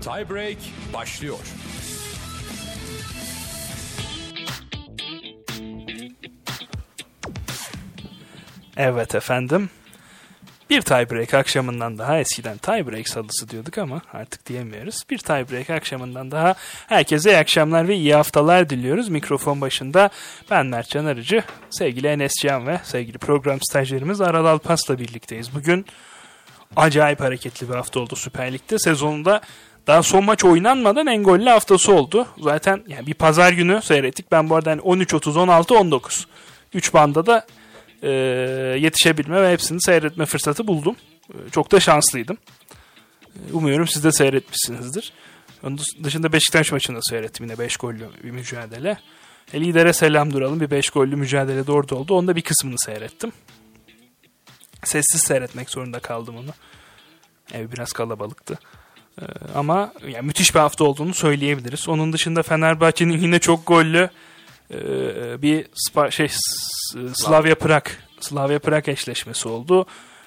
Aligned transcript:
Tiebreak 0.00 0.58
başlıyor. 0.94 1.38
Evet 8.76 9.14
efendim. 9.14 9.70
Bir 10.70 10.82
tiebreak 10.82 11.34
akşamından 11.34 11.98
daha 11.98 12.18
eskiden 12.18 12.58
tiebreak 12.58 13.08
salısı 13.08 13.48
diyorduk 13.48 13.78
ama 13.78 14.02
artık 14.12 14.46
diyemiyoruz. 14.46 15.02
Bir 15.10 15.18
tiebreak 15.18 15.70
akşamından 15.70 16.30
daha 16.30 16.54
herkese 16.86 17.30
iyi 17.30 17.36
akşamlar 17.36 17.88
ve 17.88 17.96
iyi 17.96 18.14
haftalar 18.14 18.70
diliyoruz. 18.70 19.08
Mikrofon 19.08 19.60
başında 19.60 20.10
ben 20.50 20.66
Mertcan 20.66 21.04
Arıcı, 21.04 21.42
sevgili 21.70 22.06
Enes 22.06 22.32
Can 22.42 22.66
ve 22.66 22.80
sevgili 22.84 23.18
program 23.18 23.58
stajyerimiz 23.60 24.20
Aral 24.20 24.44
Alpas'la 24.44 24.98
birlikteyiz. 24.98 25.54
Bugün 25.54 25.86
acayip 26.76 27.20
hareketli 27.20 27.68
bir 27.68 27.74
hafta 27.74 28.00
oldu 28.00 28.16
Süper 28.16 28.52
Lig'de. 28.52 28.78
Sezonunda 28.78 29.40
daha 29.90 30.02
son 30.02 30.24
maç 30.24 30.44
oynanmadan 30.44 31.06
en 31.06 31.22
gollü 31.22 31.48
haftası 31.48 31.92
oldu. 31.92 32.26
Zaten 32.38 32.84
yani 32.88 33.06
bir 33.06 33.14
pazar 33.14 33.52
günü 33.52 33.82
seyrettik. 33.82 34.32
Ben 34.32 34.50
bu 34.50 34.56
arada 34.56 34.70
hani 34.70 34.80
13-30, 34.80 35.64
16-19. 35.64 36.26
3 36.74 36.94
banda 36.94 37.26
da 37.26 37.46
e, 38.02 38.10
yetişebilme 38.80 39.42
ve 39.42 39.52
hepsini 39.52 39.82
seyretme 39.82 40.26
fırsatı 40.26 40.66
buldum. 40.66 40.96
E, 41.28 41.50
çok 41.50 41.72
da 41.72 41.80
şanslıydım. 41.80 42.38
E, 43.50 43.52
umuyorum 43.52 43.88
siz 43.88 44.04
de 44.04 44.12
seyretmişsinizdir. 44.12 45.12
Onun 45.62 45.78
dışında 46.04 46.32
Beşiktaş 46.32 46.72
maçını 46.72 46.96
da 46.96 47.02
seyrettim 47.02 47.46
yine 47.46 47.58
5 47.58 47.76
gollü 47.76 48.08
bir 48.24 48.30
mücadele. 48.30 48.98
E, 49.52 49.60
lidere 49.60 49.92
selam 49.92 50.32
duralım 50.32 50.60
bir 50.60 50.70
5 50.70 50.90
gollü 50.90 51.16
mücadele 51.16 51.66
de 51.66 51.72
orada 51.72 51.94
oldu. 51.94 52.14
Onda 52.14 52.36
bir 52.36 52.42
kısmını 52.42 52.78
seyrettim. 52.78 53.32
Sessiz 54.84 55.20
seyretmek 55.20 55.70
zorunda 55.70 55.98
kaldım 55.98 56.36
onu. 56.36 56.50
Ev 57.52 57.72
biraz 57.72 57.92
kalabalıktı. 57.92 58.58
Ee, 59.18 59.24
ama 59.54 59.92
yani 60.08 60.26
müthiş 60.26 60.54
bir 60.54 60.60
hafta 60.60 60.84
olduğunu 60.84 61.14
söyleyebiliriz. 61.14 61.88
Onun 61.88 62.12
dışında 62.12 62.42
Fenerbahçe'nin 62.42 63.18
yine 63.18 63.38
çok 63.38 63.66
gollü 63.66 64.10
e, 64.70 64.78
bir 65.42 65.66
şey 66.10 66.28
Slavia 67.14 67.54
Prag 67.54 67.84
Slavia 68.20 68.58
Prag 68.58 68.88
eşleşmesi 68.88 69.48
oldu. 69.48 69.86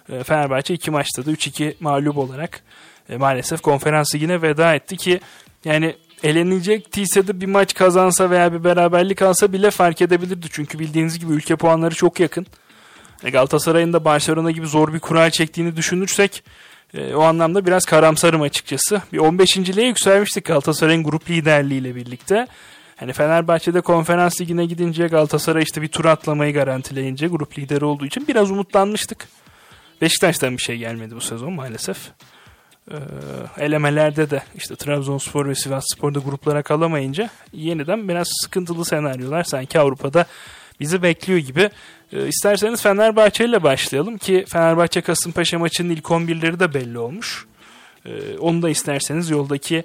E, 0.10 0.24
Fenerbahçe 0.24 0.74
iki 0.74 0.92
maçta 0.92 1.26
da 1.26 1.32
3-2 1.32 1.74
mağlup 1.80 2.18
olarak 2.18 2.64
e, 3.10 3.18
maalesef 3.18 3.62
konferans 3.62 4.16
ligine 4.16 4.42
veda 4.42 4.76
etti 4.76 4.98
ki 4.98 5.20
yani 5.66 5.96
elenilecek 6.24 6.96
de 6.96 7.42
bir 7.42 7.46
maç 7.46 7.74
kazansa 7.74 8.30
veya 8.30 8.54
bir 8.54 8.64
beraberlik 8.64 9.22
alsa 9.22 9.54
bile 9.54 9.72
fark 9.72 10.02
edebilirdi. 10.02 10.48
Çünkü 10.52 10.80
bildiğiniz 10.80 11.20
gibi 11.20 11.34
ülke 11.34 11.56
puanları 11.56 11.96
çok 11.96 12.20
yakın. 12.20 12.46
Galatasaray'ın 13.24 13.94
da 13.94 14.06
Barcelona 14.06 14.52
gibi 14.52 14.68
zor 14.68 14.94
bir 14.94 15.00
kural 15.00 15.30
çektiğini 15.30 15.76
düşünürsek 15.76 16.44
e, 16.94 17.16
o 17.16 17.22
anlamda 17.22 17.66
biraz 17.66 17.86
karamsarım 17.86 18.42
açıkçası. 18.42 19.02
Bir 19.14 19.18
15. 19.18 19.58
liğe 19.58 19.88
yükselmiştik 19.88 20.46
Galatasaray'ın 20.46 21.04
grup 21.04 21.30
liderliğiyle 21.30 21.96
birlikte. 21.96 22.48
Hani 22.96 23.14
Fenerbahçe'de 23.14 23.82
konferans 23.82 24.42
ligine 24.42 24.66
gidince 24.66 25.08
Galatasaray 25.08 25.64
işte 25.64 25.82
bir 25.82 25.88
tur 25.88 26.06
atlamayı 26.06 26.54
garantileyince 26.54 27.28
grup 27.28 27.60
lideri 27.60 27.86
olduğu 27.86 28.06
için 28.06 28.28
biraz 28.28 28.52
umutlanmıştık. 28.52 29.28
Beşiktaş'tan 30.02 30.58
bir 30.58 30.62
şey 30.62 30.78
gelmedi 30.78 31.16
bu 31.16 31.22
sezon 31.22 31.54
maalesef. 31.54 31.98
Ee, 32.92 32.96
elemelerde 33.58 34.30
de 34.30 34.44
işte 34.56 34.76
Trabzonspor 34.76 35.48
ve 35.48 35.56
Sivasspor'da 35.56 36.20
gruplara 36.20 36.64
kalamayınca 36.64 37.30
yeniden 37.54 38.08
biraz 38.08 38.28
sıkıntılı 38.44 38.86
senaryolar 38.86 39.44
sanki 39.44 39.80
Avrupa'da 39.80 40.26
bizi 40.80 41.04
bekliyor 41.04 41.40
gibi. 41.40 41.70
Ee, 42.14 42.28
isterseniz 42.28 42.82
Fenerbahçe 42.82 43.46
ile 43.46 43.64
başlayalım 43.64 44.18
ki 44.18 44.46
Fenerbahçe 44.48 45.02
Kasımpaşa 45.02 45.60
maçının 45.60 45.90
ilk 45.90 46.06
11'leri 46.06 46.60
de 46.60 46.74
belli 46.74 47.00
olmuş. 47.00 47.46
Ee, 48.06 48.38
onu 48.38 48.62
da 48.62 48.70
isterseniz 48.70 49.30
yoldaki 49.30 49.84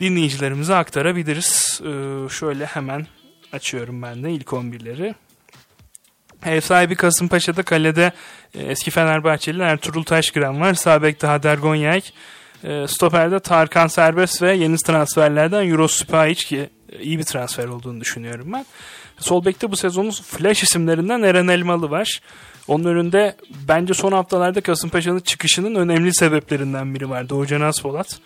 dinleyicilerimize 0.00 0.74
aktarabiliriz. 0.74 1.80
Ee, 1.84 2.28
şöyle 2.28 2.66
hemen 2.66 3.06
açıyorum 3.52 4.02
ben 4.02 4.24
de 4.24 4.30
ilk 4.30 4.48
11'leri. 4.48 5.14
Ev 6.44 6.60
sahibi 6.60 6.94
Kasımpaşa'da 6.94 7.62
kalede 7.62 8.12
e, 8.54 8.62
eski 8.62 8.90
Fenerbahçeli 8.90 9.62
Ertuğrul 9.62 10.02
Taşkıran 10.02 10.60
var. 10.60 10.74
Sağ 10.74 11.02
bekte 11.02 11.26
Hader 11.26 11.58
Gonyay. 11.58 12.02
E, 12.64 12.86
stoper'de 12.88 13.40
Tarkan 13.40 13.86
Serbest 13.86 14.42
ve 14.42 14.54
yeni 14.54 14.76
transferlerden 14.76 15.70
Euro 15.70 15.88
Spahic 15.88 16.44
ki 16.44 16.58
e, 16.58 16.70
iyi 17.00 17.18
bir 17.18 17.24
transfer 17.24 17.66
olduğunu 17.68 18.00
düşünüyorum 18.00 18.52
ben. 18.52 18.66
Sol 19.18 19.44
bekte 19.44 19.70
bu 19.70 19.76
sezonun 19.76 20.10
flash 20.10 20.62
isimlerinden 20.62 21.22
Eren 21.22 21.48
Elmalı 21.48 21.90
var. 21.90 22.20
Onun 22.68 22.84
önünde 22.84 23.36
bence 23.68 23.94
son 23.94 24.12
haftalarda 24.12 24.60
Kasımpaşa'nın 24.60 25.20
çıkışının 25.20 25.74
önemli 25.74 26.14
sebeplerinden 26.14 26.94
biri 26.94 27.10
var. 27.10 27.28
Doğucan 27.28 27.60
Aspolat. 27.60 28.18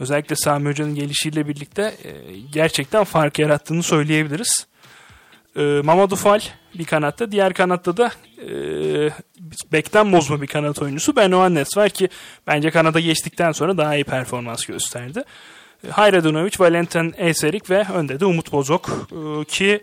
Özellikle 0.00 0.36
Sami 0.36 0.68
Hoca'nın 0.68 0.94
gelişiyle 0.94 1.48
birlikte 1.48 1.82
e, 1.82 2.12
gerçekten 2.52 3.04
fark 3.04 3.38
yarattığını 3.38 3.82
söyleyebiliriz. 3.82 4.66
E, 5.56 5.62
Mamadou 5.84 6.16
Fall 6.16 6.40
bir 6.74 6.84
kanatta. 6.84 7.32
Diğer 7.32 7.54
kanatta 7.54 7.96
da 7.96 8.10
e, 8.38 8.50
bekten 9.72 10.12
bozma 10.12 10.42
bir 10.42 10.46
kanat 10.46 10.82
oyuncusu 10.82 11.16
Ben 11.16 11.32
Oannes 11.32 11.76
var 11.76 11.88
ki 11.90 12.08
bence 12.46 12.70
kanada 12.70 13.00
geçtikten 13.00 13.52
sonra 13.52 13.76
daha 13.76 13.94
iyi 13.94 14.04
performans 14.04 14.66
gösterdi. 14.66 15.24
E, 15.84 15.90
Hayradunovic, 15.90 16.52
Valentin 16.58 17.14
Eserik 17.16 17.70
ve 17.70 17.86
önde 17.94 18.20
de 18.20 18.24
Umut 18.24 18.52
Bozok 18.52 19.08
e, 19.12 19.44
ki 19.44 19.82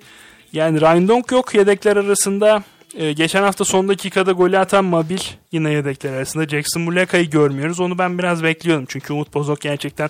yani 0.53 0.81
Rindonk 0.81 1.31
yok 1.31 1.55
yedekler 1.55 1.97
arasında. 1.97 2.63
Ee, 2.97 3.13
geçen 3.13 3.43
hafta 3.43 3.65
son 3.65 3.87
dakikada 3.87 4.31
golü 4.31 4.57
atan 4.57 4.85
Mabil 4.85 5.19
yine 5.51 5.71
yedekler 5.71 6.13
arasında. 6.13 6.47
Jackson 6.47 6.81
Muleka'yı 6.81 7.29
görmüyoruz. 7.29 7.79
Onu 7.79 7.97
ben 7.97 8.17
biraz 8.17 8.43
bekliyordum. 8.43 8.85
Çünkü 8.89 9.13
Umut 9.13 9.33
Bozok 9.33 9.61
gerçekten 9.61 10.09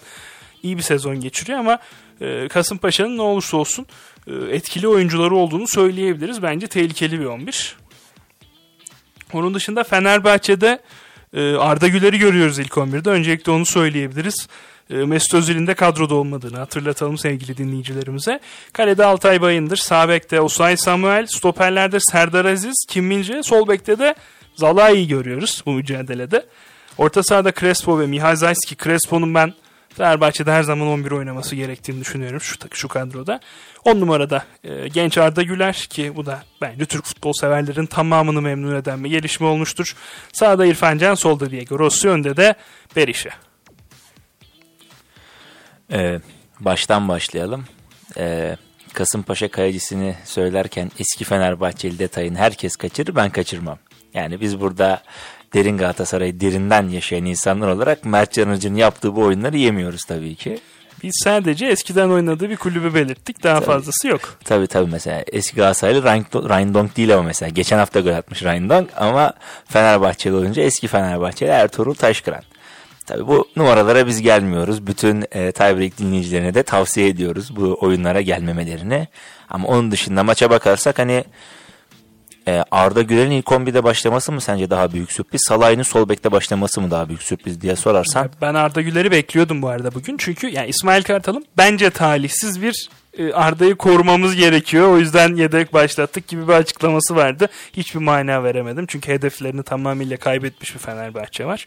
iyi 0.64 0.78
bir 0.78 0.82
sezon 0.82 1.20
geçiriyor 1.20 1.60
ama 1.60 1.80
e, 2.22 2.48
Kasımpaşa'nın 2.48 3.18
ne 3.18 3.22
olursa 3.22 3.58
olsun 3.58 3.86
e, 4.28 4.34
etkili 4.34 4.88
oyuncuları 4.88 5.36
olduğunu 5.36 5.68
söyleyebiliriz. 5.68 6.44
Bence 6.44 6.68
tehlikeli 6.68 7.20
bir 7.20 7.26
11. 7.26 7.76
Onun 9.34 9.54
dışında 9.54 9.84
Fenerbahçe'de 9.84 10.80
e, 11.34 11.56
Arda 11.56 11.88
Güler'i 11.88 12.20
görüyoruz 12.20 12.60
ilk 12.60 12.72
11'de. 12.72 13.10
Öncelikle 13.10 13.52
onu 13.52 13.66
söyleyebiliriz. 13.66 14.48
E, 14.90 14.96
Mesut 14.96 15.34
Özil'in 15.34 15.68
de 15.68 15.74
kadroda 15.74 16.16
olmadığını 16.16 16.58
hatırlatalım 16.58 17.18
sevgili 17.18 17.58
dinleyicilerimize. 17.58 18.40
Kalede 18.74 19.06
Altay 19.06 19.42
Bayındır, 19.42 19.78
sağ 19.78 20.10
bekte 20.10 20.42
Osay 20.42 20.78
Samuel, 20.78 21.26
stoperlerde 21.26 22.00
Serdar 22.00 22.46
Aziz, 22.46 22.86
Kim 22.90 23.06
Mince, 23.06 23.44
sol 23.44 23.68
bekte 23.68 24.00
de 24.00 24.16
Zalai'yi 24.56 25.08
görüyoruz 25.08 25.64
bu 25.66 25.72
mücadelede. 25.72 26.46
Orta 26.98 27.24
sahada 27.24 27.52
Crespo 27.52 28.00
ve 28.00 28.08
Mihal 28.08 28.36
Zayski. 28.36 28.78
Crespo'nun 28.78 29.34
ben 29.34 29.54
Fenerbahçe'de 29.90 30.52
her 30.52 30.64
zaman 30.64 30.88
11 30.88 31.12
oynaması 31.12 31.56
gerektiğini 31.56 32.02
düşünüyorum 32.02 32.42
şu, 32.42 32.56
şu 32.72 32.88
kadroda. 32.88 33.40
10 33.86 34.00
numarada 34.00 34.46
e, 34.64 34.88
genç 34.88 35.18
Arda 35.18 35.44
Güler 35.44 35.74
ki 35.74 36.16
bu 36.16 36.26
da 36.26 36.44
bence 36.62 36.86
Türk 36.86 37.06
futbol 37.06 37.34
severlerin 37.34 37.86
tamamını 37.86 38.42
memnun 38.42 38.76
eden 38.76 39.04
bir 39.04 39.10
gelişme 39.10 39.48
olmuştur. 39.48 39.96
Sağda 40.34 40.66
İrfan 40.66 40.98
Can, 40.98 41.16
solda 41.16 41.52
Diego 41.52 41.80
Rossi, 41.80 42.10
önde 42.10 42.38
de 42.38 42.56
Berisha. 42.96 43.30
Ee, 45.92 46.20
baştan 46.60 47.08
başlayalım. 47.08 47.66
Ee, 48.18 48.58
Kasımpaşa 48.94 49.48
kalecısını 49.48 50.16
söylerken 50.26 50.92
eski 51.00 51.24
Fenerbahçeli 51.26 52.00
detayını 52.00 52.38
herkes 52.38 52.76
kaçırır 52.76 53.16
ben 53.16 53.30
kaçırmam. 53.30 53.78
Yani 54.14 54.42
biz 54.42 54.60
burada 54.60 55.02
derin 55.54 55.78
Galatasaray'ı 55.78 56.40
derinden 56.40 56.90
yaşayan 56.90 57.26
insanlar 57.26 57.68
olarak 57.68 58.06
Mert 58.06 58.32
Canıcı'nın 58.32 58.76
yaptığı 58.76 59.16
bu 59.16 59.22
oyunları 59.22 59.58
yemiyoruz 59.58 60.06
tabii 60.06 60.36
ki. 60.36 60.60
Biz 61.04 61.12
sadece 61.24 61.66
eskiden 61.66 62.10
oynadığı 62.10 62.50
bir 62.50 62.58
kulübü 62.58 62.94
belirttik. 62.94 63.44
Daha 63.44 63.56
tabii, 63.56 63.66
fazlası 63.66 64.08
yok. 64.08 64.38
Tabii 64.46 64.68
tabii 64.68 64.92
mesela 64.92 65.24
eski 65.28 65.56
Galatasaraylı 65.56 66.04
Rindong 66.04 66.96
değil 66.96 67.14
ama 67.14 67.24
mesela. 67.24 67.50
Geçen 67.50 67.78
hafta 67.78 68.00
gol 68.00 68.12
atmış 68.12 68.44
Rindong 68.44 68.90
ama 68.98 69.34
Fenerbahçeli 69.68 70.34
olunca 70.34 70.64
eski 70.64 70.88
Fenerbahçeli 70.88 71.50
Ertuğrul 71.50 71.94
Taşkıran. 71.94 72.44
Tabii 73.06 73.28
bu 73.28 73.48
numaralara 73.56 74.08
biz 74.08 74.22
gelmiyoruz. 74.22 74.88
Bütün 74.88 75.22
e, 75.22 75.52
tiebreak 75.52 75.98
dinleyicilerine 75.98 76.54
de 76.54 76.64
tavsiye 76.64 77.08
ediyoruz 77.08 77.56
bu 77.56 77.78
oyunlara 77.82 78.22
gelmemelerini. 78.22 79.08
Ama 79.50 79.68
onun 79.68 79.92
dışında 79.92 80.24
maça 80.24 80.50
bakarsak 80.50 81.00
hani 81.00 81.24
e, 82.48 82.64
Arda 82.72 83.02
Güler'in 83.02 83.32
ilk 83.32 83.46
11'de 83.46 83.84
başlaması 83.84 84.32
mı 84.32 84.42
sence 84.42 84.70
daha 84.70 84.92
büyük 84.94 85.12
sürpriz? 85.12 85.42
Salah'ın 85.48 85.82
sol 85.82 86.10
bekte 86.10 86.32
başlaması 86.32 86.82
mı 86.82 86.92
daha 86.92 87.08
büyük 87.08 87.24
sürpriz 87.24 87.62
diye 87.62 87.76
sorarsan. 87.76 88.30
Ben 88.42 88.54
Arda 88.54 88.82
Güler'i 88.82 89.12
bekliyordum 89.12 89.62
bu 89.62 89.68
arada 89.68 89.94
bugün. 89.94 90.18
Çünkü 90.18 90.48
yani 90.48 90.68
İsmail 90.68 91.04
Kartal'ın 91.04 91.46
bence 91.58 91.90
talihsiz 91.90 92.62
bir 92.62 92.90
Arda'yı 93.34 93.76
korumamız 93.76 94.36
gerekiyor. 94.36 94.90
O 94.90 95.00
yüzden 95.00 95.36
yedek 95.36 95.74
başlattık 95.74 96.28
gibi 96.28 96.48
bir 96.48 96.54
açıklaması 96.54 97.16
vardı. 97.16 97.48
Hiçbir 97.74 98.00
mana 98.00 98.44
veremedim. 98.44 98.86
Çünkü 98.88 99.12
hedeflerini 99.12 99.64
tamamıyla 99.64 100.18
kaybetmiş 100.18 100.76
bir 100.76 100.80
Fenerbahçe 100.80 101.46
var. 101.46 101.66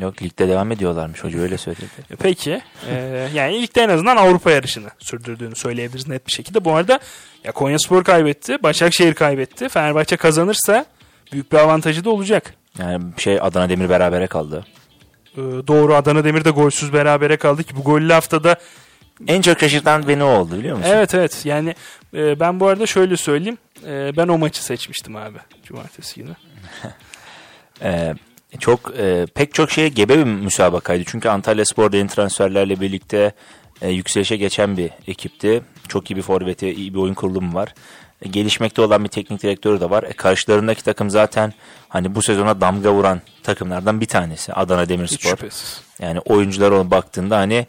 Yok 0.00 0.22
ligde 0.22 0.48
devam 0.48 0.72
ediyorlarmış 0.72 1.24
hoca 1.24 1.40
öyle 1.40 1.58
söyledi. 1.58 1.84
E, 2.10 2.16
peki. 2.16 2.60
Ee, 2.90 3.28
yani 3.34 3.62
ligde 3.62 3.82
en 3.82 3.88
azından 3.88 4.16
Avrupa 4.16 4.50
yarışını 4.50 4.88
sürdürdüğünü 4.98 5.56
söyleyebiliriz 5.56 6.08
net 6.08 6.26
bir 6.26 6.32
şekilde. 6.32 6.64
Bu 6.64 6.74
arada 6.74 6.98
ya 7.44 7.52
Konyaspor 7.52 8.04
kaybetti. 8.04 8.62
Başakşehir 8.62 9.14
kaybetti. 9.14 9.68
Fenerbahçe 9.68 10.16
kazanırsa 10.16 10.84
büyük 11.32 11.52
bir 11.52 11.58
avantajı 11.58 12.04
da 12.04 12.10
olacak. 12.10 12.54
Yani 12.78 13.04
şey 13.16 13.38
Adana 13.40 13.68
Demir 13.68 13.88
berabere 13.88 14.26
kaldı. 14.26 14.66
Ee, 15.36 15.40
doğru 15.40 15.94
Adana 15.94 16.24
Demir'de 16.24 16.50
golsüz 16.50 16.92
berabere 16.92 17.36
kaldı 17.36 17.64
ki 17.64 17.76
bu 17.76 17.82
gollü 17.84 18.12
haftada 18.12 18.56
En 19.26 19.42
çok 19.42 19.60
şaşırtan 19.60 20.08
beni 20.08 20.24
o 20.24 20.26
oldu 20.26 20.58
biliyor 20.58 20.76
musun? 20.76 20.90
Evet 20.94 21.14
evet 21.14 21.40
yani 21.44 21.74
e, 22.14 22.40
ben 22.40 22.60
bu 22.60 22.66
arada 22.66 22.86
şöyle 22.86 23.16
söyleyeyim. 23.16 23.58
E, 23.86 24.16
ben 24.16 24.28
o 24.28 24.38
maçı 24.38 24.64
seçmiştim 24.64 25.16
abi 25.16 25.38
cumartesi 25.64 26.20
günü. 26.20 26.36
Ee, 27.82 28.14
çok 28.58 28.92
e, 28.98 29.26
pek 29.34 29.54
çok 29.54 29.70
şeye 29.70 29.88
gebe 29.88 30.18
bir 30.18 30.24
müsabakaydı. 30.24 31.04
Çünkü 31.06 31.28
Antalya 31.28 31.64
Spor 31.64 31.92
yeni 31.92 32.08
transferlerle 32.08 32.80
birlikte 32.80 33.32
e, 33.82 33.88
yükselişe 33.88 34.36
geçen 34.36 34.76
bir 34.76 34.90
ekipti. 35.06 35.62
Çok 35.88 36.10
iyi 36.10 36.16
bir 36.16 36.22
forveti, 36.22 36.70
iyi 36.70 36.94
bir 36.94 36.98
oyun 36.98 37.14
kurulumu 37.14 37.54
var. 37.54 37.74
E, 38.22 38.28
gelişmekte 38.28 38.82
olan 38.82 39.04
bir 39.04 39.08
teknik 39.08 39.42
direktörü 39.42 39.80
de 39.80 39.90
var. 39.90 40.02
E, 40.02 40.12
karşılarındaki 40.12 40.84
takım 40.84 41.10
zaten 41.10 41.52
hani 41.88 42.14
bu 42.14 42.22
sezona 42.22 42.60
damga 42.60 42.92
vuran 42.92 43.20
takımlardan 43.42 44.00
bir 44.00 44.06
tanesi. 44.06 44.52
Adana 44.52 44.88
Demirspor. 44.88 45.38
Yani 45.98 46.20
oyuncular 46.20 46.70
ona 46.70 46.90
baktığında 46.90 47.36
hani 47.36 47.66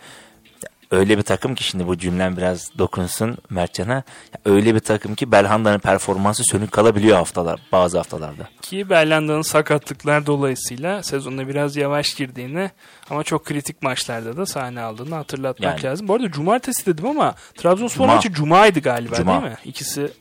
öyle 0.92 1.18
bir 1.18 1.24
takım 1.24 1.56
ki 1.56 1.64
şimdi 1.64 1.88
bu 1.88 1.98
cümlem 1.98 2.38
biraz 2.38 2.78
dokunsun 2.78 3.38
Mertcan'a. 3.50 4.04
Öyle 4.46 4.76
bir 4.76 4.80
takım 4.80 5.16
ki 5.16 5.32
Belhanda'nın 5.32 5.80
performansı 5.80 6.44
sönük 6.52 6.72
kalabiliyor 6.72 7.18
haftalar 7.18 7.60
bazı 7.72 7.98
haftalarda. 7.98 8.50
Ki 8.62 8.90
Berlanda'nın 8.90 9.42
sakatlıklar 9.42 10.26
dolayısıyla 10.26 11.04
sezonuna 11.04 11.48
biraz 11.48 11.76
yavaş 11.76 12.14
girdiğini 12.14 12.72
ama 13.10 13.24
çok 13.24 13.46
kritik 13.46 13.82
maçlarda 13.84 14.38
da 14.38 14.46
sahne 14.46 14.82
aldığını 14.82 15.16
hatırlatmak 15.16 15.84
Yani. 15.84 15.92
lazım. 15.92 16.08
Bu 16.08 16.14
arada 16.14 16.32
cumartesi 16.32 16.86
dedim 16.86 17.06
ama 17.08 17.36
Trabzonspor 17.58 18.04
Cuma. 18.04 18.16
maçı 18.16 18.34
cumaydı 18.34 18.80
galiba 18.80 19.16
Cuma. 19.16 19.32
değil 19.42 19.52
mi? 19.54 19.58
İkisi 19.66 20.12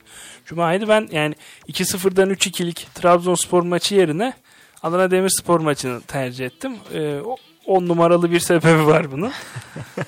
cumaydı. 0.47 0.89
Ben 0.89 1.09
yani 1.13 1.35
2-0'dan 1.69 2.31
3-2'lik 2.31 2.89
Trabzonspor 2.95 3.63
maçı 3.63 3.95
yerine 3.95 4.33
Adana 4.83 5.11
Demirspor 5.11 5.61
maçını 5.61 6.01
tercih 6.01 6.47
ettim. 6.47 6.77
Ee, 6.95 7.21
o- 7.25 7.37
10 7.69 7.89
numaralı 7.89 8.31
bir 8.31 8.41
sebebi 8.41 8.87
var 8.87 9.13
bunun. 9.13 9.33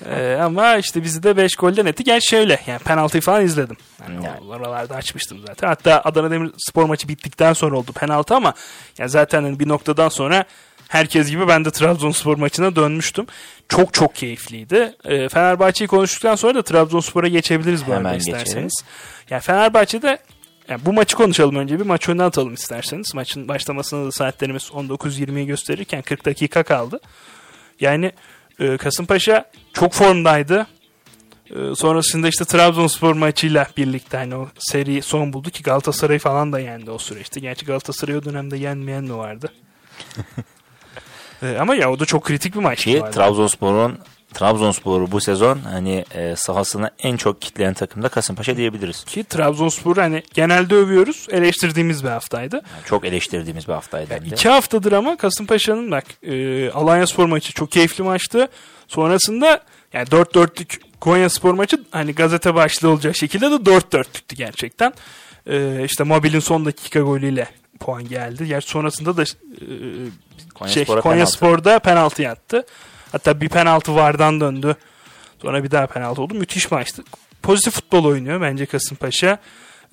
Ee, 0.09 0.37
ama 0.41 0.75
işte 0.77 1.03
bizi 1.03 1.23
de 1.23 1.37
5 1.37 1.55
golden 1.55 1.85
etti. 1.85 2.03
Gel 2.03 2.19
şöyle 2.29 2.59
yani 2.67 2.79
penaltıyı 2.79 3.21
falan 3.21 3.45
izledim. 3.45 3.77
Yani 4.09 4.25
Yani. 4.25 4.39
oralarda 4.49 4.95
açmıştım 4.95 5.37
zaten. 5.47 5.67
Hatta 5.67 6.01
Adana 6.05 6.31
Demirspor 6.31 6.85
maçı 6.85 7.07
bittikten 7.07 7.53
sonra 7.53 7.77
oldu 7.77 7.91
penaltı 7.91 8.35
ama 8.35 8.53
yani 8.97 9.09
zaten 9.09 9.43
hani 9.43 9.59
bir 9.59 9.67
noktadan 9.67 10.09
sonra 10.09 10.45
herkes 10.87 11.29
gibi 11.29 11.47
ben 11.47 11.65
de 11.65 11.71
Trabzonspor 11.71 12.37
maçına 12.37 12.75
dönmüştüm. 12.75 13.25
Çok 13.69 13.93
çok 13.93 14.15
keyifliydi. 14.15 14.95
Ee, 15.05 15.29
Fenerbahçe'yi 15.29 15.87
konuştuktan 15.87 16.35
sonra 16.35 16.55
da 16.55 16.61
Trabzonspor'a 16.61 17.27
geçebiliriz 17.27 17.81
bu 17.87 17.91
Hemen 17.91 18.03
arada 18.05 18.17
geçelim. 18.17 18.37
isterseniz. 18.37 18.83
Yani 19.29 19.41
Fenerbahçe'de 19.41 20.17
yani 20.67 20.81
bu 20.85 20.93
maçı 20.93 21.15
konuşalım 21.17 21.55
önce 21.55 21.79
bir 21.79 21.85
maç 21.85 22.09
önüne 22.09 22.23
atalım 22.23 22.53
isterseniz. 22.53 23.15
Maçın 23.15 23.47
başlamasına 23.47 24.05
da 24.05 24.11
saatlerimiz 24.11 24.63
19.20'yi 24.63 25.45
gösterirken 25.47 26.01
40 26.01 26.25
dakika 26.25 26.63
kaldı. 26.63 26.99
Yani 27.81 28.11
e, 28.59 28.77
Kasımpaşa 28.77 29.45
çok 29.73 29.93
formdaydı. 29.93 30.67
E, 31.49 31.75
sonrasında 31.75 32.27
işte 32.27 32.45
Trabzonspor 32.45 33.13
maçıyla 33.13 33.67
birlikte 33.77 34.17
hani 34.17 34.35
o 34.35 34.47
seri 34.59 35.01
son 35.01 35.33
buldu 35.33 35.49
ki 35.49 35.63
Galatasaray 35.63 36.19
falan 36.19 36.53
da 36.53 36.59
yendi 36.59 36.91
o 36.91 36.97
süreçte. 36.97 37.39
Gerçi 37.39 37.65
Galatasaray 37.65 38.15
o 38.15 38.25
dönemde 38.25 38.57
yenmeyen 38.57 39.03
mi 39.03 39.17
vardı? 39.17 39.51
E, 41.43 41.57
ama 41.57 41.75
ya 41.75 41.91
o 41.91 41.99
da 41.99 42.05
çok 42.05 42.23
kritik 42.23 42.55
bir 42.55 42.59
maçtı. 42.59 42.83
Ki. 42.83 43.03
Trabzonspor'un 43.13 43.99
Trabzonspor'u 44.33 45.11
bu 45.11 45.21
sezon 45.21 45.59
hani 45.59 46.05
e, 46.15 46.35
sahasına 46.35 46.91
en 46.99 47.17
çok 47.17 47.41
kitleyen 47.41 47.73
takım 47.73 48.03
da 48.03 48.09
Kasımpaşa 48.09 48.57
diyebiliriz. 48.57 49.03
Ki 49.03 49.23
Trabzonspor 49.23 49.97
hani 49.97 50.23
genelde 50.33 50.75
övüyoruz. 50.75 51.27
Eleştirdiğimiz 51.31 52.03
bir 52.03 52.09
haftaydı. 52.09 52.55
Yani 52.55 52.85
çok 52.85 53.05
eleştirdiğimiz 53.05 53.67
bir 53.67 53.73
haftaydı. 53.73 54.09
de. 54.09 54.19
İki 54.25 54.49
haftadır 54.49 54.91
ama 54.91 55.17
Kasımpaşa'nın 55.17 55.91
bak 55.91 56.05
e, 56.23 56.69
Alanya 56.71 57.07
Spor 57.07 57.25
maçı 57.25 57.53
çok 57.53 57.71
keyifli 57.71 58.03
maçtı. 58.03 58.47
Sonrasında 58.87 59.63
yani 59.93 60.07
4-4'lük 60.07 60.81
Konya 60.99 61.29
Spor 61.29 61.53
maçı 61.53 61.83
hani 61.91 62.15
gazete 62.15 62.55
başlığı 62.55 62.89
olacak 62.89 63.15
şekilde 63.15 63.51
de 63.51 63.55
4-4'lüktü 63.55 64.35
gerçekten. 64.35 64.93
E, 65.47 65.85
işte 65.85 66.03
Mobil'in 66.03 66.39
son 66.39 66.65
dakika 66.65 66.99
golüyle 66.99 67.47
puan 67.79 68.07
geldi. 68.07 68.47
Gerçi 68.47 68.69
sonrasında 68.69 69.17
da 69.17 69.23
e, 69.23 69.27
Konya 70.53 70.73
şey, 70.73 70.85
Spor'a 70.85 71.01
Konya 71.01 71.15
penaltı. 71.15 71.31
Spor'da 71.31 71.79
penaltı 71.79 72.21
yattı. 72.21 72.65
Hatta 73.11 73.41
bir 73.41 73.49
penaltı 73.49 73.95
vardan 73.95 74.41
döndü. 74.41 74.75
Sonra 75.41 75.63
bir 75.63 75.71
daha 75.71 75.87
penaltı 75.87 76.21
oldu. 76.21 76.33
Müthiş 76.33 76.71
maçtı. 76.71 77.03
Pozitif 77.43 77.73
futbol 77.73 78.05
oynuyor 78.05 78.41
bence 78.41 78.65
Kasımpaşa. 78.65 79.39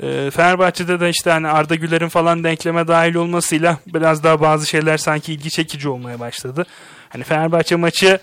Ee, 0.03 0.31
Fenerbahçe'de 0.31 1.00
de 1.00 1.11
işte 1.11 1.31
hani 1.31 1.49
Arda 1.49 1.75
Güler'in 1.75 2.09
falan 2.09 2.44
denkleme 2.44 2.88
dahil 2.88 3.15
olmasıyla 3.15 3.79
biraz 3.87 4.25
daha 4.25 4.41
bazı 4.41 4.67
şeyler 4.67 4.99
sanki 4.99 5.32
ilgi 5.32 5.50
çekici 5.50 5.88
olmaya 5.88 6.20
başladı. 6.20 6.67
Hani 7.09 7.25
Fenerbahçe 7.25 7.76
maçı 7.76 8.19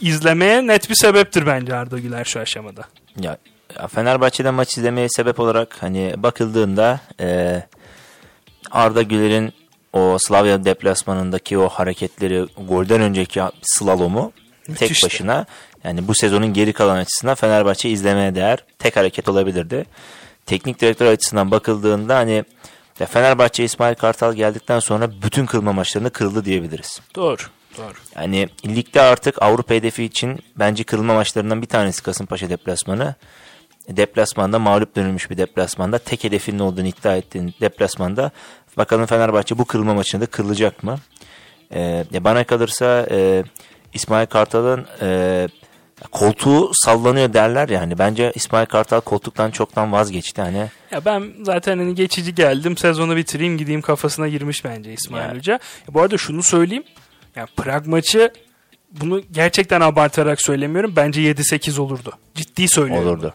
izlemeye 0.00 0.66
net 0.66 0.90
bir 0.90 0.94
sebeptir 0.94 1.46
bence 1.46 1.76
Arda 1.76 1.98
Güler 1.98 2.24
şu 2.24 2.40
aşamada. 2.40 2.84
Ya, 3.20 3.36
ya 3.80 3.88
Fenerbahçe'den 3.88 4.54
maç 4.54 4.78
izlemeye 4.78 5.08
sebep 5.08 5.40
olarak 5.40 5.82
hani 5.82 6.14
bakıldığında 6.16 7.00
e, 7.20 7.62
Arda 8.70 9.02
Güler'in 9.02 9.52
o 9.92 10.18
Slavia 10.18 10.64
deplasmanındaki 10.64 11.58
o 11.58 11.68
hareketleri 11.68 12.46
golden 12.68 13.00
önceki 13.00 13.40
slalomu 13.62 14.32
tek 14.66 14.80
Müthişti. 14.80 15.06
başına 15.06 15.46
yani 15.84 16.08
bu 16.08 16.14
sezonun 16.14 16.52
geri 16.52 16.72
kalan 16.72 16.96
açısından 16.96 17.34
Fenerbahçe 17.34 17.88
izlemeye 17.88 18.34
değer 18.34 18.64
tek 18.78 18.96
hareket 18.96 19.28
olabilirdi. 19.28 19.86
Teknik 20.46 20.80
direktör 20.80 21.06
açısından 21.06 21.50
bakıldığında 21.50 22.16
hani 22.16 22.44
ya 23.00 23.06
Fenerbahçe 23.06 23.64
İsmail 23.64 23.94
Kartal 23.94 24.34
geldikten 24.34 24.78
sonra 24.78 25.10
bütün 25.22 25.46
kırılma 25.46 25.72
maçlarını 25.72 26.10
kırıldı 26.10 26.44
diyebiliriz. 26.44 27.00
Doğru. 27.14 27.42
Doğru. 27.78 27.94
Yani 28.16 28.48
ligde 28.66 29.00
artık 29.00 29.42
Avrupa 29.42 29.74
hedefi 29.74 30.04
için 30.04 30.40
bence 30.56 30.84
kırılma 30.84 31.14
maçlarından 31.14 31.62
bir 31.62 31.66
tanesi 31.66 32.02
Kasımpaşa 32.02 32.50
deplasmanı. 32.50 33.14
Deplasmanda 33.88 34.58
mağlup 34.58 34.96
dönülmüş 34.96 35.30
bir 35.30 35.36
deplasmanda 35.36 35.98
tek 35.98 36.24
hedefinin 36.24 36.58
olduğunu 36.58 36.86
iddia 36.86 37.16
ettiğin 37.16 37.54
deplasmanda 37.60 38.30
bakalım 38.76 39.06
Fenerbahçe 39.06 39.58
bu 39.58 39.64
kırılma 39.64 39.94
maçında 39.94 40.26
kırılacak 40.26 40.82
mı? 40.82 40.96
Ya 42.12 42.24
bana 42.24 42.44
kalırsa 42.44 43.06
e, 43.10 43.44
İsmail 43.92 44.26
Kartal'ın 44.26 44.86
e, 45.00 45.48
koltuğu 46.10 46.70
sallanıyor 46.74 47.32
derler 47.32 47.68
ya 47.68 47.80
hani 47.80 47.98
bence 47.98 48.32
İsmail 48.34 48.66
Kartal 48.66 49.00
koltuktan 49.00 49.50
çoktan 49.50 49.92
vazgeçti 49.92 50.42
hani 50.42 50.66
Ya 50.90 51.04
ben 51.04 51.32
zaten 51.42 51.78
hani 51.78 51.94
geçici 51.94 52.34
geldim 52.34 52.76
sezonu 52.76 53.16
bitireyim 53.16 53.58
gideyim 53.58 53.82
kafasına 53.82 54.28
girmiş 54.28 54.64
bence 54.64 54.92
İsmail 54.92 55.22
Yani. 55.22 55.38
Hoca. 55.38 55.52
Ya 55.52 55.94
bu 55.94 56.00
arada 56.00 56.18
şunu 56.18 56.42
söyleyeyim. 56.42 56.84
Yani 57.36 57.48
Prag 57.56 57.86
maçı 57.86 58.32
bunu 58.90 59.22
gerçekten 59.32 59.80
abartarak 59.80 60.42
söylemiyorum. 60.42 60.92
Bence 60.96 61.20
7-8 61.20 61.80
olurdu. 61.80 62.12
Ciddi 62.34 62.68
söylüyorum. 62.68 63.08
olurdu. 63.08 63.34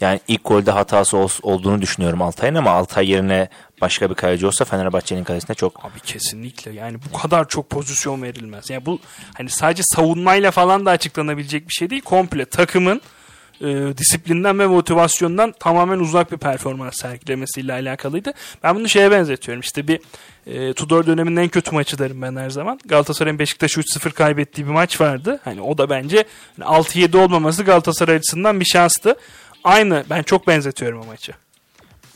Yani 0.00 0.20
ilk 0.28 0.44
golde 0.44 0.70
hatası 0.70 1.16
ol- 1.16 1.28
olduğunu 1.42 1.82
düşünüyorum 1.82 2.22
Altay'ın 2.22 2.54
ama 2.54 2.70
Altay 2.70 3.10
yerine 3.10 3.48
başka 3.80 4.10
bir 4.10 4.14
kaleci 4.14 4.46
olsa 4.46 4.64
Fenerbahçe'nin 4.64 5.24
kalesine 5.24 5.56
çok 5.56 5.84
Abi 5.84 6.00
kesinlikle 6.00 6.72
yani 6.72 6.98
bu 7.12 7.18
kadar 7.18 7.48
çok 7.48 7.70
pozisyon 7.70 8.22
verilmez. 8.22 8.70
Yani 8.70 8.86
bu 8.86 8.98
hani 9.36 9.50
sadece 9.50 9.82
savunmayla 9.84 10.50
falan 10.50 10.86
da 10.86 10.90
açıklanabilecek 10.90 11.68
bir 11.68 11.72
şey 11.72 11.90
değil. 11.90 12.02
Komple 12.02 12.44
takımın 12.44 13.00
e, 13.60 13.66
disiplinden 13.96 14.58
ve 14.58 14.66
motivasyondan 14.66 15.54
tamamen 15.60 15.98
uzak 15.98 16.32
bir 16.32 16.36
performans 16.36 16.96
sergilemesiyle 17.00 17.72
alakalıydı. 17.72 18.32
Ben 18.62 18.76
bunu 18.76 18.88
şeye 18.88 19.10
benzetiyorum. 19.10 19.60
İşte 19.60 19.88
bir 19.88 20.00
e, 20.46 20.72
Tudor 20.72 21.06
döneminin 21.06 21.36
en 21.36 21.48
kötü 21.48 21.70
maçı 21.70 21.98
derim 21.98 22.22
ben 22.22 22.36
her 22.36 22.50
zaman. 22.50 22.80
Galatasaray'ın 22.84 23.38
Beşiktaş'ı 23.38 23.80
3-0 23.80 24.10
kaybettiği 24.10 24.66
bir 24.66 24.72
maç 24.72 25.00
vardı. 25.00 25.40
Hani 25.44 25.60
o 25.60 25.78
da 25.78 25.90
bence 25.90 26.24
hani 26.60 26.68
6-7 26.68 27.16
olmaması 27.16 27.62
Galatasaray 27.64 28.16
açısından 28.16 28.60
bir 28.60 28.64
şanstı. 28.64 29.16
Aynı 29.64 30.04
ben 30.10 30.22
çok 30.22 30.46
benzetiyorum 30.46 31.00
o 31.00 31.04
maçı. 31.04 31.32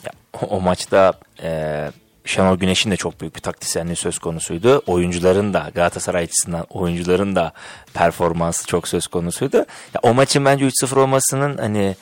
Ya, 0.05 0.11
o, 0.33 0.47
o 0.47 0.61
maçta 0.61 1.13
e, 1.43 1.91
Şenol 2.25 2.57
Güneş'in 2.57 2.91
de 2.91 2.97
çok 2.97 3.21
büyük 3.21 3.37
bir 3.37 3.41
taktisyenliği 3.41 3.97
söz 3.97 4.19
konusuydu. 4.19 4.83
Oyuncuların 4.87 5.55
da 5.55 5.71
Galatasaray 5.75 6.25
açısından 6.25 6.67
oyuncuların 6.71 7.37
da 7.37 7.53
performansı 7.95 8.67
çok 8.67 8.89
söz 8.89 9.07
konusuydu. 9.07 9.57
Ya, 9.57 10.01
o 10.03 10.15
maçın 10.15 10.45
bence 10.45 10.69
3-0 10.69 10.99
olmasının 10.99 11.59
hani 11.59 11.97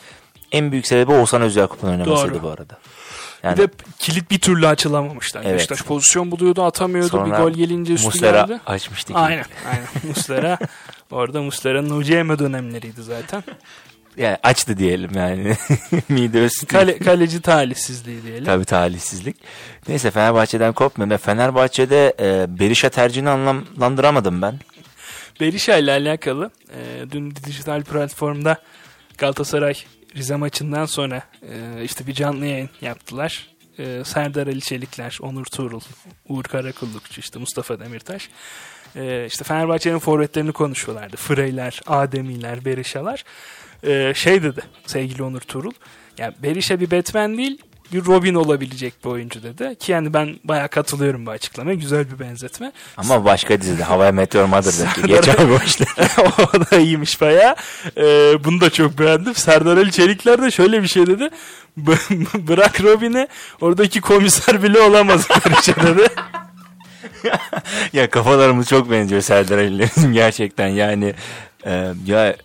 en 0.53 0.73
büyük 0.73 0.87
sebebi 0.87 1.13
Oğuzhan 1.13 1.43
Özyakup'un 1.43 1.89
oynamasıydı 1.89 2.35
Doğru. 2.35 2.43
bu 2.43 2.49
arada. 2.49 2.79
Yani 3.43 3.59
bir 3.59 3.63
de 3.63 3.69
kilit 3.99 4.31
bir 4.31 4.39
türlü 4.39 4.67
açılamamışlar. 4.67 5.43
Evet. 5.45 5.55
Beşiktaş 5.55 5.83
pozisyon 5.83 6.31
buluyordu 6.31 6.63
atamıyordu. 6.63 7.09
sonra 7.09 7.27
bir 7.27 7.43
gol 7.43 7.51
gelince 7.51 7.93
üstü 7.93 8.07
Muslera 8.07 8.41
geldi. 8.41 8.61
açmıştı. 8.67 9.15
Aynen. 9.15 9.45
aynen. 9.71 9.87
Muslera. 10.09 10.59
Orada 11.11 11.43
Muslera'nın 11.43 11.91
ucu 11.91 12.13
yeme 12.13 12.39
dönemleriydi 12.39 13.03
zaten. 13.03 13.45
Yani 14.17 14.37
açtı 14.43 14.79
diyelim 14.79 15.11
yani. 15.15 15.57
Mide 16.09 16.45
üstü. 16.45 16.67
Kale, 16.67 16.99
kaleci 16.99 17.41
talihsizliği 17.41 18.23
diyelim. 18.23 18.45
Tabii 18.45 18.65
talihsizlik. 18.65 19.37
Neyse 19.89 20.11
Fenerbahçe'den 20.11 20.73
kopmuyorum. 20.73 21.17
Fenerbahçe'de 21.17 22.15
e, 22.21 22.59
Berisha 22.61 22.89
tercihini 22.89 23.31
anlamlandıramadım 23.31 24.43
ben. 24.43 24.55
Berisha 25.41 25.77
ile 25.77 25.93
alakalı 25.93 26.51
e, 26.75 27.11
dün 27.11 27.35
dijital 27.47 27.83
platformda 27.83 28.57
Galatasaray 29.19 29.75
Rize 30.17 30.37
maçından 30.37 30.87
sonra 30.87 31.23
e, 31.43 31.85
işte 31.85 32.07
bir 32.07 32.13
canlı 32.15 32.47
yayın 32.47 32.71
yaptılar. 32.81 33.49
E, 33.79 34.03
Serdar 34.05 34.47
Ali 34.47 34.61
Çelikler, 34.61 35.19
Onur 35.23 35.45
Tuğrul, 35.45 35.81
Uğur 36.29 36.45
Karakullukçu, 36.45 37.21
işte 37.21 37.39
Mustafa 37.39 37.81
Demirtaş. 37.81 38.29
e, 38.97 39.27
işte 39.27 39.45
Fenerbahçe'nin 39.45 39.99
forvetlerini 39.99 40.53
konuşuyorlardı. 40.53 41.17
Freyler, 41.17 41.81
Ademiler, 41.87 42.65
Berişalar. 42.65 43.25
E, 43.83 44.13
şey 44.15 44.43
dedi 44.43 44.61
sevgili 44.87 45.23
Onur 45.23 45.41
Turul. 45.41 45.73
Yani 46.19 46.35
Berisha 46.43 46.81
bir 46.81 46.91
Batman 46.91 47.37
değil 47.37 47.59
bir 47.93 48.05
Robin 48.05 48.35
olabilecek 48.35 49.05
bir 49.05 49.11
oyuncu 49.11 49.43
dedi. 49.43 49.77
Ki 49.79 49.93
yani 49.93 50.15
ben 50.15 50.37
bayağı 50.45 50.69
katılıyorum 50.69 51.27
bu 51.27 51.31
açıklamaya. 51.31 51.75
Güzel 51.75 52.11
bir 52.11 52.19
benzetme. 52.19 52.73
Ama 52.97 53.25
başka 53.25 53.61
dizide 53.61 53.83
Havaya 53.85 54.13
Meteor 54.13 54.45
Mother'daki 54.45 55.03
geçen 55.03 55.51
boşta. 55.51 55.85
o 56.39 56.71
da 56.71 56.77
iyiymiş 56.79 57.21
bayağı. 57.21 57.57
Ee, 57.97 58.35
bunu 58.45 58.61
da 58.61 58.71
çok 58.71 58.99
beğendim. 58.99 59.35
Serdar 59.35 59.77
Ali 59.77 59.93
Çelikler 59.93 60.43
de 60.43 60.51
şöyle 60.51 60.83
bir 60.83 60.89
şey 60.89 61.07
dedi. 61.07 61.31
Bırak 62.35 62.83
Robin'i 62.83 63.29
oradaki 63.61 64.01
komiser 64.01 64.63
bile 64.63 64.79
olamaz 64.79 65.29
Berisha 65.47 65.75
dedi. 65.83 66.09
ya 67.93 68.11
kafalarımız 68.11 68.69
çok 68.69 68.91
benziyor 68.91 69.21
Serdar 69.21 69.59
Ali'lerin 69.59 70.13
gerçekten 70.13 70.69
yani 70.69 71.15
e, 71.67 71.93
ya 72.07 72.37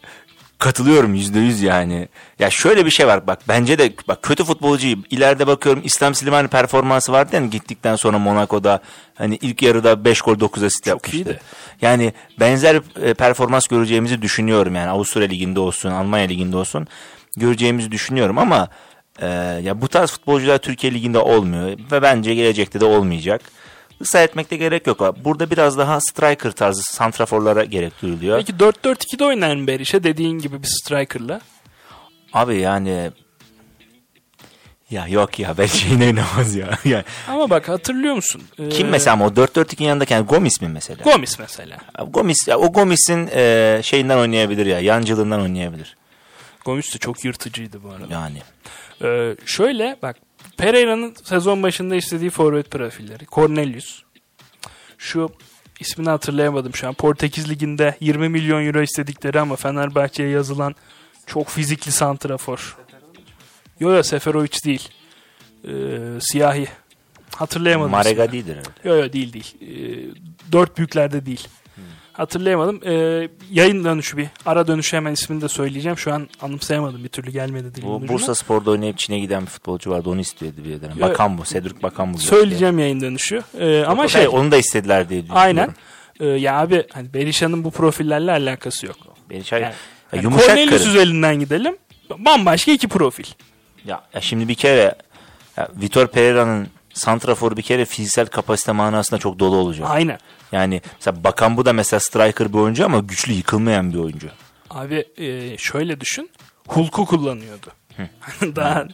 katılıyorum 0.66 1.14
yüzde 1.14 1.40
yüz 1.40 1.62
yani. 1.62 2.08
Ya 2.40 2.50
şöyle 2.50 2.86
bir 2.86 2.92
şey 2.92 3.08
var 3.08 3.28
bak 3.28 3.40
bence 3.48 3.78
de 3.78 3.94
bak 4.08 4.24
kötü 4.24 4.44
futbolcuyum. 4.44 5.04
İleride 5.10 5.48
bakıyorum 5.48 5.82
İslam 5.86 6.16
Slimani 6.16 6.48
performansı 6.48 7.12
vardı 7.12 7.30
yani 7.34 7.50
gittikten 7.50 7.96
sonra 7.96 8.20
Monaco'da 8.20 8.80
hani 9.16 9.36
ilk 9.36 9.62
yarıda 9.62 10.06
5 10.06 10.22
gol 10.22 10.40
9 10.40 10.64
asist 10.64 10.88
yapmıştı. 10.88 11.18
Iyiydi. 11.18 11.40
Yani 11.82 12.14
benzer 12.40 12.82
e, 13.02 13.14
performans 13.14 13.68
göreceğimizi 13.68 14.22
düşünüyorum 14.22 14.76
yani 14.76 14.90
Avusturya 14.90 15.28
liginde 15.28 15.60
olsun, 15.60 15.92
Almanya 15.92 16.26
liginde 16.28 16.58
olsun 16.58 16.88
göreceğimizi 17.38 17.92
düşünüyorum 17.92 18.38
ama 18.38 18.68
e, 19.22 19.28
ya 19.64 19.82
bu 19.82 19.88
tarz 19.88 20.12
futbolcular 20.12 20.58
Türkiye 20.58 20.94
liginde 20.94 21.20
olmuyor 21.20 21.78
ve 21.92 22.02
bence 22.02 22.36
gelecekte 22.36 22.80
de 22.80 22.86
olmayacak 22.86 23.42
ısrar 24.06 24.24
etmekte 24.24 24.58
gerek 24.58 24.88
yok. 24.88 25.16
Burada 25.24 25.52
biraz 25.52 25.78
daha 25.78 26.02
striker 26.02 26.52
tarzı 26.52 26.84
santraforlara 26.84 27.64
gerek 27.64 28.02
duyuluyor. 28.02 28.38
Peki 28.38 28.54
4-4-2'de 28.54 29.26
oynar 29.26 29.56
mı 29.56 29.68
Berisha 29.68 30.04
dediğin 30.04 30.40
gibi 30.40 30.64
bir 30.64 30.68
strikerla? 30.68 31.42
Abi 32.34 32.58
yani 32.58 33.12
ya 34.92 35.08
yok 35.08 35.40
ya 35.40 35.58
ben 35.58 35.66
şeyine 35.66 36.10
inanmaz 36.10 36.56
ya. 36.56 36.70
yani. 36.86 37.04
Ama 37.28 37.50
bak 37.50 37.70
hatırlıyor 37.70 38.16
musun? 38.16 38.42
Ee... 38.60 38.70
Kim 38.70 38.88
mesela 38.90 39.26
o 39.26 39.28
4-4-2'nin 39.28 39.88
yanındaki 39.88 40.14
yani 40.14 40.26
Gomis 40.26 40.62
mi 40.62 40.68
mesela? 40.68 41.04
Gomis 41.04 41.40
mesela. 41.40 41.78
Gomis 42.08 42.48
ya 42.48 42.58
o 42.58 42.72
Gomis'in 42.72 43.30
e, 43.34 43.80
şeyinden 43.84 44.18
oynayabilir 44.18 44.66
ya 44.66 44.80
yancılığından 44.80 45.42
oynayabilir. 45.42 45.98
Gomis 46.66 46.94
de 46.94 46.98
çok 46.98 47.26
yırtıcıydı 47.26 47.84
bu 47.84 47.90
arada. 47.90 48.14
Yani. 48.14 48.38
Ee, 49.04 49.36
şöyle 49.46 49.98
bak 50.02 50.18
Pereira'nın 50.58 51.14
sezon 51.24 51.64
başında 51.64 51.96
istediği 51.96 52.30
forvet 52.30 52.72
profilleri. 52.72 53.26
Cornelius. 53.32 54.04
Şu 54.98 55.30
ismini 55.80 56.10
hatırlayamadım 56.10 56.76
şu 56.76 56.88
an. 56.88 56.94
Portekiz 56.94 57.50
Ligi'nde 57.50 57.98
20 58.00 58.30
milyon 58.30 58.66
euro 58.66 58.82
istedikleri 58.82 59.40
ama 59.40 59.56
Fenerbahçe'ye 59.56 60.30
yazılan 60.30 60.76
çok 61.26 61.50
fizikli 61.50 61.92
santrafor. 61.92 62.78
Yok 63.80 63.92
yok 63.92 64.06
Seferovic 64.06 64.58
değil. 64.66 64.90
Ee, 65.68 65.72
siyahi. 66.20 66.68
Hatırlayamadım. 67.36 67.92
Marega 67.92 68.24
ismini. 68.24 68.32
değildir 68.32 68.52
herhalde. 68.58 68.90
Yok 68.90 69.04
yok 69.04 69.14
değil 69.14 69.34
değil. 69.34 69.56
Ee, 69.62 70.52
dört 70.52 70.78
büyüklerde 70.78 71.26
değil. 71.26 71.48
Hatırlayamadım. 72.18 72.82
Ee, 72.86 73.30
yayın 73.52 73.84
dönüşü 73.84 74.18
bir. 74.18 74.28
Ara 74.46 74.68
dönüşü 74.68 74.98
hemen 74.98 75.14
ismini 75.14 75.42
de 75.42 75.48
söyleyeceğim. 75.48 75.98
Şu 75.98 76.14
an 76.14 76.30
anımsayamadım. 76.42 77.04
Bir 77.04 77.10
türlü 77.10 77.32
gelmedi 77.32 77.76
dilimin 77.76 77.94
Bu 77.94 78.08
Bursa 78.08 78.36
Spor'da 78.36 78.72
oynayıp 78.72 78.98
Çin'e 78.98 79.20
giden 79.20 79.42
bir 79.42 79.48
futbolcu 79.48 79.92
vardı. 79.92 80.10
Onu 80.10 80.22
istiyordu 80.22 80.56
bir 80.66 80.72
ederim. 80.72 80.96
Bakan 81.02 81.38
bu. 81.38 81.44
Cedric 81.44 81.84
Bakan 81.84 82.14
bu. 82.14 82.18
Söyleyeceğim 82.18 82.80
yayın 82.80 83.02
dönüşü. 83.02 83.42
Ee, 83.60 83.84
ama 83.84 84.08
şey. 84.08 84.28
Onu 84.28 84.52
da 84.52 84.58
istediler 84.58 85.10
diye 85.10 85.22
düşünüyorum. 85.22 85.48
Aynen. 85.48 85.76
Ee, 86.20 86.26
ya 86.26 86.60
abi 86.60 86.84
hani 86.94 87.14
Berisha'nın 87.14 87.64
bu 87.64 87.72
profillerle 87.72 88.32
alakası 88.32 88.86
yok. 88.86 88.98
Berisha 89.30 89.58
yani, 89.58 89.74
yani 90.14 90.24
yumuşak 90.24 90.48
Cornelius 90.48 90.78
karın. 90.78 90.90
üzerinden 90.90 91.40
gidelim. 91.40 91.78
Bambaşka 92.18 92.72
iki 92.72 92.88
profil. 92.88 93.26
Ya, 93.86 94.02
ya 94.14 94.22
şimdi 94.22 94.48
bir 94.48 94.56
kere 94.56 94.96
ya, 95.58 95.68
Vitor 95.82 96.08
Pereira'nın 96.08 96.68
santrafor 96.96 97.58
bir 97.58 97.62
kere 97.62 97.86
fiziksel 97.86 98.28
kapasite 98.28 98.72
manasında 98.72 99.20
çok 99.20 99.40
dolu 99.40 99.56
olacak. 99.56 99.88
Aynen. 99.92 100.18
Yani 100.52 100.82
mesela 100.96 101.24
Bakan 101.24 101.58
bu 101.58 101.66
da 101.66 101.74
mesela 101.74 102.00
striker 102.00 102.54
bir 102.54 102.58
oyuncu 102.58 102.86
ama 102.86 103.00
güçlü 103.00 103.34
yıkılmayan 103.34 103.94
bir 103.94 103.98
oyuncu. 103.98 104.28
Abi 104.70 105.06
e, 105.18 105.58
şöyle 105.58 106.00
düşün. 106.00 106.30
Hulk'u 106.68 107.06
kullanıyordu. 107.06 107.68
Daha 108.42 108.88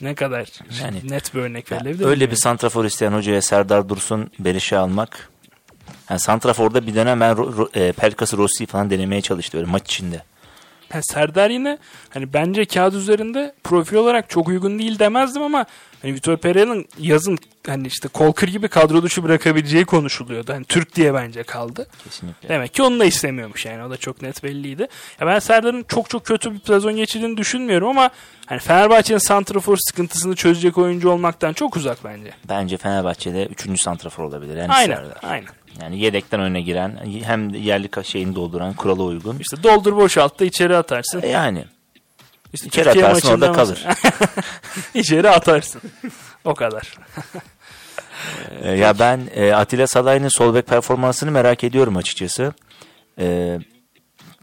ne 0.00 0.14
kadar 0.14 0.48
yani, 0.82 1.00
net 1.04 1.34
bir 1.34 1.40
örnek 1.40 1.72
verebilir 1.72 2.04
Öyle 2.04 2.24
mi? 2.24 2.30
bir 2.30 2.36
santrafor 2.36 2.84
isteyen 2.84 3.12
hocaya 3.12 3.42
Serdar 3.42 3.88
Dursun 3.88 4.30
Berişe 4.38 4.76
almak. 4.76 5.28
Yani 6.10 6.20
santraforda 6.20 6.86
bir 6.86 6.94
dönem 6.94 7.20
ben 7.20 7.36
e, 7.74 7.92
Pelkas'ı 7.92 8.36
Rossi 8.36 8.66
falan 8.66 8.90
denemeye 8.90 9.20
çalıştı 9.20 9.58
böyle 9.58 9.70
maç 9.70 9.82
içinde. 9.84 10.22
Yani 10.94 11.02
Serdar 11.04 11.50
yine 11.50 11.78
hani 12.10 12.32
bence 12.32 12.64
kağıt 12.64 12.94
üzerinde 12.94 13.54
profil 13.64 13.96
olarak 13.96 14.30
çok 14.30 14.48
uygun 14.48 14.78
değil 14.78 14.98
demezdim 14.98 15.42
ama 15.42 15.66
hani 16.02 16.14
Vitor 16.14 16.36
Pereira'nın 16.36 16.86
yazın 16.98 17.38
hani 17.66 17.86
işte 17.86 18.08
Kolkır 18.08 18.48
gibi 18.48 18.68
kadro 18.68 19.02
dışı 19.02 19.22
bırakabileceği 19.22 19.84
konuşuluyordu. 19.84 20.52
Hani 20.52 20.64
Türk 20.64 20.94
diye 20.96 21.14
bence 21.14 21.42
kaldı. 21.42 21.86
Kesinlikle. 22.04 22.48
Demek 22.48 22.74
ki 22.74 22.82
onu 22.82 23.00
da 23.00 23.04
istemiyormuş 23.04 23.66
yani. 23.66 23.84
O 23.84 23.90
da 23.90 23.96
çok 23.96 24.22
net 24.22 24.44
belliydi. 24.44 24.88
Ya 25.20 25.26
ben 25.26 25.38
Serdar'ın 25.38 25.84
çok 25.88 26.10
çok 26.10 26.24
kötü 26.26 26.54
bir 26.54 26.60
sezon 26.60 26.96
geçirdiğini 26.96 27.36
düşünmüyorum 27.36 27.88
ama 27.88 28.10
hani 28.46 28.58
Fenerbahçe'nin 28.58 29.18
santrafor 29.18 29.76
sıkıntısını 29.76 30.34
çözecek 30.34 30.78
oyuncu 30.78 31.10
olmaktan 31.10 31.52
çok 31.52 31.76
uzak 31.76 32.04
bence. 32.04 32.30
Bence 32.48 32.76
Fenerbahçe'de 32.76 33.46
3. 33.46 33.82
santrafor 33.82 34.24
olabilir. 34.24 34.56
Yani 34.56 34.72
aynen, 34.72 34.96
Serdar. 34.96 35.18
aynen. 35.22 35.48
Yani 35.82 35.98
yedekten 35.98 36.40
öne 36.40 36.60
giren 36.60 36.98
hem 37.24 37.54
yerli 37.54 37.88
şeyini 38.04 38.34
dolduran 38.34 38.74
kurala 38.74 39.02
uygun. 39.02 39.38
İşte 39.38 39.62
doldur 39.62 39.96
boşalt 39.96 40.40
da 40.40 40.44
içeri 40.44 40.76
atarsın. 40.76 41.22
E 41.22 41.28
yani. 41.28 41.64
İşte 42.52 42.66
içeri 42.66 42.84
Türkiye 42.84 43.04
atarsın 43.06 43.28
orada 43.28 43.52
kalır. 43.52 43.86
içeri 44.94 45.30
atarsın. 45.30 45.82
O 46.44 46.54
kadar. 46.54 46.94
e, 48.62 48.70
ya 48.72 48.98
ben 48.98 49.20
e, 49.34 49.52
Atilla 49.52 49.86
Salay'ın 49.86 50.28
sol 50.28 50.54
bek 50.54 50.66
performansını 50.66 51.30
merak 51.30 51.64
ediyorum 51.64 51.96
açıkçası. 51.96 52.52
E, 53.18 53.58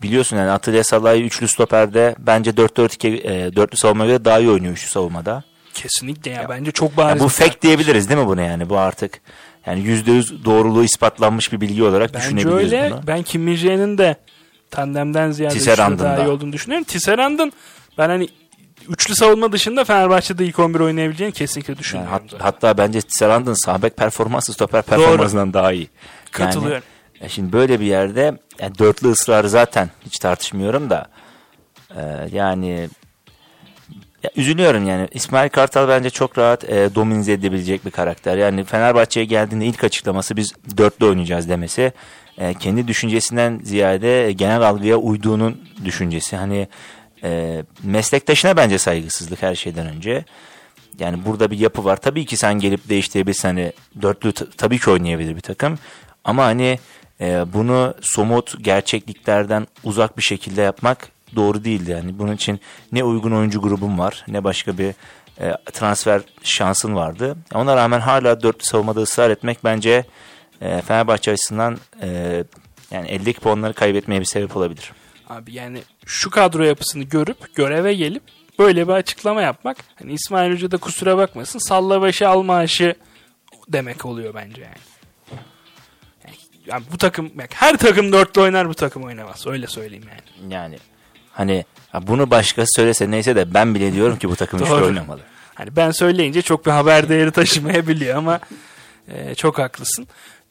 biliyorsun 0.01 0.37
yani 0.37 0.51
Atilla 0.51 0.83
Salay 0.83 1.25
üçlü 1.25 1.47
stoperde 1.47 2.15
bence 2.19 2.51
4-4-2 2.51 3.07
e, 3.07 3.55
dörtlü 3.55 3.77
savunma 3.77 4.05
göre 4.05 4.25
daha 4.25 4.39
iyi 4.39 4.49
oynuyor 4.49 4.73
üçlü 4.73 4.89
savunmada. 4.89 5.43
Kesinlikle 5.73 6.31
ya, 6.31 6.41
ya 6.41 6.49
bence 6.49 6.71
çok 6.71 6.97
bariz. 6.97 7.21
Ya 7.21 7.25
bu 7.25 7.29
fake 7.29 7.61
diyebiliriz 7.61 8.09
değil 8.09 8.21
mi 8.21 8.27
buna 8.27 8.41
yani 8.41 8.69
bu 8.69 8.77
artık 8.77 9.21
yani 9.65 9.81
yüzde 9.81 10.11
yüz 10.11 10.45
doğruluğu 10.45 10.83
ispatlanmış 10.83 11.51
bir 11.51 11.61
bilgi 11.61 11.83
olarak 11.83 12.13
Bence 12.13 12.25
düşünebiliriz 12.25 12.73
öyle. 12.73 12.91
bunu. 12.91 13.01
Ben 13.07 13.23
Kim 13.23 13.41
min 13.41 13.97
de 13.97 14.15
tandemden 14.71 15.31
ziyade 15.31 15.77
daha 15.99 16.23
iyi 16.23 16.27
olduğunu 16.27 16.53
düşünüyorum. 16.53 16.83
Tisserand'ın 16.83 17.53
ben 17.97 18.09
hani 18.09 18.27
üçlü 18.89 19.15
savunma 19.15 19.51
dışında 19.51 19.83
Fenerbahçe'de 19.83 20.45
ilk 20.45 20.59
11 20.59 20.79
oynayabileceğini 20.79 21.33
kesinlikle 21.33 21.77
düşünüyorum. 21.77 22.13
Yani 22.13 22.29
hat, 22.31 22.41
hatta 22.41 22.77
bence 22.77 23.01
Tisserand'ın 23.01 23.65
sahbek 23.65 23.97
performansı 23.97 24.53
stoper 24.53 24.81
performansından 24.81 25.53
daha 25.53 25.71
iyi. 25.71 25.89
Katılıyorum. 26.31 26.83
Yani, 27.21 27.29
şimdi 27.29 27.53
böyle 27.53 27.79
bir 27.79 27.85
yerde 27.85 28.37
yani 28.59 28.77
dörtlü 28.79 29.11
ısrarı 29.11 29.49
zaten 29.49 29.89
hiç 30.05 30.19
tartışmıyorum 30.19 30.89
da 30.89 31.07
e, 31.95 32.01
yani 32.31 32.89
ya, 34.23 34.31
üzülüyorum 34.35 34.87
yani. 34.87 35.07
İsmail 35.11 35.49
Kartal 35.49 35.87
bence 35.87 36.09
çok 36.09 36.37
rahat 36.37 36.63
e, 36.63 36.95
dominize 36.95 37.33
edebilecek 37.33 37.85
bir 37.85 37.91
karakter. 37.91 38.37
Yani 38.37 38.63
Fenerbahçe'ye 38.63 39.25
geldiğinde 39.25 39.65
ilk 39.65 39.83
açıklaması 39.83 40.35
biz 40.35 40.53
dörtlü 40.77 41.05
oynayacağız 41.05 41.49
demesi. 41.49 41.93
E, 42.37 42.53
kendi 42.53 42.87
düşüncesinden 42.87 43.59
ziyade 43.63 44.31
genel 44.31 44.61
algıya 44.61 44.97
uyduğunun 44.97 45.61
düşüncesi. 45.85 46.35
Hani 46.35 46.67
e, 47.25 47.63
meslektaşına 47.83 48.57
bence 48.57 48.77
saygısızlık 48.77 49.41
her 49.41 49.55
şeyden 49.55 49.87
önce. 49.87 50.25
Yani 50.99 51.25
burada 51.25 51.51
bir 51.51 51.59
yapı 51.59 51.85
var. 51.85 51.97
Tabii 51.97 52.25
ki 52.25 52.37
sen 52.37 52.53
gelip 52.53 52.89
değiştirebilirsin. 52.89 53.47
Hani 53.47 53.73
dörtlü 54.01 54.33
tabii 54.33 54.79
ki 54.79 54.89
oynayabilir 54.89 55.35
bir 55.35 55.41
takım. 55.41 55.79
Ama 56.23 56.45
hani 56.45 56.79
e, 57.21 57.53
bunu 57.53 57.93
somut 58.01 58.63
gerçekliklerden 58.63 59.67
uzak 59.83 60.17
bir 60.17 60.23
şekilde 60.23 60.61
yapmak 60.61 61.07
doğru 61.35 61.63
değildi. 61.63 61.91
Yani 61.91 62.19
bunun 62.19 62.35
için 62.35 62.59
ne 62.91 63.03
uygun 63.03 63.31
oyuncu 63.31 63.61
grubum 63.61 63.99
var 63.99 64.25
ne 64.27 64.43
başka 64.43 64.77
bir 64.77 64.93
e, 65.41 65.53
transfer 65.73 66.21
şansın 66.43 66.95
vardı. 66.95 67.37
Ona 67.53 67.75
rağmen 67.75 67.99
hala 67.99 68.41
dörtlü 68.41 68.65
savunmada 68.65 69.01
ısrar 69.01 69.29
etmek 69.29 69.63
bence 69.63 70.05
e, 70.61 70.81
Fenerbahçe 70.81 71.31
açısından 71.31 71.77
e, 72.01 72.43
yani 72.91 73.07
eldeki 73.07 73.39
puanları 73.39 73.73
kaybetmeye 73.73 74.21
bir 74.21 74.25
sebep 74.25 74.57
olabilir. 74.57 74.91
Abi 75.29 75.53
yani 75.53 75.83
şu 76.05 76.29
kadro 76.29 76.63
yapısını 76.63 77.03
görüp 77.03 77.55
göreve 77.55 77.93
gelip 77.93 78.23
böyle 78.59 78.87
bir 78.87 78.93
açıklama 78.93 79.41
yapmak 79.41 79.77
hani 79.95 80.13
İsmail 80.13 80.51
Hoca 80.51 80.71
da 80.71 80.77
kusura 80.77 81.17
bakmasın 81.17 81.59
salla 81.59 82.01
başı 82.01 82.29
al 82.29 82.41
maaşı 82.41 82.95
demek 83.67 84.05
oluyor 84.05 84.33
bence 84.33 84.61
yani. 84.61 84.75
Yani 86.65 86.83
bu 86.91 86.97
takım 86.97 87.31
her 87.53 87.77
takım 87.77 88.11
dörtlü 88.11 88.41
oynar 88.41 88.69
bu 88.69 88.73
takım 88.73 89.03
oynamaz. 89.03 89.47
Öyle 89.47 89.67
söyleyeyim 89.67 90.05
yani. 90.09 90.53
Yani 90.53 90.77
Hani 91.35 91.65
bunu 92.01 92.31
başkası 92.31 92.67
söylese 92.75 93.11
neyse 93.11 93.35
de 93.35 93.53
ben 93.53 93.75
bile 93.75 93.93
diyorum 93.93 94.17
ki 94.17 94.29
bu 94.29 94.35
takım 94.35 94.63
üçlü 94.63 94.73
oynamalı. 94.73 95.21
Hani 95.55 95.75
ben 95.75 95.91
söyleyince 95.91 96.41
çok 96.41 96.65
bir 96.65 96.71
haber 96.71 97.09
değeri 97.09 97.31
taşımayabiliyor 97.31 98.17
ama 98.17 98.39
e, 99.07 99.35
çok 99.35 99.59
haklısın. 99.59 100.07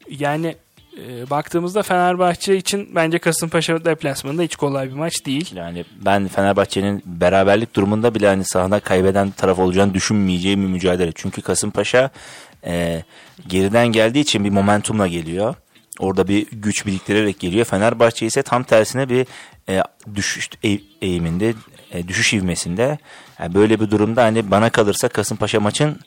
Yani 0.09 0.55
e, 0.97 1.29
baktığımızda 1.29 1.83
Fenerbahçe 1.83 2.57
için 2.57 2.89
bence 2.95 3.19
Kasımpaşa 3.19 3.85
deplasmanında 3.85 4.41
hiç 4.41 4.55
kolay 4.55 4.89
bir 4.89 4.95
maç 4.95 5.25
değil. 5.25 5.55
Yani 5.55 5.85
ben 6.05 6.27
Fenerbahçe'nin 6.27 7.03
beraberlik 7.05 7.75
durumunda 7.75 8.15
bile 8.15 8.27
hani 8.27 8.45
sahada 8.45 8.79
kaybeden 8.79 9.31
taraf 9.31 9.59
olacağını 9.59 9.93
düşünmeyeceğim 9.93 10.61
bir 10.61 10.67
mücadele. 10.67 11.11
Çünkü 11.15 11.41
Kasımpaşa 11.41 12.09
e, 12.65 13.03
geriden 13.47 13.87
geldiği 13.87 14.19
için 14.19 14.43
bir 14.43 14.49
momentumla 14.49 15.07
geliyor. 15.07 15.55
Orada 15.99 16.27
bir 16.27 16.47
güç 16.51 16.85
biriktirerek 16.85 17.39
geliyor. 17.39 17.65
Fenerbahçe 17.65 18.25
ise 18.25 18.43
tam 18.43 18.63
tersine 18.63 19.09
bir 19.09 19.27
e, 19.69 19.81
düşüş 20.15 20.49
e, 20.63 20.79
eğiminde, 21.01 21.53
e, 21.91 22.07
düşüş 22.07 22.33
ivmesinde. 22.33 22.97
Yani 23.39 23.53
böyle 23.53 23.79
bir 23.79 23.91
durumda 23.91 24.23
hani 24.23 24.51
bana 24.51 24.69
kalırsa 24.69 25.07
Kasımpaşa 25.07 25.59
maçın 25.59 25.99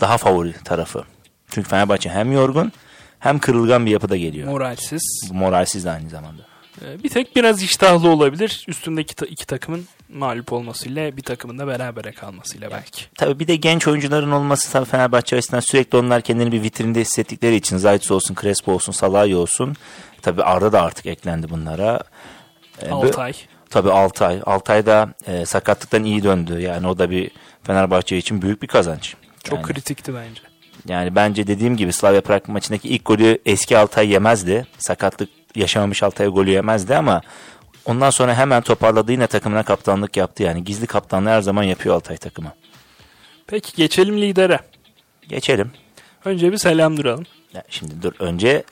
daha 0.00 0.18
favori 0.18 0.52
tarafı. 0.64 1.04
Çünkü 1.48 1.68
Fenerbahçe 1.68 2.10
hem 2.10 2.32
yorgun 2.32 2.72
hem 3.22 3.38
kırılgan 3.38 3.86
bir 3.86 3.90
yapıda 3.90 4.16
geliyor. 4.16 4.48
Moralsiz. 4.48 5.30
Moralsiz 5.32 5.84
de 5.84 5.90
aynı 5.90 6.08
zamanda. 6.08 6.42
Ee, 6.84 7.02
bir 7.02 7.08
tek 7.08 7.36
biraz 7.36 7.62
iştahlı 7.62 8.08
olabilir. 8.08 8.64
Üstündeki 8.68 9.14
ta- 9.14 9.26
iki 9.26 9.46
takımın 9.46 9.86
mağlup 10.08 10.52
olmasıyla 10.52 11.16
bir 11.16 11.22
takımın 11.22 11.58
da 11.58 11.66
berabere 11.66 12.12
kalmasıyla 12.12 12.70
belki. 12.70 13.04
Tabii 13.14 13.38
bir 13.38 13.46
de 13.48 13.56
genç 13.56 13.88
oyuncuların 13.88 14.30
olması 14.30 14.72
tabii 14.72 14.84
Fenerbahçe 14.84 15.36
açısından 15.36 15.60
sürekli 15.60 15.98
onlar 15.98 16.22
kendini 16.22 16.52
bir 16.52 16.62
vitrinde 16.62 17.00
hissettikleri 17.00 17.54
için 17.56 17.76
Zayt 17.76 18.10
olsun, 18.10 18.36
Crespo 18.40 18.72
olsun, 18.72 18.92
Salahi 18.92 19.36
olsun. 19.36 19.76
Tabii 20.22 20.42
Arda 20.42 20.72
da 20.72 20.82
artık 20.82 21.06
eklendi 21.06 21.50
bunlara. 21.50 22.00
Ee, 22.82 22.90
Altay. 22.90 23.32
Tabii 23.70 23.90
Altay. 23.92 24.40
Altay 24.46 24.86
da 24.86 25.14
e, 25.26 25.46
sakatlıktan 25.46 26.04
iyi 26.04 26.22
döndü. 26.22 26.60
Yani 26.60 26.86
o 26.86 26.98
da 26.98 27.10
bir 27.10 27.30
Fenerbahçe 27.62 28.16
için 28.18 28.42
büyük 28.42 28.62
bir 28.62 28.66
kazanç. 28.68 29.14
Çok 29.44 29.58
Yani- 29.58 29.66
kritikti 29.72 30.14
bence. 30.14 30.40
Yani 30.88 31.14
bence 31.14 31.46
dediğim 31.46 31.76
gibi 31.76 31.92
Slavia 31.92 32.20
Prag 32.20 32.48
maçındaki 32.48 32.88
ilk 32.88 33.04
golü 33.04 33.38
eski 33.46 33.78
Altay 33.78 34.08
yemezdi. 34.08 34.66
Sakatlık 34.78 35.28
yaşamamış 35.54 36.02
Altay 36.02 36.26
golü 36.26 36.50
yemezdi 36.50 36.96
ama 36.96 37.20
ondan 37.84 38.10
sonra 38.10 38.34
hemen 38.34 38.62
toparladı 38.62 39.12
yine 39.12 39.26
takımına 39.26 39.62
kaptanlık 39.62 40.16
yaptı. 40.16 40.42
Yani 40.42 40.64
gizli 40.64 40.86
kaptanlığı 40.86 41.30
her 41.30 41.42
zaman 41.42 41.62
yapıyor 41.62 41.94
Altay 41.94 42.16
takımı. 42.16 42.52
Peki 43.46 43.76
geçelim 43.76 44.20
lidere. 44.20 44.58
Geçelim. 45.28 45.72
Önce 46.24 46.52
bir 46.52 46.58
selam 46.58 46.96
duralım. 46.96 47.26
Ya 47.54 47.62
şimdi 47.68 48.02
dur 48.02 48.12
önce 48.18 48.62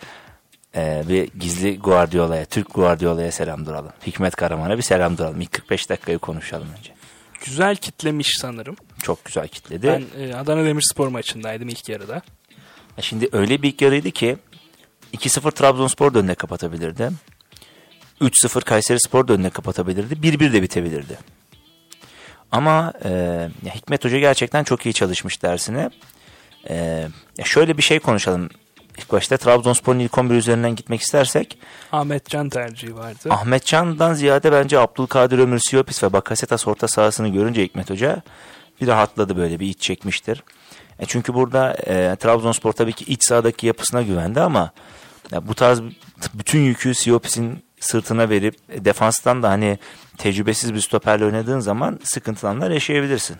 e, 0.76 1.04
bir 1.08 1.28
gizli 1.40 1.78
Guardiola'ya, 1.78 2.44
Türk 2.44 2.74
Guardiola'ya 2.74 3.32
selam 3.32 3.66
duralım. 3.66 3.92
Hikmet 4.06 4.36
Karaman'a 4.36 4.76
bir 4.76 4.82
selam 4.82 5.18
duralım. 5.18 5.40
İlk 5.40 5.52
45 5.52 5.90
dakikayı 5.90 6.18
konuşalım 6.18 6.68
önce. 6.78 6.99
Güzel 7.44 7.76
kitlemiş 7.76 8.36
sanırım. 8.40 8.76
Çok 9.02 9.24
güzel 9.24 9.48
kitledi. 9.48 9.86
Ben 10.16 10.22
e, 10.22 10.34
Adana 10.34 10.64
Demirspor 10.64 11.08
maçındaydım 11.08 11.68
ilk 11.68 11.88
yarıda. 11.88 12.22
Ya 12.96 13.02
Şimdi 13.02 13.28
öyle 13.32 13.62
bir 13.62 13.68
ilk 13.68 13.82
yarıydı 13.82 14.10
ki 14.10 14.36
2-0 15.14 15.52
Trabzonspor 15.52 16.14
da 16.14 16.18
önüne 16.18 16.34
kapatabilirdi. 16.34 17.10
3-0 18.20 18.64
Kayseri 18.64 19.00
Spor 19.00 19.28
da 19.28 19.32
önüne 19.32 19.50
kapatabilirdi. 19.50 20.14
1-1 20.14 20.52
de 20.52 20.62
bitebilirdi. 20.62 21.18
Ama 22.52 22.92
e, 23.04 23.48
Hikmet 23.74 24.04
Hoca 24.04 24.18
gerçekten 24.18 24.64
çok 24.64 24.86
iyi 24.86 24.94
çalışmış 24.94 25.42
dersine. 25.42 25.90
E, 26.68 27.08
şöyle 27.44 27.76
bir 27.76 27.82
şey 27.82 27.98
konuşalım. 27.98 28.50
İlk 29.00 29.12
başta 29.12 29.36
Trabzonspor'un 29.36 29.98
ilk 29.98 30.18
11 30.18 30.34
üzerinden 30.34 30.76
gitmek 30.76 31.00
istersek 31.00 31.58
Ahmet 31.92 32.26
Can 32.26 32.48
tercihi 32.48 32.96
vardı. 32.96 33.28
Ahmet 33.30 33.64
Can'dan 33.64 34.14
ziyade 34.14 34.52
bence 34.52 34.78
Abdülkadir 34.78 35.38
Ömür 35.38 35.58
Siyopis 35.58 36.02
ve 36.02 36.12
Bakasetas 36.12 36.68
orta 36.68 36.88
sahasını 36.88 37.28
görünce 37.28 37.62
Hikmet 37.62 37.90
Hoca 37.90 38.22
bir 38.80 38.86
rahatladı 38.86 39.36
böyle 39.36 39.60
bir 39.60 39.66
iç 39.66 39.80
çekmiştir. 39.80 40.44
E 40.98 41.06
çünkü 41.06 41.34
burada 41.34 41.72
e, 41.86 42.16
Trabzonspor 42.16 42.72
tabii 42.72 42.92
ki 42.92 43.04
iç 43.04 43.24
sahadaki 43.24 43.66
yapısına 43.66 44.02
güvendi 44.02 44.40
ama 44.40 44.70
ya 45.32 45.48
bu 45.48 45.54
tarz 45.54 45.80
bütün 46.34 46.60
yükü 46.60 46.94
Siyopis'in 46.94 47.64
sırtına 47.80 48.30
verip 48.30 48.54
e, 48.68 48.84
defanstan 48.84 49.42
da 49.42 49.50
hani 49.50 49.78
tecrübesiz 50.18 50.74
bir 50.74 50.80
stoperle 50.80 51.24
oynadığın 51.24 51.60
zaman 51.60 51.98
sıkıntılar 52.04 52.70
yaşayabilirsin. 52.70 53.36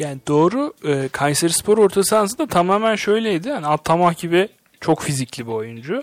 Yani 0.00 0.18
doğru 0.28 0.74
e, 0.84 1.08
Kayseri 1.08 1.52
Spor 1.52 1.78
orta 1.78 2.04
sahası 2.04 2.38
da 2.38 2.46
tamamen 2.46 2.96
şöyleydi. 2.96 3.48
Yani 3.48 3.66
Attamah 3.66 4.18
gibi 4.18 4.48
çok 4.80 5.02
fizikli 5.02 5.46
bir 5.46 5.52
oyuncu. 5.52 6.02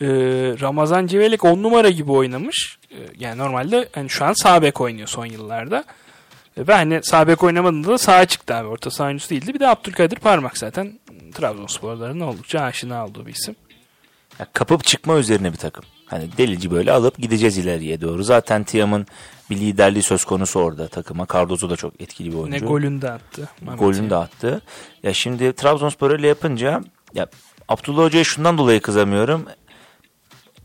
E, 0.00 0.06
Ramazan 0.60 1.06
Civelek 1.06 1.44
10 1.44 1.62
numara 1.62 1.90
gibi 1.90 2.12
oynamış. 2.12 2.78
E, 2.90 2.98
yani 3.18 3.38
normalde 3.38 3.88
hani 3.92 4.10
şu 4.10 4.24
an 4.24 4.32
sağ 4.32 4.62
bek 4.62 4.80
oynuyor 4.80 5.08
son 5.08 5.26
yıllarda. 5.26 5.84
E, 6.56 6.66
ve 6.66 6.74
hani 6.74 7.00
sağ 7.02 7.28
bek 7.28 7.42
oynamadığında 7.42 7.88
da 7.88 7.98
sağa 7.98 8.26
çıktı 8.26 8.54
abi. 8.54 8.68
Orta 8.68 8.90
saha 8.90 9.06
oyuncusu 9.06 9.30
değildi. 9.30 9.54
Bir 9.54 9.60
de 9.60 9.68
Abdülkadir 9.68 10.16
Parmak 10.16 10.58
zaten 10.58 10.98
Trabzonsporların 11.34 12.20
oldukça 12.20 12.60
aşina 12.60 13.06
olduğu 13.06 13.26
bir 13.26 13.32
isim. 13.32 13.56
Ya 14.38 14.46
kapıp 14.52 14.84
çıkma 14.84 15.18
üzerine 15.18 15.52
bir 15.52 15.58
takım. 15.58 15.84
Hani 16.06 16.28
delici 16.36 16.70
böyle 16.70 16.92
alıp 16.92 17.18
gideceğiz 17.18 17.58
ileriye 17.58 18.00
doğru. 18.00 18.22
Zaten 18.22 18.64
Tiam'ın 18.64 19.06
bir 19.50 19.56
liderliği 19.56 20.02
söz 20.02 20.24
konusu 20.24 20.60
orada 20.60 20.88
takıma. 20.88 21.26
Cardozo 21.32 21.70
da 21.70 21.76
çok 21.76 22.00
etkili 22.00 22.32
bir 22.32 22.36
oyuncu. 22.36 22.64
Ne 22.64 22.68
golünü 22.68 23.02
de 23.02 23.10
attı. 23.10 23.48
Golünü 23.78 24.10
de 24.10 24.16
attı. 24.16 24.62
Ya 25.02 25.14
şimdi 25.14 25.52
Trabzonspor 25.52 26.10
öyle 26.10 26.28
yapınca 26.28 26.80
ya 27.14 27.26
Abdullah 27.68 28.04
Hoca'ya 28.04 28.24
şundan 28.24 28.58
dolayı 28.58 28.80
kızamıyorum. 28.80 29.44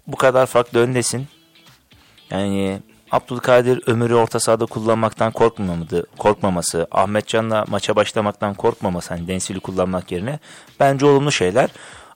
Bu 0.08 0.16
kadar 0.18 0.46
farklı 0.46 0.80
öndesin. 0.80 1.28
Yani 2.30 2.80
Abdülkadir 3.12 3.82
Ömür'ü 3.88 4.16
orta 4.16 4.40
sahada 4.40 4.66
kullanmaktan 4.66 5.32
korkmamadı, 5.32 6.06
korkmaması, 6.18 6.88
Ahmetcan'la 6.92 7.66
maça 7.68 7.96
başlamaktan 7.96 8.54
korkmaması, 8.54 9.14
hani 9.14 9.28
Densil'i 9.28 9.60
kullanmak 9.60 10.12
yerine 10.12 10.40
bence 10.80 11.06
olumlu 11.06 11.32
şeyler. 11.32 11.70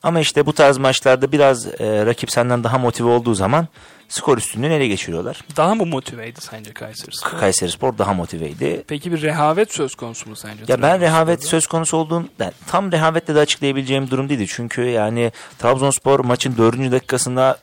Ama 0.04 0.20
işte 0.20 0.46
bu 0.46 0.54
tarz 0.54 0.78
maçlarda 0.78 1.32
biraz 1.32 1.68
e, 1.68 2.06
rakip 2.06 2.32
senden 2.32 2.64
daha 2.64 2.78
motive 2.78 3.08
olduğu 3.08 3.34
zaman 3.34 3.68
skor 4.10 4.38
üstünlüğünü 4.38 4.74
ele 4.74 4.88
geçiriyorlar. 4.88 5.42
Daha 5.58 5.76
mı 5.76 5.86
motiveydi 5.86 6.42
sence 6.42 6.74
Kayseri 6.74 7.16
Spor? 7.16 7.40
Kayseri 7.40 7.72
Spor 7.72 7.98
daha 7.98 8.14
motiveydi. 8.14 8.84
Peki 8.88 9.12
bir 9.12 9.22
rehavet 9.22 9.74
söz 9.74 9.96
konusu 9.96 10.30
mu 10.30 10.36
sence? 10.36 10.64
Ya 10.68 10.82
ben 10.82 11.02
rehavet 11.02 11.44
söz 11.44 11.68
konusu 11.68 11.98
olduğum 11.98 12.26
yani 12.40 12.52
tam 12.68 12.92
rehavetle 12.92 13.36
de 13.36 13.40
açıklayabileceğim 13.40 14.10
durum 14.10 14.30
değildi. 14.30 14.46
Çünkü 14.48 14.82
yani 14.82 15.32
Trabzonspor 15.60 16.20
maçın 16.20 16.58
dördüncü 16.58 16.92
dakikasında 16.92 17.58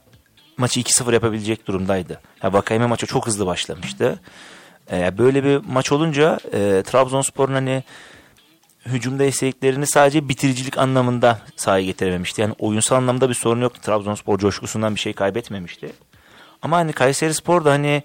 maçı 0.56 0.80
2-0 0.80 1.14
yapabilecek 1.14 1.66
durumdaydı. 1.66 2.20
Ya 2.42 2.52
Vakayeme 2.52 2.86
maça 2.86 3.06
çok 3.06 3.26
hızlı 3.26 3.46
başlamıştı. 3.46 4.20
Ee, 4.92 5.18
böyle 5.18 5.44
bir 5.44 5.56
maç 5.56 5.92
olunca 5.92 6.38
e, 6.52 6.82
Trabzonspor'un 6.86 7.54
hani 7.54 7.84
hücumda 8.86 9.24
istediklerini 9.24 9.86
sadece 9.86 10.28
bitiricilik 10.28 10.78
anlamında 10.78 11.38
sahaya 11.56 11.84
getirememişti. 11.84 12.40
Yani 12.40 12.54
oyunsal 12.58 12.96
anlamda 12.96 13.28
bir 13.28 13.34
sorun 13.34 13.60
yoktu. 13.60 13.80
Trabzonspor 13.84 14.38
coşkusundan 14.38 14.94
bir 14.94 15.00
şey 15.00 15.12
kaybetmemişti. 15.12 15.92
Ama 16.62 16.76
hani 16.76 16.92
Kayseri 16.92 17.34
Spor 17.34 17.64
da 17.64 17.70
hani 17.70 18.02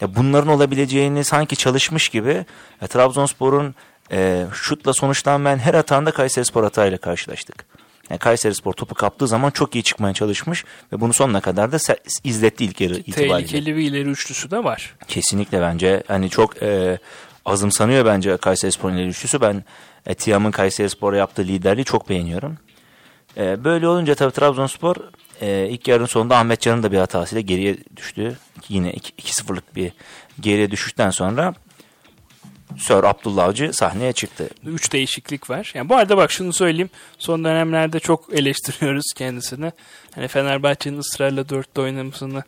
ya 0.00 0.14
bunların 0.16 0.48
olabileceğini 0.48 1.24
sanki 1.24 1.56
çalışmış 1.56 2.08
gibi 2.08 2.44
ya 2.80 2.88
Trabzonspor'un 2.88 3.74
e, 4.12 4.46
şutla 4.52 4.92
sonuçlanmayan 4.92 5.58
her 5.58 5.74
hatanda 5.74 6.10
Kayseri 6.10 6.44
Spor 6.44 6.64
hatayla 6.64 6.98
karşılaştık. 6.98 7.64
Yani 8.10 8.18
Kayseri 8.18 8.54
Spor 8.54 8.72
topu 8.72 8.94
kaptığı 8.94 9.28
zaman 9.28 9.50
çok 9.50 9.74
iyi 9.74 9.82
çıkmaya 9.82 10.14
çalışmış 10.14 10.64
ve 10.92 11.00
bunu 11.00 11.12
sonuna 11.12 11.40
kadar 11.40 11.72
da 11.72 11.78
izletti 12.24 12.64
ilk 12.64 12.80
yarı 12.80 12.94
itibariyle. 12.94 13.36
Tehlikeli 13.36 13.76
bir 13.76 13.82
ileri 13.82 14.08
üçlüsü 14.08 14.50
de 14.50 14.64
var. 14.64 14.96
Kesinlikle 15.08 15.60
bence 15.60 16.02
hani 16.08 16.30
çok 16.30 16.62
e, 16.62 16.98
azımsanıyor 17.44 18.04
bence 18.04 18.36
Kayseri 18.36 18.72
Spor'un 18.72 18.94
ileri 18.94 19.08
üçlüsü. 19.08 19.40
Ben 19.40 19.64
e, 20.06 20.14
Tiam'ın 20.14 20.50
Kayseri 20.50 20.90
Spor'a 20.90 21.16
yaptığı 21.16 21.42
liderliği 21.42 21.84
çok 21.84 22.08
beğeniyorum. 22.08 22.58
E, 23.36 23.64
böyle 23.64 23.88
olunca 23.88 24.14
tabii 24.14 24.32
Trabzonspor 24.32 24.96
e, 25.40 25.68
ilk 25.70 25.88
yarının 25.88 26.06
sonunda 26.06 26.36
Ahmet 26.36 26.60
Can'ın 26.60 26.82
da 26.82 26.92
bir 26.92 26.98
hatasıyla 26.98 27.40
geriye 27.40 27.76
düştü. 27.96 28.38
Yine 28.68 28.90
2-0'lık 28.90 29.76
bir 29.76 29.92
geriye 30.40 30.70
düşüşten 30.70 31.10
sonra 31.10 31.54
Sör 32.76 33.04
Abdullah 33.04 33.44
Avcı 33.44 33.72
sahneye 33.72 34.12
çıktı. 34.12 34.48
Üç 34.66 34.92
değişiklik 34.92 35.50
var. 35.50 35.72
Yani 35.74 35.88
bu 35.88 35.96
arada 35.96 36.16
bak 36.16 36.30
şunu 36.30 36.52
söyleyeyim. 36.52 36.90
Son 37.18 37.44
dönemlerde 37.44 38.00
çok 38.00 38.34
eleştiriyoruz 38.34 39.12
kendisini. 39.16 39.72
Hani 40.14 40.28
Fenerbahçe'nin 40.28 40.98
ısrarla 40.98 41.48
dörtte 41.48 41.80
oynamasını 41.80 42.42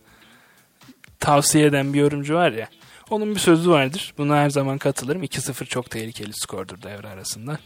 tavsiye 1.20 1.66
eden 1.66 1.94
bir 1.94 2.00
yorumcu 2.00 2.34
var 2.34 2.52
ya. 2.52 2.68
Onun 3.10 3.34
bir 3.34 3.40
sözü 3.40 3.70
vardır. 3.70 4.14
Buna 4.18 4.36
her 4.36 4.50
zaman 4.50 4.78
katılırım. 4.78 5.22
2-0 5.22 5.66
çok 5.66 5.90
tehlikeli 5.90 6.32
skordur 6.34 6.82
devre 6.82 7.08
arasında. 7.08 7.58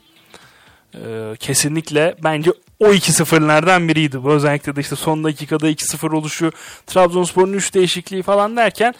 Ee, 0.95 1.37
kesinlikle 1.41 2.15
bence 2.25 2.51
o 2.81 2.87
2-0'lardan 2.87 3.89
biriydi. 3.89 4.23
Bu 4.25 4.31
özellikle 4.33 4.77
de 4.77 4.81
işte 4.81 4.97
son 4.97 5.25
dakikada 5.25 5.71
2-0 5.71 6.15
oluşu, 6.17 6.53
Trabzonspor'un 6.87 7.53
3 7.53 7.75
değişikliği 7.75 8.23
falan 8.23 8.57
derken 8.57 8.95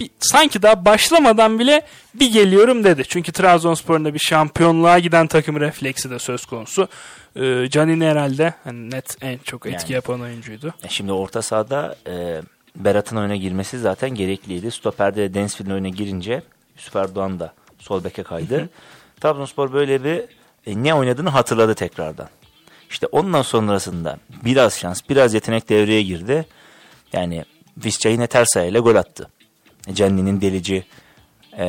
bir, 0.00 0.10
sanki 0.20 0.62
daha 0.62 0.84
başlamadan 0.84 1.58
bile 1.58 1.82
bir 2.14 2.32
geliyorum 2.32 2.84
dedi. 2.84 3.02
Çünkü 3.08 3.32
Trabzonspor'un 3.32 4.04
da 4.04 4.14
bir 4.14 4.18
şampiyonluğa 4.18 4.98
giden 4.98 5.26
takım 5.26 5.60
refleksi 5.60 6.10
de 6.10 6.18
söz 6.18 6.46
konusu. 6.46 6.88
Ee, 7.36 7.66
Canini 7.70 8.04
herhalde 8.06 8.54
hani 8.64 8.90
net 8.90 9.16
en 9.20 9.38
çok 9.38 9.66
etki 9.66 9.82
Yani. 9.82 9.92
yapan 9.92 10.20
oyuncuydu. 10.20 10.74
E, 10.84 10.88
Şimdi 10.88 11.12
orta 11.12 11.42
sahada 11.42 11.96
e, 12.06 12.42
Berat'ın 12.76 13.16
oyuna 13.16 13.36
girmesi 13.36 13.78
zaten 13.78 14.10
gerekliydi. 14.10 14.70
Stoper'de 14.70 15.34
Densfield'in 15.34 15.70
oyuna 15.74 15.88
girince 15.88 16.42
Yusuf 16.76 16.96
Erdoğan 16.96 17.40
da 17.40 17.54
sol 17.78 18.04
beke 18.04 18.22
kaydı. 18.22 18.68
Trabzonspor 19.20 19.72
böyle 19.72 20.04
bir 20.04 20.18
e, 20.66 20.82
ne 20.84 20.94
oynadığını 20.94 21.28
hatırladı 21.30 21.74
tekrardan. 21.74 22.28
İşte 22.94 23.06
ondan 23.06 23.42
sonrasında 23.42 24.18
biraz 24.44 24.78
şans, 24.78 25.00
biraz 25.08 25.34
yetenek 25.34 25.68
devreye 25.68 26.02
girdi. 26.02 26.46
Yani 27.12 27.44
Visca 27.84 28.10
yine 28.10 28.26
ters 28.26 28.56
ayağıyla 28.56 28.80
gol 28.80 28.94
attı. 28.94 29.28
Canini'nin 29.92 30.40
delici 30.40 30.84
e, 31.58 31.66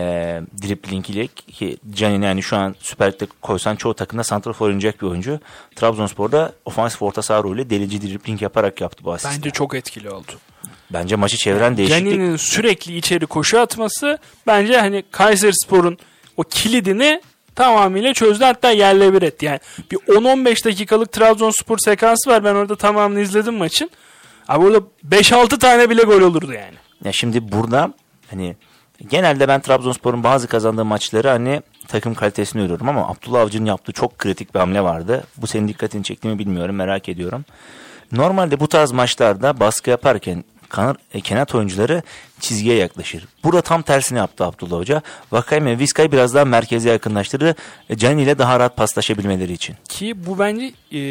dribling 0.64 1.10
ile 1.10 1.28
ki 1.28 1.78
Canini 1.94 2.26
yani 2.26 2.44
şu 2.44 2.58
an 2.58 2.76
Süper 2.80 3.12
Lig'de 3.12 3.28
koysan 3.42 3.76
çoğu 3.76 3.94
takımda 3.94 4.24
santrafor 4.24 4.66
oynayacak 4.66 5.02
bir 5.02 5.08
oyuncu. 5.08 5.40
Trabzonspor'da 5.76 6.54
ofansif 6.66 7.02
orta 7.02 7.22
saha 7.22 7.44
rolü 7.44 7.70
delici 7.70 8.02
dribling 8.02 8.42
yaparak 8.42 8.82
yaptı 8.82 9.04
bu 9.04 9.14
asisti. 9.14 9.38
Bence 9.38 9.50
çok 9.50 9.76
etkili 9.76 10.10
oldu. 10.10 10.32
Bence 10.94 11.16
maçı 11.16 11.38
çeviren 11.38 11.78
değişiklik. 11.78 12.12
Cani'nin 12.12 12.36
sürekli 12.36 12.98
içeri 12.98 13.26
koşu 13.26 13.60
atması 13.60 14.18
bence 14.48 14.78
hani 14.78 15.04
Kayserispor'un 15.12 15.98
o 16.38 16.44
kilidini 16.44 17.22
tamamıyla 17.56 18.14
çözdü 18.14 18.44
hatta 18.44 18.72
yerle 18.72 19.14
bir 19.14 19.22
etti. 19.22 19.46
Yani 19.46 19.60
bir 19.92 19.98
10-15 19.98 20.66
dakikalık 20.66 21.12
Trabzonspor 21.12 21.78
sekansı 21.78 22.30
var. 22.30 22.44
Ben 22.44 22.56
orada 22.56 22.76
tamamını 22.76 23.20
izledim 23.20 23.54
maçın. 23.54 23.90
Abi 24.48 24.66
orada 24.66 24.80
5-6 25.10 25.60
tane 25.60 25.90
bile 25.90 26.02
gol 26.02 26.22
olurdu 26.22 26.54
yani. 26.54 26.76
Ya 27.04 27.12
şimdi 27.12 27.52
burada 27.52 27.94
hani 28.30 28.56
genelde 29.10 29.48
ben 29.48 29.62
Trabzonspor'un 29.62 30.24
bazı 30.24 30.48
kazandığı 30.48 30.86
maçları 30.86 31.28
hani 31.28 31.62
takım 31.88 32.14
kalitesini 32.14 32.62
görüyorum 32.62 32.90
ama 32.90 33.08
Abdullah 33.08 33.42
Avcı'nın 33.42 33.66
yaptığı 33.66 33.92
çok 33.92 34.18
kritik 34.18 34.56
bir 34.56 34.60
hamle 34.60 34.82
vardı. 34.82 35.24
Bu 35.38 35.48
senin 35.48 35.68
dikkatini 35.68 36.04
çekti 36.04 36.28
mi 36.28 36.40
bilmiyorum 36.40 36.76
merak 36.76 37.10
ediyorum. 37.10 37.46
Normalde 38.12 38.60
bu 38.60 38.68
tarz 38.68 38.92
maçlarda 38.92 39.60
baskı 39.60 39.90
yaparken 39.90 40.44
kanar, 40.70 40.96
e, 41.14 41.22
kenat 41.22 41.56
oyuncuları 41.56 42.02
çizgiye 42.40 42.76
yaklaşır. 42.76 43.26
Burada 43.44 43.62
tam 43.62 43.82
tersini 43.82 44.18
yaptı 44.18 44.44
Abdullah 44.46 44.78
Hoca. 44.78 45.02
Vakayme 45.32 45.72
ve 45.72 45.80
Vizca'yı 45.80 46.12
biraz 46.12 46.34
daha 46.36 46.46
merkeze 46.46 46.90
yakınlaştırdı. 46.90 47.56
E, 47.90 47.98
Cani 47.98 48.22
ile 48.24 48.38
daha 48.38 48.60
rahat 48.60 48.78
paslaşabilmeleri 48.78 49.54
için. 49.54 49.76
Ki 49.90 50.26
bu 50.26 50.40
bence 50.40 50.66
e, 50.66 51.02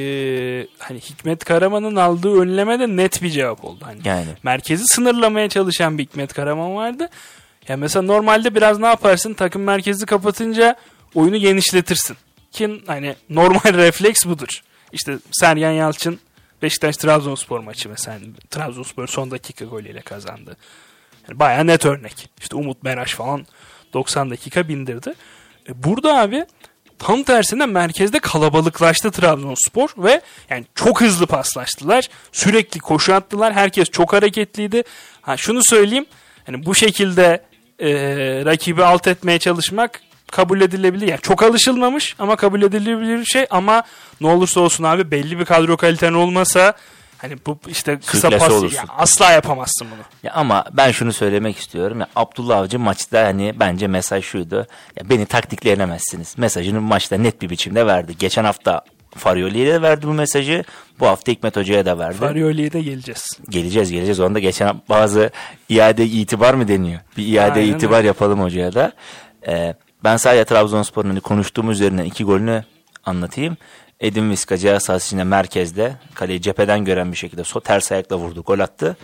hani 0.79 1.01
Hikmet 1.01 1.45
Karaman'ın 1.45 1.97
aldığı 1.97 2.41
önleme 2.41 2.79
de 2.79 2.97
net 2.97 3.23
bir 3.23 3.31
cevap 3.31 3.65
oldu. 3.65 3.85
Hani 3.85 4.01
Yani 4.05 4.27
merkezi 4.43 4.85
sınırlamaya 4.87 5.49
çalışan 5.49 5.99
bir 5.99 6.03
Hikmet 6.03 6.33
Karaman 6.33 6.75
vardı. 6.75 7.09
Yani 7.69 7.81
mesela 7.81 8.03
normalde 8.03 8.55
biraz 8.55 8.79
ne 8.79 8.87
yaparsın? 8.87 9.35
Takım 9.35 9.63
merkezi 9.63 10.07
kapatınca 10.07 10.77
oyunu 11.15 11.37
genişletirsin. 11.37 12.17
Ki 12.53 12.83
hani 12.87 13.15
normal 13.31 13.61
refleks 13.75 14.27
budur. 14.27 14.63
İşte 14.93 15.19
Sergen 15.33 15.71
Yalçın 15.71 16.19
Beşiktaş 16.63 16.97
Trabzonspor 16.97 17.61
maçı 17.61 17.89
mesela 17.89 18.19
Trabzonspor 18.51 19.07
son 19.07 19.31
dakika 19.31 19.65
golüyle 19.65 20.01
kazandı. 20.01 20.57
Yani 21.29 21.39
bayağı 21.39 21.67
net 21.67 21.87
örnek. 21.87 22.31
İşte 22.41 22.57
Umut 22.57 22.83
Meraş 22.83 23.15
falan 23.15 23.47
90 23.93 24.31
dakika 24.31 24.69
bindirdi. 24.69 25.15
E 25.69 25.83
burada 25.83 26.19
abi 26.19 26.47
tam 26.99 27.23
tersine 27.23 27.67
merkezde 27.67 28.19
kalabalıklaştı 28.19 29.11
Trabzonspor 29.11 29.89
ve 29.99 30.21
yani 30.51 30.65
çok 30.75 31.01
hızlı 31.01 31.27
paslaştılar. 31.27 32.09
Sürekli 32.33 32.81
koşu 32.81 33.15
attılar. 33.15 33.53
Herkes 33.53 33.91
çok 33.91 34.13
hareketliydi. 34.13 34.83
Ha 35.21 35.37
şunu 35.37 35.61
söyleyeyim. 35.65 36.07
Hani 36.47 36.67
bu 36.67 36.75
şekilde 36.75 37.43
e, 37.81 37.91
rakibi 38.45 38.85
alt 38.85 39.07
etmeye 39.07 39.39
çalışmak 39.39 40.01
kabul 40.35 40.61
edilebilir. 40.61 41.09
Yani 41.09 41.21
çok 41.21 41.43
alışılmamış 41.43 42.17
ama 42.19 42.37
kabul 42.37 42.63
edilebilir 42.63 43.19
bir 43.21 43.25
şey 43.25 43.47
ama 43.51 43.83
ne 44.21 44.27
olursa 44.29 44.61
olsun 44.61 44.85
abi 44.85 45.11
belli 45.11 45.39
bir 45.39 45.45
kadro 45.45 45.77
kaliten 45.77 46.13
olmasa 46.13 46.75
hani 47.19 47.35
bu 47.47 47.59
işte 47.69 47.99
kısa 48.07 48.31
Sürklase 48.31 48.39
pas 48.39 48.53
olursun. 48.59 48.77
ya 48.77 48.85
asla 48.99 49.31
yapamazsın 49.33 49.87
bunu. 49.91 50.01
Ya 50.23 50.33
ama 50.33 50.65
ben 50.73 50.91
şunu 50.91 51.13
söylemek 51.13 51.59
istiyorum. 51.59 52.01
Ya 52.01 52.07
Abdullah 52.17 52.59
Avcı 52.59 52.79
maçta 52.79 53.25
hani 53.27 53.55
bence 53.61 53.87
mesaj 53.87 54.25
şuydu. 54.25 54.67
Ya 54.97 55.11
beni 55.11 55.27
taktikleyemezsiniz. 55.27 56.39
Mesajını 56.39 56.81
maçta 56.81 57.17
net 57.17 57.43
bir 57.43 57.51
biçimde 57.51 57.87
verdi. 57.87 58.15
Geçen 58.19 58.45
hafta 58.45 58.85
Farioli'ye 59.17 59.67
de 59.75 59.83
verdi 59.83 60.07
bu 60.07 60.13
mesajı. 60.13 60.65
Bu 61.01 61.07
hafta 61.07 61.33
Hikmet 61.33 61.57
Hoca'ya 61.57 61.87
da 61.87 61.99
verdi. 61.99 62.17
Farioli'ye 62.17 62.73
de 62.73 62.81
geleceğiz. 62.83 63.27
Geleceğiz 63.49 63.91
geleceğiz. 63.93 64.21
Onda 64.21 64.39
geçen 64.39 64.81
bazı 64.89 65.31
iade 65.69 66.05
itibar 66.05 66.55
mı 66.55 66.69
deniyor? 66.69 67.01
Bir 67.17 67.27
iade 67.27 67.61
Aynen 67.61 67.75
itibar 67.75 67.97
öyle. 67.97 68.07
yapalım 68.07 68.43
hocaya 68.43 68.73
da. 68.75 68.93
Ee, 69.49 69.75
ben 70.05 70.17
sadece 70.17 70.45
Trabzonspor'un 70.45 71.09
hani 71.09 71.21
konuştuğumuz 71.21 71.81
üzerinden 71.81 72.05
iki 72.05 72.25
golünü 72.25 72.65
anlatayım. 73.05 73.57
Edin 74.01 74.31
Viska 74.31 74.81
sahası 74.81 75.07
içinde 75.07 75.25
merkezde 75.25 75.97
kaleyi 76.15 76.43
cepheden 76.43 76.85
gören 76.85 77.13
bir 77.13 77.17
şekilde 77.17 77.45
so 77.45 77.61
ters 77.61 77.93
ayakla 77.93 78.17
vurdu. 78.17 78.43
Gol 78.43 78.59
attı. 78.59 78.97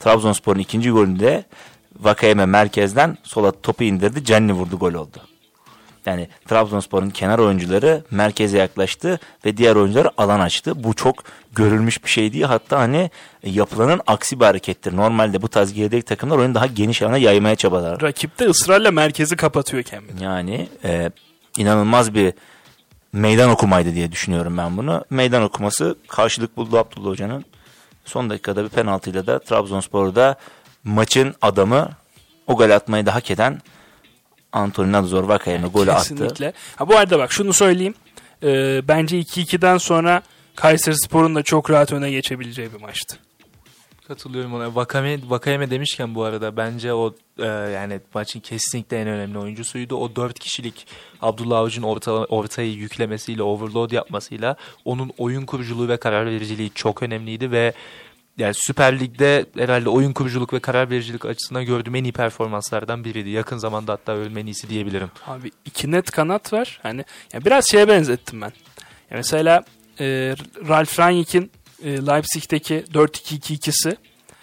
Trabzonspor'un 0.00 0.58
ikinci 0.58 0.90
golünde 0.90 1.44
Vakayeme 2.00 2.46
merkezden 2.46 3.18
sola 3.22 3.52
topu 3.52 3.84
indirdi. 3.84 4.24
Cenni 4.24 4.52
vurdu 4.52 4.78
gol 4.78 4.94
oldu. 4.94 5.18
Yani 6.08 6.28
Trabzonspor'un 6.48 7.10
kenar 7.10 7.38
oyuncuları 7.38 8.02
merkeze 8.10 8.58
yaklaştı 8.58 9.20
ve 9.44 9.56
diğer 9.56 9.76
oyuncular 9.76 10.08
alan 10.16 10.40
açtı. 10.40 10.84
Bu 10.84 10.94
çok 10.94 11.24
görülmüş 11.52 12.04
bir 12.04 12.08
şey 12.08 12.32
değil. 12.32 12.44
Hatta 12.44 12.78
hani 12.78 13.10
yapılanın 13.42 14.00
aksi 14.06 14.40
bir 14.40 14.44
harekettir. 14.44 14.96
Normalde 14.96 15.42
bu 15.42 15.48
tarz 15.48 15.72
gerideki 15.72 16.04
takımlar 16.04 16.38
oyunu 16.38 16.54
daha 16.54 16.66
geniş 16.66 17.02
alana 17.02 17.18
yaymaya 17.18 17.56
çabalar. 17.56 18.02
Rakip 18.02 18.38
de 18.38 18.44
ısrarla 18.44 18.90
merkezi 18.90 19.36
kapatıyor 19.36 19.82
kendini. 19.82 20.22
Yani 20.22 20.68
e, 20.84 21.10
inanılmaz 21.58 22.14
bir 22.14 22.32
meydan 23.12 23.50
okumaydı 23.50 23.94
diye 23.94 24.12
düşünüyorum 24.12 24.58
ben 24.58 24.76
bunu. 24.76 25.04
Meydan 25.10 25.42
okuması 25.42 25.96
karşılık 26.08 26.56
buldu 26.56 26.78
Abdullah 26.78 27.10
Hoca'nın. 27.10 27.44
Son 28.04 28.30
dakikada 28.30 28.64
bir 28.64 28.68
penaltıyla 28.68 29.26
da 29.26 29.38
Trabzonspor'da 29.38 30.36
maçın 30.84 31.34
adamı 31.42 31.88
o 32.46 32.56
gol 32.56 32.70
atmayı 32.70 33.06
da 33.06 33.14
hak 33.14 33.30
eden 33.30 33.60
Anthony 34.58 34.92
Nadzor 34.92 35.24
Vakayeme 35.24 35.68
golü 35.68 35.92
attı. 35.92 36.08
Kesinlikle. 36.08 36.52
Ha, 36.76 36.88
bu 36.88 36.96
arada 36.96 37.18
bak 37.18 37.32
şunu 37.32 37.52
söyleyeyim. 37.52 37.94
Ee, 38.42 38.82
bence 38.88 39.20
2-2'den 39.20 39.78
sonra 39.78 40.22
Kayserispor'un 40.56 41.34
da 41.34 41.42
çok 41.42 41.70
rahat 41.70 41.92
öne 41.92 42.10
geçebileceği 42.10 42.72
bir 42.72 42.80
maçtı. 42.80 43.18
Katılıyorum 44.08 44.54
ona. 44.54 44.74
Vakame, 44.74 45.18
Vakayeme 45.28 45.70
demişken 45.70 46.14
bu 46.14 46.24
arada 46.24 46.56
bence 46.56 46.94
o 46.94 47.14
e, 47.38 47.46
yani 47.46 48.00
maçın 48.14 48.40
kesinlikle 48.40 49.00
en 49.00 49.08
önemli 49.08 49.38
oyuncusuydu. 49.38 49.96
O 49.96 50.16
dört 50.16 50.38
kişilik 50.38 50.86
Abdullah 51.22 51.58
Avcı'nın 51.58 51.86
orta, 51.86 52.12
ortayı 52.12 52.72
yüklemesiyle, 52.72 53.42
overload 53.42 53.90
yapmasıyla 53.90 54.56
onun 54.84 55.10
oyun 55.18 55.46
kuruculuğu 55.46 55.88
ve 55.88 55.96
karar 55.96 56.26
vericiliği 56.26 56.70
çok 56.74 57.02
önemliydi 57.02 57.50
ve 57.50 57.72
yani 58.38 58.54
Süper 58.54 59.00
Lig'de 59.00 59.46
herhalde 59.58 59.88
oyun 59.88 60.12
kuruculuk 60.12 60.52
ve 60.52 60.60
karar 60.60 60.90
vericilik 60.90 61.24
açısından 61.24 61.64
gördüğüm 61.64 61.94
en 61.94 62.04
iyi 62.04 62.12
performanslardan 62.12 63.04
biriydi. 63.04 63.30
Yakın 63.30 63.58
zamanda 63.58 63.92
hatta 63.92 64.12
ölmen 64.12 64.46
iyisi 64.46 64.68
diyebilirim. 64.68 65.10
Abi 65.26 65.50
iki 65.64 65.90
net 65.90 66.10
kanat 66.10 66.52
var. 66.52 66.80
Hani 66.82 67.04
ya 67.32 67.44
biraz 67.44 67.70
şeye 67.70 67.88
benzettim 67.88 68.40
ben. 68.40 68.52
Ya 69.10 69.16
mesela 69.16 69.64
e, 70.00 70.06
Ralf 70.68 70.98
Rangnick'in 70.98 71.50
e, 71.84 72.06
Leipzig'teki 72.06 72.84
4-2-2-2'si 72.94 73.96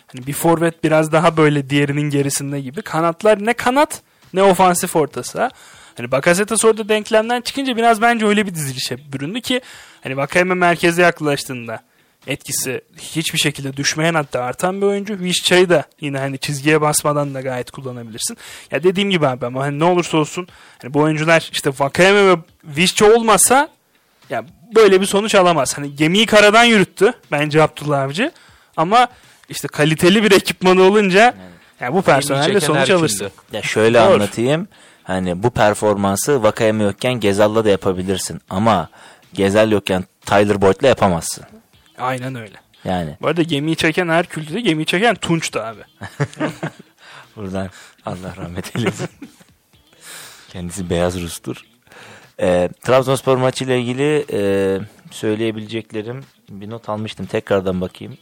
hani 0.07 0.27
bir 0.27 0.33
forvet 0.33 0.83
biraz 0.83 1.11
daha 1.11 1.37
böyle 1.37 1.69
diğerinin 1.69 2.09
gerisinde 2.09 2.61
gibi. 2.61 2.81
Kanatlar 2.81 3.45
ne 3.45 3.53
kanat 3.53 4.01
ne 4.33 4.43
ofansif 4.43 4.95
ortası. 4.95 5.41
ha. 5.41 5.49
Hani 5.97 6.11
Bakasetas 6.11 6.65
orada 6.65 6.89
denklemden 6.89 7.41
çıkınca 7.41 7.77
biraz 7.77 8.01
bence 8.01 8.25
öyle 8.25 8.47
bir 8.47 8.55
dizilişe 8.55 9.13
büründü 9.13 9.41
ki 9.41 9.61
hani 10.03 10.17
Vakayeme 10.17 10.53
merkeze 10.53 11.01
yaklaştığında 11.01 11.79
etkisi 12.27 12.81
hiçbir 12.97 13.39
şekilde 13.39 13.77
düşmeyen 13.77 14.13
hatta 14.13 14.41
artan 14.41 14.81
bir 14.81 14.85
oyuncu. 14.85 15.19
Vişça'yı 15.19 15.69
da 15.69 15.83
yine 16.01 16.17
hani 16.17 16.37
çizgiye 16.37 16.81
basmadan 16.81 17.33
da 17.33 17.41
gayet 17.41 17.71
kullanabilirsin. 17.71 18.37
Ya 18.71 18.83
dediğim 18.83 19.09
gibi 19.09 19.27
abi 19.27 19.45
ama 19.45 19.61
hani 19.61 19.79
ne 19.79 19.83
olursa 19.83 20.17
olsun 20.17 20.47
hani 20.81 20.93
bu 20.93 20.99
oyuncular 20.99 21.49
işte 21.51 21.71
Vakayeme 21.79 22.27
ve 22.27 22.37
Vişça 22.63 23.13
olmasa 23.13 23.69
ya 24.29 24.45
böyle 24.75 25.01
bir 25.01 25.05
sonuç 25.05 25.35
alamaz. 25.35 25.77
Hani 25.77 25.95
gemiyi 25.95 26.25
karadan 26.25 26.63
yürüttü 26.63 27.13
bence 27.31 27.61
Abdullah 27.61 28.01
Avcı 28.01 28.31
ama 28.77 29.07
işte 29.49 29.67
kaliteli 29.67 30.23
bir 30.23 30.31
ekipmanı 30.31 30.81
olunca 30.83 31.33
yani 31.79 31.95
bu 31.95 32.01
personelle 32.01 32.59
sonuç 32.59 32.89
alırsın. 32.89 33.31
Ya 33.51 33.61
şöyle 33.61 33.99
Doğru. 33.99 34.13
anlatayım. 34.13 34.67
Hani 35.03 35.43
bu 35.43 35.49
performansı 35.49 36.43
Vakayeme 36.43 36.83
yokken 36.83 37.13
Gezal'la 37.13 37.65
da 37.65 37.69
yapabilirsin. 37.69 38.41
Ama 38.49 38.89
Gezal 39.33 39.71
yokken 39.71 40.03
Tyler 40.25 40.61
Boyd'la 40.61 40.87
yapamazsın. 40.87 41.43
Aynen 41.97 42.35
öyle. 42.35 42.55
Yani 42.83 43.17
Bu 43.21 43.27
arada 43.27 43.41
gemiyi 43.41 43.75
çeken 43.75 44.07
Herkül'dü 44.09 44.53
de 44.53 44.61
gemiyi 44.61 44.85
çeken 44.85 45.15
Tunç'tu 45.15 45.59
abi. 45.59 45.81
buradan 47.35 47.69
Allah 48.05 48.35
rahmet 48.37 48.75
eylesin. 48.75 49.09
Kendisi 50.49 50.89
beyaz 50.89 51.21
Rus'tur. 51.21 51.61
Ee, 52.39 52.69
Trabzonspor 52.81 53.37
maçıyla 53.37 53.75
ilgili 53.75 54.25
e, 54.33 54.79
söyleyebileceklerim 55.11 56.23
bir 56.49 56.69
not 56.69 56.89
almıştım. 56.89 57.25
Tekrardan 57.25 57.81
bakayım. 57.81 58.17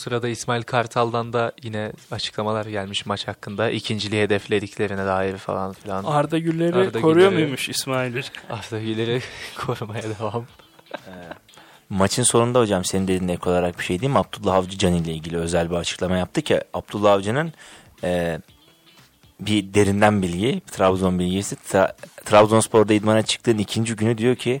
Sırada 0.00 0.28
İsmail 0.28 0.62
Kartal'dan 0.62 1.32
da 1.32 1.52
yine 1.62 1.92
açıklamalar 2.10 2.66
gelmiş 2.66 3.06
maç 3.06 3.28
hakkında. 3.28 3.70
İkinciliği 3.70 4.22
hedeflediklerine 4.22 5.06
dair 5.06 5.36
falan 5.36 5.72
filan. 5.72 6.04
Arda 6.04 6.38
Güller'i 6.38 6.78
Arda 6.78 7.00
koruyor 7.00 7.30
Güler'i- 7.30 7.42
muymuş 7.42 7.68
İsmail? 7.68 8.16
Arda 8.50 8.80
Güler'i 8.80 9.22
korumaya 9.58 10.02
devam. 10.02 10.46
Maçın 11.90 12.22
sonunda 12.22 12.60
hocam 12.60 12.84
senin 12.84 13.08
dediğin 13.08 13.28
ek 13.28 13.50
olarak 13.50 13.78
bir 13.78 13.84
şey 13.84 14.00
değil 14.00 14.12
mi? 14.12 14.18
Abdullah 14.18 14.54
Avcı 14.54 14.78
Can 14.78 14.92
ile 14.94 15.12
ilgili 15.12 15.36
özel 15.36 15.70
bir 15.70 15.74
açıklama 15.76 16.16
yaptı 16.16 16.42
ki 16.42 16.60
Abdullah 16.74 17.12
Avcı'nın 17.12 17.52
e, 18.04 18.40
bir 19.40 19.74
derinden 19.74 20.22
bilgi, 20.22 20.60
Trabzon 20.70 21.18
bilgisi. 21.18 21.56
Tra- 21.56 21.92
Trabzonspor'da 22.24 22.92
idmana 22.94 23.22
çıktığın 23.22 23.58
ikinci 23.58 23.96
günü 23.96 24.18
diyor 24.18 24.36
ki 24.36 24.60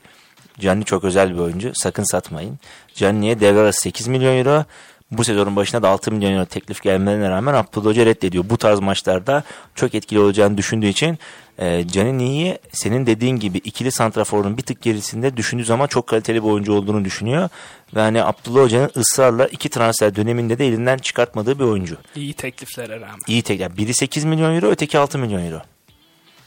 Canni 0.60 0.84
çok 0.84 1.04
özel 1.04 1.34
bir 1.34 1.38
oyuncu. 1.38 1.72
Sakın 1.74 2.04
satmayın. 2.04 2.58
Canni'ye 2.94 3.40
devre 3.40 3.58
arası 3.60 3.80
8 3.80 4.08
milyon 4.08 4.36
euro. 4.38 4.64
Bu 5.10 5.24
sezonun 5.24 5.56
başına 5.56 5.82
da 5.82 5.88
6 5.88 6.12
milyon 6.12 6.32
euro 6.32 6.46
teklif 6.46 6.82
gelmelerine 6.82 7.30
rağmen 7.30 7.54
Abdullah 7.54 7.86
Hoca 7.86 8.06
reddediyor. 8.06 8.44
Bu 8.50 8.56
tarz 8.56 8.80
maçlarda 8.80 9.42
çok 9.74 9.94
etkili 9.94 10.20
olacağını 10.20 10.56
düşündüğü 10.56 10.86
için 10.86 11.18
e, 11.58 11.88
Canini'yi 11.88 12.58
senin 12.72 13.06
dediğin 13.06 13.36
gibi 13.36 13.58
ikili 13.58 13.92
santraforun 13.92 14.56
bir 14.56 14.62
tık 14.62 14.82
gerisinde 14.82 15.36
düşündüğü 15.36 15.64
zaman 15.64 15.86
çok 15.86 16.06
kaliteli 16.06 16.42
bir 16.42 16.48
oyuncu 16.48 16.72
olduğunu 16.72 17.04
düşünüyor. 17.04 17.48
Ve 17.94 18.00
hani 18.00 18.24
Abdullah 18.24 18.62
Hoca'nın 18.62 18.90
ısrarla 18.96 19.46
iki 19.46 19.68
transfer 19.68 20.16
döneminde 20.16 20.58
de 20.58 20.66
elinden 20.66 20.98
çıkartmadığı 20.98 21.58
bir 21.58 21.64
oyuncu. 21.64 21.96
İyi 22.16 22.34
tekliflere 22.34 23.00
rağmen. 23.00 23.20
İyi 23.26 23.42
tek. 23.42 23.60
Yani 23.60 23.76
biri 23.76 23.94
8 23.94 24.24
milyon 24.24 24.54
euro 24.54 24.66
öteki 24.66 24.98
6 24.98 25.18
milyon 25.18 25.44
euro. 25.44 25.62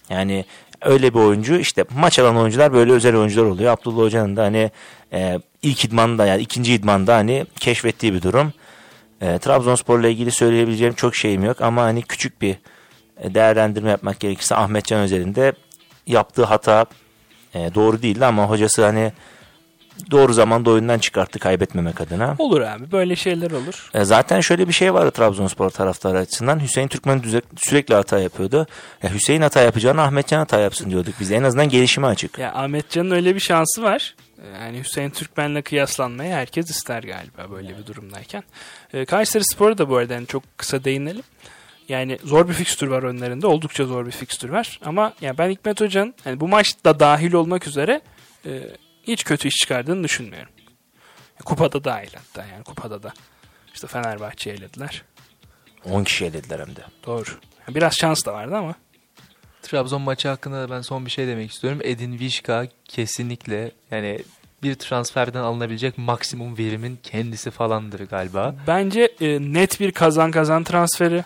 Yani 0.10 0.46
öyle 0.82 1.14
bir 1.14 1.20
oyuncu 1.20 1.56
işte 1.56 1.86
maç 1.96 2.20
alan 2.20 2.38
oyuncular 2.38 2.74
böyle 2.74 2.92
özel 2.92 3.16
oyuncular 3.16 3.46
oluyor. 3.46 3.72
Abdullah 3.74 4.04
Hoca'nın 4.04 4.36
da 4.36 4.44
hani 4.44 4.72
e, 5.14 5.40
ilk 5.64 5.86
idmanda 5.86 6.26
yani 6.26 6.42
ikinci 6.42 6.74
idmanda 6.74 7.16
hani 7.16 7.46
keşfettiği 7.60 8.14
bir 8.14 8.22
durum. 8.22 8.54
E, 9.22 9.40
Trabzonspor'la 9.40 10.08
ilgili 10.08 10.32
söyleyebileceğim 10.32 10.94
çok 10.94 11.16
şeyim 11.16 11.44
yok 11.44 11.62
ama 11.62 11.82
hani 11.82 12.02
küçük 12.02 12.42
bir 12.42 12.56
e, 13.18 13.34
değerlendirme 13.34 13.90
yapmak 13.90 14.20
gerekirse 14.20 14.56
Ahmetcan 14.56 15.02
özelinde 15.02 15.54
yaptığı 16.08 16.44
hata 16.44 16.86
e, 17.54 17.76
doğru 17.76 18.02
değildi 18.02 18.26
ama 18.26 18.50
hocası 18.50 18.86
hani 18.86 19.12
doğru 20.12 20.34
zamanda 20.34 20.70
oyundan 20.70 21.00
çıkarttı 21.00 21.40
kaybetmemek 21.40 22.02
adına. 22.02 22.36
Olur 22.40 22.62
abi 22.62 22.92
böyle 22.92 23.16
şeyler 23.16 23.52
olur. 23.52 23.90
E, 23.94 24.04
zaten 24.04 24.42
şöyle 24.42 24.68
bir 24.68 24.74
şey 24.74 24.94
vardı 24.94 25.12
Trabzonspor 25.12 25.70
taraftarı 25.70 26.18
açısından. 26.18 26.60
Hüseyin 26.60 26.88
Türkmen 26.88 27.24
sürekli 27.58 27.96
hata 27.96 28.20
yapıyordu. 28.20 28.68
Ya 29.04 29.14
Hüseyin 29.14 29.42
hata 29.42 29.62
yapacağını 29.62 30.02
Ahmetcan 30.02 30.40
hata 30.40 30.60
yapsın 30.60 30.90
diyorduk 30.90 31.14
biz. 31.20 31.32
En 31.32 31.44
azından 31.44 31.70
gelişime 31.70 32.08
açık. 32.08 32.40
Ya 32.40 32.54
Ahmetcan'ın 32.54 33.12
öyle 33.12 33.36
bir 33.36 33.40
şansı 33.40 33.84
var. 33.84 34.16
Yani 34.44 34.80
Hüseyin 34.80 35.10
Türkmen'le 35.10 35.62
kıyaslanmayı 35.62 36.34
herkes 36.34 36.70
ister 36.70 37.04
galiba 37.04 37.52
böyle 37.52 37.78
bir 37.78 37.86
durumdayken. 37.86 38.44
Ee, 38.94 39.06
Kayseri 39.06 39.44
Spor'a 39.44 39.78
da 39.78 39.90
bu 39.90 39.98
arada 39.98 40.14
yani 40.14 40.28
çok 40.28 40.58
kısa 40.58 40.84
değinelim. 40.84 41.24
Yani 41.90 42.20
zor 42.24 42.48
bir 42.48 42.54
fikstür 42.54 42.88
var 42.88 43.04
önlerinde. 43.04 43.48
Oldukça 43.48 43.86
zor 43.86 44.06
bir 44.06 44.12
fikstür 44.12 44.50
var. 44.50 44.80
Ama 44.86 45.14
yani 45.22 45.38
ben 45.38 45.50
Hikmet 45.50 45.82
Hoca'nın 45.82 46.14
yani 46.26 46.40
bu 46.40 46.48
maçta 46.48 47.00
dahil 47.00 47.34
olmak 47.34 47.68
üzere 47.68 48.02
e, 48.46 48.70
hiç 49.04 49.24
kötü 49.24 49.48
iş 49.48 49.56
çıkardığını 49.56 50.04
düşünmüyorum. 50.04 50.52
Kupada 51.46 51.84
dahil 51.84 52.10
hatta 52.16 52.48
yani 52.48 52.64
kupada 52.64 53.04
da. 53.04 53.14
İşte 53.74 53.88
Fenerbahçe'yi 53.88 54.56
elediler. 54.56 55.04
10 55.86 56.04
kişiye 56.04 56.34
dediler 56.34 56.60
hem 56.60 56.76
de. 56.76 56.82
Doğru. 57.06 57.30
Biraz 57.70 57.94
şans 57.96 58.26
da 58.26 58.34
vardı 58.34 58.56
ama. 58.56 58.76
Trabzon 59.74 60.02
maçı 60.02 60.28
hakkında 60.28 60.62
da 60.62 60.76
ben 60.76 60.82
son 60.82 61.06
bir 61.06 61.12
şey 61.12 61.28
demek 61.28 61.52
istiyorum. 61.52 61.80
Edin 61.84 62.20
Vişka 62.20 62.68
kesinlikle 62.86 63.72
yani 63.92 64.20
bir 64.64 64.76
transferden 64.76 65.40
alınabilecek 65.40 65.98
maksimum 65.98 66.58
verimin 66.58 67.00
kendisi 67.04 67.52
falandır 67.52 68.00
galiba. 68.00 68.56
Bence 68.68 69.10
e, 69.22 69.40
net 69.42 69.80
bir 69.80 69.92
kazan 69.92 70.32
kazan 70.32 70.64
transferi. 70.64 71.24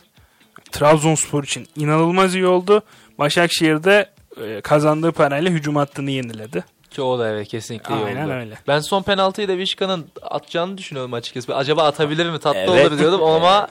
Trabzonspor 0.72 1.44
için 1.44 1.68
inanılmaz 1.76 2.36
iyi 2.36 2.46
oldu. 2.46 2.82
Başakşehir'de 3.20 4.10
e, 4.44 4.62
kazandığı 4.62 5.12
parayla 5.12 5.52
hücum 5.52 5.76
hattını 5.76 6.12
yeniledi. 6.12 6.64
Ki 6.92 7.02
o 7.02 7.20
da 7.20 7.28
evet 7.30 7.48
kesinlikle 7.48 7.96
iyi 7.96 8.06
Aynen 8.06 8.26
oldu. 8.26 8.34
öyle. 8.34 8.58
Ben 8.68 8.80
son 8.80 9.04
penaltıyı 9.04 9.48
da 9.48 9.58
Vişka'nın 9.58 10.06
atacağını 10.22 10.78
düşünüyorum 10.78 11.14
açıkçası. 11.14 11.56
Acaba 11.56 11.84
atabilir 11.84 12.30
mi? 12.30 12.40
Tatlı 12.40 12.60
Evet. 12.60 12.88
olur 12.92 13.00
diyordum 13.00 13.24
ama 13.24 13.68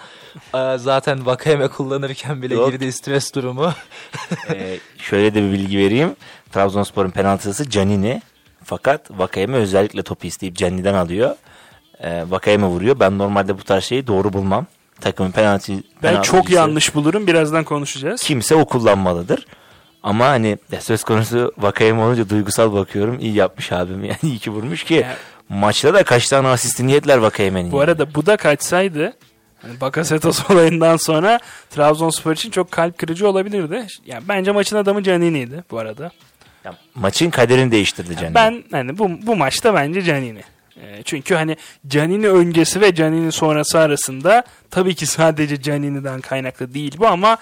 e, 0.54 0.78
zaten 0.78 1.26
Vakayeme 1.26 1.68
kullanırken 1.68 2.42
bile 2.42 2.54
Yok. 2.54 2.70
girdiği 2.72 2.92
stres 2.92 3.34
durumu. 3.34 3.72
Ee, 4.50 4.78
şöyle 4.98 5.34
de 5.34 5.42
bir 5.42 5.52
bilgi 5.52 5.78
vereyim. 5.78 6.16
Trabzonspor'un 6.52 7.10
penaltısı 7.10 7.70
Canini. 7.70 8.22
Fakat 8.64 9.10
Vakayeme 9.10 9.56
özellikle 9.56 10.02
topu 10.02 10.26
isteyip 10.26 10.56
Canini'den 10.56 10.94
alıyor. 10.94 11.36
Ee, 12.00 12.24
Vakayeme 12.28 12.66
vuruyor. 12.66 13.00
Ben 13.00 13.18
normalde 13.18 13.58
bu 13.58 13.62
tarz 13.64 13.84
şeyi 13.84 14.06
doğru 14.06 14.32
bulmam. 14.32 14.66
Takımın 15.00 15.30
penaltı 15.30 15.72
Ben 15.72 16.22
çok 16.22 16.32
penaltıcısı- 16.46 16.52
yanlış 16.54 16.94
bulurum. 16.94 17.26
Birazdan 17.26 17.64
konuşacağız. 17.64 18.22
kimse 18.22 18.54
o 18.54 18.64
kullanmalıdır. 18.64 19.46
Ama 20.02 20.26
hani 20.26 20.58
söz 20.80 21.04
konusu 21.04 21.52
Vakayeme 21.58 22.02
olunca 22.02 22.28
duygusal 22.28 22.72
bakıyorum. 22.72 23.18
İyi 23.20 23.34
yapmış 23.34 23.72
abim 23.72 24.04
yani 24.04 24.18
iyi 24.22 24.38
ki 24.38 24.50
vurmuş 24.50 24.84
ki. 24.84 24.94
Ya- 24.94 25.16
Maçta 25.48 25.94
da 25.94 26.04
kaç 26.04 26.28
tane 26.28 26.48
asistini 26.48 26.92
yediler 26.92 27.18
Vakayeme'nin. 27.18 27.72
Bu 27.72 27.76
yani. 27.76 27.84
arada 27.84 28.14
bu 28.14 28.26
da 28.26 28.36
kaçsaydı 28.36 29.12
hani 29.62 29.80
Bakasetas 29.80 30.50
olayından 30.50 30.96
sonra 30.96 31.38
Trabzonspor 31.70 32.32
için 32.32 32.50
çok 32.50 32.70
kalp 32.72 32.98
kırıcı 32.98 33.28
olabilirdi. 33.28 33.86
Yani 34.06 34.24
bence 34.28 34.52
maçın 34.52 34.76
adamı 34.76 35.02
Canini'ydi 35.02 35.64
bu 35.70 35.78
arada. 35.78 36.10
Ya, 36.64 36.74
maçın 36.94 37.30
kaderini 37.30 37.70
değiştirdi 37.72 38.16
Canini. 38.16 38.34
Ben 38.34 38.64
hani 38.70 38.98
bu, 38.98 39.10
bu 39.26 39.36
maçta 39.36 39.74
bence 39.74 40.02
Canini. 40.02 40.42
E, 40.82 41.02
Çünkü 41.04 41.34
hani 41.34 41.56
Canini 41.86 42.28
öncesi 42.28 42.80
ve 42.80 42.94
Canini 42.94 43.32
sonrası 43.32 43.78
arasında 43.78 44.44
tabii 44.70 44.94
ki 44.94 45.06
sadece 45.06 45.62
Canini'den 45.62 46.20
kaynaklı 46.20 46.74
değil 46.74 46.94
bu 46.98 47.06
ama 47.06 47.38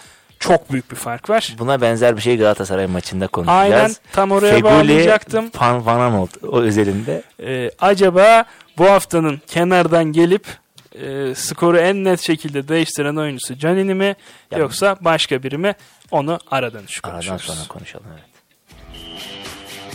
çok 0.49 0.73
büyük 0.73 0.91
bir 0.91 0.97
fark 0.97 1.31
var. 1.31 1.55
Buna 1.59 1.81
benzer 1.81 2.17
bir 2.17 2.23
şey 2.23 2.37
Galatasaray 2.39 2.87
maçında 2.87 3.27
konuşacağız. 3.27 3.73
Aynen 3.73 3.95
tam 4.13 4.33
oraya 4.33 4.55
Feguli, 4.55 4.73
bağlayacaktım. 4.73 5.51
Fan, 5.51 5.87
Van 5.87 6.29
o 6.43 6.61
özelinde. 6.61 7.23
Ee, 7.43 7.71
acaba 7.81 8.45
bu 8.79 8.91
haftanın 8.91 9.41
kenardan 9.47 10.05
gelip 10.05 10.47
e, 10.95 11.35
skoru 11.35 11.79
en 11.79 12.05
net 12.05 12.21
şekilde 12.21 12.69
değiştiren 12.69 13.17
oyuncusu 13.17 13.59
Canini 13.59 13.95
mi 13.95 14.17
Ya- 14.51 14.59
yoksa 14.59 14.97
başka 15.01 15.43
biri 15.43 15.59
mi? 15.59 15.75
Onu 16.11 16.39
aradan 16.51 16.83
şu 16.89 17.01
Aradan 17.05 17.21
konuşuruz. 17.29 17.43
sonra 17.57 17.69
konuşalım 17.69 18.07
evet. 18.13 18.25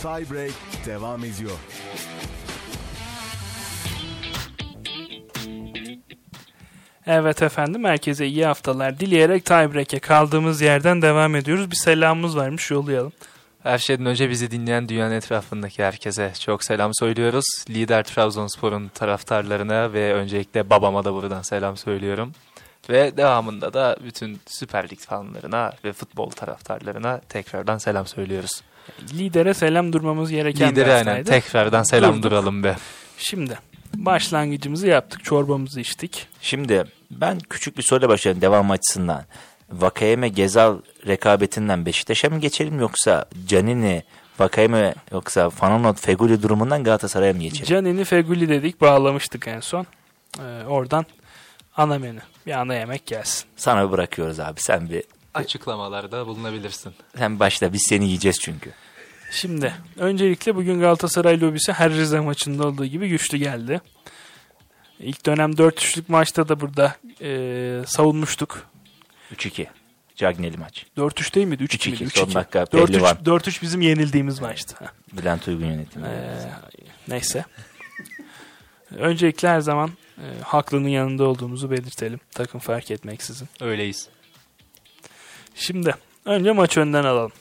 Tie 0.02 0.34
break 0.36 0.52
devam 0.86 1.24
ediyor. 1.24 1.50
Evet 7.06 7.42
efendim 7.42 7.84
herkese 7.84 8.26
iyi 8.26 8.46
haftalar 8.46 9.00
dileyerek 9.00 9.44
tiebreak'e 9.44 9.98
kaldığımız 9.98 10.60
yerden 10.60 11.02
devam 11.02 11.36
ediyoruz. 11.36 11.70
Bir 11.70 11.76
selamımız 11.76 12.36
varmış 12.36 12.70
yollayalım. 12.70 13.12
Her 13.62 13.78
şeyden 13.78 14.06
önce 14.06 14.30
bizi 14.30 14.50
dinleyen 14.50 14.88
dünyanın 14.88 15.14
etrafındaki 15.14 15.84
herkese 15.84 16.32
çok 16.40 16.64
selam 16.64 16.94
söylüyoruz. 16.94 17.44
Lider 17.70 18.02
Trabzonspor'un 18.04 18.88
taraftarlarına 18.88 19.92
ve 19.92 20.14
öncelikle 20.14 20.70
babama 20.70 21.04
da 21.04 21.14
buradan 21.14 21.42
selam 21.42 21.76
söylüyorum. 21.76 22.32
Ve 22.90 23.16
devamında 23.16 23.72
da 23.72 23.96
bütün 24.04 24.40
Süper 24.46 24.90
Lig 24.90 24.98
fanlarına 24.98 25.72
ve 25.84 25.92
futbol 25.92 26.30
taraftarlarına 26.30 27.20
tekrardan 27.28 27.78
selam 27.78 28.06
söylüyoruz. 28.06 28.62
Lidere 29.14 29.54
selam 29.54 29.92
durmamız 29.92 30.30
gereken 30.30 30.70
bir 30.70 30.76
Lideri 30.76 30.92
aynen 30.92 31.24
tekrardan 31.24 31.82
selam 31.82 32.12
Durduk. 32.12 32.22
duralım 32.24 32.64
be. 32.64 32.76
Şimdi 33.18 33.58
başlangıcımızı 33.94 34.86
yaptık. 34.86 35.24
Çorbamızı 35.24 35.80
içtik. 35.80 36.26
Şimdi 36.40 36.84
ben 37.10 37.38
küçük 37.38 37.78
bir 37.78 37.82
soruyla 37.82 38.08
başlayalım 38.08 38.42
devam 38.42 38.70
açısından. 38.70 39.24
Vakayeme 39.72 40.28
Gezal 40.28 40.78
rekabetinden 41.06 41.86
Beşiktaş'a 41.86 42.28
mı 42.30 42.38
geçelim 42.40 42.80
yoksa 42.80 43.24
Canini, 43.46 44.02
Vakayeme 44.38 44.94
yoksa 45.12 45.50
Fanonot, 45.50 46.00
Feguli 46.00 46.42
durumundan 46.42 46.84
Galatasaray'a 46.84 47.32
mı 47.32 47.40
geçelim? 47.40 47.64
Canini 47.64 48.04
Feguli 48.04 48.48
dedik 48.48 48.80
bağlamıştık 48.80 49.48
en 49.48 49.60
son. 49.60 49.86
Ee, 50.38 50.64
oradan 50.68 51.06
ana 51.76 51.98
menü. 51.98 52.20
Bir 52.46 52.52
ana 52.52 52.74
yemek 52.74 53.06
gelsin. 53.06 53.44
Sana 53.56 53.90
bırakıyoruz 53.90 54.40
abi 54.40 54.60
sen 54.60 54.90
bir 54.90 55.04
Açıklamalarda 55.34 56.26
bulunabilirsin. 56.26 56.92
sen 57.18 57.40
başla 57.40 57.72
biz 57.72 57.82
seni 57.88 58.04
yiyeceğiz 58.04 58.38
çünkü. 58.42 58.70
Şimdi 59.30 59.74
öncelikle 59.96 60.54
bugün 60.54 60.80
Galatasaray 60.80 61.40
lobisi 61.40 61.72
her 61.72 61.90
Rize 61.92 62.20
maçında 62.20 62.66
olduğu 62.66 62.86
gibi 62.86 63.08
güçlü 63.08 63.38
geldi. 63.38 63.80
İlk 64.98 65.26
dönem 65.26 65.50
4-3'lük 65.50 66.04
maçta 66.08 66.48
da 66.48 66.60
burada 66.60 66.96
e, 67.22 67.82
savunmuştuk. 67.86 68.66
3-2. 69.34 69.66
Cagneli 70.16 70.56
maç. 70.56 70.86
4-3 70.96 71.34
değil 71.34 71.46
miydi? 71.46 71.62
3-2 71.64 71.66
3-2 71.66 71.90
miydi? 71.90 72.10
son 72.10 72.26
3-2. 72.26 72.34
dakika 72.34 72.64
pehlivan. 72.64 73.16
4-3, 73.16 73.24
4-3 73.24 73.62
bizim 73.62 73.80
yenildiğimiz 73.80 74.40
maçtı. 74.40 74.74
Bülent 75.12 75.48
Uygun 75.48 75.66
yönetimi. 75.66 76.06
Ee, 76.06 76.50
neyse. 77.08 77.44
Öncelikle 78.96 79.48
her 79.48 79.60
zaman 79.60 79.90
e, 80.18 80.26
haklının 80.42 80.88
yanında 80.88 81.24
olduğumuzu 81.24 81.70
belirtelim. 81.70 82.20
Takım 82.30 82.60
fark 82.60 82.90
etmeksizin. 82.90 83.48
Öyleyiz. 83.60 84.08
Şimdi 85.54 85.94
önce 86.24 86.52
maç 86.52 86.76
önden 86.76 87.04
alalım. 87.04 87.32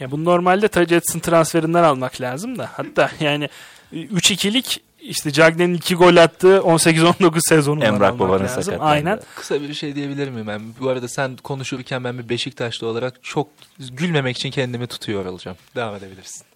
Ya 0.00 0.10
bu 0.10 0.24
normalde 0.24 0.68
Tajetsin 0.68 1.20
transferinden 1.20 1.82
almak 1.82 2.20
lazım 2.20 2.58
da. 2.58 2.70
Hatta 2.72 3.10
yani 3.20 3.48
3-2'lik 3.92 4.80
işte 5.00 5.30
Cagney'in 5.32 5.74
2 5.74 5.94
gol 5.94 6.16
attığı 6.16 6.56
18-19 6.56 7.38
sezonundan 7.48 7.86
Emrah 7.86 8.08
almak 8.08 8.20
Baba'nın 8.20 8.44
lazım. 8.44 8.62
sakatlandı. 8.62 8.90
Aynen. 8.90 9.20
Kısa 9.36 9.60
bir 9.62 9.74
şey 9.74 9.94
diyebilir 9.94 10.28
miyim 10.28 10.46
ben? 10.46 10.62
Bu 10.80 10.88
arada 10.88 11.08
sen 11.08 11.36
konuşurken 11.36 12.04
ben 12.04 12.18
bir 12.18 12.28
Beşiktaşlı 12.28 12.86
olarak 12.86 13.14
çok 13.22 13.48
gülmemek 13.78 14.36
için 14.36 14.50
kendimi 14.50 14.86
tutuyor 14.86 15.26
olacağım. 15.26 15.56
Devam 15.76 15.94
edebilirsin. 15.94 16.46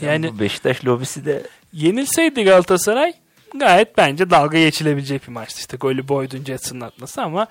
Yani 0.00 0.34
Bu 0.34 0.38
Beşiktaş 0.38 0.84
lobisi 0.84 1.24
de 1.24 1.42
yenilseydi 1.72 2.44
Galatasaray 2.44 3.12
gayet 3.54 3.96
bence 3.96 4.30
dalga 4.30 4.58
geçilebilecek 4.58 5.28
bir 5.28 5.32
maçtı. 5.32 5.60
İşte 5.60 5.76
golü 5.76 6.08
Boyd'un 6.08 6.44
Jetson'ın 6.44 6.80
atması 6.80 7.22
ama 7.22 7.46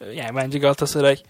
e, 0.00 0.10
yani 0.10 0.36
bence 0.36 0.58
Galatasaray 0.58 1.10
yani 1.10 1.26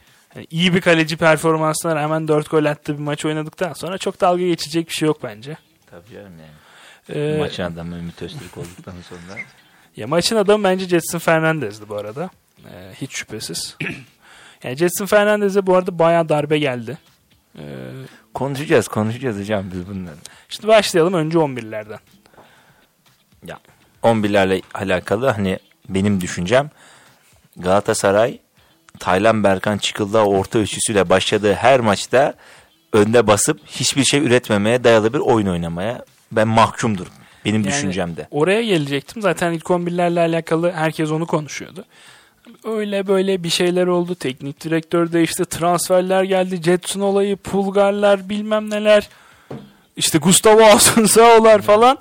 iyi 0.51 0.75
bir 0.75 0.81
kaleci 0.81 1.17
performansına 1.17 1.97
rağmen 1.97 2.29
4 2.29 2.51
gol 2.51 2.65
attığı 2.65 2.95
bir 2.99 3.03
maç 3.03 3.25
oynadıktan 3.25 3.73
sonra 3.73 3.99
çok 3.99 4.21
dalga 4.21 4.43
geçecek 4.45 4.89
bir 4.89 4.93
şey 4.95 5.07
yok 5.07 5.23
bence. 5.23 5.57
Tabii 5.91 6.11
canım 6.15 6.33
yani. 6.39 7.19
Ee, 7.35 7.39
Maçın 7.39 7.63
adamı 7.63 7.97
Ümit 7.97 8.23
Öztürk 8.23 8.59
olduktan 8.59 8.95
sonra. 9.09 9.39
Ya 9.97 10.07
maçın 10.07 10.37
adamı 10.37 10.65
bence 10.65 10.89
Jetson 10.89 11.19
Fernandez'di 11.19 11.89
bu 11.89 11.97
arada. 11.97 12.31
Ee, 12.65 12.91
hiç 13.01 13.13
şüphesiz. 13.13 13.77
yani 14.65 14.77
Jetson 14.77 15.07
Fernandez'e 15.07 15.67
bu 15.67 15.77
arada 15.77 15.99
bayağı 15.99 16.29
darbe 16.29 16.59
geldi. 16.59 16.99
Ee, 17.59 17.63
Konuşacağız 18.35 18.89
konuşacağız 18.89 19.39
hocam 19.41 19.65
biz 19.73 19.89
bunları. 19.89 20.15
şimdi 20.49 20.69
başlayalım 20.69 21.15
önce 21.15 21.39
11'lerden. 21.39 21.99
11'lerle 24.03 24.63
alakalı 24.75 25.27
hani 25.29 25.59
benim 25.89 26.21
düşüncem 26.21 26.71
Galatasaray 27.57 28.39
Taylan 28.99 29.45
Berkan 29.45 29.79
Çıkıldağ 29.79 30.25
orta 30.25 30.59
üçlüsüyle 30.59 31.09
başladığı 31.09 31.55
her 31.55 31.81
maçta 31.81 32.35
önde 32.93 33.27
basıp 33.27 33.61
hiçbir 33.67 34.05
şey 34.05 34.21
üretmemeye 34.21 34.85
dayalı 34.85 35.15
bir 35.15 35.19
oyun 35.19 35.47
oynamaya 35.47 36.05
ben 36.33 36.49
mahkumdur. 36.49 37.07
Benim 37.45 37.63
Yani 37.63 37.73
düşüncemde. 37.73 38.29
Oraya 38.31 38.63
gelecektim. 38.63 39.23
Zaten 39.23 39.53
ilk 39.53 39.65
11'lerle 39.65 40.21
alakalı 40.21 40.73
herkes 40.73 41.11
onu 41.11 41.27
konuşuyordu. 41.27 41.85
Öyle 42.65 43.07
böyle 43.07 43.45
bir 43.45 43.51
şeyler 43.51 43.87
oldu. 43.87 44.15
Teknik 44.15 44.65
direktör 44.65 45.13
değişti. 45.13 45.45
Transferler 45.45 46.23
geldi. 46.23 46.63
Jetson 46.63 47.01
olayı, 47.01 47.37
Pulgarlar 47.37 48.29
bilmem 48.29 48.71
neler. 48.71 49.09
İşte 49.97 50.19
Gustavo 50.19 50.63
Asunzao'lar 50.63 51.63
falan. 51.63 51.99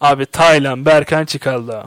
Abi 0.00 0.26
Taylan, 0.26 0.84
Berkan 0.84 1.24
Çıkaldı. 1.24 1.84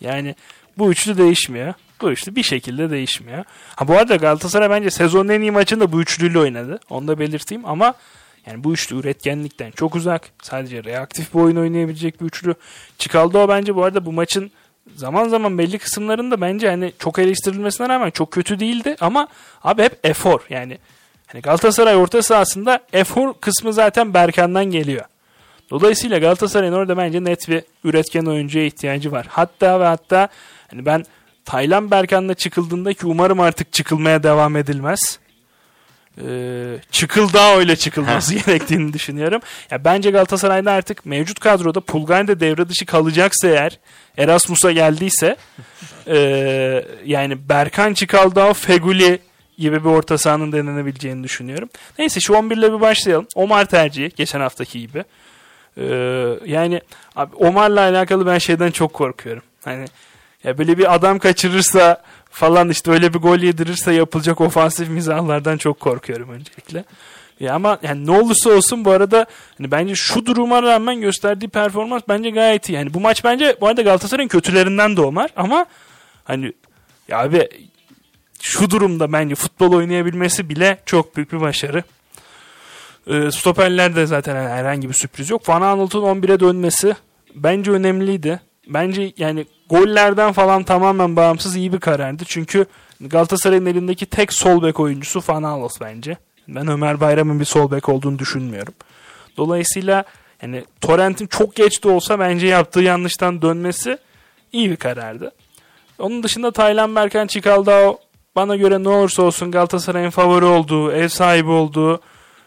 Yani 0.00 0.34
bu 0.78 0.90
üçlü 0.90 1.18
değişmiyor. 1.18 1.74
Bu 2.04 2.36
bir 2.36 2.42
şekilde 2.42 2.90
değişmiyor. 2.90 3.44
Ha 3.76 3.88
bu 3.88 3.92
arada 3.92 4.16
Galatasaray 4.16 4.70
bence 4.70 4.90
sezonun 4.90 5.28
en 5.28 5.40
iyi 5.40 5.50
maçında 5.50 5.92
bu 5.92 6.02
üçlüyle 6.02 6.38
oynadı. 6.38 6.80
Onu 6.90 7.08
da 7.08 7.18
belirteyim 7.18 7.66
ama 7.66 7.94
yani 8.46 8.64
bu 8.64 8.72
üçlü 8.72 8.96
üretkenlikten 8.96 9.70
çok 9.70 9.94
uzak. 9.94 10.22
Sadece 10.42 10.84
reaktif 10.84 11.34
bir 11.34 11.40
oyun 11.40 11.56
oynayabilecek 11.56 12.20
bir 12.20 12.26
üçlü. 12.26 12.54
Çıkaldı 12.98 13.38
o 13.38 13.48
bence 13.48 13.74
bu 13.74 13.84
arada 13.84 14.06
bu 14.06 14.12
maçın 14.12 14.50
zaman 14.96 15.28
zaman 15.28 15.58
belli 15.58 15.78
kısımlarında 15.78 16.40
bence 16.40 16.70
hani 16.70 16.92
çok 16.98 17.18
eleştirilmesine 17.18 17.88
rağmen 17.88 18.10
çok 18.10 18.30
kötü 18.30 18.60
değildi 18.60 18.96
ama 19.00 19.28
abi 19.62 19.82
hep 19.82 19.98
efor 20.04 20.40
yani 20.50 20.78
hani 21.26 21.42
Galatasaray 21.42 21.96
orta 21.96 22.22
sahasında 22.22 22.80
efor 22.92 23.34
kısmı 23.40 23.72
zaten 23.72 24.14
Berkan'dan 24.14 24.64
geliyor. 24.64 25.04
Dolayısıyla 25.70 26.18
Galatasaray'ın 26.18 26.72
orada 26.72 26.96
bence 26.96 27.24
net 27.24 27.48
bir 27.48 27.62
üretken 27.84 28.24
oyuncuya 28.24 28.64
ihtiyacı 28.64 29.12
var. 29.12 29.26
Hatta 29.28 29.80
ve 29.80 29.84
hatta 29.84 30.28
hani 30.70 30.86
ben 30.86 31.04
Taylan 31.44 31.90
Berkan'la 31.90 32.34
çıkıldığında 32.34 32.92
ki 32.94 33.06
umarım 33.06 33.40
artık 33.40 33.72
çıkılmaya 33.72 34.22
devam 34.22 34.56
edilmez. 34.56 35.18
Ee, 36.18 36.76
çıkıl 36.90 37.32
daha 37.32 37.56
öyle 37.56 37.76
çıkılması 37.76 38.34
gerektiğini 38.46 38.92
düşünüyorum. 38.92 39.40
Ya 39.70 39.84
bence 39.84 40.10
Galatasaray'da 40.10 40.72
artık 40.72 41.06
mevcut 41.06 41.40
kadroda 41.40 41.80
Pulgar 41.80 42.28
da 42.28 42.40
devre 42.40 42.68
dışı 42.68 42.86
kalacaksa 42.86 43.48
eğer 43.48 43.78
Erasmus'a 44.18 44.72
geldiyse 44.72 45.36
e, 46.06 46.16
yani 47.04 47.48
Berkan 47.48 47.94
Çıkaldağ 47.94 48.52
Feguli 48.52 49.18
gibi 49.58 49.84
bir 49.84 49.88
orta 49.88 50.18
sahanın 50.18 50.52
denenebileceğini 50.52 51.24
düşünüyorum. 51.24 51.68
Neyse 51.98 52.20
şu 52.20 52.34
11 52.34 52.56
ile 52.56 52.72
bir 52.72 52.80
başlayalım. 52.80 53.26
Omar 53.34 53.64
tercihi 53.64 54.10
geçen 54.16 54.40
haftaki 54.40 54.80
gibi. 54.80 55.04
Ee, 55.78 55.84
yani 56.46 56.80
abi 57.16 57.36
Omar'la 57.36 57.80
alakalı 57.80 58.26
ben 58.26 58.38
şeyden 58.38 58.70
çok 58.70 58.92
korkuyorum. 58.92 59.42
Hani 59.64 59.84
ya 60.44 60.58
böyle 60.58 60.78
bir 60.78 60.94
adam 60.94 61.18
kaçırırsa 61.18 62.02
falan 62.30 62.70
işte 62.70 62.90
öyle 62.90 63.14
bir 63.14 63.18
gol 63.18 63.38
yedirirse 63.38 63.92
yapılacak 63.92 64.40
ofansif 64.40 64.88
mizahlardan 64.88 65.56
çok 65.56 65.80
korkuyorum 65.80 66.28
öncelikle. 66.28 66.84
Ya 67.40 67.54
ama 67.54 67.78
yani 67.82 68.06
ne 68.06 68.10
olursa 68.10 68.50
olsun 68.50 68.84
bu 68.84 68.90
arada 68.90 69.26
hani 69.58 69.70
bence 69.70 69.94
şu 69.94 70.26
duruma 70.26 70.62
rağmen 70.62 71.00
gösterdiği 71.00 71.48
performans 71.48 72.02
bence 72.08 72.30
gayet 72.30 72.68
iyi. 72.68 72.72
Yani 72.72 72.94
bu 72.94 73.00
maç 73.00 73.24
bence 73.24 73.56
bu 73.60 73.68
arada 73.68 73.82
Galatasaray'ın 73.82 74.28
kötülerinden 74.28 74.96
de 74.96 75.00
Omar 75.00 75.30
ama 75.36 75.66
hani 76.24 76.52
ya 77.08 77.18
abi 77.18 77.48
şu 78.40 78.70
durumda 78.70 79.12
bence 79.12 79.34
futbol 79.34 79.72
oynayabilmesi 79.72 80.48
bile 80.48 80.78
çok 80.86 81.16
büyük 81.16 81.32
bir 81.32 81.40
başarı. 81.40 81.82
E, 83.06 83.30
stoperlerde 83.30 84.06
zaten 84.06 84.48
herhangi 84.48 84.88
bir 84.88 84.94
sürpriz 84.94 85.30
yok. 85.30 85.48
Van 85.48 85.62
Aanholt'un 85.62 86.02
11'e 86.02 86.40
dönmesi 86.40 86.96
bence 87.34 87.70
önemliydi. 87.70 88.40
Bence 88.66 89.12
yani 89.16 89.46
gollerden 89.70 90.32
falan 90.32 90.64
tamamen 90.64 91.16
bağımsız 91.16 91.56
iyi 91.56 91.72
bir 91.72 91.80
karardı. 91.80 92.22
Çünkü 92.26 92.66
Galatasaray'ın 93.00 93.66
elindeki 93.66 94.06
tek 94.06 94.32
sol 94.32 94.62
bek 94.62 94.80
oyuncusu 94.80 95.22
Aanholt 95.28 95.80
bence. 95.80 96.16
Ben 96.48 96.68
Ömer 96.68 97.00
Bayram'ın 97.00 97.40
bir 97.40 97.44
sol 97.44 97.70
bek 97.70 97.88
olduğunu 97.88 98.18
düşünmüyorum. 98.18 98.74
Dolayısıyla 99.36 100.04
yani 100.42 100.64
Torrent'in 100.80 101.26
çok 101.26 101.54
geç 101.54 101.84
de 101.84 101.88
olsa 101.88 102.18
bence 102.18 102.46
yaptığı 102.46 102.80
yanlıştan 102.80 103.42
dönmesi 103.42 103.98
iyi 104.52 104.70
bir 104.70 104.76
karardı. 104.76 105.32
Onun 105.98 106.22
dışında 106.22 106.50
Taylan 106.50 106.96
Berkan 106.96 107.26
Çikaldao 107.26 107.98
bana 108.36 108.56
göre 108.56 108.84
ne 108.84 108.88
olursa 108.88 109.22
olsun 109.22 109.50
Galatasaray'ın 109.50 110.10
favori 110.10 110.44
olduğu, 110.44 110.92
ev 110.92 111.08
sahibi 111.08 111.50
olduğu 111.50 112.00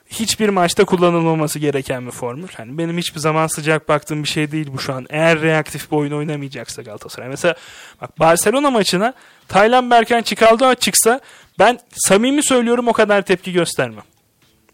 hiçbir 0.10 0.50
maçta 0.50 0.86
kullanılmaması 0.86 1.60
gereken 1.60 2.06
bir 2.06 2.12
formül. 2.12 2.48
Hani 2.58 2.78
benim 2.78 2.98
hiçbir 2.98 3.20
zaman 3.20 3.48
sıcak 3.48 3.90
baktığım 3.90 4.24
bir 4.24 4.28
şey 4.28 4.52
değil 4.52 4.68
bu 4.74 4.80
şu 4.80 4.94
an. 4.94 5.06
Eğer 5.10 5.42
reaktif 5.42 5.92
bir 5.92 5.98
oyun 5.98 6.12
oynamayacaksa 6.12 6.82
Galatasaray. 6.82 7.30
Mesela 7.30 7.56
bak 8.02 8.20
Barcelona 8.20 8.70
maçına 8.70 9.14
Taylan 9.48 9.92
Berkan 9.92 10.22
Çikaldao 10.22 10.76
çıksa 10.76 11.20
ben 11.60 11.80
samimi 11.92 12.44
söylüyorum 12.44 12.88
o 12.88 12.94
kadar 12.94 13.22
tepki 13.22 13.54
göstermem. 13.54 14.04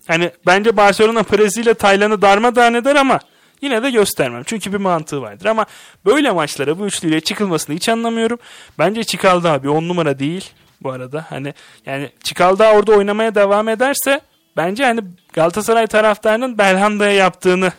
Hani 0.08 0.32
bence 0.46 0.78
Barcelona 0.78 1.24
presiyle 1.24 1.74
Taylan'ı 1.74 2.22
darmadağın 2.22 2.74
eder 2.74 2.96
ama 2.96 3.20
yine 3.62 3.84
de 3.84 3.92
göstermem. 3.92 4.44
Çünkü 4.46 4.74
bir 4.74 4.78
mantığı 4.78 5.22
vardır. 5.22 5.46
Ama 5.46 5.66
böyle 6.06 6.32
maçlara 6.32 6.80
bu 6.80 6.86
üçlüyle 6.86 7.22
çıkılmasını 7.22 7.76
hiç 7.76 7.90
anlamıyorum. 7.90 8.40
Bence 8.80 9.04
Çikalda 9.04 9.52
abi 9.52 9.70
on 9.70 9.88
numara 9.88 10.20
değil 10.20 10.52
bu 10.82 10.92
arada. 10.92 11.26
Hani 11.30 11.54
yani 11.86 12.10
Çikalda 12.24 12.72
orada 12.72 12.92
oynamaya 12.92 13.36
devam 13.36 13.70
ederse 13.70 14.22
bence 14.58 14.86
hani 14.86 15.02
Galatasaray 15.34 15.88
taraftarının 15.88 16.58
Belhanda'ya 16.58 17.12
yaptığını 17.12 17.72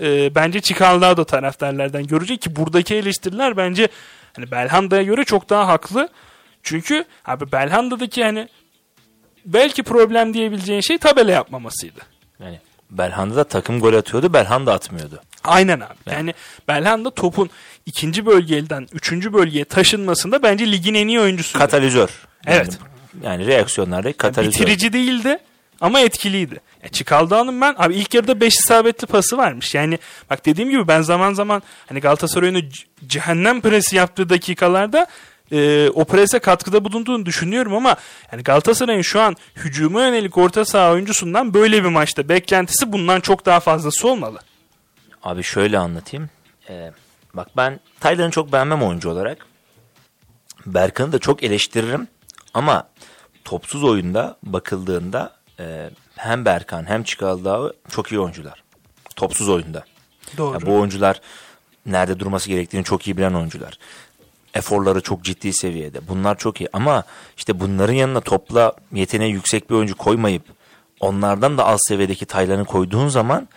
e, 0.00 0.34
bence 0.34 0.60
Çikalda 0.60 1.16
da 1.16 1.24
taraftarlardan 1.24 2.06
görecek 2.06 2.42
ki 2.42 2.56
buradaki 2.56 2.94
eleştiriler 2.94 3.56
bence 3.56 3.88
hani 4.36 4.50
Belhanda'ya 4.50 5.02
göre 5.02 5.24
çok 5.24 5.50
daha 5.50 5.68
haklı. 5.68 6.08
Çünkü 6.62 7.04
abi 7.24 7.52
Belhanda'daki 7.52 8.24
hani 8.24 8.48
belki 9.44 9.82
problem 9.82 10.34
diyebileceğin 10.34 10.80
şey 10.80 10.98
tabela 10.98 11.30
yapmamasıydı. 11.30 12.00
Yani 12.40 12.60
Belhanda 12.90 13.36
da 13.36 13.44
takım 13.44 13.80
gol 13.80 13.94
atıyordu, 13.94 14.32
Belhanda 14.32 14.72
atmıyordu. 14.72 15.22
Aynen 15.44 15.80
abi. 15.80 15.94
Yani 16.10 16.34
Belhanda 16.68 17.10
topun 17.10 17.50
ikinci 17.86 18.26
bölgeden 18.26 18.88
üçüncü 18.92 19.32
bölgeye 19.32 19.64
taşınmasında 19.64 20.42
bence 20.42 20.72
ligin 20.72 20.94
en 20.94 21.08
iyi 21.08 21.20
oyuncusu. 21.20 21.58
Katalizör. 21.58 22.10
Yani, 22.46 22.56
Evet. 22.56 22.78
Yani 23.22 23.46
reaksiyonlarda 23.46 24.12
katalizör. 24.12 24.52
Bitirici 24.52 24.92
değildi 24.92 25.38
ama 25.82 26.00
etkiliydi. 26.00 26.60
Ya 26.82 26.88
Çikaldağ'ın 26.88 27.60
ben 27.60 27.74
abi 27.78 27.94
ilk 27.94 28.14
yarıda 28.14 28.40
5 28.40 28.54
isabetli 28.54 29.06
pası 29.06 29.36
varmış. 29.36 29.74
Yani 29.74 29.98
bak 30.30 30.46
dediğim 30.46 30.70
gibi 30.70 30.88
ben 30.88 31.02
zaman 31.02 31.34
zaman 31.34 31.62
hani 31.88 32.00
Galatasaray'ın 32.00 32.68
cehennem 33.06 33.60
presi 33.60 33.96
yaptığı 33.96 34.28
dakikalarda 34.28 35.06
e, 35.52 35.88
o 35.94 36.04
prese 36.04 36.38
katkıda 36.38 36.84
bulunduğunu 36.84 37.26
düşünüyorum 37.26 37.74
ama 37.74 37.96
yani 38.32 38.42
Galatasaray'ın 38.42 39.02
şu 39.02 39.20
an 39.20 39.36
hücuma 39.56 40.02
yönelik 40.02 40.38
orta 40.38 40.64
saha 40.64 40.92
oyuncusundan 40.92 41.54
böyle 41.54 41.84
bir 41.84 41.88
maçta 41.88 42.28
beklentisi 42.28 42.92
bundan 42.92 43.20
çok 43.20 43.46
daha 43.46 43.60
fazlası 43.60 44.08
olmalı. 44.08 44.38
Abi 45.22 45.42
şöyle 45.42 45.78
anlatayım. 45.78 46.30
Ee, 46.68 46.90
bak 47.34 47.48
ben 47.56 47.80
Taylan'ı 48.00 48.30
çok 48.30 48.52
beğenmem 48.52 48.82
oyuncu 48.82 49.10
olarak. 49.10 49.46
Berkan'ı 50.66 51.12
da 51.12 51.18
çok 51.18 51.42
eleştiririm. 51.42 52.08
Ama 52.54 52.88
topsuz 53.44 53.84
oyunda 53.84 54.36
bakıldığında 54.42 55.41
e, 55.60 55.90
hem 56.16 56.44
Berkan 56.44 56.88
hem 56.88 57.02
Çikaldağ 57.02 57.72
çok 57.90 58.12
iyi 58.12 58.20
oyuncular. 58.20 58.62
Topsuz 59.16 59.48
oyunda. 59.48 59.84
Doğru. 60.38 60.54
Ya 60.54 60.66
bu 60.66 60.74
oyuncular 60.74 61.20
nerede 61.86 62.18
durması 62.18 62.48
gerektiğini 62.48 62.84
çok 62.84 63.06
iyi 63.06 63.16
bilen 63.16 63.34
oyuncular. 63.34 63.78
Eforları 64.54 65.00
çok 65.00 65.24
ciddi 65.24 65.52
seviyede. 65.52 66.08
Bunlar 66.08 66.38
çok 66.38 66.60
iyi 66.60 66.68
ama 66.72 67.04
işte 67.36 67.60
bunların 67.60 67.94
yanına 67.94 68.20
topla 68.20 68.72
yeteneği 68.92 69.32
yüksek 69.32 69.70
bir 69.70 69.74
oyuncu 69.74 69.96
koymayıp 69.96 70.42
onlardan 71.00 71.58
da 71.58 71.66
az 71.66 71.80
seviyedeki 71.88 72.26
Taylan'ı 72.26 72.64
koyduğun 72.64 73.08
zaman 73.08 73.48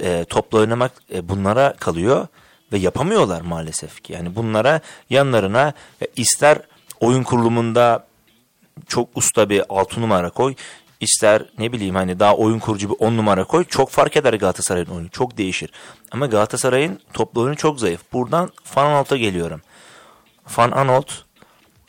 e, 0.00 0.24
topla 0.24 0.58
oynamak 0.58 0.92
e, 1.14 1.28
bunlara 1.28 1.72
kalıyor 1.72 2.26
ve 2.72 2.78
yapamıyorlar 2.78 3.40
maalesef 3.40 4.02
ki. 4.02 4.12
Yani 4.12 4.36
bunlara 4.36 4.80
yanlarına 5.10 5.72
e, 6.02 6.06
ister 6.16 6.58
oyun 7.00 7.22
kurulumunda 7.22 8.06
çok 8.88 9.08
usta 9.14 9.48
bir 9.48 9.62
6 9.68 10.00
numara 10.00 10.30
koy. 10.30 10.54
İster 11.00 11.44
ne 11.58 11.72
bileyim 11.72 11.94
hani 11.94 12.20
daha 12.20 12.36
oyun 12.36 12.58
kurucu 12.58 12.90
bir 12.90 12.96
10 12.98 13.16
numara 13.16 13.44
koy. 13.44 13.64
Çok 13.64 13.90
fark 13.90 14.16
eder 14.16 14.34
Galatasaray'ın 14.34 14.86
oyunu. 14.86 15.08
Çok 15.08 15.38
değişir. 15.38 15.70
Ama 16.10 16.26
Galatasaray'ın 16.26 17.00
toplu 17.12 17.40
oyunu 17.40 17.56
çok 17.56 17.80
zayıf. 17.80 18.00
Buradan 18.12 18.50
Van 18.76 18.86
Aanholt'a 18.86 19.16
geliyorum. 19.16 19.60
Van 20.56 20.70
Aanholt 20.70 21.12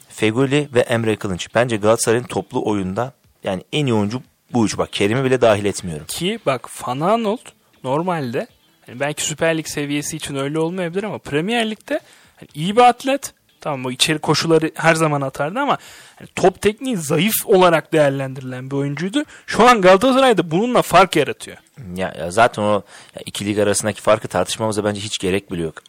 Feguli 0.09 0.69
ve 0.73 0.79
Emre 0.79 1.15
Kılınç. 1.15 1.47
Bence 1.55 1.77
Galatasaray'ın 1.77 2.23
toplu 2.23 2.65
oyunda 2.65 3.13
yani 3.43 3.63
en 3.73 3.85
iyi 3.85 3.93
oyuncu 3.93 4.21
bu 4.53 4.65
üç. 4.65 4.77
Bak 4.77 4.93
Kerim'i 4.93 5.23
bile 5.23 5.41
dahil 5.41 5.65
etmiyorum. 5.65 6.05
Ki 6.05 6.39
bak 6.45 6.69
Van 6.87 6.99
Aanholt 6.99 7.41
normalde 7.83 8.47
yani 8.87 8.99
belki 8.99 9.23
Süper 9.23 9.57
Lig 9.57 9.67
seviyesi 9.67 10.17
için 10.17 10.35
öyle 10.35 10.59
olmayabilir 10.59 11.03
ama 11.03 11.17
Premier 11.17 11.71
Lig'de 11.71 11.99
hani 12.35 12.49
iyi 12.53 12.75
bir 12.75 12.81
atlet. 12.81 13.33
Tamam 13.67 13.85
o 13.85 13.91
içeri 13.91 14.19
koşuları 14.19 14.71
her 14.75 14.95
zaman 14.95 15.21
atardı 15.21 15.59
ama 15.59 15.77
hani 16.15 16.27
top 16.35 16.61
tekniği 16.61 16.97
zayıf 16.97 17.33
olarak 17.45 17.93
değerlendirilen 17.93 18.71
bir 18.71 18.75
oyuncuydu. 18.75 19.23
Şu 19.47 19.69
an 19.69 19.81
Galatasaray'da 19.81 20.51
bununla 20.51 20.81
fark 20.81 21.15
yaratıyor. 21.15 21.57
Ya, 21.95 22.13
ya 22.19 22.31
zaten 22.31 22.61
o 22.61 22.83
ya 23.15 23.21
iki 23.25 23.45
lig 23.45 23.59
arasındaki 23.59 24.01
farkı 24.01 24.27
tartışmamıza 24.27 24.83
bence 24.85 25.01
hiç 25.01 25.17
gerek 25.19 25.51
bile 25.51 25.61
yok. 25.61 25.81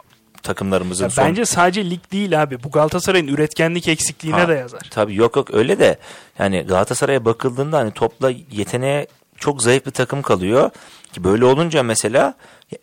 Takımlarımızın 0.43 1.05
Ya 1.05 1.11
son... 1.11 1.25
Bence 1.25 1.45
sadece 1.45 1.91
lig 1.91 2.01
değil 2.13 2.43
abi. 2.43 2.63
Bu 2.63 2.71
Galatasaray'ın 2.71 3.29
üretkenlik 3.29 3.89
eksikliğine 3.89 4.41
Ha, 4.41 4.49
de 4.49 4.55
yazar. 4.55 4.81
Tabii 4.91 5.15
yok 5.15 5.37
yok 5.37 5.55
öyle 5.55 5.79
de 5.79 5.99
yani 6.39 6.63
Galatasaray'a 6.63 7.25
bakıldığında 7.25 7.79
hani 7.79 7.91
topla 7.91 8.33
yeteneğe 8.51 9.07
çok 9.37 9.63
zayıf 9.63 9.87
bir 9.87 9.91
takım 9.91 10.23
kalıyor. 10.23 10.71
Ki 11.13 11.25
böyle 11.25 11.45
olunca 11.45 11.83
mesela 11.83 12.35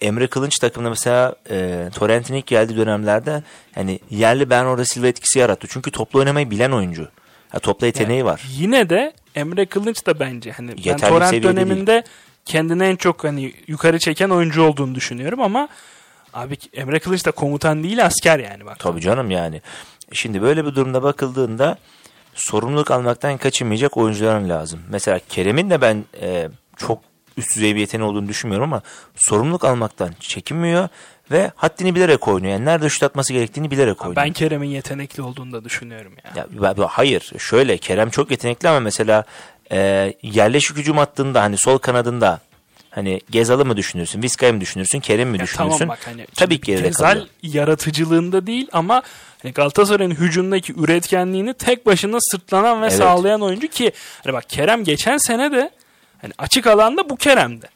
Emre 0.02 0.28
Kılınç 0.28 0.60
takımda 0.60 0.90
mesela 0.90 1.36
e, 1.50 1.90
Torrent'in 1.96 2.34
ilk 2.34 2.48
geldiği 2.48 2.78
dönemlerde 2.78 3.44
hani 3.76 4.00
yerli 4.10 4.50
Bernardo 4.50 4.84
Silva 4.86 5.08
etkisi 5.08 5.40
yarattı. 5.40 5.68
Çünkü 5.70 5.92
topla 5.92 6.20
oynamayı 6.20 6.52
bilen 6.52 6.72
oyuncu. 6.72 7.10
Ya 7.54 7.60
topla 7.60 7.86
yeteneği 7.86 8.26
var. 8.26 8.42
Yine 8.52 8.90
de 8.90 9.14
Emre 9.36 9.66
Kılınç 9.66 10.06
da 10.06 10.20
bence 10.20 10.52
hani 10.52 10.72
ben 10.72 10.84
Yeterli 10.84 11.10
Torrent 11.10 11.30
seviyede 11.30 11.48
döneminde 11.48 12.04
kendini 12.46 12.84
en 12.84 12.96
çok 12.96 13.24
hani 13.24 13.54
yukarı 13.68 14.00
çeken 14.00 14.30
oyuncu 14.30 14.64
olduğunu 14.64 14.96
düşünüyorum 14.96 15.42
ama 15.42 15.68
abi 16.34 16.58
Emre 16.74 17.00
Kılınç 17.00 17.26
da 17.26 17.32
komutan 17.32 17.84
değil 17.84 18.06
asker 18.06 18.40
yani 18.40 18.66
bak. 18.66 18.80
Tabii 18.80 19.02
canım 19.02 19.32
yani. 19.32 19.62
Şimdi 20.12 20.42
böyle 20.42 20.66
bir 20.66 20.76
durumda 20.76 21.04
bakıldığında 21.04 21.78
sorumluluk 22.36 22.92
almaktan 22.92 23.38
kaçınmayacak 23.38 23.98
oyuncuların 23.98 24.50
lazım. 24.50 24.80
Mesela 24.90 25.20
Kerem'in 25.30 25.70
de 25.70 25.82
ben 25.82 26.06
e, 26.22 26.50
çok 26.78 27.00
üst 27.38 27.56
düzey 27.56 27.76
bir 27.76 27.80
yeteneği 27.80 28.10
olduğunu 28.10 28.28
düşünmüyorum 28.28 28.74
ama 28.74 28.82
sorumluluk 29.16 29.64
almaktan 29.66 30.10
çekinmiyor 30.20 30.88
ve 31.32 31.52
haddini 31.56 31.96
bilerek 31.96 32.28
oynuyor. 32.28 32.54
Yani 32.54 32.66
nerede 32.66 32.90
şut 32.90 33.04
atması 33.04 33.34
gerektiğini 33.34 33.72
bilerek 33.72 34.02
oynuyor. 34.02 34.16
Ben 34.26 34.34
Kerem'in 34.34 34.68
yetenekli 34.70 35.22
olduğunu 35.24 35.52
da 35.52 35.64
düşünüyorum 35.66 36.14
ya. 36.26 36.46
Ya, 36.62 36.88
hayır 36.90 37.32
şöyle 37.40 37.78
Kerem 37.78 38.10
çok 38.10 38.32
yetenekli 38.32 38.70
ama 38.70 38.80
mesela 38.80 39.24
e, 39.72 40.14
yerleşik 40.22 40.78
hücum 40.78 41.00
attığında 41.00 41.42
hani 41.42 41.56
sol 41.58 41.78
kanadında 41.78 42.40
hani 42.90 43.22
Gezal'ı 43.30 43.66
mı 43.66 43.78
düşünürsün, 43.78 44.22
Vizca'yı 44.24 44.54
mı 44.54 44.62
düşünürsün, 44.62 45.00
Kerem 45.00 45.30
mi 45.30 45.38
Ya 45.38 45.44
düşünürsün? 45.44 45.78
tamam 45.78 45.88
bak 45.90 46.00
hani 46.06 46.26
Tabii 46.36 46.58
ki 46.62 46.66
geride 46.66 46.88
Gezal 46.88 47.06
kalıyor. 47.10 47.28
yaratıcılığında 47.44 48.48
değil 48.48 48.68
ama 48.74 49.02
hani 49.44 49.54
Galatasaray'ın 49.54 50.12
hücumdaki 50.12 50.74
üretkenliğini 50.74 51.54
tek 51.54 51.86
başına 51.86 52.18
sırtlanan 52.32 52.82
ve 52.82 52.86
Evet. 52.86 52.98
sağlayan 52.98 53.42
oyuncu 53.42 53.68
ki 53.68 53.92
hani 54.24 54.34
bak 54.34 54.50
Kerem 54.50 54.84
geçen 54.84 55.18
sene 55.18 55.52
de 55.52 55.72
hani 56.26 56.34
açık 56.38 56.68
alanda 56.68 57.10
bu 57.10 57.16
Kerem'de. 57.16 57.68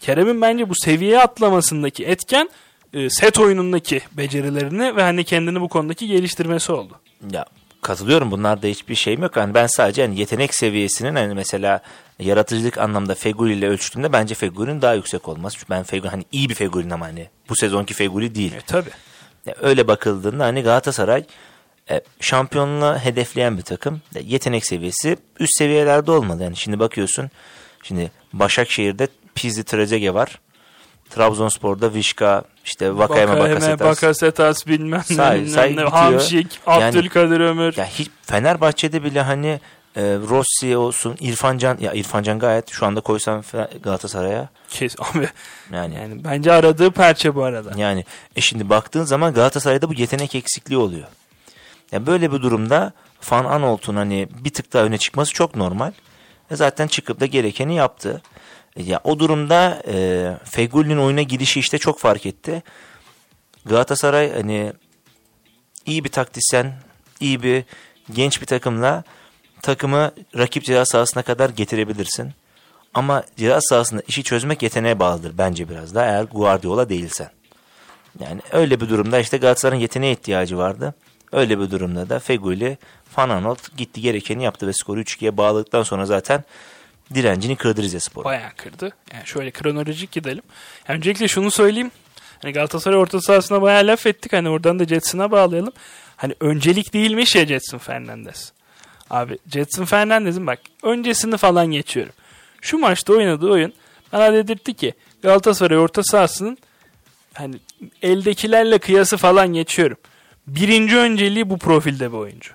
Kerem'in 0.00 0.40
bence 0.40 0.68
bu 0.68 0.74
seviye 0.74 1.20
atlamasındaki 1.20 2.04
etken 2.04 2.50
e, 2.92 3.10
set 3.10 3.38
oyunundaki 3.38 4.00
becerilerini 4.12 4.96
ve 4.96 5.02
hani 5.02 5.24
kendini 5.24 5.60
bu 5.60 5.68
konudaki 5.68 6.06
geliştirmesi 6.06 6.72
oldu. 6.72 7.00
Ya 7.32 7.44
katılıyorum 7.82 8.30
bunlarda 8.30 8.66
hiçbir 8.66 8.94
şeyim 8.94 9.22
yok. 9.22 9.36
Yani 9.36 9.54
ben 9.54 9.66
sadece 9.66 10.02
hani 10.02 10.20
yetenek 10.20 10.54
seviyesinin 10.54 11.14
hani 11.14 11.34
mesela 11.34 11.80
yaratıcılık 12.18 12.78
anlamda 12.78 13.14
Feguli 13.14 13.52
ile 13.52 13.68
ölçtüğümde 13.68 14.12
bence 14.12 14.34
Feguli'nin 14.34 14.82
daha 14.82 14.94
yüksek 14.94 15.28
olmaz. 15.28 15.52
Çünkü 15.56 15.70
ben 15.70 15.82
Feguli 15.82 16.10
hani 16.10 16.24
iyi 16.32 16.48
bir 16.48 16.54
Feguli'nin 16.54 16.90
ama 16.90 17.06
hani 17.06 17.28
bu 17.48 17.56
sezonki 17.56 17.94
Feguli 17.94 18.34
değil. 18.34 18.52
E 18.52 18.60
tabi. 18.60 18.90
Ya 19.46 19.54
öyle 19.60 19.88
bakıldığında 19.88 20.44
hani 20.44 20.62
Galatasaray 20.62 21.24
e, 21.90 22.00
şampiyonluğu 22.20 22.98
hedefleyen 22.98 23.58
bir 23.58 23.62
takım. 23.62 24.02
Yetenek 24.20 24.66
seviyesi 24.66 25.16
üst 25.40 25.58
seviyelerde 25.58 26.10
olmalı. 26.10 26.42
Yani 26.42 26.56
şimdi 26.56 26.78
bakıyorsun 26.78 27.30
şimdi 27.84 28.10
Başakşehir'de 28.32 29.08
Pizzi 29.34 29.64
Trezeguet 29.64 30.14
var. 30.14 30.40
Trabzonspor'da 31.10 31.94
Vişka, 31.94 32.44
işte 32.64 32.96
Vakayeme 32.98 33.40
Bakasetas. 33.40 33.80
Bakasetas 33.80 34.66
bilmem 34.66 35.02
ne, 35.10 35.16
Say- 35.16 35.36
bilmem 35.40 35.54
say 35.54 35.76
ne. 35.76 35.80
Hamşik, 35.80 36.60
Yani- 36.66 36.84
Abdülkadir 36.84 37.40
Ömür. 37.40 37.76
Ya 37.76 37.86
hiç 37.86 38.10
Fenerbahçe'de 38.22 39.04
bile 39.04 39.20
hani 39.22 39.60
e, 39.96 40.02
Rossi 40.02 40.76
olsun, 40.76 41.16
İrfan 41.20 41.58
Can 41.58 41.78
ya 41.80 41.92
İrfan 41.92 42.22
Can 42.22 42.38
gayet 42.38 42.70
şu 42.70 42.86
anda 42.86 43.00
koysam 43.00 43.40
Fe- 43.40 43.78
Galatasaray'a 43.82 44.48
Kes, 44.68 44.96
abi, 44.98 45.28
yani 45.72 45.94
yani 45.94 46.24
bence 46.24 46.52
aradığı 46.52 46.90
perçe 46.90 47.34
bu 47.34 47.44
arada. 47.44 47.70
yani 47.76 48.04
e 48.36 48.40
şimdi 48.40 48.68
baktığın 48.68 49.04
zaman 49.04 49.34
Galatasaray'da 49.34 49.88
bu 49.88 49.94
yetenek 49.94 50.34
eksikliği 50.34 50.78
oluyor. 50.78 51.06
Ya 51.92 52.06
böyle 52.06 52.32
bir 52.32 52.42
durumda 52.42 52.92
Van 53.30 53.44
Aanholt'un 53.44 53.96
hani 53.96 54.28
bir 54.44 54.50
tık 54.50 54.72
daha 54.72 54.84
öne 54.84 54.98
çıkması 54.98 55.32
çok 55.32 55.56
normal. 55.56 55.92
Zaten 56.50 56.86
çıkıp 56.86 57.20
da 57.20 57.26
gerekeni 57.26 57.74
yaptı. 57.74 58.22
E 58.76 58.82
ya 58.82 59.00
o 59.04 59.18
durumda 59.18 59.82
e, 59.88 60.36
Fegüli'nin 60.44 60.98
oyuna 60.98 61.22
girişi 61.22 61.60
işte 61.60 61.78
çok 61.78 61.98
fark 61.98 62.26
etti. 62.26 62.62
Galatasaray 63.64 64.32
hani 64.32 64.72
iyi 65.86 66.04
bir 66.04 66.08
taktisyen, 66.08 66.74
iyi 67.20 67.42
bir 67.42 67.64
genç 68.14 68.40
bir 68.40 68.46
takımla 68.46 69.04
takımı 69.62 70.12
rakip 70.36 70.64
ceza 70.64 70.84
sahasına 70.84 71.22
kadar 71.22 71.50
getirebilirsin. 71.50 72.32
Ama 72.94 73.22
ceza 73.36 73.60
sahasında 73.60 74.02
işi 74.08 74.22
çözmek 74.22 74.62
yeteneğe 74.62 74.98
bağlıdır 74.98 75.38
bence 75.38 75.68
biraz 75.68 75.94
daha 75.94 76.06
eğer 76.06 76.24
Guardiola 76.24 76.88
değilsen. 76.88 77.30
Yani 78.20 78.40
öyle 78.52 78.80
bir 78.80 78.88
durumda 78.88 79.18
işte 79.18 79.36
Galatasaray'ın 79.36 79.82
yeteneğe 79.82 80.12
ihtiyacı 80.12 80.58
vardı. 80.58 80.94
Öyle 81.32 81.58
bir 81.58 81.70
durumda 81.70 82.08
da 82.08 82.18
Feguli, 82.18 82.78
Van 83.18 83.28
Aanholt 83.28 83.76
gitti 83.76 84.00
gerekeni 84.00 84.44
yaptı 84.44 84.66
ve 84.66 84.72
skoru 84.72 85.00
3-2'ye 85.00 85.36
bağladıktan 85.36 85.82
sonra 85.82 86.06
zaten 86.06 86.44
direncini 87.14 87.56
kırdı 87.56 87.82
Rizespor. 87.82 88.24
Bayağı 88.24 88.50
kırdı. 88.56 88.92
Yani 89.14 89.26
şöyle 89.26 89.50
kronolojik 89.50 90.12
gidelim. 90.12 90.42
Yani 90.88 90.96
öncelikle 90.96 91.28
şunu 91.28 91.50
söyleyeyim. 91.50 91.90
Hani 92.42 92.52
Galatasaray 92.52 92.98
orta 92.98 93.20
sahasına 93.20 93.62
bayağı 93.62 93.86
laf 93.86 94.06
ettik. 94.06 94.32
Hani 94.32 94.48
oradan 94.48 94.78
da 94.78 94.84
Jetson'a 94.84 95.30
bağlayalım. 95.30 95.72
Hani 96.16 96.34
öncelik 96.40 96.94
değilmiş 96.94 97.36
ya 97.36 97.46
Jetson 97.46 97.78
Fernandez. 97.78 98.52
Abi 99.10 99.38
Jetson 99.52 99.84
Fernandez'in 99.84 100.46
bak 100.46 100.58
öncesini 100.82 101.36
falan 101.36 101.66
geçiyorum. 101.66 102.12
Şu 102.60 102.78
maçta 102.78 103.12
oynadığı 103.12 103.50
oyun 103.50 103.72
bana 104.12 104.32
dedirtti 104.32 104.74
ki 104.74 104.94
Galatasaray 105.22 105.78
orta 105.78 106.02
sahasının 106.02 106.58
hani 107.34 107.56
eldekilerle 108.02 108.78
kıyası 108.78 109.16
falan 109.16 109.48
geçiyorum. 109.52 109.96
Birinci 110.46 110.96
önceliği 110.96 111.50
bu 111.50 111.58
profilde 111.58 112.12
bir 112.12 112.16
oyuncu. 112.16 112.50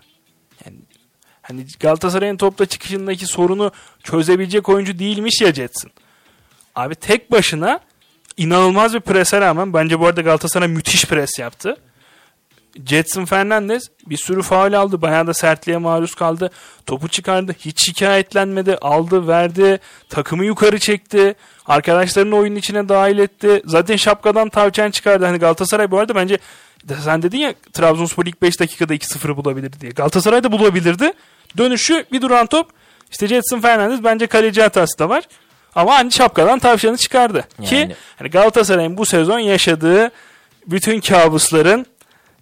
Hani 1.49 1.65
Galatasaray'ın 1.79 2.37
topla 2.37 2.65
çıkışındaki 2.65 3.25
sorunu 3.25 3.71
çözebilecek 4.03 4.69
oyuncu 4.69 4.99
değilmiş 4.99 5.41
ya 5.41 5.53
Jetson. 5.53 5.91
Abi 6.75 6.95
tek 6.95 7.31
başına 7.31 7.79
inanılmaz 8.37 8.93
bir 8.93 8.99
prese 8.99 9.41
rağmen 9.41 9.73
bence 9.73 9.99
bu 9.99 10.07
arada 10.07 10.21
Galatasaray 10.21 10.67
müthiş 10.67 11.05
pres 11.05 11.39
yaptı. 11.39 11.77
Jetson 12.85 13.25
Fernandez 13.25 13.89
bir 14.05 14.17
sürü 14.17 14.41
faul 14.41 14.73
aldı. 14.73 15.01
Bayağı 15.01 15.27
da 15.27 15.33
sertliğe 15.33 15.77
maruz 15.77 16.15
kaldı. 16.15 16.51
Topu 16.85 17.07
çıkardı. 17.07 17.55
Hiç 17.59 17.85
şikayetlenmedi. 17.85 18.75
Aldı, 18.75 19.27
verdi. 19.27 19.79
Takımı 20.09 20.45
yukarı 20.45 20.79
çekti. 20.79 21.35
Arkadaşlarını 21.65 22.35
oyunun 22.35 22.55
içine 22.55 22.89
dahil 22.89 23.17
etti. 23.17 23.61
Zaten 23.65 23.95
şapkadan 23.95 24.49
tavçan 24.49 24.91
çıkardı. 24.91 25.25
Hani 25.25 25.37
Galatasaray 25.37 25.91
bu 25.91 25.99
arada 25.99 26.15
bence 26.15 26.37
sen 27.03 27.21
dedin 27.21 27.37
ya 27.37 27.53
Trabzonspor 27.73 28.25
ilk 28.25 28.41
5 28.41 28.59
dakikada 28.59 28.95
2-0'ı 28.95 29.37
bulabilirdi 29.37 29.81
diye. 29.81 29.91
Galatasaray 29.91 30.43
da 30.43 30.51
bulabilirdi. 30.51 31.13
Dönüşü 31.57 32.05
bir 32.11 32.21
duran 32.21 32.45
top. 32.45 32.69
İşte 33.11 33.27
Jetson 33.27 33.59
Fernandez 33.59 34.03
bence 34.03 34.27
kaleci 34.27 34.61
hatası 34.61 34.99
da 34.99 35.09
var. 35.09 35.23
Ama 35.75 35.95
hani 35.95 36.11
şapkadan 36.11 36.59
tavşanı 36.59 36.97
çıkardı. 36.97 37.47
Ki 37.65 37.75
Yani- 37.75 37.95
hani 38.17 38.29
Galatasaray'ın 38.29 38.97
bu 38.97 39.05
sezon 39.05 39.39
yaşadığı 39.39 40.11
bütün 40.67 40.99
kabusların 40.99 41.85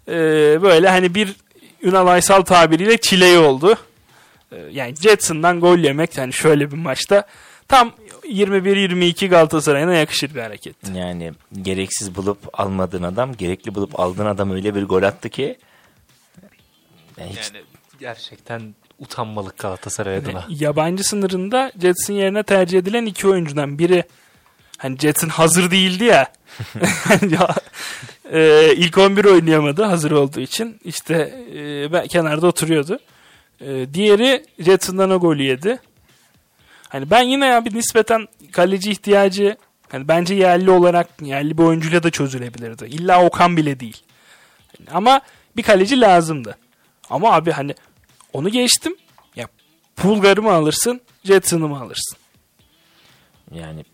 e, 0.07 0.13
böyle 0.61 0.89
hani 0.89 1.15
bir 1.15 1.35
Ünal 1.81 2.07
Aysal 2.07 2.41
tabiriyle 2.41 2.97
çileği 2.97 3.37
oldu. 3.37 3.77
E, 4.51 4.55
yani 4.71 4.95
Jetson'dan 4.95 5.59
gol 5.59 5.77
yemek 5.77 6.17
yani 6.17 6.33
şöyle 6.33 6.71
bir 6.71 6.77
maçta 6.77 7.27
tam 7.67 7.91
21-22 8.23 9.27
Galatasaray'ına 9.27 9.93
yakışır 9.93 10.35
bir 10.35 10.41
hareket. 10.41 10.75
Yani 10.95 11.33
gereksiz 11.61 12.15
bulup 12.15 12.37
almadığın 12.53 13.03
adam, 13.03 13.33
gerekli 13.33 13.75
bulup 13.75 13.99
aldığın 13.99 14.25
adam 14.25 14.51
öyle 14.51 14.75
bir 14.75 14.83
gol 14.83 15.03
attı 15.03 15.29
ki 15.29 15.57
yani 17.17 17.29
hiç 17.29 17.51
Yani 17.53 17.63
gerçekten 17.99 18.75
utanmalık 18.99 19.57
Galatasaray 19.57 20.17
adına. 20.17 20.45
Yabancı 20.49 21.03
sınırında 21.03 21.71
Jetson 21.81 22.13
yerine 22.13 22.43
tercih 22.43 22.79
edilen 22.79 23.05
iki 23.05 23.27
oyuncudan 23.27 23.79
biri 23.79 24.03
hani 24.77 24.97
Jetson 24.97 25.29
hazır 25.29 25.71
değildi 25.71 26.03
ya. 26.03 26.27
Ya, 27.29 27.55
e, 28.31 28.73
ilk 28.75 28.97
11 28.97 29.25
oynayamadı 29.25 29.83
hazır 29.83 30.11
olduğu 30.11 30.39
için. 30.39 30.79
İşte 30.83 31.45
e, 31.55 31.93
ben 31.93 32.07
kenarda 32.07 32.47
oturuyordu. 32.47 32.99
E, 33.61 33.93
diğeri 33.93 34.45
Jetson'dan 34.59 35.11
o 35.11 35.19
golü 35.19 35.43
yedi. 35.43 35.79
Hani 36.89 37.09
ben 37.09 37.21
yine 37.21 37.45
ya 37.45 37.65
bir 37.65 37.75
nispeten 37.75 38.27
kaleci 38.51 38.91
ihtiyacı 38.91 39.57
hani 39.89 40.07
bence 40.07 40.35
yerli 40.35 40.71
olarak 40.71 41.07
yerli 41.21 41.57
bir 41.57 41.63
oyuncuyla 41.63 42.03
da 42.03 42.09
çözülebilirdi. 42.09 42.85
İlla 42.85 43.25
Okan 43.25 43.57
bile 43.57 43.79
değil. 43.79 44.03
Ama 44.91 45.21
bir 45.57 45.63
kaleci 45.63 46.01
lazımdı. 46.01 46.57
Ama 47.09 47.33
abi 47.33 47.51
hani 47.51 47.75
Onu 48.33 48.49
geçtim. 48.49 48.95
Ya 49.35 49.47
Pulgar'ı 49.95 50.41
mı 50.41 50.51
alırsın, 50.53 51.01
Jetson'ı 51.23 51.67
mı 51.67 51.79
alırsın? 51.81 52.17
Yani 53.53 53.85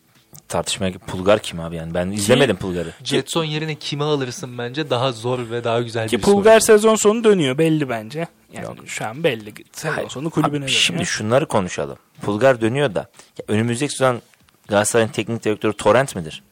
tartışmaya 0.47 0.91
Pulgar 0.91 1.39
kim 1.39 1.59
abi 1.59 1.75
yani 1.75 1.93
ben 1.93 2.11
izlemedim 2.11 2.55
Pulgar'ı. 2.55 2.93
Jetson 3.03 3.43
yerine 3.43 3.75
kimi 3.75 4.03
alırsın 4.03 4.57
bence 4.57 4.89
daha 4.89 5.11
zor 5.11 5.49
ve 5.49 5.63
daha 5.63 5.81
güzel 5.81 6.09
Ki 6.09 6.17
bir 6.17 6.21
Pulgar 6.21 6.59
soru. 6.59 6.65
sezon 6.77 6.95
sonu 6.95 7.23
dönüyor 7.23 7.57
belli 7.57 7.89
bence. 7.89 8.27
Yani 8.53 8.65
şu 8.85 9.05
an 9.05 9.23
belli. 9.23 9.53
Sezon 9.71 9.95
Hayır. 9.95 10.09
sonu 10.09 10.29
kulübüne 10.29 10.49
Abi 10.51 10.55
dönüyor. 10.55 10.69
Şimdi 10.69 11.05
şunları 11.05 11.47
konuşalım. 11.47 11.97
Pulgar 12.21 12.61
dönüyor 12.61 12.95
da 12.95 12.99
ya 13.39 13.45
önümüzdeki 13.47 13.93
sezon 13.93 14.21
Galatasaray'ın 14.67 15.09
teknik 15.11 15.43
direktörü 15.45 15.73
Torrent 15.73 16.15
midir? 16.15 16.43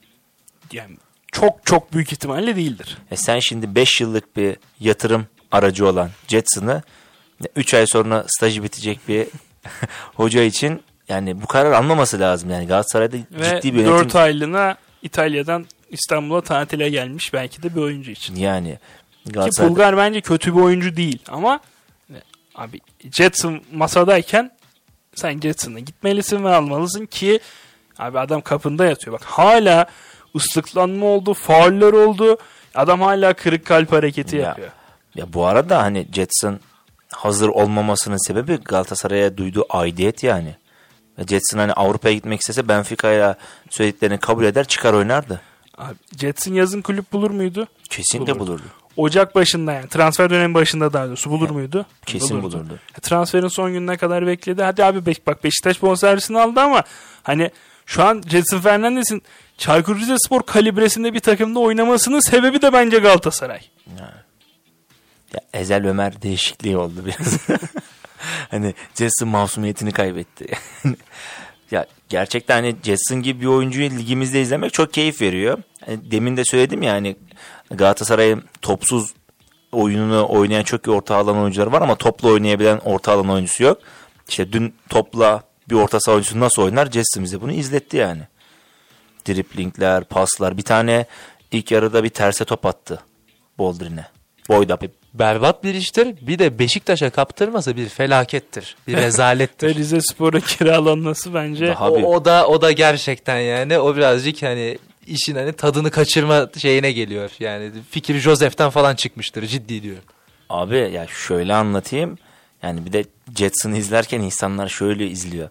Yani 0.71 0.97
çok 1.31 1.65
çok 1.65 1.93
büyük 1.93 2.11
ihtimalle 2.11 2.55
değildir. 2.55 2.97
E 3.11 3.15
sen 3.15 3.39
şimdi 3.39 3.75
5 3.75 4.01
yıllık 4.01 4.35
bir 4.37 4.55
yatırım 4.79 5.27
aracı 5.51 5.87
olan 5.87 6.09
Jetson'ı 6.27 6.83
3 7.55 7.73
ay 7.73 7.87
sonra 7.87 8.25
stajı 8.27 8.63
bitecek 8.63 8.99
bir 9.07 9.27
hoca 10.15 10.43
için 10.43 10.81
yani 11.09 11.41
bu 11.41 11.47
karar 11.47 11.71
almaması 11.71 12.19
lazım. 12.19 12.49
Yani 12.49 12.67
Galatasaray'da 12.67 13.17
Ve 13.31 13.43
ciddi 13.61 13.73
bir 13.73 13.79
yönetim 13.79 13.97
4 13.99 14.15
aylığına 14.15 14.75
İtalya'dan 15.01 15.65
İstanbul'a 15.89 16.41
tatile 16.41 16.89
gelmiş 16.89 17.33
belki 17.33 17.63
de 17.63 17.75
bir 17.75 17.81
oyuncu 17.81 18.11
için. 18.11 18.35
yani 18.35 18.77
Ki 19.25 19.31
Galatasaray'da 19.31 19.73
Pulgar 19.73 19.97
bence 19.97 20.21
kötü 20.21 20.55
bir 20.55 20.61
oyuncu 20.61 20.95
değil 20.95 21.19
ama 21.27 21.59
e, 22.09 22.15
abi 22.55 22.79
Jetson 23.11 23.61
masadayken 23.73 24.51
sen 25.15 25.39
Jetson'a 25.39 25.79
gitmelisin 25.79 26.43
ve 26.43 26.49
almalısın 26.55 27.05
ki 27.05 27.39
abi 27.99 28.19
adam 28.19 28.41
kapında 28.41 28.85
yatıyor. 28.85 29.13
Bak 29.13 29.23
hala 29.23 29.85
ıslıklanma 30.35 31.05
oldu, 31.05 31.33
fauller 31.33 31.93
oldu. 31.93 32.37
Adam 32.75 33.01
hala 33.01 33.33
kırık 33.33 33.65
kalp 33.65 33.91
hareketi 33.91 34.35
Ya. 34.35 34.41
yapıyor. 34.41 34.69
ya 35.15 35.33
bu 35.33 35.45
arada 35.45 35.81
hani 35.83 36.07
Jetson 36.13 36.59
hazır 37.11 37.49
olmamasının 37.49 38.27
sebebi 38.27 38.55
Galatasaray'a 38.65 39.37
duyduğu 39.37 39.65
aidiyet 39.69 40.23
yani. 40.23 40.55
Ve 41.19 41.23
Jetson 41.27 41.57
hani 41.59 41.73
Avrupa'ya 41.73 42.15
gitmek 42.15 42.39
istese 42.41 42.67
Benfica'ya 42.67 43.35
söylediklerini 43.69 44.17
kabul 44.17 44.43
eder 44.43 44.67
çıkar 44.67 44.93
oynardı. 44.93 45.41
Abi 45.77 45.95
Jetson 46.19 46.53
yazın 46.53 46.81
kulüp 46.81 47.13
bulur 47.13 47.31
muydu? 47.31 47.67
Kesinlikle 47.89 48.33
Bulurdu. 48.35 48.47
bulurdu. 48.51 48.63
Ocak 48.97 49.35
başında 49.35 49.73
yani 49.73 49.87
transfer 49.87 50.29
dönemi 50.29 50.53
başında 50.53 50.93
daha 50.93 51.07
doğrusu 51.07 51.29
bulur 51.29 51.49
muydu? 51.49 51.85
Kesin 52.05 52.41
bulurdu. 52.43 52.79
E, 52.97 53.01
Transferin 53.01 53.47
son 53.47 53.73
gününe 53.73 53.97
kadar 53.97 54.27
bekledi. 54.27 54.63
Hadi 54.63 54.85
abi 54.85 55.05
Be- 55.05 55.25
bak 55.27 55.43
Beşiktaş 55.43 55.81
bonservisini 55.81 56.39
aldı 56.39 56.59
ama 56.59 56.83
hani 57.23 57.51
şu 57.85 58.03
an 58.03 58.21
Jetson 58.27 58.59
Fernandez'in 58.59 59.21
Çaykur 59.57 59.99
Rizespor 59.99 60.43
kalibresinde 60.43 61.13
bir 61.13 61.19
takımda 61.19 61.59
oynamasının 61.59 62.19
sebebi 62.19 62.61
de 62.61 62.73
bence 62.73 62.99
Galatasaray. 62.99 63.61
Ya 63.99 64.13
Ezel 65.53 65.87
Ömer 65.87 66.21
değişikliği 66.21 66.77
oldu 66.77 67.05
biraz. 67.05 67.37
hani 68.51 68.73
Jetson 68.95 69.29
masumiyetini 69.29 69.91
kaybetti. 69.91 70.47
ya 71.71 71.85
gerçekten 72.09 72.55
hani 72.55 72.75
Jetson 72.83 73.21
gibi 73.21 73.41
bir 73.41 73.45
oyuncuyu 73.45 73.89
ligimizde 73.89 74.41
izlemek 74.41 74.73
çok 74.73 74.93
keyif 74.93 75.21
veriyor. 75.21 75.57
Hani 75.85 76.11
demin 76.11 76.37
de 76.37 76.45
söyledim 76.45 76.81
ya 76.81 76.93
hani 76.93 77.15
Galatasaray'ın 77.71 78.43
topsuz 78.61 79.13
oyununu 79.71 80.27
oynayan 80.29 80.63
çok 80.63 80.87
iyi 80.87 80.91
orta 80.91 81.15
alan 81.15 81.37
oyuncuları 81.37 81.71
var 81.71 81.81
ama 81.81 81.95
topla 81.95 82.29
oynayabilen 82.29 82.77
orta 82.77 83.11
alan 83.11 83.29
oyuncusu 83.29 83.63
yok. 83.63 83.77
İşte 84.29 84.53
dün 84.53 84.75
topla 84.89 85.43
bir 85.69 85.75
orta 85.75 85.99
saha 85.99 86.15
oyuncusu 86.15 86.39
nasıl 86.39 86.61
oynar 86.61 86.91
Jetson 86.91 87.23
bize 87.23 87.41
bunu 87.41 87.51
izletti 87.51 87.97
yani. 87.97 88.21
Driplingler, 89.27 90.03
paslar. 90.03 90.57
Bir 90.57 90.63
tane 90.63 91.05
ilk 91.51 91.71
yarıda 91.71 92.03
bir 92.03 92.09
terse 92.09 92.45
top 92.45 92.65
attı 92.65 92.99
Boldrin'e. 93.57 94.05
Boyda. 94.49 94.79
Berbat 95.13 95.63
bir 95.63 95.73
iştir. 95.73 96.15
Bir 96.21 96.39
de 96.39 96.59
Beşiktaş'a 96.59 97.09
kaptırmasa 97.09 97.75
bir 97.77 97.89
felakettir. 97.89 98.75
Bir 98.87 98.97
rezalettir. 98.97 99.67
Ve 99.67 99.75
Rizespor'a 99.75 100.39
kiralanması 100.39 101.33
bence 101.33 101.67
Daha 101.67 101.91
o, 101.91 101.97
bir- 101.97 102.03
o 102.03 102.25
da 102.25 102.47
o 102.47 102.61
da 102.61 102.71
gerçekten 102.71 103.39
yani 103.39 103.79
o 103.79 103.95
birazcık 103.95 104.43
hani 104.43 104.77
işin 105.07 105.35
hani 105.35 105.53
tadını 105.53 105.91
kaçırma 105.91 106.49
şeyine 106.57 106.91
geliyor. 106.91 107.31
Yani 107.39 107.71
fikir 107.89 108.19
Josef'ten 108.19 108.69
falan 108.69 108.95
çıkmıştır 108.95 109.45
ciddi 109.47 109.83
diyorum. 109.83 110.03
Abi 110.49 110.75
ya 110.93 111.07
şöyle 111.07 111.53
anlatayım. 111.53 112.17
Yani 112.63 112.85
bir 112.85 112.93
de 112.93 113.05
Jetson'ı 113.37 113.77
izlerken 113.77 114.19
insanlar 114.21 114.67
şöyle 114.69 115.07
izliyor. 115.07 115.49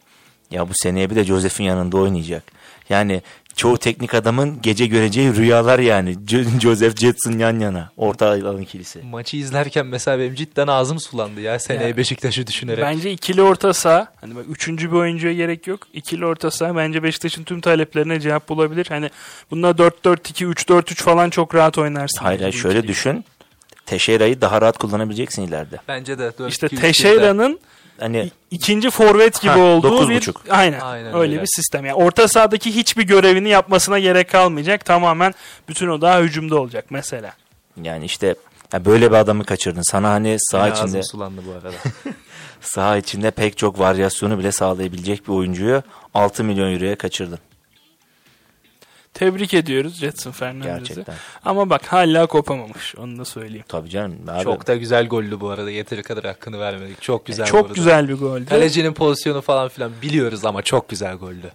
Ya 0.51 0.69
bu 0.69 0.73
seneye 0.75 1.11
bir 1.11 1.17
de 1.17 1.25
Joseph'in 1.25 1.65
yanında 1.65 1.97
oynayacak. 1.99 2.43
Yani 2.89 3.23
çoğu 3.61 3.79
teknik 3.79 4.15
adamın 4.15 4.63
gece 4.63 4.87
göreceği 4.87 5.35
rüyalar 5.35 5.79
yani. 5.79 6.11
Jo- 6.27 6.61
Joseph 6.61 6.97
Jetson 6.97 7.39
yan 7.39 7.59
yana. 7.61 7.91
Orta 7.97 8.27
alan 8.27 8.61
ikilisi. 8.63 9.03
Maçı 9.03 9.37
izlerken 9.37 9.87
mesela 9.87 10.19
benim 10.19 10.35
cidden 10.35 10.67
ağzım 10.67 11.01
sulandı 11.01 11.41
ya 11.41 11.59
seneye 11.59 11.89
Ya. 11.89 11.97
Beşiktaş'ı 11.97 12.47
düşünerek. 12.47 12.85
bence 12.85 13.11
ikili 13.13 13.43
orta 13.43 13.73
saha 13.73 14.07
hani 14.21 14.35
bak 14.37 14.45
üçüncü 14.49 14.91
bir 14.93 14.97
oyuncuya 14.97 15.33
gerek 15.33 15.67
yok. 15.67 15.81
İkili 15.93 16.27
orta 16.27 16.51
saha 16.51 16.77
bence 16.77 17.03
Beşiktaş'ın 17.03 17.45
tüm 17.45 17.61
taleplerine 17.61 18.21
cevap 18.21 18.49
bulabilir. 18.49 18.87
Hani 18.89 19.11
bununla 19.51 19.71
4-4-2 19.71 20.45
3-4-3 20.53 20.95
falan 20.95 21.31
çok 21.31 21.55
rahat 21.55 21.79
oynarsın. 21.79 22.19
Hayır 22.25 22.53
şöyle 22.53 22.79
ikili. 22.79 22.89
düşün. 22.89 23.25
Teşeyra'yı 23.87 24.41
daha 24.41 24.61
rahat 24.61 24.79
kullanabileceksin 24.79 25.43
ileride. 25.43 25.77
Bence 25.89 26.19
de. 26.19 26.33
dört, 26.39 26.53
İşte 26.53 26.67
iki, 26.67 26.77
üç, 26.77 26.83
Teşeyra'nın 26.83 27.59
Hani 28.01 28.31
ikinci 28.51 28.91
forvet 28.91 29.41
gibi 29.41 29.53
Ha, 29.53 29.59
olduğu 29.59 30.09
bir 30.09 30.17
buçuk. 30.17 30.43
aynen, 30.51 30.81
Aynen 30.81 31.07
öyle 31.07 31.19
öyle. 31.19 31.43
bir 31.43 31.47
sistem. 31.47 31.85
Yani 31.87 31.95
orta 31.95 32.29
sahadaki 32.29 32.75
hiçbir 32.75 33.03
görevini 33.03 33.49
yapmasına 33.49 33.99
gerek 33.99 34.31
kalmayacak. 34.31 34.85
Tamamen 34.85 35.35
bütün 35.69 35.89
o 35.89 36.01
daha 36.01 36.21
hücumda 36.21 36.61
olacak 36.61 36.85
mesela. 36.91 37.33
yani 37.83 38.05
işte 38.05 38.35
ya 38.73 38.85
böyle 38.85 39.11
bir 39.11 39.17
adamı 39.17 39.45
kaçırdın. 39.45 39.83
Sana 39.91 40.11
hani 40.11 40.37
saha 40.41 40.67
Yine 40.67 40.79
içinde 40.79 41.03
sulandı 41.03 41.41
bu 41.47 41.53
arada. 41.53 41.77
saha 42.61 42.97
içinde 42.97 43.31
pek 43.31 43.59
çok 43.59 43.79
varyasyonu 43.79 44.39
bile 44.39 44.53
sağlayabilecek 44.53 45.29
bir 45.29 45.33
oyuncuyu 45.33 45.83
6 46.15 46.45
milyon 46.45 46.73
euroya 46.75 46.97
kaçırdın. 46.99 47.39
Tebrik 49.15 49.55
ediyoruz 49.55 49.95
Jetson 49.95 50.31
Fernandez'i. 50.31 50.79
Gerçekten. 50.89 51.15
Ama 51.45 51.71
bak 51.71 51.87
hala 51.87 52.27
kopamamış. 52.27 52.95
Onu 52.97 53.19
da 53.19 53.25
söyleyeyim. 53.25 53.65
Tabii 53.69 53.91
canım. 53.91 54.17
Abi, 54.29 54.45
Çok 54.45 54.67
da 54.67 54.77
güzel 54.77 55.07
gollü 55.09 55.41
bu 55.41 55.49
arada. 55.51 55.71
Yeteri 55.71 56.03
kadar 56.03 56.25
hakkını 56.25 56.61
vermedik. 56.61 57.03
Çok 57.03 57.27
güzel 57.27 57.47
bu 57.47 57.51
Çok 57.51 57.75
güzel 57.75 58.09
bir 58.09 58.15
goldü. 58.15 58.47
Kalecinin 58.47 58.93
pozisyonu 58.93 59.41
falan 59.41 59.69
filan 59.69 59.93
biliyoruz 60.03 60.45
ama 60.45 60.63
çok 60.63 60.89
güzel 60.89 61.15
goldü. 61.17 61.51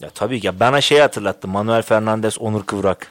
Ya 0.00 0.10
tabii 0.10 0.40
ki. 0.40 0.46
Ya 0.46 0.60
bana 0.60 0.80
şey 0.80 0.98
hatırlattı. 0.98 1.48
Manuel 1.48 1.82
Fernandez, 1.82 2.38
Onur 2.38 2.62
Kıvrak. 2.66 3.06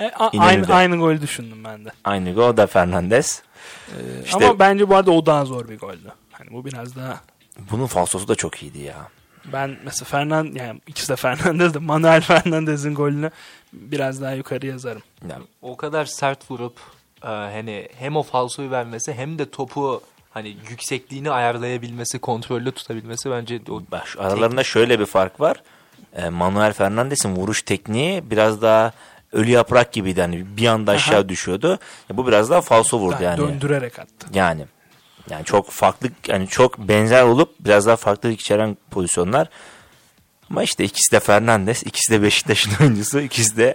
E, 0.00 0.04
a- 0.04 0.30
aynı, 0.38 0.74
aynı 0.74 0.96
gol 0.96 1.20
düşündüm 1.20 1.64
ben 1.64 1.84
de. 1.84 1.92
Aynı 2.04 2.34
gol 2.34 2.56
da 2.56 2.66
Fernandez. 2.66 3.42
İşte 4.24 4.36
Ama 4.46 4.58
bence 4.58 4.88
bu 4.88 4.96
arada 4.96 5.10
o 5.10 5.26
daha 5.26 5.44
zor 5.44 5.68
bir 5.68 5.78
goldü. 5.78 6.12
Hani 6.32 6.50
bu 6.50 6.64
biraz 6.64 6.96
daha 6.96 7.20
bunun 7.70 7.86
falsosu 7.86 8.28
da 8.28 8.34
çok 8.34 8.62
iyiydi 8.62 8.78
ya. 8.78 8.96
Ben 9.52 9.76
mesela 9.84 10.04
Fernand 10.04 10.56
yani 10.56 10.80
ikisi 10.86 11.08
de 11.08 11.16
Fernandez 11.16 11.74
de 11.74 11.78
Manuel 11.78 12.20
Fernandez'in 12.20 12.94
golünü 12.94 13.30
biraz 13.72 14.22
daha 14.22 14.32
yukarı 14.32 14.66
yazarım. 14.66 15.02
Ya, 15.28 15.38
O 15.62 15.76
kadar 15.76 16.04
sert 16.04 16.50
vurup 16.50 16.76
e, 17.22 17.26
hani 17.26 17.88
hem 17.98 18.16
o 18.16 18.22
falsoyu 18.22 18.70
vermesi 18.70 19.12
hem 19.12 19.38
de 19.38 19.50
topu 19.50 20.02
hani 20.30 20.56
yüksekliğini 20.70 21.30
ayarlayabilmesi, 21.30 22.18
kontrollü 22.18 22.72
tutabilmesi 22.72 23.30
bence 23.30 23.60
o 23.70 23.82
bak 23.90 24.16
aralarında 24.18 24.64
şöyle 24.64 25.00
bir 25.00 25.06
fark 25.06 25.40
var. 25.40 25.62
Ee, 26.16 26.28
Manuel 26.28 26.72
Fernandez'in 26.72 27.36
vuruş 27.36 27.62
tekniği 27.62 28.30
biraz 28.30 28.62
daha 28.62 28.92
ölü 29.32 29.50
yaprak 29.50 29.92
gibiydi. 29.92 30.20
Hani 30.20 30.56
bir 30.56 30.66
anda 30.66 30.92
aşağı 30.92 31.18
Aha. 31.18 31.28
düşüyordu. 31.28 31.78
Ya 32.10 32.16
bu 32.16 32.26
biraz 32.26 32.50
daha 32.50 32.60
falso 32.60 32.98
vurdu 32.98 33.14
Daha 33.14 33.22
yani. 33.22 33.38
Döndürerek 33.38 33.98
attı. 33.98 34.26
Yani 34.34 34.66
yani 35.30 35.44
çok 35.44 35.70
farklı 35.70 36.08
yani 36.28 36.48
çok 36.48 36.78
benzer 36.78 37.22
olup 37.22 37.54
biraz 37.60 37.86
daha 37.86 37.96
farklılık 37.96 38.40
içeren 38.40 38.76
pozisyonlar. 38.90 39.48
Ama 40.50 40.62
işte 40.62 40.84
ikisi 40.84 41.12
de 41.12 41.20
Fernandez, 41.20 41.82
ikisi 41.86 42.12
de 42.12 42.22
Beşiktaş'ın 42.22 42.70
oyuncusu, 42.84 43.20
ikisi 43.20 43.56
de 43.56 43.74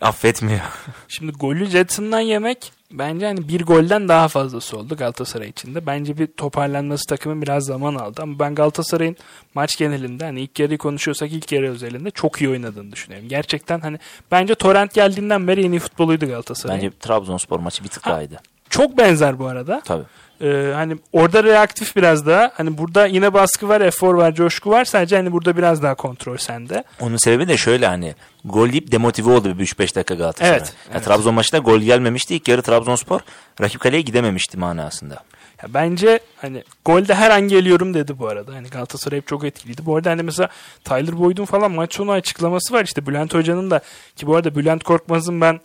affetmiyor. 0.00 0.60
Şimdi 1.08 1.32
golü 1.32 1.66
Jetson'dan 1.66 2.20
yemek 2.20 2.72
bence 2.90 3.26
hani 3.26 3.48
bir 3.48 3.62
golden 3.64 4.08
daha 4.08 4.28
fazlası 4.28 4.78
oldu 4.78 4.96
Galatasaray 4.96 5.48
için 5.48 5.74
de. 5.74 5.86
Bence 5.86 6.18
bir 6.18 6.26
toparlanması 6.26 7.06
takımın 7.06 7.42
biraz 7.42 7.64
zaman 7.64 7.94
aldı. 7.94 8.22
Ama 8.22 8.38
ben 8.38 8.54
Galatasaray'ın 8.54 9.16
maç 9.54 9.76
genelinde 9.76 10.24
hani 10.24 10.40
ilk 10.40 10.58
yarıyı 10.58 10.78
konuşuyorsak 10.78 11.32
ilk 11.32 11.52
yarı 11.52 11.70
özelinde 11.70 12.10
çok 12.10 12.40
iyi 12.40 12.50
oynadığını 12.50 12.92
düşünüyorum. 12.92 13.28
Gerçekten 13.28 13.80
hani 13.80 13.98
bence 14.30 14.54
Torrent 14.54 14.94
geldiğinden 14.94 15.48
beri 15.48 15.64
en 15.64 15.72
iyi 15.72 15.80
futboluydu 15.80 16.26
Galatasaray. 16.26 16.76
Bence 16.76 16.90
Trabzonspor 17.00 17.58
maçı 17.58 17.84
bir 17.84 17.88
tık 17.88 18.06
Ha. 18.06 18.10
dahaydı. 18.10 18.40
Çok 18.70 18.98
benzer 18.98 19.38
bu 19.38 19.46
arada. 19.46 19.82
Tabii. 19.84 20.04
Ee, 20.42 20.72
hani 20.74 20.96
orada 21.12 21.44
reaktif 21.44 21.96
biraz 21.96 22.26
daha. 22.26 22.52
Hani 22.54 22.78
burada 22.78 23.06
yine 23.06 23.34
baskı 23.34 23.68
var, 23.68 23.80
efor 23.80 24.14
var, 24.14 24.34
coşku 24.34 24.70
var. 24.70 24.84
Sadece 24.84 25.16
hani 25.16 25.32
burada 25.32 25.56
biraz 25.56 25.82
daha 25.82 25.94
kontrol 25.94 26.36
sende. 26.36 26.84
Onun 27.00 27.16
sebebi 27.16 27.48
de 27.48 27.56
şöyle 27.56 27.86
hani 27.86 28.14
gol 28.44 28.68
yiyip 28.68 28.92
demotive 28.92 29.30
oldu 29.32 29.58
bir 29.58 29.66
3-5 29.66 29.94
dakika 29.94 30.14
Galatasaray. 30.14 30.56
Evet, 30.58 30.74
Ya 30.86 30.92
evet. 30.92 31.04
Trabzon 31.04 31.34
maçında 31.34 31.60
gol 31.60 31.80
gelmemişti. 31.80 32.34
İlk 32.34 32.48
yarı 32.48 32.62
Trabzonspor 32.62 33.20
rakip 33.60 33.80
kaleye 33.80 34.02
gidememişti 34.02 34.58
manasında. 34.58 35.14
Ya 35.62 35.74
bence 35.74 36.20
hani 36.36 36.64
golde 36.84 37.14
her 37.14 37.30
an 37.30 37.40
geliyorum 37.40 37.94
dedi 37.94 38.18
bu 38.18 38.28
arada. 38.28 38.54
Hani 38.54 38.68
Galatasaray 38.68 39.18
hep 39.18 39.26
çok 39.26 39.44
etkiliydi. 39.44 39.86
Bu 39.86 39.96
arada 39.96 40.10
hani 40.10 40.22
mesela 40.22 40.48
Tyler 40.84 41.18
Boyd'un 41.18 41.44
falan 41.44 41.72
maç 41.72 41.94
sonu 41.94 42.10
açıklaması 42.12 42.74
var. 42.74 42.84
İşte 42.84 43.06
Bülent 43.06 43.34
Hoca'nın 43.34 43.70
da 43.70 43.80
ki 44.16 44.26
bu 44.26 44.36
arada 44.36 44.54
Bülent 44.54 44.84
Korkmaz'ın 44.84 45.40
ben 45.40 45.60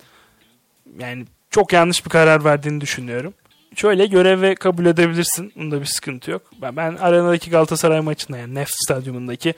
yani 0.99 1.26
çok 1.56 1.74
yanlış 1.74 2.06
bir 2.06 2.10
karar 2.10 2.43
verdiğini 2.43 2.82
düşünüyorum. 2.82 3.34
şöyle 3.76 4.06
göreve 4.06 4.56
kabul 4.56 4.86
edebilirsin. 4.86 5.53
Bunda 5.56 5.82
bir 5.82 5.86
sıkıntı 5.86 6.32
yok. 6.32 6.41
Ben, 6.62 6.76
ben 6.76 6.95
arenadaki 6.95 7.49
Galatasaray 7.49 8.01
maçında 8.01 8.38
yani 8.38 8.56
Neft 8.56 8.74
Stadyumundaki 8.74 9.53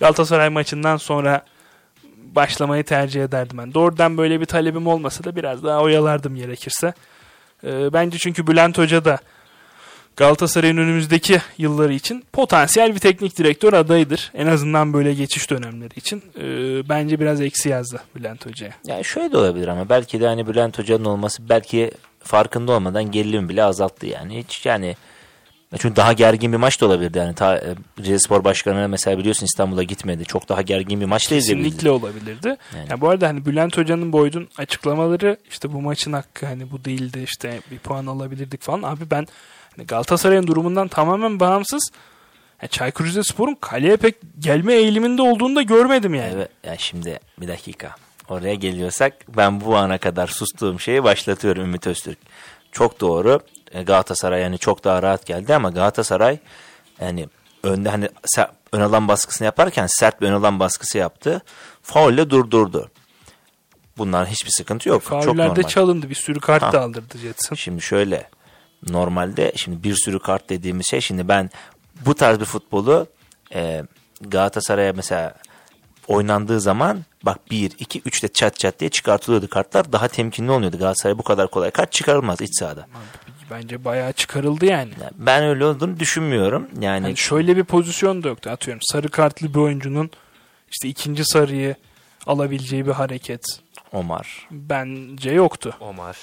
Galatasaray 0.00 0.48
maçından 0.48 0.96
sonra 0.96 1.44
başlamayı 2.16 2.84
tercih 2.84 3.24
ederdim 3.24 3.58
ben. 3.58 3.74
Doğrudan 3.74 4.18
böyle 4.18 4.40
bir 4.40 4.46
talebim 4.46 4.86
olmasa 4.86 5.24
da 5.24 5.36
biraz 5.36 5.64
daha 5.64 5.80
oyalardım 5.80 6.36
gerekirse. 6.36 6.94
Ee, 7.64 7.92
bence 7.92 8.18
çünkü 8.18 8.46
Bülent 8.46 8.78
Hoca 8.78 9.04
da 9.04 9.18
Galatasaray'ın 10.20 10.76
önümüzdeki 10.76 11.40
yılları 11.58 11.92
için 11.92 12.24
potansiyel 12.32 12.94
bir 12.94 12.98
teknik 12.98 13.38
direktör 13.38 13.72
adayıdır. 13.72 14.30
En 14.34 14.46
azından 14.46 14.92
böyle 14.92 15.14
geçiş 15.14 15.50
dönemleri 15.50 15.98
için. 15.98 16.22
Ee, 16.38 16.88
bence 16.88 17.20
biraz 17.20 17.40
eksi 17.40 17.68
yazdı 17.68 18.00
Bülent 18.16 18.46
Hoca'ya. 18.46 18.72
Yani 18.86 19.04
şöyle 19.04 19.32
de 19.32 19.36
olabilir 19.36 19.68
ama 19.68 19.88
belki 19.88 20.20
de 20.20 20.26
hani 20.26 20.46
Bülent 20.46 20.78
Hoca'nın 20.78 21.04
olması 21.04 21.48
belki 21.48 21.90
farkında 22.22 22.72
olmadan 22.72 23.10
gerilimi 23.10 23.48
bile 23.48 23.64
azalttı 23.64 24.06
yani. 24.06 24.38
Hiç 24.38 24.66
yani 24.66 24.96
çünkü 25.78 25.96
daha 25.96 26.12
gergin 26.12 26.52
bir 26.52 26.56
maç 26.56 26.80
da 26.80 26.86
olabilirdi. 26.86 27.18
Yani 27.18 27.34
ta, 27.34 27.56
e, 27.56 27.74
Rizespor 27.98 28.44
Başkanı 28.44 28.88
mesela 28.88 29.18
biliyorsun 29.18 29.46
İstanbul'a 29.46 29.82
gitmedi. 29.82 30.24
Çok 30.24 30.48
daha 30.48 30.62
gergin 30.62 31.00
bir 31.00 31.06
maç 31.06 31.30
da 31.30 31.34
izleyebilirdi. 31.34 31.68
Kesinlikle 31.68 31.90
olabilirdi. 31.90 32.48
Yani. 32.48 32.86
Yani 32.90 33.00
bu 33.00 33.08
arada 33.08 33.28
hani 33.28 33.46
Bülent 33.46 33.78
Hoca'nın 33.78 34.12
Boyd'un 34.12 34.48
açıklamaları 34.58 35.36
işte 35.50 35.72
bu 35.72 35.80
maçın 35.80 36.12
hakkı 36.12 36.46
hani 36.46 36.70
bu 36.70 36.84
değildi 36.84 37.22
işte 37.24 37.60
bir 37.70 37.78
puan 37.78 38.06
alabilirdik 38.06 38.62
falan. 38.62 38.82
Abi 38.82 39.10
ben 39.10 39.26
Galatasaray'ın 39.88 40.46
durumundan 40.46 40.88
tamamen 40.88 41.40
bağımsız 41.40 41.90
yani 42.62 42.70
Çaykur 42.70 43.04
Rizespor'un 43.04 43.54
kaleye 43.54 43.96
pek 43.96 44.14
gelme 44.38 44.74
eğiliminde 44.74 45.22
olduğunu 45.22 45.56
da 45.56 45.62
görmedim 45.62 46.14
yani. 46.14 46.32
Evet, 46.34 46.50
ya 46.64 46.78
şimdi 46.78 47.20
bir 47.40 47.48
dakika. 47.48 47.94
Oraya 48.28 48.54
geliyorsak 48.54 49.12
ben 49.36 49.60
bu 49.60 49.76
ana 49.76 49.98
kadar 49.98 50.26
sustuğum 50.26 50.80
şeyi 50.80 51.04
başlatıyorum 51.04 51.62
Ümit 51.64 51.86
Öztürk. 51.86 52.18
Çok 52.72 53.00
doğru. 53.00 53.40
E, 53.72 53.82
Galatasaray 53.82 54.42
yani 54.42 54.58
çok 54.58 54.84
daha 54.84 55.02
rahat 55.02 55.26
geldi 55.26 55.54
ama 55.54 55.70
Galatasaray 55.70 56.38
yani 57.00 57.28
önde 57.62 57.88
hani 57.88 58.08
ön 58.72 58.80
alan 58.80 59.08
baskısını 59.08 59.44
yaparken 59.46 59.86
sert 59.86 60.20
bir 60.20 60.26
ön 60.26 60.32
alan 60.32 60.60
baskısı 60.60 60.98
yaptı. 60.98 61.42
Faulle 61.82 62.30
durdurdu. 62.30 62.90
Bunlar 63.98 64.26
hiçbir 64.28 64.50
sıkıntı 64.50 64.88
yok. 64.88 65.02
çok 65.02 65.24
Faullerde 65.24 65.48
normal. 65.48 65.62
çalındı 65.62 66.10
bir 66.10 66.14
sürü 66.14 66.40
kart 66.40 66.62
Ha. 66.62 66.72
da 66.72 66.80
aldırdı 66.80 67.18
Jetson. 67.18 67.56
Şimdi 67.56 67.82
şöyle 67.82 68.28
normalde 68.88 69.52
şimdi 69.56 69.82
bir 69.82 69.94
sürü 69.94 70.18
kart 70.18 70.50
dediğimiz 70.50 70.86
şey 70.90 71.00
şimdi 71.00 71.28
ben 71.28 71.50
bu 72.06 72.14
tarz 72.14 72.40
bir 72.40 72.44
futbolu 72.44 73.06
e, 73.54 73.82
Galatasaray'a 74.20 74.92
mesela 74.92 75.34
oynandığı 76.08 76.60
zaman 76.60 77.04
bak 77.22 77.50
1, 77.50 77.72
2, 77.78 78.02
3 78.04 78.22
de 78.22 78.28
çat 78.28 78.58
çat 78.58 78.80
diye 78.80 78.90
çıkartılıyordu 78.90 79.48
kartlar. 79.48 79.92
Daha 79.92 80.08
temkinli 80.08 80.50
oluyordu. 80.50 80.78
Galatasaray 80.78 81.18
bu 81.18 81.22
kadar 81.22 81.50
kolay 81.50 81.70
kart 81.70 81.92
çıkarılmaz 81.92 82.40
iç 82.40 82.58
sahada. 82.58 82.86
Bence 83.50 83.84
bayağı 83.84 84.12
çıkarıldı 84.12 84.66
yani. 84.66 84.90
Yani 85.00 85.12
ben 85.18 85.44
öyle 85.44 85.64
olduğunu 85.64 86.00
düşünmüyorum. 86.00 86.68
Yani 86.80 87.04
Yani 87.04 87.16
şöyle 87.16 87.56
bir 87.56 87.64
pozisyon 87.64 88.22
da 88.22 88.28
yoktu. 88.28 88.50
Atıyorum 88.50 88.80
sarı 88.82 89.08
kartlı 89.08 89.54
bir 89.54 89.58
oyuncunun 89.58 90.10
işte 90.70 90.88
ikinci 90.88 91.24
sarıyı 91.24 91.74
alabileceği 92.26 92.86
bir 92.86 92.92
hareket 92.92 93.44
Omar. 93.92 94.48
bence 94.50 95.30
yoktu. 95.30 95.76
Omar. 95.80 96.16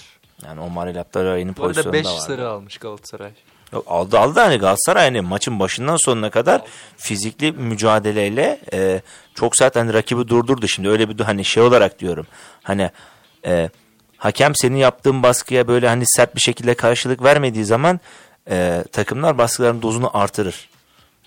Yani 0.46 0.62
Omar 0.62 0.88
ile 0.88 1.00
Abdülhamid'in 1.00 1.56
Bu 1.58 1.62
arada 1.62 1.74
pozisyonu 1.74 1.94
5 1.94 2.06
da 2.06 2.10
vardı. 2.10 2.22
sarı 2.22 2.50
almış 2.50 2.78
Galatasaray. 2.78 3.32
Yok, 3.74 3.86
aldı 3.88 4.20
aldı 4.20 4.40
hani 4.40 4.58
Galatasaray 4.58 5.04
hani 5.04 5.22
maçın 5.22 5.60
başından 5.60 5.98
sonuna 6.06 6.30
kadar 6.30 6.62
fizikli 6.98 7.52
mücadeleyle 7.52 8.60
e, 8.74 9.02
çok 9.36 9.58
zaten 9.58 9.82
hani 9.86 9.94
rakibi 9.94 10.28
durdurdu. 10.28 10.68
Şimdi 10.68 10.90
öyle 10.90 11.10
bir 11.10 11.24
hani 11.24 11.46
şey 11.46 11.64
olarak 11.64 12.00
diyorum. 12.00 12.28
Hani 12.64 12.92
e, 13.46 13.70
hakem 14.18 14.56
senin 14.56 14.76
yaptığın 14.76 15.24
baskıya 15.24 15.68
böyle 15.68 15.88
hani 15.88 16.04
sert 16.08 16.36
bir 16.36 16.42
şekilde 16.42 16.74
karşılık 16.74 17.24
vermediği 17.24 17.66
zaman 17.66 18.00
e, 18.50 18.84
takımlar 18.92 19.38
baskıların 19.38 19.82
dozunu 19.82 20.18
artırır. 20.18 20.70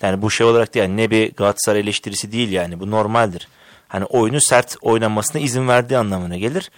Yani 0.02 0.22
bu 0.22 0.30
şey 0.30 0.46
olarak 0.46 0.74
değil 0.74 0.86
yani 0.86 0.96
ne 0.96 1.10
bir 1.10 1.32
Galatasaray 1.32 1.80
eleştirisi 1.80 2.32
değil 2.32 2.50
yani 2.50 2.80
bu 2.80 2.90
normaldir. 2.90 3.48
Hani 3.88 4.04
oyunu 4.04 4.38
sert 4.40 4.76
oynamasına 4.82 5.42
izin 5.42 5.68
verdiği 5.68 5.98
anlamına 5.98 6.36
gelir. 6.36 6.70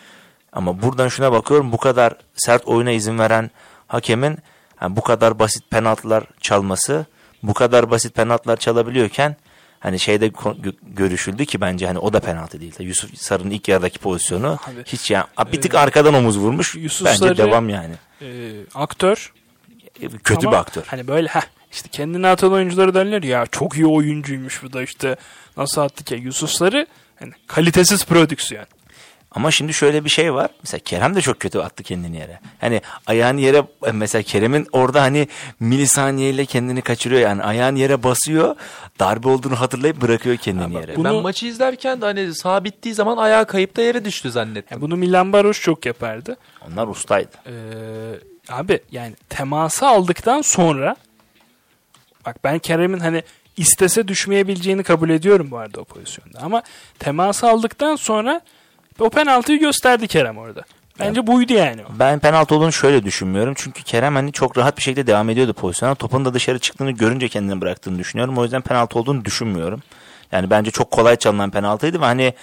Ama 0.52 0.82
buradan 0.82 1.08
şuna 1.08 1.32
bakıyorum 1.32 1.72
bu 1.72 1.76
kadar 1.76 2.14
sert 2.34 2.66
oyuna 2.66 2.90
izin 2.90 3.18
veren 3.18 3.50
hakemin 3.88 4.38
yani 4.82 4.96
bu 4.96 5.02
kadar 5.02 5.38
basit 5.38 5.70
penaltılar 5.70 6.24
çalması, 6.40 7.06
bu 7.42 7.54
kadar 7.54 7.90
basit 7.90 8.14
penaltılar 8.14 8.56
çalabiliyorken 8.56 9.36
hani 9.80 9.98
şeyde 9.98 10.32
görüşüldü 10.82 11.46
ki 11.46 11.60
bence 11.60 11.86
hani 11.86 11.98
o 11.98 12.12
da 12.12 12.20
penaltı 12.20 12.60
değil. 12.60 12.74
Yusuf 12.78 13.18
Sarı'nın 13.18 13.50
ilk 13.50 13.68
yarıdaki 13.68 13.98
pozisyonu 13.98 14.58
Abi, 14.66 14.84
hiç 14.86 15.10
yani 15.10 15.24
bir 15.52 15.60
tık 15.60 15.74
arkadan 15.74 16.14
omuz 16.14 16.38
vurmuş. 16.38 16.74
Yusuf 16.74 17.06
bence 17.06 17.18
Sarı- 17.18 17.36
devam 17.36 17.68
yani. 17.68 17.94
Ee, 18.22 18.52
aktör 18.74 19.32
Kötü 20.24 20.46
Ama 20.46 20.56
bir 20.56 20.60
aktör. 20.60 20.82
Hani 20.86 21.08
böyle 21.08 21.28
heh, 21.28 21.42
işte 21.72 21.88
kendini 21.88 22.26
atan 22.26 22.52
oyuncuları 22.52 22.94
derler 22.94 23.22
ya 23.22 23.46
çok 23.46 23.76
iyi 23.76 23.86
oyuncuymuş 23.86 24.62
bu 24.62 24.72
da 24.72 24.82
işte 24.82 25.16
nasıl 25.56 25.80
attık 25.80 26.10
ya 26.10 26.18
Yusuf 26.18 26.50
Sarı 26.50 26.86
hani 27.18 27.32
kalitesiz 27.46 28.04
prodüksiyon. 28.04 28.66
Ama 29.34 29.50
şimdi 29.50 29.74
şöyle 29.74 30.04
bir 30.04 30.10
şey 30.10 30.34
var. 30.34 30.50
Mesela 30.62 30.80
Kerem 30.84 31.14
de 31.14 31.20
çok 31.20 31.40
kötü 31.40 31.58
attı 31.58 31.82
kendini 31.82 32.16
yere. 32.16 32.40
Hani 32.60 32.80
ayağını 33.06 33.40
yere 33.40 33.62
mesela 33.92 34.22
Kerem'in 34.22 34.66
orada 34.72 35.02
hani 35.02 35.28
milisaniyeyle 35.60 36.46
kendini 36.46 36.82
kaçırıyor 36.82 37.20
yani. 37.20 37.42
Ayağını 37.42 37.78
yere 37.78 38.02
basıyor. 38.02 38.56
Darbe 39.00 39.28
olduğunu 39.28 39.60
hatırlayıp 39.60 40.00
bırakıyor 40.00 40.36
kendini 40.36 40.74
yere. 40.74 40.96
Bunu- 40.96 41.04
Ben 41.04 41.14
maçı 41.14 41.46
izlerken 41.46 42.00
de 42.00 42.04
hani 42.04 42.30
bittiği 42.64 42.94
zaman 42.94 43.16
ayağı 43.16 43.46
kayıp 43.46 43.76
da 43.76 43.82
yere 43.82 44.04
düştü 44.04 44.30
zannettim. 44.30 44.68
Yani 44.70 44.80
bunu 44.82 44.96
Milan 44.96 45.32
Baros 45.32 45.60
çok 45.60 45.86
yapardı. 45.86 46.36
Onlar 46.68 46.86
ustaydı. 46.88 47.30
Ee, 47.46 47.52
abi 48.48 48.80
yani 48.90 49.14
teması 49.28 49.86
aldıktan 49.86 50.42
sonra 50.42 50.96
bak 52.26 52.36
ben 52.44 52.58
Kerem'in 52.58 52.98
hani 53.00 53.22
istese 53.56 54.08
düşmeyebileceğini 54.08 54.82
kabul 54.82 55.10
ediyorum 55.10 55.50
bu 55.50 55.58
arada 55.58 55.80
o 55.80 55.84
pozisyonda. 55.84 56.38
Ama 56.42 56.62
teması 56.98 57.48
aldıktan 57.48 57.96
sonra 57.96 58.40
o 58.98 59.10
penaltıyı 59.10 59.58
gösterdi 59.60 60.08
Kerem 60.08 60.38
orada. 60.38 60.62
Bence 61.00 61.26
buydu 61.26 61.52
yani 61.52 61.82
o. 61.82 61.98
Ben 61.98 62.18
penaltı 62.18 62.54
olduğunu 62.54 62.72
şöyle 62.72 63.04
düşünmüyorum. 63.04 63.54
Çünkü 63.56 63.82
Kerem 63.82 64.14
hani 64.14 64.32
çok 64.32 64.58
rahat 64.58 64.76
bir 64.76 64.82
şekilde 64.82 65.06
devam 65.06 65.30
ediyordu 65.30 65.52
pozisyona. 65.52 65.94
Topun 65.94 66.24
da 66.24 66.34
dışarı 66.34 66.58
çıktığını 66.58 66.90
görünce 66.90 67.28
kendini 67.28 67.60
bıraktığını 67.60 67.98
düşünüyorum. 67.98 68.38
O 68.38 68.42
yüzden 68.42 68.60
penaltı 68.62 68.98
olduğunu 68.98 69.24
düşünmüyorum. 69.24 69.82
Yani 70.32 70.50
bence 70.50 70.70
çok 70.70 70.90
kolay 70.90 71.16
çalınan 71.16 71.50
penaltıydı 71.50 72.00
ve 72.00 72.04
hani 72.04 72.34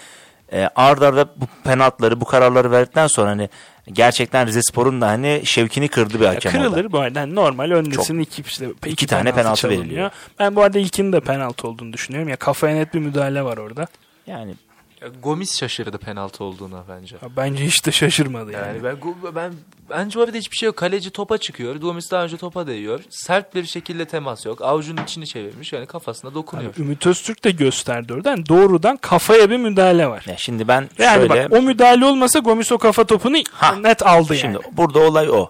e, 0.53 0.69
ard 0.75 1.01
arda 1.01 1.25
bu 1.35 1.45
penaltıları, 1.63 2.21
bu 2.21 2.25
kararları 2.25 2.71
verdikten 2.71 3.07
sonra 3.07 3.29
hani 3.29 3.49
gerçekten 3.93 4.47
Rizespor'un 4.47 5.01
da 5.01 5.07
hani 5.07 5.41
şevkini 5.45 5.87
kırdı 5.87 6.19
bir 6.19 6.25
Ya 6.25 6.29
hakem 6.29 6.51
kırılır 6.51 6.77
orada. 6.77 6.91
bu 6.91 6.99
arada. 6.99 7.19
Yani 7.19 7.35
normal 7.35 7.71
öndesin 7.71 8.19
iki, 8.19 8.41
işte, 8.41 8.67
iki, 8.85 9.07
tane 9.07 9.31
penaltı 9.31 9.61
çalınıyor. 9.61 9.83
veriliyor. 9.83 10.11
Ben 10.39 10.55
bu 10.55 10.63
arada 10.63 10.79
ilkinin 10.79 11.13
de 11.13 11.19
penaltı 11.19 11.67
olduğunu 11.67 11.93
düşünüyorum. 11.93 12.29
Ya 12.29 12.35
kafaya 12.35 12.75
net 12.75 12.93
bir 12.93 12.99
müdahale 12.99 13.43
var 13.43 13.57
orada. 13.57 13.87
Yani 14.27 14.53
Ya 15.01 15.07
Gomis 15.23 15.59
şaşırdı 15.59 15.97
penaltı 15.97 16.43
olduğuna 16.43 16.83
bence. 16.89 17.15
Ya 17.21 17.29
Bence 17.37 17.65
hiç 17.65 17.85
de 17.85 17.91
şaşırmadı 17.91 18.51
yani. 18.51 18.67
Yani 18.67 18.83
ben, 18.83 18.97
ben 19.35 19.53
bence 19.89 20.19
orada 20.19 20.37
hiçbir 20.37 20.57
şey 20.57 20.67
yok. 20.67 20.75
Kaleci 20.77 21.09
topa 21.09 21.37
çıkıyor. 21.37 21.75
Gomis 21.75 22.11
daha 22.11 22.23
önce 22.23 22.37
topa 22.37 22.67
değiyor. 22.67 22.99
Sert 23.09 23.55
bir 23.55 23.65
şekilde 23.65 24.05
temas 24.05 24.45
yok. 24.45 24.61
Avucunun 24.61 25.03
içini 25.03 25.27
çevirmiş. 25.27 25.73
Yani 25.73 25.85
kafasına 25.85 26.33
dokunuyor. 26.33 26.73
Abi, 26.73 26.81
Ümit 26.81 27.07
Öztürk 27.07 27.43
de 27.43 27.51
gösterdi 27.51 28.13
oradan. 28.13 28.31
Yani 28.31 28.45
doğrudan 28.49 28.97
kafaya 28.97 29.49
bir 29.49 29.57
müdahale 29.57 30.07
var. 30.07 30.25
ya 30.27 30.37
şimdi 30.37 30.67
ben 30.67 30.89
Yani 30.97 31.15
şöyle 31.15 31.29
bak 31.29 31.59
o 31.59 31.61
müdahale 31.61 32.05
olmasa 32.05 32.39
Gomis 32.39 32.71
o 32.71 32.77
kafa 32.77 33.03
topunu 33.03 33.37
Ha, 33.51 33.75
net 33.75 34.07
aldı 34.07 34.33
yani. 34.33 34.39
Şimdi 34.41 34.59
burada 34.71 34.99
olay 34.99 35.29
o. 35.29 35.49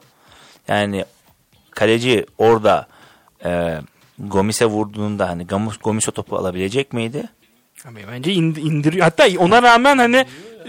Yani 0.67 1.05
kaleci 1.71 2.25
orada 2.37 2.87
e, 3.45 3.81
Gomis'e 4.19 4.65
vurduğunda 4.65 5.29
hani 5.29 5.47
Gomis, 5.47 5.77
Gomis 5.77 6.09
o 6.09 6.11
topu 6.11 6.37
alabilecek 6.37 6.93
miydi? 6.93 7.29
Abi 7.85 8.05
bence 8.11 8.33
ind- 8.33 8.59
indiriyor. 8.59 9.03
Hatta 9.03 9.27
ona 9.37 9.61
rağmen 9.63 9.97
hani 9.97 10.25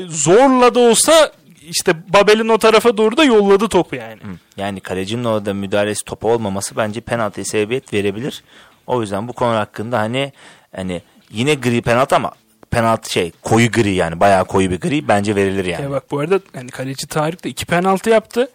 zorla 0.06 0.74
da 0.74 0.80
olsa 0.80 1.32
işte 1.62 1.92
Babel'in 2.08 2.48
o 2.48 2.58
tarafa 2.58 2.96
doğru 2.96 3.16
da 3.16 3.24
yolladı 3.24 3.68
topu 3.68 3.96
yani. 3.96 4.20
Yani 4.56 4.80
kalecinin 4.80 5.24
orada 5.24 5.54
müdahalesi 5.54 6.04
topa 6.04 6.28
olmaması 6.28 6.76
bence 6.76 7.00
penaltıya 7.00 7.44
sebebiyet 7.44 7.92
verebilir. 7.92 8.42
O 8.86 9.00
yüzden 9.00 9.28
bu 9.28 9.32
konu 9.32 9.54
hakkında 9.56 9.98
hani 9.98 10.32
hani 10.76 11.02
yine 11.30 11.54
gri 11.54 11.82
penaltı 11.82 12.16
ama 12.16 12.32
penaltı 12.70 13.12
şey 13.12 13.32
koyu 13.42 13.70
gri 13.70 13.94
yani 13.94 14.20
bayağı 14.20 14.44
koyu 14.44 14.70
bir 14.70 14.80
gri 14.80 15.08
bence 15.08 15.36
verilir 15.36 15.64
yani. 15.64 15.82
Ya 15.82 15.90
bak 15.90 16.10
bu 16.10 16.18
arada 16.18 16.40
hani 16.54 16.70
kaleci 16.70 17.06
Tarık 17.06 17.44
da 17.44 17.48
iki 17.48 17.66
penaltı 17.66 18.10
yaptı. 18.10 18.48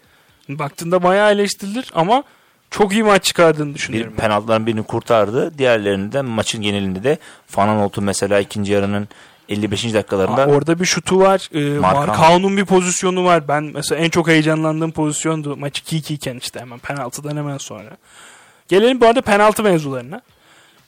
Baktığında 0.50 1.04
bayağı 1.04 1.32
eleştirilir 1.32 1.92
ama 1.94 2.24
çok 2.72 2.94
iyi 2.94 3.04
maç 3.04 3.24
çıkardığını 3.24 3.70
bir 3.70 3.76
düşünüyorum. 3.76 4.14
ben. 4.18 4.22
penaltıların 4.22 4.66
birini 4.66 4.84
kurtardı. 4.84 5.58
Diğerlerini 5.58 6.12
de 6.12 6.22
maçın 6.22 6.62
genelinde 6.62 7.04
de 7.04 7.18
Fananolt'un 7.48 8.04
mesela 8.04 8.40
ikinci 8.40 8.74
yarının 8.74 9.08
55. 9.50 9.94
dakikalarında 9.94 10.42
Aa, 10.42 10.46
orada 10.46 10.80
bir 10.80 10.86
şutu 10.86 11.20
var. 11.20 11.50
Ee. 11.54 11.80
Markao'nun 11.80 12.58
bir 12.58 12.66
pozisyonu 12.66 13.26
var. 13.26 13.48
Ben 13.48 13.64
mesela 13.64 14.02
en 14.02 14.10
çok 14.10 14.28
heyecanlandığım 14.28 14.92
pozisyondu. 14.92 15.58
Maç 15.58 15.80
2-2 15.80 16.14
iken 16.14 16.38
işte 16.38 16.60
hemen 16.60 16.80
penaltıdan 16.80 17.38
hemen 17.38 17.58
sonra. 17.58 17.90
Gelelim 18.68 19.02
bu 19.02 19.06
arada 19.06 19.22
penaltı 19.22 19.64
mevzularına. 19.64 20.22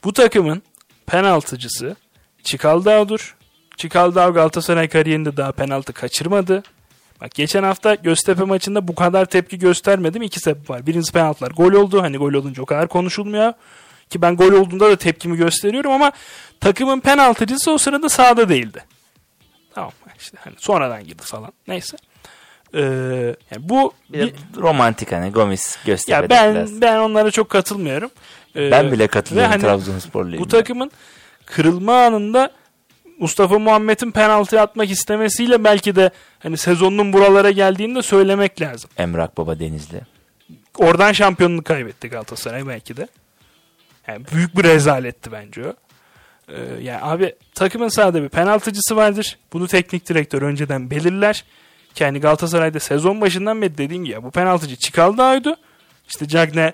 Bu 0.04 0.14
takımın 0.14 0.62
penaltıcısı 1.06 1.96
Çikaldağ'dır. 2.44 3.34
Çikaldağ 3.78 4.30
Galatasaray 4.30 4.88
kariyerinde 4.88 5.38
daha 5.38 5.52
penaltı 5.52 5.94
kaçırmadı. 5.94 6.64
Bak 7.22 7.32
geçen 7.36 7.64
hafta 7.64 7.96
Göztepe 7.96 8.44
maçında 8.44 8.88
bu 8.88 8.96
kadar 8.96 9.26
tepki 9.26 9.60
göstermedim. 9.60 10.22
İki 10.22 10.40
sebep 10.40 10.70
var. 10.70 10.88
Birincisi 10.88 11.14
penaltılar. 11.14 11.52
Gol 11.52 11.72
oldu. 11.74 12.02
Hani 12.02 12.18
gol 12.18 12.34
olunca 12.34 12.64
o 12.64 12.66
kadar 12.66 12.88
konuşulmuyor. 12.88 13.54
Ki 14.10 14.22
ben 14.22 14.36
gol 14.36 14.52
olduğunda 14.52 14.90
da 14.92 14.96
tepkimi 14.96 15.38
gösteriyorum 15.38 15.92
ama 15.92 16.12
takımın 16.60 17.00
penaltıcısı 17.00 17.72
o 17.72 17.78
sırada 17.78 18.10
sahada 18.10 18.50
değildi. 18.50 18.84
Tamam 19.76 19.92
işte 20.20 20.38
hani 20.42 20.56
sonradan 20.58 21.04
girdi 21.04 21.22
falan. 21.26 21.54
Neyse. 21.68 21.98
Ee, 22.74 22.82
yani 23.52 23.70
bu 23.70 23.94
Bir 24.10 24.20
de 24.28 24.34
romantik 24.58 25.12
hani 25.12 25.32
Gomis 25.32 25.76
ya 25.76 25.82
Göztepe'de 25.86 26.30
ben 26.30 26.56
biraz. 26.56 26.82
ben 26.82 26.98
onlara 26.98 27.32
çok 27.32 27.50
katılmıyorum. 27.50 28.10
Ee, 28.56 28.72
Ben 28.72 28.92
bile 28.92 29.08
katılıyorum 29.08 29.52
hani 29.52 29.62
Trabzonsporluyum. 29.62 30.44
Bu 30.44 30.48
takımın 30.48 30.92
kırılma 31.46 32.06
anında 32.06 32.52
Mustafa 33.20 33.60
Muhammed'in 33.60 34.12
penaltı 34.12 34.62
atmak 34.62 34.92
istemesiyle 34.92 35.64
belki 35.64 35.96
de 35.96 36.10
hani 36.40 36.58
sezonun 36.58 37.14
buralara 37.14 37.52
geldiğini 37.52 37.96
de 37.96 38.02
söylemek 38.02 38.62
lazım. 38.62 38.90
Emrak 38.98 39.38
Baba 39.38 39.60
Denizli. 39.60 40.02
Oradan 40.78 41.12
şampiyonluğu 41.12 41.64
kaybetti 41.64 42.10
Galatasaray 42.10 42.68
belki 42.68 42.98
de. 42.98 43.08
Yani 44.08 44.26
büyük 44.34 44.58
bir 44.58 44.64
rezaletti 44.64 45.32
bence 45.32 45.68
o. 45.68 45.74
Ee, 46.48 46.56
yani 46.82 47.02
abi 47.02 47.36
takımın 47.56 47.88
sahada 47.88 48.24
bir 48.24 48.30
penaltıcısı 48.30 48.96
vardır. 48.96 49.38
Bunu 49.54 49.68
teknik 49.68 50.10
direktör 50.10 50.42
önceden 50.42 50.90
belirler. 50.90 51.44
Ki 51.96 52.06
hani 52.06 52.20
Galatasaray'da 52.20 52.80
sezon 52.80 53.22
başından 53.22 53.62
beri 53.62 53.78
dediğim 53.78 54.06
gibi 54.06 54.14
ya 54.14 54.24
bu 54.24 54.32
penaltıcı 54.32 54.76
Çikaldağ'ydı. 54.76 55.56
İşte 56.08 56.28
Cagne 56.28 56.74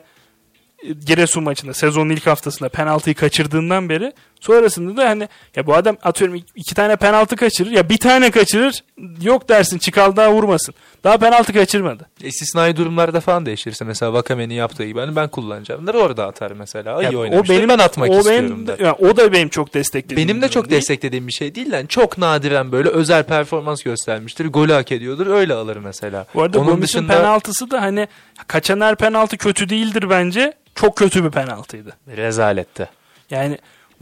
e, 0.84 0.94
Giresun 0.94 1.44
maçında 1.44 1.74
sezonun 1.74 2.10
ilk 2.10 2.28
haftasında 2.28 2.70
penaltıyı 2.70 3.16
kaçırdığından 3.16 3.90
beri 3.90 4.14
sonrasında 4.44 4.98
da 4.98 5.10
hani 5.10 5.30
ya 5.56 5.68
bu 5.68 5.76
adam 5.76 5.98
atıyorum 6.04 6.44
iki 6.56 6.76
tane 6.76 6.96
penaltı 6.96 7.36
kaçırır 7.36 7.72
ya 7.72 7.90
bir 7.90 7.98
tane 7.98 8.32
kaçırır 8.32 8.84
yok 9.22 9.50
dersin 9.50 9.78
Çikaldağ 9.78 10.32
vurmasın. 10.32 10.76
Daha 11.04 11.18
penaltı 11.18 11.54
kaçırmadı. 11.54 12.10
İstisnai 12.22 12.78
durumlarda 12.78 13.20
falan 13.20 13.46
değişirse 13.46 13.86
mesela 13.86 14.14
Vakame'nin 14.14 14.54
yaptığı 14.54 14.86
gibi 14.86 15.00
hani 15.00 15.16
ben 15.16 15.28
kullanacağım. 15.28 15.86
Nerede 15.86 15.98
orada 15.98 16.28
atar 16.28 16.52
mesela. 16.52 17.04
Ya 17.04 17.10
İyi 17.10 17.18
oynamıştır. 17.18 17.70
ben 17.70 17.80
atmak 17.80 18.10
o 18.10 18.18
istiyorum 18.18 18.50
benim, 18.50 18.68
der. 18.68 18.80
ya 18.80 18.94
o 18.94 19.18
da 19.18 19.34
benim 19.34 19.50
çok 19.50 19.74
desteklediğim. 19.74 20.30
Benim 20.30 20.42
de 20.42 20.50
çok 20.50 20.70
değil. 20.70 20.82
desteklediğim 20.82 21.28
bir 21.28 21.32
şey 21.32 21.56
değil 21.56 21.72
lan. 21.72 21.86
Çok 21.86 22.18
nadiren 22.18 22.72
böyle 22.72 22.90
özel 22.90 23.24
performans 23.24 23.84
göstermiştir. 23.84 24.46
Golü 24.46 24.74
hak 24.74 24.92
ediyordur. 24.92 25.28
Öyle 25.28 25.54
alır 25.54 25.78
mesela. 25.78 26.26
Bu 26.36 26.42
arada 26.42 26.60
Onun 26.60 26.82
dışında 26.82 27.14
penaltısı 27.14 27.72
da 27.72 27.82
hani 27.82 28.08
kaçan 28.48 28.82
her 28.82 28.96
penaltı 28.96 29.38
kötü 29.38 29.70
değildir 29.70 30.10
bence. 30.10 30.54
Çok 30.76 30.96
kötü 30.98 31.24
bir 31.26 31.32
penaltıydı. 31.32 31.94
rezaletti. 32.08 32.90
Yani 33.30 33.58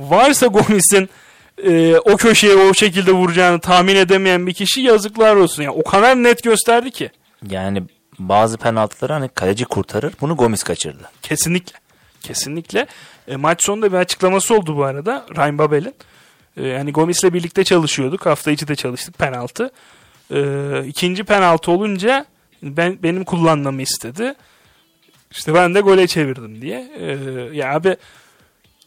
varsa 0.10 0.47
Gomis'in 0.47 1.10
e, 1.64 1.95
o 1.97 2.18
köşeye 2.18 2.56
o 2.56 2.74
şekilde 2.74 3.12
vuracağını 3.12 3.60
tahmin 3.60 3.95
edemeyen 3.95 4.47
bir 4.47 4.54
kişi 4.54 4.82
yazıklar 4.82 5.36
olsun. 5.36 5.64
Yani 5.64 5.76
o 5.76 5.84
kadar 5.84 6.16
net 6.16 6.43
gösterdi 6.43 6.91
ki. 6.91 7.12
Yani 7.49 7.84
bazı 8.20 8.58
penaltıları 8.58 9.14
hani 9.14 9.30
kaleci 9.30 9.66
kurtarır. 9.66 10.14
Bunu 10.22 10.36
Gomis 10.36 10.64
kaçırdı. 10.64 11.10
Kesinlikle. 11.22 11.80
Kesinlikle. 12.22 12.88
E, 13.28 13.36
maç 13.36 13.66
sonunda 13.66 13.91
bir 13.91 13.97
açıklaması 13.97 14.56
oldu 14.56 14.78
bu 14.78 14.84
arada 14.84 15.26
Ryan 15.36 15.58
Babel'in. 15.58 15.95
E, 16.58 16.68
yani 16.68 16.91
Gomis'le 16.91 17.34
birlikte 17.34 17.64
çalışıyorduk. 17.64 18.26
Hafta 18.26 18.52
içi 18.52 18.68
de 18.68 18.76
çalıştık 18.76 19.18
penaltı. 19.18 19.72
E, 20.34 20.41
ikinci 20.88 21.24
penaltı 21.24 21.72
olunca 21.72 22.26
ben 22.64 23.04
benim 23.04 23.24
kullanmamı 23.24 23.82
istedi. 23.82 24.34
İşte 25.32 25.54
ben 25.54 25.76
de 25.76 25.82
gole 25.82 26.08
çevirdim 26.08 26.62
diye. 26.62 26.91
E, 26.99 27.06
ya 27.58 27.76
abi 27.76 27.97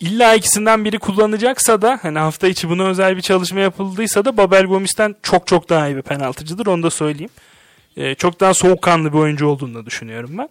illa 0.00 0.34
ikisinden 0.34 0.84
biri 0.84 0.98
kullanacaksa 0.98 1.82
da 1.82 1.98
hani 2.02 2.18
hafta 2.18 2.48
içi 2.48 2.68
buna 2.68 2.84
özel 2.84 3.16
bir 3.16 3.22
çalışma 3.22 3.60
yapıldıysa 3.60 4.24
da 4.24 4.36
Babel 4.36 4.64
Gomis'ten 4.64 5.16
çok 5.22 5.46
çok 5.46 5.68
daha 5.68 5.88
iyi 5.88 5.96
bir 5.96 6.02
penaltıcıdır. 6.02 6.66
Onu 6.66 6.82
da 6.82 6.90
söyleyeyim. 6.90 7.30
E, 7.96 8.14
çok 8.14 8.40
daha 8.40 8.54
soğukkanlı 8.54 9.12
bir 9.12 9.18
oyuncu 9.18 9.46
olduğunu 9.46 9.74
da 9.74 9.86
düşünüyorum 9.86 10.38
ben. 10.38 10.48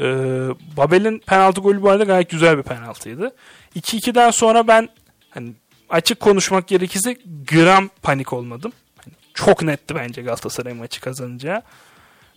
Ee, 0.00 0.48
Babel'in 0.76 1.18
penaltı 1.18 1.60
golü 1.60 1.82
bu 1.82 1.90
arada 1.90 2.04
gayet 2.04 2.30
güzel 2.30 2.58
bir 2.58 2.62
penaltıydı. 2.62 3.34
2-2'den 3.76 4.30
sonra 4.30 4.68
ben 4.68 4.88
hani 5.30 5.52
açık 5.90 6.20
konuşmak 6.20 6.68
gerekirse 6.68 7.16
gram 7.52 7.90
panik 8.02 8.32
olmadım. 8.32 8.72
Hani 9.04 9.14
çok 9.34 9.62
netti 9.62 9.94
bence 9.94 10.22
Galatasaray 10.22 10.72
maçı 10.72 11.00
kazanacağı. 11.00 11.62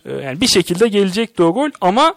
Ee, 0.04 0.12
yani 0.12 0.40
bir 0.40 0.46
şekilde 0.46 0.88
gelecekti 0.88 1.42
o 1.42 1.54
gol 1.54 1.70
ama 1.80 2.14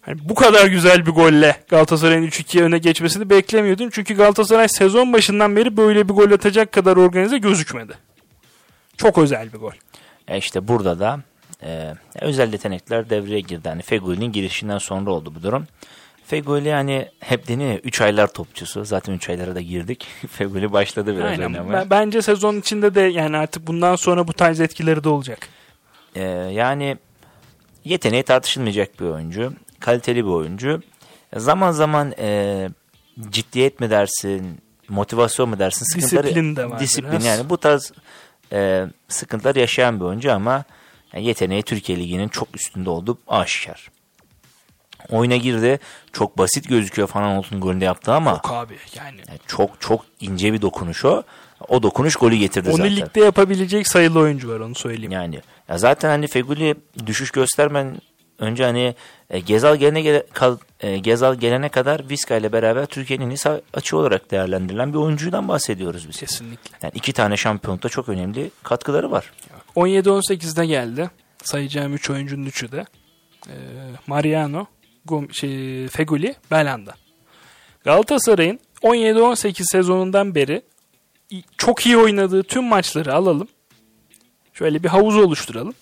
hani 0.00 0.18
bu 0.28 0.34
kadar 0.34 0.66
güzel 0.66 1.06
bir 1.06 1.10
golle 1.10 1.56
Galatasaray'ın 1.68 2.26
3-2'ye 2.26 2.64
öne 2.64 2.78
geçmesini 2.78 3.30
beklemiyordum. 3.30 3.90
Çünkü 3.90 4.14
Galatasaray 4.14 4.68
sezon 4.68 5.12
başından 5.12 5.56
beri 5.56 5.76
böyle 5.76 6.08
bir 6.08 6.14
gol 6.14 6.30
atacak 6.32 6.72
kadar 6.72 6.96
organize 6.96 7.38
gözükmedi. 7.38 7.92
Çok 8.96 9.18
özel 9.18 9.52
bir 9.52 9.58
gol. 9.58 9.72
E 10.28 10.38
işte 10.38 10.68
burada 10.68 10.98
da 11.00 11.20
e, 11.62 11.94
özel 12.20 12.52
yetenekler 12.52 13.10
devreye 13.10 13.40
girdi. 13.40 13.68
Hani 13.68 13.82
Fegoli'nin 13.82 14.32
girişinden 14.32 14.78
sonra 14.78 15.10
oldu 15.10 15.32
bu 15.34 15.42
durum. 15.42 15.66
Fegoli 16.26 16.72
hani 16.72 17.08
hep 17.20 17.48
deniyor 17.48 17.78
3 17.84 18.00
aylar 18.00 18.26
topçusu. 18.32 18.84
Zaten 18.84 19.12
3 19.12 19.28
aylara 19.28 19.54
da 19.54 19.60
girdik. 19.60 20.06
Fegoli 20.30 20.72
başladı 20.72 21.16
biraz 21.16 21.30
Aynen. 21.30 21.46
oynamaya. 21.46 21.80
Ben- 21.80 21.90
Bence 21.90 22.22
sezon 22.22 22.56
içinde 22.56 22.94
de 22.94 23.00
yani 23.00 23.36
artık 23.36 23.66
bundan 23.66 23.96
sonra 23.96 24.28
bu 24.28 24.32
tarz 24.32 24.60
etkileri 24.60 25.04
de 25.04 25.08
olacak. 25.08 25.48
E, 26.14 26.22
yani 26.52 26.96
yeteneği 27.84 28.22
tartışılmayacak 28.22 29.00
bir 29.00 29.04
oyuncu. 29.04 29.52
Kaliteli 29.80 30.24
bir 30.24 30.30
oyuncu. 30.30 30.82
Zaman 31.36 31.72
zaman 31.72 32.12
e, 32.18 32.68
ciddiyet 33.30 33.80
mi 33.80 33.90
dersin, 33.90 34.58
motivasyon 34.88 35.48
mu 35.48 35.58
dersin? 35.58 35.84
Sıkıntıları, 35.84 36.24
Disiplin 36.26 36.56
de 36.56 36.70
var 36.70 36.80
Disiplin 36.80 37.12
biraz. 37.12 37.24
yani 37.24 37.50
bu 37.50 37.56
tarz 37.58 37.92
e, 38.52 38.86
sıkıntılar 39.08 39.56
yaşayan 39.56 40.00
bir 40.00 40.04
oyuncu 40.04 40.32
ama 40.32 40.64
yani 41.12 41.24
yeteneği 41.26 41.62
Türkiye 41.62 41.98
Ligi'nin 41.98 42.28
çok 42.28 42.48
üstünde 42.56 42.90
olduğu 42.90 43.18
aşikar. 43.28 43.90
Oyuna 45.10 45.36
girdi. 45.36 45.78
Çok 46.12 46.38
basit 46.38 46.68
gözüküyor 46.68 47.08
falan 47.08 47.36
olsun 47.36 47.60
golünde 47.60 47.84
yaptı 47.84 48.12
ama 48.12 48.30
Yok 48.30 48.50
abi 48.52 48.74
yani. 48.96 49.20
yani 49.28 49.38
çok 49.46 49.80
çok 49.80 50.04
ince 50.20 50.52
bir 50.52 50.62
dokunuş 50.62 51.04
o. 51.04 51.22
O 51.68 51.82
dokunuş 51.82 52.16
golü 52.16 52.36
getirdi 52.36 52.68
Onu 52.68 52.76
zaten. 52.76 52.96
ligde 52.96 53.20
yapabilecek 53.20 53.88
sayılı 53.88 54.18
oyuncu 54.18 54.48
var 54.48 54.60
onu 54.60 54.74
söyleyeyim. 54.74 55.12
Yani 55.12 55.40
ya 55.68 55.78
zaten 55.78 56.08
hani 56.08 56.26
Feguli 56.26 56.74
düşüş 57.06 57.30
göstermen 57.30 58.00
önce 58.40 58.64
hani 58.64 58.94
e, 59.30 59.40
Gezal 59.40 59.76
gelene 59.76 60.00
gele- 60.00 60.26
kal- 60.32 60.58
e, 60.80 60.98
Gezal 60.98 61.34
gelene 61.34 61.68
kadar 61.68 62.10
Vizca 62.10 62.36
ile 62.36 62.52
beraber 62.52 62.86
Türkiye'nin 62.86 63.30
en 63.30 63.60
açığı 63.74 63.96
olarak 63.96 64.30
değerlendirilen 64.30 64.92
bir 64.92 64.98
oyuncudan 64.98 65.48
bahsediyoruz 65.48 66.08
biz. 66.08 66.16
Kesinlikle. 66.20 66.76
Yani 66.82 66.92
iki 66.94 67.12
tane 67.12 67.36
şampiyonlukta 67.36 67.88
çok 67.88 68.08
önemli 68.08 68.50
katkıları 68.62 69.10
var. 69.10 69.32
17-18'de 69.76 70.66
geldi. 70.66 71.10
Sayacağım 71.44 71.94
3 71.94 72.10
oyuncunun 72.10 72.46
3'ü 72.46 72.72
de. 72.72 72.84
Ee, 73.48 73.52
Mariano, 74.06 74.66
Gom- 75.06 75.32
şey, 75.34 75.88
Feguli, 75.88 76.34
Belanda. 76.50 76.94
Galatasaray'ın 77.84 78.60
17-18 78.82 79.62
sezonundan 79.72 80.34
beri 80.34 80.62
çok 81.58 81.86
iyi 81.86 81.96
oynadığı 81.96 82.42
tüm 82.42 82.64
maçları 82.64 83.14
alalım. 83.14 83.48
Şöyle 84.54 84.82
bir 84.82 84.88
havuz 84.88 85.16
oluşturalım. 85.16 85.74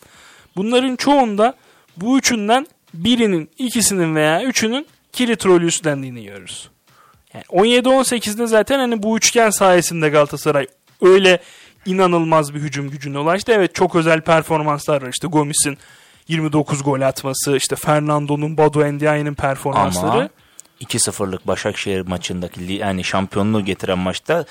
Bunların 0.56 0.96
çoğunda 0.96 1.54
bu 2.00 2.18
üçünden 2.18 2.66
birinin, 2.94 3.50
ikisinin 3.58 4.14
veya 4.14 4.42
üçünün 4.42 4.86
kilit 5.12 5.46
rolü 5.46 5.66
üstlendiğini 5.66 6.24
görürüz. 6.24 6.68
Yani 7.34 7.44
17-18'de 7.44 8.46
zaten 8.46 8.78
hani 8.78 9.02
bu 9.02 9.16
üçgen 9.16 9.50
sayesinde 9.50 10.08
Galatasaray 10.08 10.66
öyle 11.02 11.38
inanılmaz 11.86 12.54
bir 12.54 12.60
hücum 12.60 12.90
gücüne 12.90 13.18
ulaştı. 13.18 13.52
Evet 13.52 13.74
çok 13.74 13.96
özel 13.96 14.20
performanslar 14.20 15.02
var. 15.02 15.08
İşte 15.08 15.26
Gomis'in 15.28 15.78
29 16.28 16.82
gol 16.82 17.00
atması, 17.00 17.56
işte 17.56 17.76
Fernando'nun, 17.76 18.56
Badu 18.56 18.84
Endiaye'nin 18.84 19.34
performansları. 19.34 20.10
Ama 20.10 20.28
2-0'lık 20.80 21.46
Başakşehir 21.46 22.00
maçındaki 22.00 22.72
yani 22.72 23.04
şampiyonluğu 23.04 23.64
getiren 23.64 23.98
maçta 23.98 24.44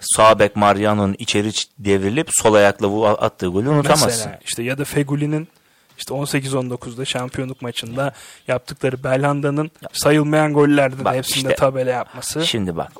sağ 0.00 0.38
bek 0.38 0.56
Mariano'nun 0.56 1.16
içeri 1.18 1.50
devrilip 1.78 2.28
sol 2.30 2.54
ayakla 2.54 2.90
bu 2.90 3.06
attığı 3.06 3.46
golü 3.46 3.68
unutamazsın. 3.68 4.08
Mesela 4.08 4.38
işte 4.44 4.62
ya 4.62 4.78
da 4.78 4.84
Feguli'nin 4.84 5.48
işte 6.00 6.14
18-19'da 6.14 7.04
şampiyonluk 7.04 7.62
maçında 7.62 8.12
yaptıkları 8.48 9.04
Belhanda'nın 9.04 9.70
sayılmayan 9.92 10.52
gollerde 10.52 11.04
Bak 11.04 11.12
de 11.14 11.18
hepsinde 11.18 11.38
işte- 11.48 11.54
tabela 11.54 11.90
yapması. 11.90 12.46
Şimdi 12.46 12.76
bak 12.76 12.92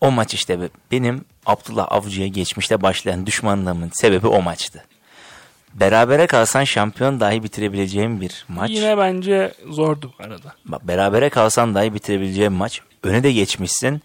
o 0.00 0.10
maç 0.10 0.34
işte 0.34 0.60
be- 0.60 0.68
benim 0.90 1.24
Abdullah 1.46 1.86
Avcı'ya 1.90 2.28
geçmişte 2.28 2.82
başlayan 2.82 3.26
düşmanlığımın 3.26 3.90
sebebi 3.94 4.26
o 4.26 4.42
maçtı. 4.42 4.84
Berabere 5.74 6.26
kalsan 6.26 6.64
şampiyon 6.64 7.20
dahi 7.20 7.42
bitirebileceğim 7.42 8.20
bir 8.20 8.44
maç. 8.48 8.70
Yine 8.70 8.98
bence 8.98 9.54
zordu 9.68 10.12
bu 10.18 10.24
arada. 10.24 10.54
Bak, 10.64 10.88
berabere 10.88 11.28
kalsan 11.30 11.74
dahi 11.74 11.94
bitirebileceğim 11.94 12.52
maç. 12.52 12.80
Öne 13.02 13.22
de 13.22 13.32
geçmişsin. 13.32 14.02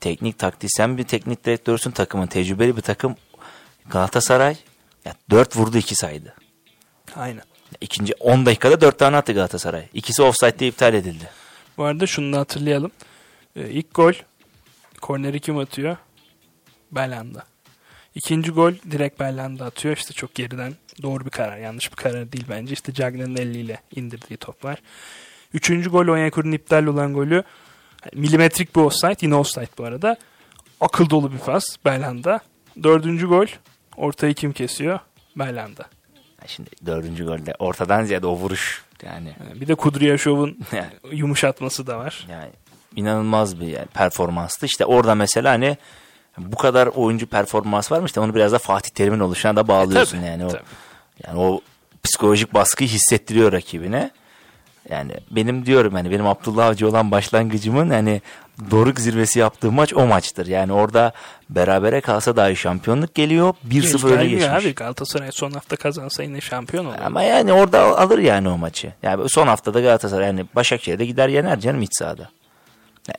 Teknik 0.00 0.38
taktisyen 0.38 0.98
bir 0.98 1.04
teknik 1.04 1.44
direktörsün 1.44 1.90
takımın. 1.90 2.26
Tecrübeli 2.26 2.76
bir 2.76 2.82
takım. 2.82 3.16
Galatasaray 3.90 4.56
ya 5.04 5.14
4 5.30 5.56
vurdu 5.56 5.78
2 5.78 5.94
saydı. 5.94 6.34
Aynen. 7.16 7.42
İkinci 7.80 8.14
10 8.20 8.46
dakikada 8.46 8.80
4 8.80 8.98
tane 8.98 9.16
attı 9.16 9.32
Galatasaray. 9.32 9.88
İkisi 9.94 10.22
offside'de 10.22 10.66
iptal 10.66 10.94
edildi. 10.94 11.30
Bu 11.78 11.84
arada 11.84 12.06
şunu 12.06 12.32
da 12.32 12.38
hatırlayalım. 12.38 12.90
Ee, 13.56 13.70
ilk 13.70 13.94
gol 13.94 14.12
korneri 15.00 15.40
kim 15.40 15.58
atıyor? 15.58 15.96
Belanda. 16.92 17.42
İkinci 18.14 18.50
gol 18.50 18.72
direkt 18.90 19.20
Belhanda 19.20 19.64
atıyor. 19.64 19.96
İşte 19.96 20.12
çok 20.14 20.34
geriden 20.34 20.74
doğru 21.02 21.24
bir 21.24 21.30
karar. 21.30 21.58
Yanlış 21.58 21.90
bir 21.90 21.96
karar 21.96 22.32
değil 22.32 22.44
bence. 22.48 22.72
İşte 22.72 22.92
Cagney'in 22.92 23.36
eliyle 23.36 23.80
indirdiği 23.96 24.36
top 24.36 24.64
var. 24.64 24.78
Üçüncü 25.54 25.90
gol 25.90 26.06
Onyekuru'nun 26.06 26.52
iptal 26.52 26.86
olan 26.86 27.14
golü 27.14 27.42
milimetrik 28.14 28.76
bir 28.76 28.80
offside. 28.80 29.16
Yine 29.20 29.34
offside 29.34 29.68
bu 29.78 29.84
arada. 29.84 30.16
Akıl 30.80 31.10
dolu 31.10 31.32
bir 31.32 31.38
pas 31.38 31.64
Belhanda. 31.84 32.40
Dördüncü 32.82 33.26
gol 33.26 33.46
ortayı 33.96 34.34
kim 34.34 34.52
kesiyor? 34.52 34.98
Belhanda. 35.36 35.86
Şimdi 36.46 36.70
dördüncü 36.86 37.26
golde 37.26 37.54
ortadan 37.58 38.04
ziyade 38.04 38.26
o 38.26 38.32
vuruş 38.36 38.82
yani. 39.04 39.34
Bir 39.54 39.68
de 39.68 39.74
Kudryashov'un 39.74 40.58
yani 40.72 40.90
yumuşatması 41.12 41.86
da 41.86 41.98
var. 41.98 42.26
Yani 42.30 42.50
inanılmaz 42.96 43.60
bir 43.60 43.66
yani 43.66 43.86
performanstı. 43.86 44.66
İşte 44.66 44.84
orada 44.84 45.14
mesela 45.14 45.52
hani 45.52 45.76
bu 46.38 46.56
kadar 46.56 46.86
oyuncu 46.86 47.26
performans 47.26 47.92
varmış 47.92 48.16
da 48.16 48.20
onu 48.20 48.34
biraz 48.34 48.52
da 48.52 48.58
Fatih 48.58 48.90
Terim'in 48.90 49.20
oluşuna 49.20 49.56
da 49.56 49.68
bağlıyorsun 49.68 50.18
E, 50.18 50.20
tabii, 50.20 50.30
yani 50.30 50.44
o 50.44 50.48
tabii. 50.48 50.62
yani 51.26 51.38
o 51.40 51.60
psikolojik 52.02 52.54
baskıyı 52.54 52.88
hissettiriyor 52.90 53.52
rakibine. 53.52 54.10
Yani 54.90 55.12
benim 55.30 55.66
diyorum 55.66 55.92
hani 55.94 56.10
benim 56.10 56.26
Abdullah 56.26 56.66
Avcı 56.66 56.88
olan 56.88 57.10
başlangıcımın 57.10 57.90
hani 57.90 58.22
doruk 58.70 59.00
zirvesi 59.00 59.38
yaptığı 59.38 59.72
maç 59.72 59.94
o 59.94 60.06
maçtır. 60.06 60.46
Yani 60.46 60.72
orada 60.72 61.12
berabere 61.50 62.00
kalsa 62.00 62.36
dahi 62.36 62.56
şampiyonluk 62.56 63.14
geliyor. 63.14 63.54
1-0 63.70 64.06
öne 64.12 64.26
geçmiş. 64.26 64.48
Abi 64.48 64.74
Galatasaray 64.74 65.32
son 65.32 65.50
hafta 65.50 65.76
kazansa 65.76 66.22
yine 66.22 66.40
şampiyon 66.40 66.84
olur. 66.86 66.94
Ama 67.04 67.22
yani 67.22 67.52
orada 67.52 67.80
al- 67.80 67.96
alır 67.96 68.18
yani 68.18 68.48
o 68.48 68.58
maçı. 68.58 68.92
Yani 69.02 69.28
son 69.28 69.46
haftada 69.46 69.80
Galatasaray 69.80 70.26
yani 70.26 70.44
Başakşehir'de 70.54 71.06
gider 71.06 71.28
yener 71.28 71.60
canım 71.60 71.82
iç 71.82 71.90
sahada. 71.98 72.28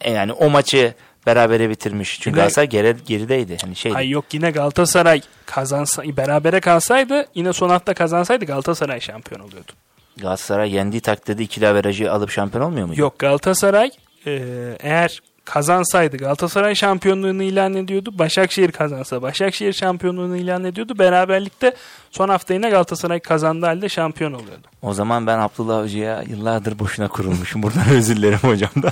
Yani- 0.05 0.15
Yani 0.15 0.31
o 0.33 0.49
maçı 0.49 0.93
berabere 1.25 1.69
bitirmiş. 1.69 2.13
Çünkü 2.21 2.29
Yine- 2.29 2.35
Galatasaray 2.35 2.69
geri, 2.69 2.95
gerideydi. 3.05 3.57
Hani 3.61 3.75
şey 3.75 3.91
Ay 3.95 4.09
yok 4.09 4.25
yine 4.33 4.51
Galatasaray 4.51 5.21
kazansa 5.45 6.03
berabere 6.03 6.59
kalsaydı 6.59 7.25
yine 7.35 7.53
son 7.53 7.69
hafta 7.69 7.93
kazansaydı 7.93 8.45
Galatasaray 8.45 9.01
şampiyon 9.01 9.41
oluyordu. 9.41 9.71
Galatasaray 10.17 10.73
yendiği 10.73 11.01
takdirde 11.01 11.43
ikili 11.43 11.67
averajı 11.67 12.11
alıp 12.11 12.31
şampiyon 12.31 12.65
olmuyor 12.65 12.87
muydu? 12.87 13.01
Yok 13.01 13.19
Galatasaray 13.19 13.91
e, 14.27 14.41
eğer 14.79 15.21
kazansaydı 15.45 16.17
Galatasaray 16.17 16.75
şampiyonluğunu 16.75 17.43
ilan 17.43 17.73
ediyordu. 17.73 18.11
Başakşehir 18.13 18.71
kazansa 18.71 19.21
Başakşehir 19.21 19.73
şampiyonluğunu 19.73 20.37
ilan 20.37 20.63
ediyordu. 20.63 20.99
Beraberlikte 20.99 21.75
son 22.11 22.29
hafta 22.29 22.53
yine 22.53 22.69
Galatasaray 22.69 23.19
kazandığı 23.19 23.65
halde 23.65 23.89
şampiyon 23.89 24.33
oluyordu. 24.33 24.67
O 24.81 24.93
zaman 24.93 25.27
ben 25.27 25.39
Abdullah 25.39 25.77
Avcı'ya 25.77 26.23
yıllardır 26.27 26.79
boşuna 26.79 27.07
kurulmuşum. 27.07 27.63
Buradan 27.63 27.89
özür 27.93 28.15
dilerim 28.15 28.39
hocamdan. 28.41 28.91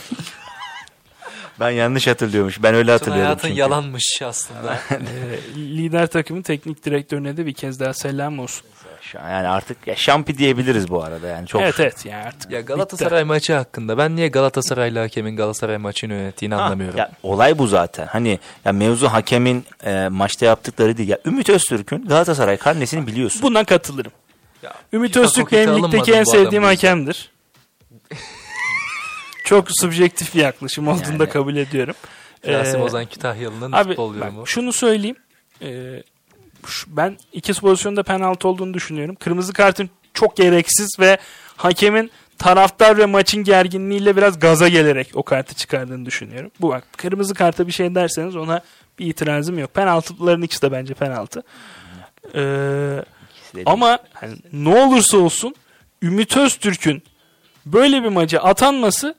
ben 1.59 1.69
yanlış 1.69 2.07
hatırlıyormuş. 2.07 2.63
Ben 2.63 2.75
öyle 2.75 2.91
hatırlıyorum 2.91 3.25
hayatın 3.25 3.47
çünkü. 3.47 3.59
yalanmış 3.59 4.21
aslında. 4.25 4.79
E, 4.91 5.57
lider 5.57 6.07
takımın 6.07 6.41
teknik 6.41 6.85
direktörüne 6.85 7.37
de 7.37 7.45
bir 7.45 7.53
kez 7.53 7.79
daha 7.79 7.93
selam 7.93 8.39
olsun. 8.39 8.67
Şu 9.15 9.21
an 9.21 9.29
Yani 9.29 9.47
artık 9.47 9.87
ya 9.87 9.95
şampi 9.95 10.37
diyebiliriz 10.37 10.89
bu 10.89 11.03
arada. 11.03 11.27
Yani 11.27 11.47
çok 11.47 11.61
Evet 11.61 11.79
evet 11.79 12.05
yani 12.05 12.23
artık. 12.25 12.51
ya 12.51 12.61
Galatasaray 12.61 13.23
maçı 13.23 13.53
hakkında 13.53 13.97
ben 13.97 14.15
niye 14.15 14.27
Galatasaraylı 14.27 14.99
hakemin 14.99 15.35
Galatasaray 15.35 15.77
maçını 15.77 16.13
yönettiğini 16.13 16.55
Ha, 16.55 16.61
anlamıyorum. 16.61 16.97
Ya 16.97 17.11
olay 17.23 17.57
bu 17.57 17.67
zaten. 17.67 18.07
Hani 18.07 18.39
ya 18.65 18.71
mevzu 18.71 19.07
hakemin 19.07 19.65
e, 19.83 20.07
maçta 20.07 20.45
yaptıkları 20.45 20.97
değil. 20.97 21.09
Ya 21.09 21.19
Ümit 21.25 21.49
Öztürk'ün 21.49 22.05
Galatasaray 22.07 22.57
karnesini 22.57 23.07
biliyorsun. 23.07 23.41
Buna 23.41 23.63
katılırım. 23.63 24.11
Ya, 24.63 24.73
Ümit 24.93 25.17
Öztürk 25.17 25.51
benim 25.51 25.83
ligdeki 25.83 26.11
en 26.13 26.23
sevdiğim 26.23 26.63
hakemdir. 26.63 27.31
Çok 29.45 29.67
subjektif 29.81 30.35
bir 30.35 30.41
yaklaşım 30.41 30.87
olduğunu 30.87 31.19
da 31.19 31.23
Yani. 31.23 31.29
kabul 31.29 31.55
ediyorum. 31.55 31.95
Rasim 32.47 32.79
Ee, 32.79 32.83
Ozan 32.83 33.05
Kütahyalı'nın 33.05 33.71
futbol 33.83 34.15
yorumu. 34.15 34.47
şunu 34.47 34.73
söyleyeyim. 34.73 35.15
Ee, 35.61 36.03
şu- 36.67 36.97
ben 36.97 37.17
iki 37.33 37.53
pozisyonda 37.53 38.03
penaltı 38.03 38.47
olduğunu 38.47 38.73
düşünüyorum. 38.73 39.15
Kırmızı 39.15 39.53
kartın 39.53 39.89
çok 40.13 40.37
gereksiz 40.37 40.99
ve 40.99 41.17
hakemin 41.57 42.11
taraftar 42.37 42.97
ve 42.97 43.05
maçın 43.05 43.43
gerginliğiyle 43.43 44.17
biraz 44.17 44.39
gaza 44.39 44.67
gelerek 44.67 45.11
o 45.13 45.23
kartı 45.23 45.55
çıkardığını 45.55 46.05
düşünüyorum. 46.05 46.51
Bu 46.61 46.69
bak 46.69 46.83
kırmızı 46.97 47.33
karta 47.33 47.67
bir 47.67 47.71
şey 47.71 47.95
derseniz 47.95 48.35
ona 48.35 48.61
bir 48.99 49.05
itirazım 49.05 49.59
yok. 49.59 49.73
Penaltıların 49.73 50.41
ikisi 50.41 50.61
de 50.61 50.71
bence 50.71 50.93
penaltı. 50.93 51.43
Ee, 52.35 53.03
İkisi 53.53 53.63
ama 53.65 53.99
hani 54.13 54.35
ne 54.53 54.69
olursa 54.85 55.17
olsun 55.17 55.55
Ümit 56.01 56.37
Öztürk'ün 56.37 57.03
böyle 57.65 58.03
bir 58.03 58.09
maça 58.09 58.39
atanması 58.39 59.15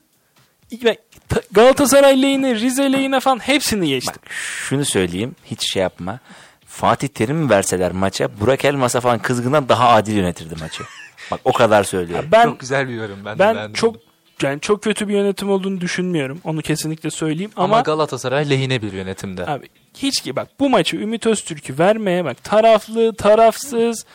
Galatasaray 1.51 2.21
lehine, 2.21 2.55
Rize 2.55 2.93
lehine 2.93 3.19
falan 3.19 3.39
hepsini 3.39 3.87
geçti. 3.87 4.13
Bak 4.15 4.31
şunu 4.31 4.85
söyleyeyim. 4.85 5.35
Hiç 5.45 5.73
şey 5.73 5.81
yapma. 5.81 6.19
Fatih 6.77 7.07
Terim 7.07 7.49
verseler 7.49 7.91
maça 7.91 8.39
Burak 8.39 8.65
Elmas'a 8.65 9.01
falan 9.01 9.19
kızgından 9.19 9.69
daha 9.69 9.89
adil 9.89 10.13
yönetirdi 10.13 10.55
maçı. 10.59 10.83
Bak 11.31 11.39
o 11.45 11.53
kadar 11.53 11.83
söylüyorum. 11.83 12.29
Ben 12.31 12.43
çok 12.43 12.59
güzel 12.59 12.87
bir 12.87 12.93
yorum. 12.93 13.25
Ben, 13.25 13.39
ben 13.39 13.73
çok 13.73 13.95
yani 14.41 14.61
çok 14.61 14.83
kötü 14.83 15.07
bir 15.07 15.13
yönetim 15.13 15.49
olduğunu 15.49 15.81
düşünmüyorum. 15.81 16.41
Onu 16.43 16.61
kesinlikle 16.61 17.11
söyleyeyim 17.11 17.51
ama, 17.55 17.75
ama, 17.75 17.81
Galatasaray 17.81 18.49
lehine 18.49 18.81
bir 18.81 18.93
yönetimde. 18.93 19.47
abi 19.47 19.67
hiç 19.97 20.21
ki 20.21 20.35
bak 20.35 20.47
bu 20.59 20.69
maçı 20.69 20.97
Ümit 20.97 21.25
Öztürk'ü 21.25 21.79
vermeye 21.79 22.25
bak 22.25 22.43
taraflı, 22.43 23.15
tarafsız 23.15 24.05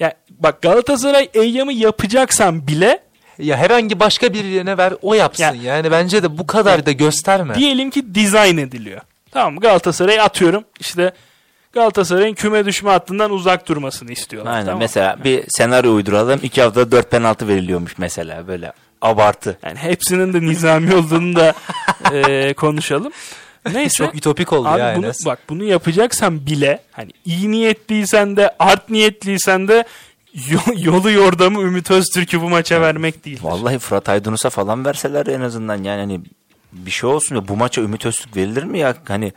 ya 0.00 0.14
bak 0.30 0.62
Galatasaray 0.62 1.28
Eyyam'ı 1.34 1.72
yapacaksan 1.72 2.66
bile 2.66 3.02
Ya 3.38 3.56
herhangi 3.56 4.00
başka 4.00 4.32
birine 4.32 4.78
ver 4.78 4.94
o 5.02 5.14
yapsın. 5.14 5.44
Ya- 5.44 5.72
yani 5.72 5.90
bence 5.90 6.22
de 6.22 6.38
bu 6.38 6.46
kadar 6.46 6.86
da 6.86 6.92
gösterme. 6.92 7.54
diyelim 7.54 7.90
ki 7.90 8.14
dizayn 8.14 8.56
ediliyor. 8.56 9.00
Tamam 9.30 9.54
mı? 9.54 9.60
Galatasaray'ı 9.60 10.22
atıyorum. 10.22 10.64
İşte 10.80 11.12
Galatasaray'ın 11.76 12.34
küme 12.34 12.64
düşme 12.64 12.90
hattından 12.90 13.30
uzak 13.30 13.68
durmasını 13.68 14.12
istiyorlar. 14.12 14.52
Aynen 14.52 14.64
tamam 14.66 14.78
mesela 14.80 15.24
bir 15.24 15.44
senaryo 15.48 15.94
uyduralım. 15.94 16.40
İki 16.42 16.62
haftada 16.62 16.90
dört 16.92 17.10
penaltı 17.10 17.48
veriliyormuş 17.48 17.98
mesela 17.98 18.48
böyle 18.48 18.72
abartı. 19.02 19.58
Yani 19.62 19.78
hepsinin 19.78 20.32
de 20.32 20.40
nizami 20.40 20.94
olduğunu 20.94 21.36
da 21.36 21.54
e, 22.12 22.54
konuşalım. 22.54 23.12
Neyse. 23.72 23.96
Çok 24.04 24.14
ütopik 24.14 24.52
oldu 24.52 24.68
Abi 24.68 24.80
ya 24.80 24.94
bunu, 24.96 25.04
Enes. 25.06 25.26
bak 25.26 25.38
bunu 25.48 25.64
yapacaksan 25.64 26.46
bile 26.46 26.82
hani 26.92 27.10
iyi 27.24 27.50
niyetliysen 27.50 28.36
de 28.36 28.50
art 28.58 28.90
niyetliysen 28.90 29.68
de 29.68 29.84
yo- 30.48 30.74
yolu 30.76 31.10
yordamı 31.10 31.60
Ümit 31.62 31.90
Öztürk'ü 31.90 32.40
bu 32.40 32.48
maça 32.48 32.80
vermek 32.80 33.24
değil. 33.24 33.38
Vallahi 33.42 33.78
Fırat 33.78 34.08
Aydınus'a 34.08 34.50
falan 34.50 34.84
verseler 34.84 35.26
en 35.26 35.40
azından 35.40 35.82
yani 35.84 36.00
hani 36.00 36.20
bir 36.72 36.90
şey 36.90 37.10
olsun 37.10 37.36
ya 37.36 37.48
bu 37.48 37.56
maça 37.56 37.80
Ümit 37.82 38.06
Öztürk 38.06 38.36
verilir 38.36 38.62
mi 38.64 38.78
ya? 38.78 38.94
Hani 39.08 39.32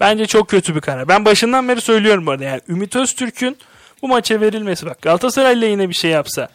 Bence 0.00 0.26
çok 0.26 0.48
kötü 0.48 0.74
bir 0.74 0.80
karar. 0.80 1.08
Ben 1.08 1.24
başından 1.24 1.68
beri 1.68 1.80
söylüyorum 1.80 2.26
bu 2.26 2.30
arada. 2.30 2.44
Yani 2.44 2.60
Ümit 2.68 2.96
Öztürk'ün 2.96 3.56
bu 4.02 4.08
maça 4.08 4.40
verilmesi 4.40 4.86
bak 4.86 5.02
Galatasaray'la 5.02 5.66
yine 5.66 5.88
bir 5.88 5.94
şey 5.94 6.10
yapsa 6.10 6.48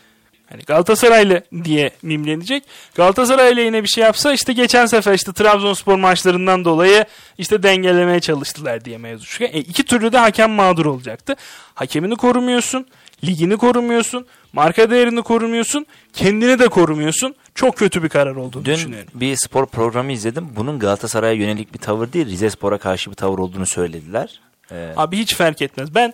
hani 0.49 0.61
Galatasaraylı 0.61 1.43
diye 1.63 1.91
mimlenecek. 2.01 2.63
Galatasaray'la 2.95 3.61
yine 3.61 3.83
bir 3.83 3.87
şey 3.87 4.03
yapsa 4.03 4.33
işte 4.33 4.53
geçen 4.53 4.85
sefer 4.85 5.13
işte 5.13 5.33
Trabzonspor 5.33 5.95
maçlarından 5.95 6.65
dolayı 6.65 7.05
işte 7.37 7.63
dengelemeye 7.63 8.19
çalıştılar 8.19 8.85
diye 8.85 8.97
mevzu 8.97 9.25
çıkıyor. 9.25 9.49
E, 9.53 9.59
iki 9.59 9.83
türlü 9.83 10.11
de 10.11 10.17
hakem 10.17 10.51
mağdur 10.51 10.85
olacaktı. 10.85 11.35
Hakemini 11.73 12.15
korumuyorsun, 12.15 12.87
ligini 13.23 13.57
korumuyorsun, 13.57 14.25
marka 14.53 14.89
değerini 14.89 15.21
korumuyorsun, 15.21 15.85
kendini 16.13 16.59
de 16.59 16.67
korumuyorsun. 16.67 17.35
Çok 17.55 17.77
kötü 17.77 18.03
bir 18.03 18.09
karar 18.09 18.35
olduğunu 18.35 18.65
dün 18.65 18.73
düşünüyorum. 18.73 19.07
bir 19.13 19.35
spor 19.35 19.65
programı 19.65 20.11
izledim. 20.11 20.49
Bunun 20.55 20.79
Galatasaray'a 20.79 21.33
yönelik 21.33 21.73
bir 21.73 21.79
tavır 21.79 22.13
değil 22.13 22.25
Rize 22.25 22.49
Spor'a 22.49 22.77
karşı 22.77 23.09
bir 23.11 23.15
tavır 23.15 23.39
olduğunu 23.39 23.65
söylediler. 23.65 24.41
Ee, 24.71 24.93
Abi 24.97 25.17
hiç 25.17 25.35
fark 25.35 25.61
etmez. 25.61 25.95
Ben 25.95 26.13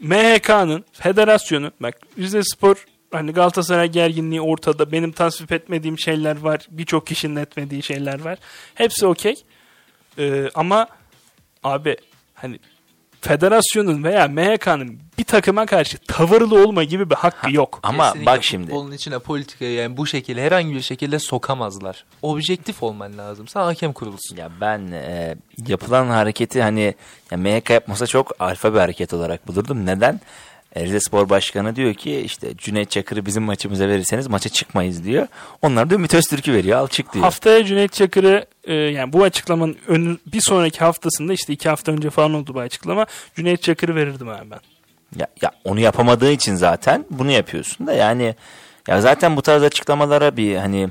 MHK'nın, 0.00 0.84
federasyonu, 0.92 1.72
bak 1.80 1.98
Rize 2.18 2.42
Spor 2.42 2.84
hani 3.12 3.32
Galatasaray 3.32 3.88
gerginliği 3.88 4.40
ortada. 4.40 4.92
Benim 4.92 5.12
tasvip 5.12 5.52
etmediğim 5.52 5.98
şeyler 5.98 6.38
var. 6.40 6.66
Birçok 6.70 7.06
kişinin 7.06 7.36
etmediği 7.36 7.82
şeyler 7.82 8.20
var. 8.20 8.38
Hepsi 8.74 9.06
okey. 9.06 9.34
Ee, 10.18 10.48
ama 10.54 10.86
abi 11.64 11.96
hani 12.34 12.58
federasyonun 13.22 14.04
veya 14.04 14.28
MHK'nın 14.28 14.98
bir 15.18 15.24
takıma 15.24 15.66
karşı 15.66 15.98
tavırlı 15.98 16.64
olma 16.64 16.84
gibi 16.84 17.10
bir 17.10 17.14
hakkı 17.14 17.52
yok. 17.52 17.80
ama 17.82 18.06
Kesinlikle 18.06 18.26
bak 18.26 18.44
şimdi 18.44 18.66
Futbolun 18.66 18.92
içine 18.92 19.18
politikayı 19.18 19.72
yani 19.72 19.96
bu 19.96 20.06
şekilde 20.06 20.42
herhangi 20.42 20.74
bir 20.74 20.80
şekilde 20.80 21.18
sokamazlar. 21.18 22.04
Objektif 22.22 22.82
olman 22.82 23.18
lazım. 23.18 23.48
Sen 23.48 23.60
hakem 23.60 23.92
kurulsun. 23.92 24.36
Ya 24.36 24.50
ben 24.60 24.92
e, 24.92 25.34
yapılan 25.68 26.06
hareketi 26.06 26.62
hani 26.62 26.94
ya 27.30 27.38
MHK 27.38 27.70
yapmasa 27.70 28.06
çok 28.06 28.32
alfa 28.40 28.74
bir 28.74 28.78
hareket 28.78 29.14
olarak 29.14 29.48
bulurdum. 29.48 29.86
Neden? 29.86 30.20
E, 30.74 30.84
Rize 30.84 31.00
Spor 31.00 31.28
Başkanı 31.28 31.76
diyor 31.76 31.94
ki 31.94 32.20
işte 32.20 32.56
Cüneyt 32.56 32.90
Çakır'ı 32.90 33.26
bizim 33.26 33.42
maçımıza 33.42 33.88
verirseniz 33.88 34.26
maça 34.26 34.48
çıkmayız 34.48 35.04
diyor. 35.04 35.26
Onlar 35.62 35.90
da 35.90 35.94
Ümit 35.94 36.14
Öztürk'ü 36.14 36.52
veriyor 36.52 36.78
al 36.78 36.88
çık 36.88 37.12
diyor. 37.12 37.24
Haftaya 37.24 37.64
Cüneyt 37.64 37.92
Çakır'ı 37.92 38.46
e, 38.64 38.74
yani 38.74 39.12
bu 39.12 39.22
açıklamanın 39.22 39.76
önü, 39.88 40.16
bir 40.26 40.40
sonraki 40.40 40.78
haftasında 40.78 41.32
işte 41.32 41.52
iki 41.52 41.68
hafta 41.68 41.92
önce 41.92 42.10
falan 42.10 42.34
oldu 42.34 42.54
bu 42.54 42.60
açıklama. 42.60 43.06
Cüneyt 43.34 43.62
Çakır'ı 43.62 43.94
verirdim 43.94 44.28
abi 44.28 44.50
ben. 44.50 44.60
Ya, 45.16 45.26
ya 45.42 45.50
onu 45.64 45.80
yapamadığı 45.80 46.32
için 46.32 46.54
zaten 46.54 47.04
bunu 47.10 47.30
yapıyorsun 47.30 47.86
da 47.86 47.92
yani 47.92 48.34
ya 48.88 49.00
zaten 49.00 49.36
bu 49.36 49.42
tarz 49.42 49.62
açıklamalara 49.62 50.36
bir 50.36 50.56
hani 50.56 50.88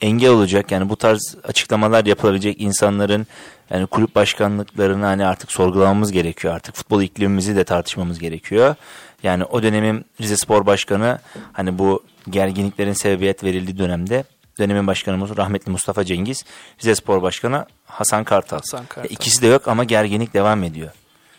engel 0.00 0.30
olacak. 0.30 0.72
Yani 0.72 0.88
bu 0.88 0.96
tarz 0.96 1.36
açıklamalar 1.44 2.04
yapılabilecek 2.04 2.60
insanların 2.60 3.26
yani 3.70 3.86
kulüp 3.86 4.14
başkanlıklarını 4.14 5.04
hani 5.04 5.26
artık 5.26 5.52
sorgulamamız 5.52 6.12
gerekiyor. 6.12 6.54
Artık 6.54 6.74
futbol 6.74 7.02
iklimimizi 7.02 7.56
de 7.56 7.64
tartışmamız 7.64 8.18
gerekiyor. 8.18 8.74
Yani 9.22 9.44
o 9.44 9.62
dönemin 9.62 10.04
Rize 10.20 10.36
Spor 10.36 10.66
Başkanı 10.66 11.18
hani 11.52 11.78
bu 11.78 12.04
gerginliklerin 12.30 12.92
sebebiyet 12.92 13.44
verildiği 13.44 13.78
dönemde 13.78 14.24
dönemin 14.58 14.86
başkanımız 14.86 15.36
rahmetli 15.36 15.72
Mustafa 15.72 16.04
Cengiz, 16.04 16.44
Rize 16.80 16.94
Spor 16.94 17.22
Başkanı 17.22 17.66
Hasan 17.86 18.24
Kartal. 18.24 18.56
Hasan 18.56 18.86
Kartal. 18.86 19.10
İkisi 19.10 19.42
de 19.42 19.46
yok 19.46 19.68
ama 19.68 19.84
gerginlik 19.84 20.34
devam 20.34 20.64
ediyor. 20.64 20.90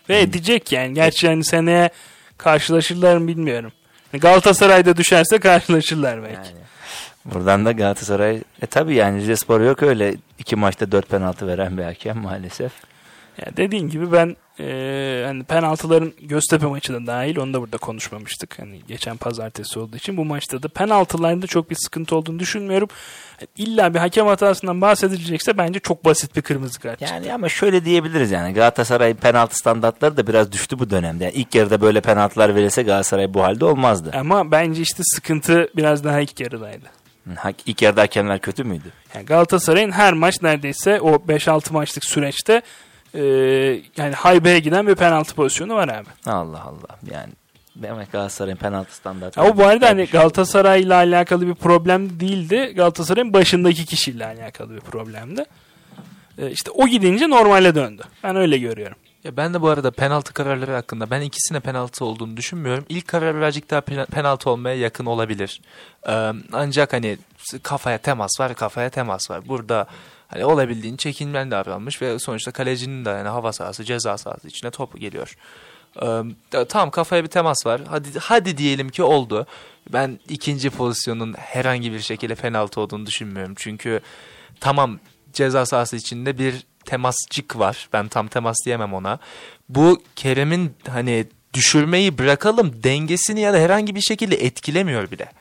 Ve 0.09 0.21
edecek 0.21 0.71
yani. 0.71 0.93
Gerçi 0.93 1.27
hani 1.27 1.45
seneye 1.45 1.89
karşılaşırlar 2.37 3.17
mı 3.17 3.27
bilmiyorum. 3.27 3.71
Galatasaray'da 4.13 4.97
düşerse 4.97 5.39
karşılaşırlar 5.39 6.23
belki. 6.23 6.35
Yani 6.35 6.59
buradan 7.25 7.65
da 7.65 7.71
Galatasaray 7.71 8.41
e 8.61 8.65
tabi 8.65 8.95
yani 8.95 9.21
Rize 9.21 9.35
Spor 9.35 9.61
yok 9.61 9.83
öyle 9.83 10.15
iki 10.39 10.55
maçta 10.55 10.91
dört 10.91 11.09
penaltı 11.09 11.47
veren 11.47 11.77
bir 11.77 11.83
hakem 11.83 12.17
maalesef. 12.17 12.71
Yani 13.37 13.57
dediğin 13.57 13.89
gibi 13.89 14.11
ben 14.11 14.35
e, 14.59 15.23
hani 15.25 15.43
penaltıların 15.43 16.13
Göztepe 16.21 16.65
maçı 16.65 16.93
da 16.93 17.07
dahil 17.07 17.37
onu 17.37 17.53
da 17.53 17.61
burada 17.61 17.77
konuşmamıştık. 17.77 18.59
Hani 18.59 18.81
geçen 18.87 19.17
pazartesi 19.17 19.79
olduğu 19.79 19.97
için 19.97 20.17
bu 20.17 20.25
maçta 20.25 20.63
da 20.63 20.67
penaltılarda 20.67 21.47
çok 21.47 21.69
bir 21.69 21.75
sıkıntı 21.75 22.15
olduğunu 22.15 22.39
düşünmüyorum. 22.39 22.89
İlla 23.57 23.93
bir 23.93 23.99
hakem 23.99 24.27
hatasından 24.27 24.81
bahsedilecekse 24.81 25.57
bence 25.57 25.79
çok 25.79 26.05
basit 26.05 26.35
bir 26.35 26.41
kırmızı 26.41 26.79
kart. 26.79 27.01
Yani 27.01 27.33
ama 27.33 27.49
şöyle 27.49 27.85
diyebiliriz 27.85 28.31
yani 28.31 28.53
Galatasaray 28.53 29.13
penaltı 29.13 29.57
standartları 29.57 30.17
da 30.17 30.27
biraz 30.27 30.51
düştü 30.51 30.79
bu 30.79 30.89
dönemde. 30.89 31.23
Yani 31.23 31.33
ilk 31.33 31.55
yarıda 31.55 31.81
böyle 31.81 32.01
penaltılar 32.01 32.55
verilse 32.55 32.83
Galatasaray 32.83 33.33
bu 33.33 33.43
halde 33.43 33.65
olmazdı. 33.65 34.11
Ama 34.13 34.51
bence 34.51 34.81
işte 34.81 35.03
sıkıntı 35.05 35.69
biraz 35.75 36.03
daha 36.03 36.19
ilk 36.19 36.39
yarıdaydı. 36.39 36.85
İlk 37.65 37.81
yarıda 37.81 38.01
hakemler 38.01 38.39
kötü 38.39 38.63
müydü? 38.63 38.91
Yani 39.15 39.25
Galatasaray'ın 39.25 39.91
her 39.91 40.13
maç 40.13 40.41
neredeyse 40.41 41.01
o 41.01 41.15
5-6 41.15 41.73
maçlık 41.73 42.05
süreçte 42.05 42.61
e, 43.15 43.21
yani 43.97 44.15
haybeye 44.15 44.59
giden 44.59 44.87
bir 44.87 44.95
penaltı 44.95 45.35
pozisyonu 45.35 45.75
var 45.75 45.87
abi. 45.87 46.07
Allah 46.25 46.63
Allah 46.63 46.99
yani 47.11 47.33
demek 47.75 48.11
Galatasaray'ın 48.11 48.57
penaltı 48.57 48.95
standartı. 48.95 49.41
Ama 49.41 49.57
bu 49.57 49.65
arada 49.65 49.87
hani 49.89 50.05
Galatasaray 50.05 50.81
ile 50.81 50.93
alakalı 50.93 51.47
bir 51.47 51.55
problem 51.55 52.19
değildi. 52.19 52.73
Galatasaray'ın 52.75 53.33
başındaki 53.33 53.85
kişiyle 53.85 54.25
alakalı 54.25 54.75
bir 54.75 54.79
problemdi. 54.79 55.45
E, 56.37 56.51
işte 56.51 56.71
o 56.71 56.87
gidince 56.87 57.29
normale 57.29 57.75
döndü. 57.75 58.03
Ben 58.23 58.35
öyle 58.35 58.57
görüyorum. 58.57 58.97
Ya 59.23 59.37
ben 59.37 59.53
de 59.53 59.61
bu 59.61 59.69
arada 59.69 59.91
penaltı 59.91 60.33
kararları 60.33 60.73
hakkında 60.73 61.09
ben 61.09 61.21
ikisine 61.21 61.59
penaltı 61.59 62.05
olduğunu 62.05 62.37
düşünmüyorum. 62.37 62.85
İlk 62.89 63.07
karar 63.07 63.35
birazcık 63.35 63.69
daha 63.69 63.79
pe- 63.79 64.05
penaltı 64.05 64.49
olmaya 64.49 64.75
yakın 64.75 65.05
olabilir. 65.05 65.61
Ee, 66.07 66.31
ancak 66.53 66.93
hani 66.93 67.17
kafaya 67.63 67.97
temas 67.97 68.39
var, 68.39 68.55
kafaya 68.55 68.89
temas 68.89 69.31
var. 69.31 69.47
Burada 69.47 69.87
hani 70.29 70.45
olabildiğin 70.45 70.97
çekinmen 70.97 71.51
davranmış 71.51 72.01
ve 72.01 72.19
sonuçta 72.19 72.51
kalecinin 72.51 73.05
de 73.05 73.09
yani 73.09 73.27
hava 73.27 73.53
sahası, 73.53 73.83
ceza 73.83 74.17
sahası 74.17 74.47
içine 74.47 74.71
top 74.71 74.99
geliyor. 74.99 75.35
Ee, 76.01 76.65
tamam 76.69 76.91
kafaya 76.91 77.23
bir 77.23 77.29
temas 77.29 77.65
var. 77.65 77.81
Hadi 77.89 78.19
hadi 78.19 78.57
diyelim 78.57 78.89
ki 78.89 79.03
oldu. 79.03 79.47
Ben 79.93 80.19
ikinci 80.29 80.69
pozisyonun 80.69 81.33
herhangi 81.33 81.93
bir 81.93 81.99
şekilde 81.99 82.35
penaltı 82.35 82.81
olduğunu 82.81 83.05
düşünmüyorum. 83.05 83.53
Çünkü 83.57 83.99
tamam 84.59 84.99
ceza 85.33 85.65
sahası 85.65 85.95
içinde 85.95 86.37
bir 86.37 86.65
temascık 86.85 87.59
var. 87.59 87.89
Ben 87.93 88.07
tam 88.07 88.27
temas 88.27 88.57
diyemem 88.65 88.93
ona. 88.93 89.19
Bu 89.69 90.01
Kerem'in 90.15 90.75
hani 90.87 91.25
düşürmeyi 91.53 92.17
bırakalım 92.17 92.83
dengesini 92.83 93.41
ya 93.41 93.53
da 93.53 93.57
herhangi 93.57 93.95
bir 93.95 94.01
şekilde 94.01 94.35
etkilemiyor 94.45 95.11
bile. 95.11 95.31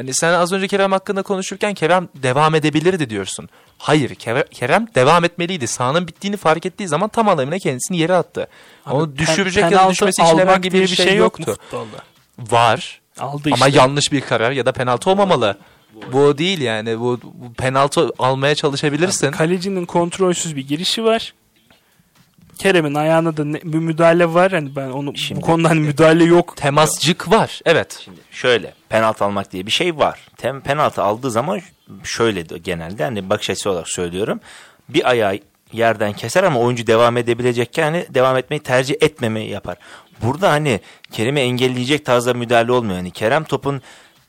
Hani 0.00 0.14
sen 0.14 0.32
az 0.32 0.52
önce 0.52 0.68
Kerem 0.68 0.92
hakkında 0.92 1.22
konuşurken 1.22 1.74
Kerem 1.74 2.08
devam 2.14 2.54
edebilirdi 2.54 3.10
diyorsun. 3.10 3.48
Hayır 3.78 4.14
Kerem, 4.50 4.86
devam 4.94 5.24
etmeliydi. 5.24 5.66
Sahanın 5.66 6.08
bittiğini 6.08 6.36
fark 6.36 6.66
ettiği 6.66 6.88
zaman 6.88 7.08
tam 7.08 7.28
alanına 7.28 7.58
kendisini 7.58 7.98
yere 7.98 8.14
attı. 8.14 8.48
Abi 8.86 8.94
Onu 8.94 9.18
düşürecek 9.18 9.64
pen- 9.64 9.72
ya 9.72 9.84
da 9.86 9.90
düşmesi 9.90 10.22
için 10.22 10.38
herhangi 10.38 10.72
bir 10.72 10.86
şey, 10.86 11.12
mu 11.12 11.18
yoktu. 11.18 11.56
Var. 12.38 13.00
Aldı 13.18 13.50
Ama 13.52 13.68
işte. 13.68 13.78
yanlış 13.78 14.12
bir 14.12 14.20
karar 14.20 14.50
ya 14.50 14.66
da 14.66 14.72
penaltı 14.72 15.10
olmamalı. 15.10 15.56
Bu 16.12 16.38
değil 16.38 16.60
yani. 16.60 17.00
Bu, 17.00 17.20
bu 17.22 17.52
penaltı 17.52 18.10
almaya 18.18 18.54
çalışabilirsin. 18.54 19.30
Kalecinin 19.30 19.86
kontrolsüz 19.86 20.56
bir 20.56 20.68
girişi 20.68 21.04
var. 21.04 21.34
Kerem'in 22.60 22.94
ayağına 22.94 23.36
da 23.36 23.44
ne- 23.44 23.60
bir 23.64 23.78
müdahale 23.78 24.34
var. 24.34 24.52
Hani 24.52 24.76
ben 24.76 24.90
onu 24.90 25.16
Şimdi- 25.16 25.40
bu 25.42 25.46
konuda 25.46 25.68
hani 25.70 25.80
müdahale 25.80 26.24
yok. 26.24 26.56
Temascık 26.56 27.30
var. 27.30 27.60
Evet. 27.64 28.00
Şimdi 28.04 28.20
şöyle 28.30 28.74
penaltı 28.88 29.24
almak 29.24 29.52
diye 29.52 29.66
bir 29.66 29.70
şey 29.70 29.96
var. 29.98 30.20
Tem 30.36 30.60
penaltı 30.60 31.02
aldığı 31.02 31.30
zaman 31.30 31.60
şöyle 32.04 32.48
de 32.48 32.58
genelde 32.58 33.04
hani 33.04 33.30
bakış 33.30 33.50
açısı 33.50 33.70
olarak 33.70 33.88
söylüyorum. 33.88 34.40
Bir 34.88 35.10
ayağı 35.10 35.38
yerden 35.72 36.12
keser 36.12 36.44
ama 36.44 36.60
oyuncu 36.60 36.86
devam 36.86 37.16
edebilecekken 37.16 37.82
hani 37.82 38.06
devam 38.14 38.36
etmeyi 38.36 38.60
tercih 38.62 38.94
etmemeyi 39.00 39.50
yapar. 39.50 39.76
Burada 40.22 40.50
hani 40.50 40.80
Kerem'i 41.12 41.40
engelleyecek 41.40 42.04
tarzda 42.06 42.34
müdahale 42.34 42.72
olmuyor. 42.72 42.96
Hani 42.96 43.10
Kerem 43.10 43.44
topun 43.44 43.82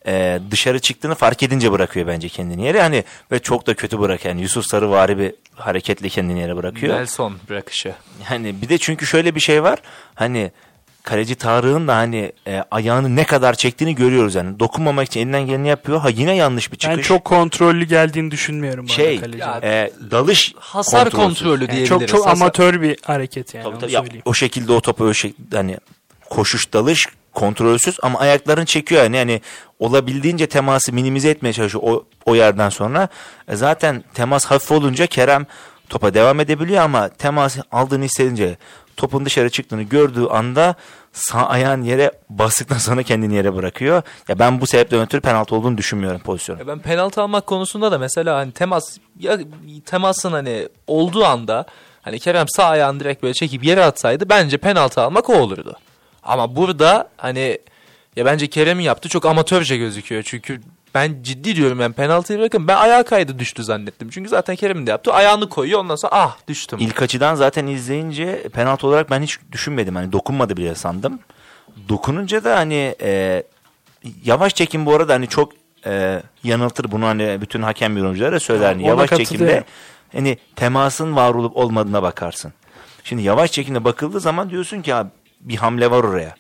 e, 0.08 0.40
dışarı 0.52 0.80
çıktığını 0.80 1.16
fark 1.16 1.44
edince 1.44 1.72
bırakıyor 1.72 2.08
bence 2.08 2.30
kendini 2.30 2.66
yere. 2.66 2.82
Hani 2.82 3.04
ve 3.32 3.40
çok 3.40 3.68
da 3.68 3.74
kötü 3.74 4.00
bırakıyor. 4.00 4.30
Yani 4.36 4.42
Yusuf 4.42 4.66
Sarıvari 4.66 5.18
bir 5.18 5.34
hareketle 5.56 6.10
kendini 6.10 6.40
yere 6.40 6.56
bırakıyor. 6.56 6.96
Nelson 6.98 7.38
bırakışı. 7.50 7.94
Yani 8.32 8.62
bir 8.62 8.70
de 8.70 8.78
çünkü 8.78 9.06
şöyle 9.08 9.36
bir 9.36 9.40
şey 9.40 9.64
var. 9.64 9.80
Hani 10.16 10.52
kaleci 11.04 11.36
Tarık'ın 11.36 11.88
da 11.88 11.96
hani 11.96 12.32
e, 12.48 12.64
ayağını 12.72 13.16
ne 13.16 13.24
kadar 13.24 13.54
çektiğini 13.54 13.96
görüyoruz 13.96 14.36
yani. 14.36 14.60
Dokunmamak 14.60 15.08
için 15.08 15.20
elinden 15.20 15.46
geleni 15.46 15.68
yapıyor. 15.68 16.00
Ha 16.02 16.10
yine 16.10 16.36
yanlış 16.36 16.72
bir 16.72 16.78
çıkış. 16.78 16.98
Ben 16.98 17.02
çok 17.04 17.26
kontrollü 17.26 17.86
geldiğini 17.86 18.32
düşünmüyorum 18.32 18.86
bu 18.86 18.90
şey 18.92 19.20
kaleci. 19.20 19.44
e, 19.64 19.92
dalış 20.12 20.54
Hasar 20.60 21.10
kontrolsüz. 21.10 21.40
kontrolü 21.40 21.62
Yani 21.64 21.72
diyebiliriz. 21.72 21.90
çok 21.90 22.08
çok 22.08 22.20
Hasar- 22.28 22.32
amatör 22.32 22.82
bir 22.82 22.98
hareket 23.04 23.54
yani. 23.54 23.64
Tabii, 23.64 23.80
tabii. 23.80 23.92
Ya, 23.92 24.02
söyleyeyim. 24.02 24.22
o 24.26 24.34
şekilde 24.34 24.72
o 24.72 24.82
topu 24.82 25.04
o 25.04 25.14
şekilde 25.14 25.58
hani 25.58 25.78
koşuş 26.32 26.74
dalış 26.74 27.08
kontrolsüz 27.34 27.98
ama 28.02 28.20
ayaklarını 28.20 28.66
çekiyor 28.66 29.04
yani 29.04 29.18
yani 29.18 29.42
olabildiğince 29.80 30.48
teması 30.48 30.94
minimize 30.94 31.30
etmeye 31.30 31.54
çalışıyor 31.54 31.84
o, 31.84 32.06
o 32.26 32.36
yerden 32.36 32.70
sonra. 32.70 33.08
E, 33.48 33.56
zaten 33.56 34.04
temas 34.14 34.46
hafif 34.46 34.72
olunca 34.72 35.08
Kerem 35.08 35.46
topa 35.90 36.14
devam 36.14 36.40
edebiliyor 36.40 36.84
ama 36.84 37.10
temas 37.10 37.58
aldığını 37.72 38.04
hissedince 38.04 38.58
topun 38.98 39.26
dışarı 39.26 39.50
çıktığını 39.50 39.84
gördüğü 39.84 40.26
anda 40.26 40.76
sağ 41.14 41.48
ayağın 41.48 41.82
yere 41.82 42.12
bastıktan 42.30 42.78
sonra 42.78 43.04
kendini 43.04 43.36
yere 43.36 43.56
bırakıyor. 43.56 44.02
Ya 44.28 44.40
ben 44.40 44.62
bu 44.62 44.68
sebepten 44.68 45.02
ötürü 45.02 45.22
penaltı 45.22 45.56
olduğunu 45.56 45.78
düşünmüyorum 45.78 46.22
pozisyonu. 46.22 46.60
Ya 46.60 46.68
ben 46.68 46.80
penaltı 46.80 47.22
almak 47.22 47.48
konusunda 47.48 47.92
da 47.92 47.98
mesela 47.98 48.38
hani 48.38 48.52
temas 48.52 48.98
ya 49.20 49.38
temasın 49.86 50.32
hani 50.32 50.70
olduğu 50.88 51.26
anda 51.26 51.66
hani 52.02 52.20
Kerem 52.20 52.48
sağ 52.48 52.66
ayağını 52.66 53.00
direkt 53.00 53.24
böyle 53.24 53.34
çekip 53.34 53.64
yere 53.64 53.84
atsaydı 53.84 54.30
bence 54.30 54.58
penaltı 54.58 55.02
almak 55.02 55.30
o 55.30 55.34
olurdu. 55.34 55.78
Ama 56.24 56.56
burada 56.56 57.10
hani 57.18 57.58
ya 58.16 58.26
bence 58.26 58.48
Kerem'in 58.48 58.84
yaptığı 58.84 59.10
çok 59.10 59.26
amatörce 59.26 59.78
gözüküyor. 59.78 60.24
Çünkü 60.24 60.62
ben 60.96 61.16
ciddi 61.22 61.56
diyorum 61.56 61.80
ben 61.80 61.94
penaltıyı 61.94 62.40
bırakın 62.40 62.68
ben 62.68 62.76
ayağa 62.76 63.04
kaydı 63.04 63.40
düştü 63.40 63.64
zannettim. 63.64 64.10
Çünkü 64.10 64.30
zaten 64.30 64.56
Kerem'in 64.56 64.88
de 64.88 64.92
yaptı. 64.92 65.14
Ayağını 65.14 65.50
koyuyor 65.50 65.80
ondan 65.80 65.96
sonra 65.96 66.14
ah 66.16 66.38
düştüm. 66.48 66.80
İlk 66.82 67.02
açıdan 67.02 67.36
zaten 67.36 67.68
izleyince 67.68 68.44
penaltı 68.54 68.88
olarak 68.88 69.10
ben 69.12 69.22
hiç 69.22 69.40
düşünmedim. 69.52 69.96
Hani 69.96 70.12
dokunmadı 70.12 70.58
bile 70.58 70.76
sandım. 70.76 71.20
Dokununca 71.90 72.44
da 72.44 72.56
hani 72.58 72.96
e, 73.02 73.44
yavaş 74.24 74.56
çekim 74.56 74.86
bu 74.86 74.96
arada 74.96 75.14
hani 75.14 75.28
çok 75.28 75.54
e, 75.86 76.22
yanıltır. 76.44 76.92
Bunu 76.92 77.06
hani 77.06 77.42
bütün 77.42 77.62
hakem 77.62 77.98
yorumculara 77.98 78.40
söyler. 78.40 78.76
Ona 78.76 78.82
yavaş 78.82 79.10
çekimde 79.10 79.64
hani 80.14 80.38
temasın 80.56 81.16
var 81.16 81.34
olup 81.34 81.58
olmadığına 81.58 82.04
bakarsın. 82.04 82.54
Şimdi 83.04 83.22
yavaş 83.22 83.52
çekimde 83.52 83.84
bakıldığı 83.84 84.20
zaman 84.20 84.50
diyorsun 84.50 84.82
ki 84.82 84.96
abi 84.96 85.10
bir 85.42 85.56
hamle 85.56 85.92
var 85.92 86.04
oraya. 86.04 86.36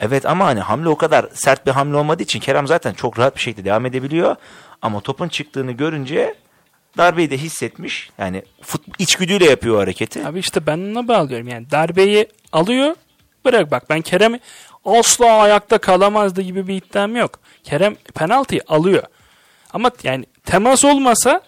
Evet 0.00 0.26
ama 0.26 0.46
hani 0.46 0.60
hamle 0.60 0.88
o 0.88 0.96
kadar 0.96 1.26
sert 1.32 1.66
bir 1.66 1.70
hamle 1.70 1.96
olmadığı 1.96 2.22
için 2.22 2.40
Kerem 2.40 2.66
zaten 2.66 2.92
çok 2.92 3.18
rahat 3.18 3.36
bir 3.36 3.40
şekilde 3.40 3.64
devam 3.64 3.86
edebiliyor. 3.86 4.36
Ama 4.82 5.00
topun 5.00 5.28
çıktığını 5.28 5.72
görünce 5.72 6.34
darbeyi 6.96 7.30
de 7.30 7.38
hissetmiş. 7.38 8.10
Yani 8.18 8.42
fut, 8.62 8.82
içgüdüyle 8.98 9.44
yapıyor 9.44 9.78
hareketi. 9.78 10.26
Abi 10.26 10.38
işte 10.38 10.66
ben 10.66 10.78
ona 10.78 11.08
bağlıyorum. 11.08 11.48
Yani 11.48 11.70
darbeyi 11.70 12.28
alıyor. 12.52 12.94
Bırak 13.44 13.70
bak 13.70 13.90
ben 13.90 14.00
Kerem 14.00 14.38
asla 14.84 15.32
ayakta 15.32 15.78
kalamazdı 15.78 16.42
gibi 16.42 16.66
bir 16.66 16.74
iddiam 16.74 17.16
yok. 17.16 17.40
Kerem 17.64 17.94
penaltıyı 17.94 18.60
alıyor. 18.68 19.02
Ama 19.72 19.90
yani 20.02 20.24
temas 20.44 20.84
olmasa 20.84 21.40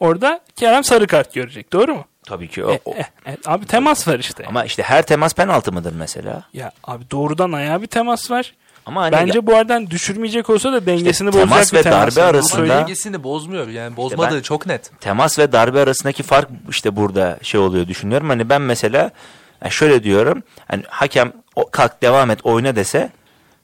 orada 0.00 0.40
Kerem 0.56 0.84
sarı 0.84 1.06
kart 1.06 1.34
görecek. 1.34 1.72
Doğru 1.72 1.94
mu? 1.94 2.04
Tabii 2.30 2.48
ki 2.48 2.64
o. 2.64 2.70
E, 2.72 2.80
o- 2.84 2.94
e, 2.94 3.00
e, 3.30 3.36
abi 3.46 3.66
temas 3.66 4.08
var 4.08 4.18
işte. 4.18 4.44
Ama 4.46 4.64
işte 4.64 4.82
her 4.82 5.02
temas 5.06 5.34
penaltı 5.34 5.72
mıdır 5.72 5.92
mesela? 5.98 6.42
Ya 6.52 6.72
abi 6.84 7.10
doğrudan 7.10 7.52
ayağa 7.52 7.82
bir 7.82 7.86
temas 7.86 8.30
var. 8.30 8.54
Ama 8.86 9.02
hani 9.02 9.12
Bence 9.12 9.46
bu 9.46 9.56
aradan 9.56 9.90
düşürmeyecek 9.90 10.50
olsa 10.50 10.72
da 10.72 10.86
dengesini 10.86 11.28
İşte 11.28 11.40
temas 11.40 11.58
bozacak 11.58 11.72
bir 11.72 11.78
ve 11.78 11.82
temas. 11.82 12.16
darbe 12.16 12.26
var. 12.26 12.34
Arasında- 12.34 12.62
Ama 12.74 12.80
dengesini 12.80 13.22
bozmuyor 13.22 13.68
yani 13.68 13.96
bozmadığı 13.96 14.34
ben- 14.36 14.42
çok 14.42 14.66
net. 14.66 14.90
temas 15.00 15.38
ve 15.38 15.52
darbe 15.52 15.80
arasındaki 15.80 16.22
fark 16.22 16.48
işte 16.70 16.96
burada 16.96 17.38
şey 17.42 17.60
oluyor 17.60 17.88
düşünüyorum. 17.88 18.28
Hani 18.28 18.48
ben 18.48 18.62
mesela 18.62 19.10
yani 19.62 19.72
şöyle 19.72 20.02
diyorum. 20.04 20.42
Hani 20.68 20.82
hakem 20.88 21.32
o, 21.56 21.70
kalk 21.70 22.02
devam 22.02 22.30
et 22.30 22.38
oyna 22.44 22.76
dese 22.76 23.10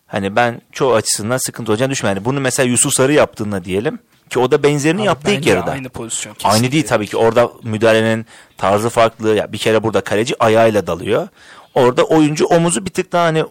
hani 0.06 0.36
ben 0.36 0.60
çoğu 0.72 0.94
açısından 0.94 1.36
sıkıntı 1.36 1.72
olacağını 1.72 1.90
düşünmüyorum. 1.92 2.20
Yani 2.20 2.24
bunu 2.24 2.40
mesela 2.40 2.68
Yusuf 2.68 2.92
Sarı 2.92 3.12
yaptığında 3.12 3.64
diyelim. 3.64 3.98
Ki 4.30 4.38
o 4.38 4.50
da 4.50 4.62
benzerini 4.62 5.00
Ama 5.00 5.06
yaptı 5.06 5.30
ilk 5.30 5.46
yarıda. 5.46 5.70
Aynı 5.70 5.88
pozisyon. 5.88 6.32
Aynı 6.32 6.52
kesinlikle. 6.52 6.72
değil 6.72 6.86
tabii 6.86 7.06
ki. 7.06 7.16
Orada 7.16 7.50
müdahalenin 7.62 8.26
tarzı 8.56 8.90
farklı. 8.90 9.34
Ya 9.34 9.52
bir 9.52 9.58
kere 9.58 9.82
burada 9.82 10.00
kaleci 10.00 10.42
ayağıyla 10.42 10.86
dalıyor. 10.86 11.28
Orada 11.74 12.04
oyuncu 12.04 12.46
omuzu 12.46 12.86
bir 12.86 12.90
tık 12.90 13.12
daha 13.12 13.24
hani 13.24 13.44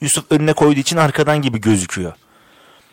Yusuf 0.00 0.24
önüne 0.30 0.52
koyduğu 0.52 0.80
için 0.80 0.96
arkadan 0.96 1.42
gibi 1.42 1.60
gözüküyor. 1.60 2.12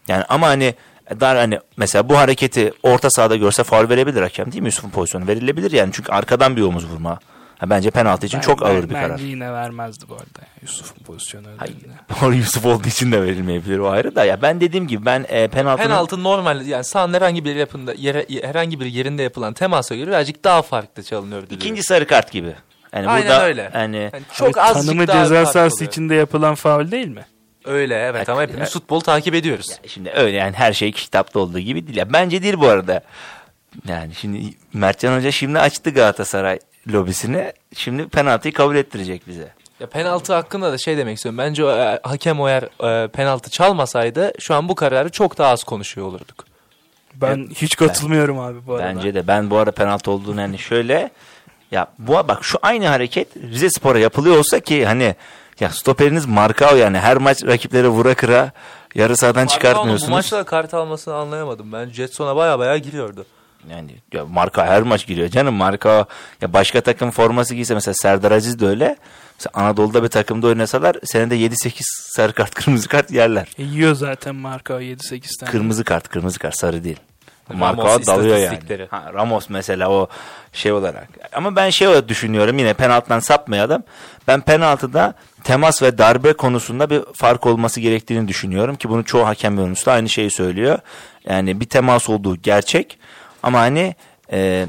Yani 0.08 0.24
ama 0.30 0.48
hani 0.48 0.76
dar 1.20 1.38
hani 1.38 1.60
mesela 1.78 2.10
bu 2.10 2.18
hareketi 2.18 2.74
orta 2.84 3.10
sahada 3.10 3.36
görse 3.36 3.64
faul 3.64 3.90
verebilir 3.90 4.22
hakem 4.22 4.52
değil 4.52 4.62
mi 4.62 4.68
Yusuf'un 4.68 4.90
pozisyonu? 4.90 5.28
Verilebilir 5.28 5.72
yani 5.72 5.90
çünkü 5.94 6.12
arkadan 6.12 6.56
bir 6.56 6.62
omuz 6.62 6.86
vurma. 6.86 7.20
Ha, 7.60 7.70
bence 7.70 7.92
penaltı 7.92 8.26
için 8.26 8.38
Ben- 8.38 8.42
çok 8.46 8.62
ben- 8.62 8.66
ağır 8.66 8.90
bir 8.90 8.94
karar. 8.94 9.10
Bence 9.12 9.26
yine 9.26 9.52
vermezdi 9.54 10.06
bu 10.10 10.14
arada. 10.14 10.48
Yusuf'un 10.62 11.04
pozisyonu 11.04 11.48
Hayır. 11.58 11.74
ödülünde. 11.76 11.94
Doğru 12.22 12.34
Yusuf 12.34 12.66
olduğu 12.66 12.88
için 12.88 13.12
de 13.12 13.22
verilmeyebilir 13.22 13.80
o 13.80 13.90
ayrı 13.90 14.16
da 14.16 14.26
ya 14.26 14.42
ben 14.42 14.62
dediğim 14.62 14.88
gibi 14.88 15.06
ben 15.06 15.26
e, 15.30 15.48
penaltının 15.48 15.88
Penaltı 15.88 16.24
normal 16.24 16.66
yani 16.66 16.84
sahanın 16.84 17.14
herhangi 17.14 17.46
bir 17.46 17.56
yapında 17.56 17.94
yere, 17.94 18.26
herhangi 18.48 18.80
bir 18.80 18.86
yerinde 18.86 19.24
yapılan 19.24 19.54
temasa 19.54 19.96
göre 19.96 20.08
birazcık 20.08 20.44
daha 20.44 20.62
farklı 20.62 21.04
çalınıyor. 21.04 21.42
diliyorum. 21.42 21.58
ikinci 21.66 21.84
sarı 21.84 22.08
kart 22.08 22.32
gibi. 22.32 22.56
Yani 22.94 23.08
Aynen 23.10 23.28
burada 23.28 23.46
öyle. 23.46 23.70
hani 23.74 23.98
Yani 23.98 24.12
çok 24.34 24.58
Abi, 24.58 24.62
azıcık 24.62 25.08
tanımı 25.08 25.24
ceza 25.24 25.46
sahası 25.46 25.84
içinde 25.86 26.16
yapılan 26.16 26.56
faul 26.56 26.92
değil 26.92 27.08
mi? 27.08 27.26
Öyle 27.66 27.96
evet 27.96 28.30
ama 28.30 28.42
hepimiz 28.42 28.70
futbol 28.74 29.00
takip 29.00 29.36
ediyoruz. 29.36 29.68
Şimdi 29.88 30.10
öyle 30.10 30.38
yani 30.38 30.54
her 30.54 30.74
şey 30.74 30.92
kitapta 30.92 31.40
olduğu 31.40 31.60
gibi 31.60 31.88
değil. 31.88 31.98
Ya 31.98 32.14
bence 32.14 32.44
değil 32.44 32.58
bu 32.58 32.68
arada. 32.68 33.02
Yani 33.88 34.16
şimdi 34.16 34.54
Mertcan 34.74 35.18
Hoca 35.18 35.32
şimdi 35.32 35.60
açtı 35.60 35.90
Galatasaray 35.90 36.60
lobisini. 36.94 37.54
Şimdi 37.76 38.08
penaltıyı 38.08 38.54
kabul 38.54 38.76
ettirecek 38.76 39.28
bize. 39.28 39.54
Ya 39.80 39.88
penaltı 39.88 40.34
hakkında 40.34 40.72
da 40.72 40.78
şey 40.78 40.98
demek 40.98 41.18
istiyorum. 41.18 41.38
Bence 41.38 41.66
o, 41.66 41.72
e, 41.72 42.00
hakem 42.04 42.40
o 42.40 42.50
eğer 42.50 42.64
e, 43.04 43.08
penaltı 43.08 43.50
çalmasaydı 43.50 44.32
şu 44.40 44.56
an 44.56 44.70
bu 44.70 44.76
kararı 44.76 45.10
çok 45.10 45.38
daha 45.38 45.52
az 45.52 45.64
konuşuyor 45.64 46.08
olurduk. 46.08 46.46
Ben 47.14 47.48
hiç 47.56 47.76
katılmıyorum 47.76 48.40
abi 48.40 48.68
bu 48.68 48.74
arada. 48.74 48.86
Bence 48.86 49.14
de 49.14 49.28
ben 49.28 49.50
bu 49.50 49.58
arada 49.58 49.72
penaltı 49.72 50.12
olduğunu 50.12 50.42
hani 50.42 50.58
şöyle 50.58 51.12
ya 51.72 51.88
bu 52.00 52.14
bak 52.14 52.44
şu 52.44 52.60
aynı 52.62 52.88
hareket 52.88 53.38
Rize 53.38 53.70
Spor'a 53.70 54.00
yapılıyor 54.00 54.38
olsa 54.38 54.60
ki 54.60 54.86
hani 54.86 55.16
ya 55.60 55.70
stoperiniz 55.70 56.26
Markao 56.26 56.76
yani 56.76 57.00
her 57.00 57.18
maç 57.18 57.44
rakiplere 57.46 57.88
vura 57.88 58.16
kıra 58.16 58.52
yarı 58.96 59.18
sahadan 59.18 59.42
Markao'nun 59.42 59.58
çıkartmıyorsunuz. 59.58 60.12
Bu 60.12 60.16
maçta 60.16 60.44
kart 60.44 60.74
almasını 60.74 61.16
anlayamadım. 61.16 61.74
Ben 61.74 61.90
Jetson'a 61.90 62.36
baya 62.36 62.60
baya 62.60 62.78
giriyordu. 62.78 63.26
Yani 63.70 63.92
ya 64.14 64.26
Marka 64.26 64.66
her 64.66 64.82
maç 64.82 65.08
giriyor 65.08 65.30
canım. 65.30 65.56
Marka 65.56 66.06
ya 66.42 66.54
başka 66.54 66.82
takım 66.82 67.12
forması 67.12 67.56
giyse 67.56 67.74
mesela 67.74 67.94
Serdar 67.94 68.32
Aziz 68.32 68.60
de 68.60 68.68
öyle. 68.68 68.96
Mesela 69.40 69.52
Anadolu'da 69.54 70.04
bir 70.04 70.08
takımda 70.08 70.48
oynasalar 70.48 70.96
senede 71.04 71.38
7-8 71.38 71.82
sarı 72.16 72.34
kart 72.34 72.54
kırmızı 72.56 72.88
kart 72.88 73.12
yerler. 73.12 73.48
E, 73.58 73.64
yiyor 73.64 73.96
zaten 73.96 74.36
marka 74.36 74.74
7-8 74.74 75.40
tane. 75.40 75.52
Kırmızı 75.52 75.84
kart 75.84 76.08
kırmızı 76.08 76.40
kart 76.40 76.56
sarı 76.56 76.84
değil. 76.84 77.00
Ramos 77.52 77.78
Marka 77.78 78.06
dalıyor 78.06 78.38
yani. 78.38 78.88
Ha, 78.90 79.12
Ramos 79.14 79.50
mesela 79.50 79.92
o 79.92 80.10
şey 80.54 80.72
olarak. 80.72 81.08
Ama 81.34 81.56
ben 81.56 81.70
şey 81.70 81.88
olarak 81.88 82.08
düşünüyorum 82.08 82.60
yine 82.60 82.74
penaltıdan 82.74 83.20
sapmayalım. 83.20 83.84
Ben 84.28 84.42
penaltıda 84.42 85.14
temas 85.44 85.82
ve 85.82 85.98
darbe 85.98 86.34
konusunda 86.34 86.90
bir 86.90 87.02
fark 87.14 87.46
olması 87.46 87.80
gerektiğini 87.80 88.28
düşünüyorum 88.28 88.76
ki 88.76 88.90
bunu 88.90 89.04
çoğu 89.06 89.26
hakem 89.26 89.58
yorumcusu 89.58 89.86
da 89.86 89.92
aynı 89.92 90.10
şeyi 90.10 90.32
söylüyor. 90.32 90.80
Yani 91.26 91.60
bir 91.60 91.66
temas 91.66 92.10
olduğu 92.10 92.36
gerçek 92.36 93.00
ama 93.46 93.60
hani 93.60 93.96
e, 94.32 94.68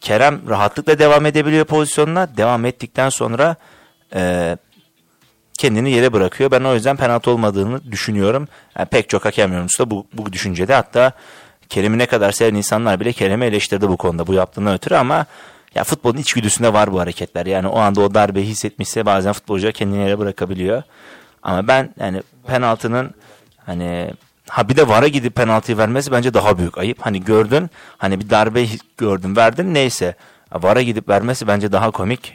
Kerem 0.00 0.48
rahatlıkla 0.48 0.98
devam 0.98 1.26
edebiliyor 1.26 1.64
pozisyonuna. 1.64 2.36
Devam 2.36 2.64
ettikten 2.64 3.08
sonra 3.08 3.56
e, 4.14 4.56
kendini 5.58 5.90
yere 5.90 6.12
bırakıyor. 6.12 6.50
Ben 6.50 6.60
o 6.60 6.74
yüzden 6.74 6.96
penaltı 6.96 7.30
olmadığını 7.30 7.92
düşünüyorum. 7.92 8.48
Yani 8.78 8.86
pek 8.86 9.08
çok 9.08 9.24
hakem 9.24 9.52
yorumcusu 9.52 9.86
da 9.86 9.90
bu, 9.90 10.06
bu 10.12 10.32
düşüncede. 10.32 10.74
Hatta 10.74 11.12
Kerem'i 11.68 11.98
ne 11.98 12.06
kadar 12.06 12.32
seven 12.32 12.54
insanlar 12.54 13.00
bile 13.00 13.12
Kerem'i 13.12 13.44
eleştirdi 13.44 13.88
bu 13.88 13.96
konuda 13.96 14.26
bu 14.26 14.34
yaptığından 14.34 14.74
ötürü 14.74 14.94
ama 14.94 15.26
ya 15.74 15.84
futbolun 15.84 16.18
içgüdüsünde 16.18 16.72
var 16.72 16.92
bu 16.92 17.00
hareketler. 17.00 17.46
Yani 17.46 17.68
o 17.68 17.78
anda 17.78 18.00
o 18.00 18.14
darbeyi 18.14 18.46
hissetmişse 18.46 19.06
bazen 19.06 19.32
futbolcu 19.32 19.72
kendini 19.72 20.02
yere 20.02 20.18
bırakabiliyor. 20.18 20.82
Ama 21.42 21.68
ben 21.68 21.94
yani 22.00 22.22
penaltının 22.46 23.14
hani 23.66 24.10
ha 24.48 24.68
bir 24.68 24.76
de 24.76 24.88
VAR'a 24.88 25.08
gidip 25.08 25.34
penaltıyı 25.34 25.78
vermesi 25.78 26.12
bence 26.12 26.34
daha 26.34 26.58
büyük 26.58 26.78
ayıp. 26.78 26.98
Hani 27.00 27.24
gördün 27.24 27.70
hani 27.98 28.20
bir 28.20 28.30
darbe 28.30 28.66
gördün 28.98 29.36
verdin 29.36 29.74
neyse. 29.74 30.14
VAR'a 30.52 30.82
gidip 30.82 31.08
vermesi 31.08 31.46
bence 31.46 31.72
daha 31.72 31.90
komik. 31.90 32.34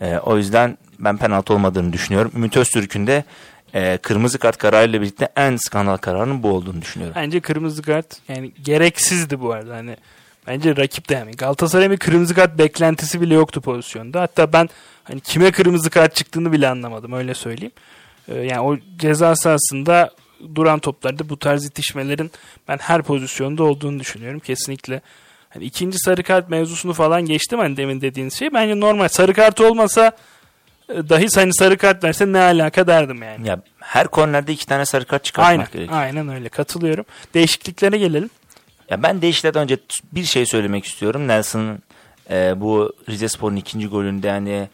Ee, 0.00 0.18
o 0.18 0.36
yüzden 0.36 0.78
ben 0.98 1.16
penaltı 1.16 1.54
olmadığını 1.54 1.92
düşünüyorum. 1.92 2.32
Ümit 2.36 2.56
Öztürk'ün 2.56 3.06
de 3.06 3.24
e, 3.74 3.96
kırmızı 3.96 4.38
kart 4.38 4.56
kararıyla 4.56 5.00
birlikte 5.00 5.28
en 5.36 5.56
skandal 5.56 5.96
kararının 5.96 6.42
bu 6.42 6.48
olduğunu 6.48 6.82
düşünüyorum. 6.82 7.16
Bence 7.16 7.40
kırmızı 7.40 7.82
kart 7.82 8.06
yani 8.28 8.52
gereksizdi 8.62 9.40
bu 9.40 9.52
arada. 9.52 9.76
Hani 9.76 9.96
bence 10.46 10.76
rakip 10.76 11.08
de 11.08 11.14
yani 11.14 11.32
Galatasaray'ın 11.32 11.92
bir 11.92 11.96
kırmızı 11.96 12.34
kart 12.34 12.58
beklentisi 12.58 13.20
bile 13.20 13.34
yoktu 13.34 13.60
pozisyonda. 13.60 14.20
Hatta 14.20 14.52
ben 14.52 14.68
hani 15.04 15.20
kime 15.20 15.50
kırmızı 15.50 15.90
kart 15.90 16.14
çıktığını 16.14 16.52
bile 16.52 16.68
anlamadım 16.68 17.12
öyle 17.12 17.34
söyleyeyim. 17.34 17.72
Ee, 18.28 18.34
yani 18.34 18.60
o 18.60 18.76
ceza 18.98 19.36
sahasında 19.36 20.10
duran 20.54 20.78
toplarda 20.78 21.28
bu 21.28 21.38
tarz 21.38 21.64
itişmelerin 21.66 22.30
ben 22.68 22.78
her 22.78 23.02
pozisyonda 23.02 23.64
olduğunu 23.64 24.00
düşünüyorum. 24.00 24.40
Kesinlikle 24.40 25.00
hani 25.48 25.64
ikinci 25.64 25.98
sarı 25.98 26.22
kart 26.22 26.50
mevzusunu 26.50 26.92
falan 26.92 27.22
geçtim 27.26 27.58
hani 27.58 27.76
demin 27.76 28.00
dediğiniz 28.00 28.34
şey. 28.34 28.52
Bence 28.54 28.80
normal 28.80 29.08
sarı 29.08 29.34
kart 29.34 29.60
olmasa 29.60 30.12
e, 30.88 31.08
dahi 31.08 31.26
hani 31.34 31.54
sarı 31.54 31.78
kart 31.78 32.04
verse 32.04 32.32
ne 32.32 32.40
alaka 32.40 32.86
derdim 32.86 33.22
yani. 33.22 33.48
Ya 33.48 33.60
her 33.80 34.08
kornerde 34.08 34.52
iki 34.52 34.66
tane 34.66 34.86
sarı 34.86 35.04
kart 35.04 35.24
çıkartmak 35.24 35.50
Aynen, 35.50 35.72
gerekiyor. 35.72 36.00
aynen 36.00 36.28
öyle 36.28 36.48
katılıyorum. 36.48 37.04
Değişikliklere 37.34 37.98
gelelim. 37.98 38.30
Ya 38.90 39.02
ben 39.02 39.22
değişiklerden 39.22 39.62
önce 39.62 39.78
bir 40.12 40.24
şey 40.24 40.46
söylemek 40.46 40.84
istiyorum. 40.84 41.28
Nelson'ın 41.28 41.82
e, 42.30 42.60
bu 42.60 42.92
Rize 43.08 43.28
Spor'un 43.28 43.56
ikinci 43.56 43.86
golünde 43.86 44.30
hani 44.30 44.68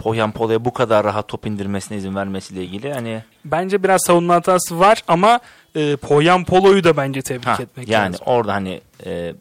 Pohyan 0.00 0.32
Polo'ya 0.32 0.64
bu 0.64 0.72
kadar 0.72 1.04
rahat 1.04 1.28
top 1.28 1.46
indirmesine 1.46 1.98
izin 1.98 2.14
vermesiyle 2.14 2.64
ilgili 2.64 2.92
hani 2.92 3.22
Bence 3.44 3.82
biraz 3.82 4.00
savunma 4.06 4.34
hatası 4.34 4.80
var 4.80 5.02
ama 5.08 5.40
e, 5.76 5.96
Poyan 5.96 6.44
Polo'yu 6.44 6.84
da 6.84 6.96
bence 6.96 7.22
tebrik 7.22 7.46
ha, 7.46 7.56
etmek 7.60 7.88
yani 7.88 8.12
lazım. 8.12 8.26
orada 8.26 8.54
hani 8.54 8.80
e, 9.06 9.34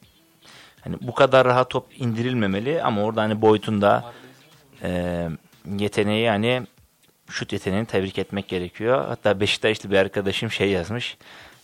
hani 0.81 0.95
bu 1.01 1.13
kadar 1.13 1.47
rahat 1.47 1.69
top 1.69 1.85
indirilmemeli 1.97 2.83
ama 2.83 3.03
orada 3.03 3.21
hani 3.21 3.41
boyutunda 3.41 4.13
e, 4.83 5.27
yeteneği 5.77 6.29
hani 6.29 6.61
şut 7.29 7.53
yeteneğini 7.53 7.85
tebrik 7.85 8.19
etmek 8.19 8.47
gerekiyor. 8.47 9.05
Hatta 9.07 9.39
Beşiktaşlı 9.39 9.91
bir 9.91 9.97
arkadaşım 9.97 10.51
şey 10.51 10.69
yazmış. 10.69 11.17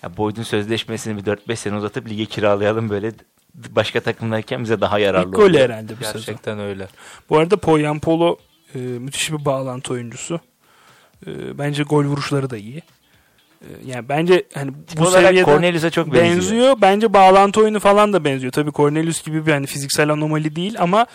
Ya 0.04 0.18
Boyd'un 0.18 0.44
sözleşmesini 0.44 1.18
bir 1.18 1.32
4-5 1.32 1.56
sene 1.56 1.76
uzatıp 1.76 2.10
lige 2.10 2.26
kiralayalım 2.26 2.90
böyle 2.90 3.12
başka 3.54 4.00
takımdayken 4.00 4.64
bize 4.64 4.82
daha 4.82 5.00
yararlı 5.00 5.30
İlk 5.30 5.36
golü 5.36 5.58
herhalde 5.58 6.00
bu 6.00 6.04
sezon. 6.04 6.22
Gerçekten 6.22 6.60
öyle. 6.60 6.88
Bu 7.30 7.38
arada 7.38 7.58
Poyan 7.58 8.00
Polo 8.00 8.38
e, 8.76 8.80
müthiş 8.80 9.32
bir 9.32 9.46
bağlantı 9.46 9.94
oyuncusu. 9.94 10.40
E, 11.28 11.58
bence 11.58 11.84
gol 11.84 12.04
vuruşları 12.04 12.50
da 12.50 12.58
iyi. 12.58 12.84
E, 13.62 13.70
yani 13.86 14.10
bence 14.10 14.44
hani 14.54 14.72
Tip 14.88 15.00
bu 15.00 15.06
seviyede 15.06 15.44
Cornelius'a 15.46 15.90
çok 15.90 16.08
benziyor. 16.08 16.36
benziyor. 16.36 16.76
Bence 16.82 17.14
bağlantı 17.14 17.62
oyunu 17.62 17.80
falan 17.80 18.14
da 18.14 18.24
benziyor. 18.24 18.52
Tabii 18.52 18.72
Cornelius 18.72 19.24
gibi 19.24 19.46
bir 19.46 19.52
hani 19.52 19.68
fiziksel 19.68 20.10
anomali 20.10 20.56
değil 20.56 20.76
ama 20.80 21.06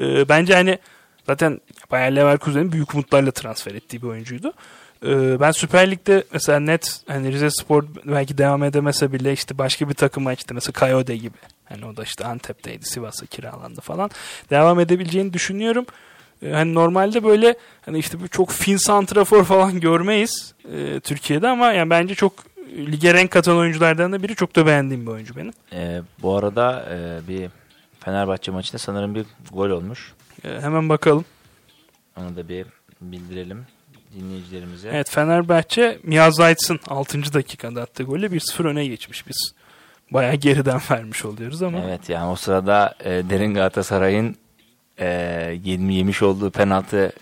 e, 0.00 0.28
bence 0.28 0.54
hani 0.54 0.78
zaten 1.26 1.60
Bayer 1.90 2.16
Leverkusen'in 2.16 2.72
büyük 2.72 2.94
umutlarla 2.94 3.30
transfer 3.30 3.74
ettiği 3.74 4.02
bir 4.02 4.06
oyuncuydu. 4.06 4.52
Ben 5.40 5.50
Süper 5.50 5.90
Lig'de 5.90 6.24
mesela 6.32 6.60
net 6.60 7.00
hani 7.08 7.32
Rize 7.32 7.50
Spor 7.50 7.84
belki 8.04 8.38
devam 8.38 8.64
edemese 8.64 9.12
bile 9.12 9.32
işte 9.32 9.58
başka 9.58 9.88
bir 9.88 9.94
takıma 9.94 10.32
işte 10.32 10.54
mesela 10.54 10.72
Kayode 10.72 11.16
gibi. 11.16 11.36
Hani 11.64 11.86
o 11.86 11.96
da 11.96 12.02
işte 12.02 12.24
Antep'teydi, 12.24 12.86
Sivas'a 12.86 13.26
kiralandı 13.26 13.80
falan. 13.80 14.10
Devam 14.50 14.80
edebileceğini 14.80 15.32
düşünüyorum. 15.32 15.86
E, 16.42 16.50
hani 16.50 16.74
normalde 16.74 17.24
böyle 17.24 17.54
hani 17.86 17.98
işte 17.98 18.22
bir 18.22 18.28
çok 18.28 18.50
fin 18.50 18.76
santrafor 18.76 19.44
falan 19.54 19.80
görmeyiz 19.80 20.54
e, 20.72 21.00
Türkiye'de 21.00 21.48
ama 21.48 21.72
yani 21.72 21.90
bence 21.90 22.14
çok 22.14 22.32
lige 22.76 23.14
renk 23.14 23.30
katan 23.30 23.56
oyunculardan 23.56 24.12
da 24.12 24.22
biri 24.22 24.34
çok 24.34 24.56
da 24.56 24.66
beğendiğim 24.66 25.06
bir 25.06 25.10
oyuncu 25.10 25.36
benim. 25.36 25.52
Ee, 25.72 26.00
bu 26.22 26.36
arada 26.36 26.86
e, 26.90 27.28
bir 27.28 27.50
Fenerbahçe 28.00 28.50
maçında 28.52 28.78
sanırım 28.78 29.14
bir 29.14 29.26
gol 29.52 29.70
olmuş. 29.70 30.12
E, 30.44 30.60
hemen 30.60 30.88
bakalım. 30.88 31.24
Onu 32.16 32.36
da 32.36 32.48
bir 32.48 32.66
bildirelim 33.00 33.66
dinleyicilerimize. 34.14 34.88
Evet 34.88 35.10
Fenerbahçe 35.10 35.98
Mia 36.02 36.30
Zayt'sın 36.30 36.80
6. 36.88 37.34
dakikada 37.34 37.82
attığı 37.82 38.02
golle 38.02 38.26
1-0 38.26 38.66
öne 38.66 38.86
geçmiş 38.86 39.28
biz. 39.28 39.52
Bayağı 40.10 40.34
geriden 40.34 40.80
vermiş 40.90 41.24
oluyoruz 41.24 41.62
ama. 41.62 41.78
Evet 41.86 42.08
yani 42.08 42.30
o 42.30 42.36
sırada 42.36 42.94
e, 43.00 43.10
Derin 43.10 43.54
Galatasaray'ın 43.54 44.36
e, 44.98 45.06
yem- 45.64 45.90
yemiş 45.90 46.22
olduğu 46.22 46.50
penaltı 46.50 47.12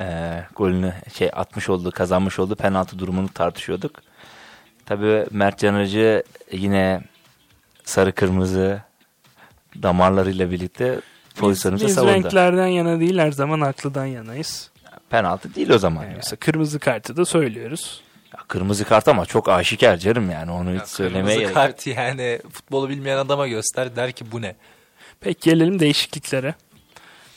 e, 0.00 0.38
golünü 0.56 0.92
şey 1.14 1.30
atmış 1.32 1.68
olduğu 1.68 1.90
kazanmış 1.90 2.38
olduğu 2.38 2.56
penaltı 2.56 2.98
durumunu 2.98 3.28
tartışıyorduk. 3.28 4.02
Tabii 4.86 5.26
Mert 5.30 5.58
Canacı 5.58 6.22
yine 6.52 7.00
sarı 7.84 8.12
kırmızı 8.12 8.80
damarlarıyla 9.82 10.50
birlikte 10.50 11.00
pozisyonumuzu 11.36 11.86
Biz 11.86 11.94
savundu. 11.94 12.12
renklerden 12.12 12.66
yana 12.66 13.00
değil 13.00 13.18
her 13.18 13.32
zaman 13.32 13.60
haklıdan 13.60 14.06
yanayız. 14.06 14.70
Penaltı 15.10 15.54
değil 15.54 15.70
o 15.70 15.78
zaman. 15.78 16.02
Yani 16.02 16.08
yani. 16.10 16.16
mesela 16.16 16.36
kırmızı 16.36 16.78
kartı 16.78 17.16
da 17.16 17.24
söylüyoruz. 17.24 18.00
Ya 18.34 18.40
kırmızı 18.48 18.84
kart 18.84 19.08
ama 19.08 19.26
çok 19.26 19.48
aşikar 19.48 19.96
canım 19.96 20.30
yani 20.30 20.50
onu 20.50 20.74
hiç 20.80 20.88
söylemeye 20.88 21.22
Kırmızı 21.22 21.38
gerek. 21.40 21.54
kart 21.54 21.86
yani 21.86 22.40
futbolu 22.52 22.88
bilmeyen 22.88 23.18
adama 23.18 23.48
göster 23.48 23.96
der 23.96 24.12
ki 24.12 24.24
bu 24.32 24.42
ne? 24.42 24.54
Peki 25.20 25.50
gelelim 25.50 25.78
değişikliklere. 25.78 26.54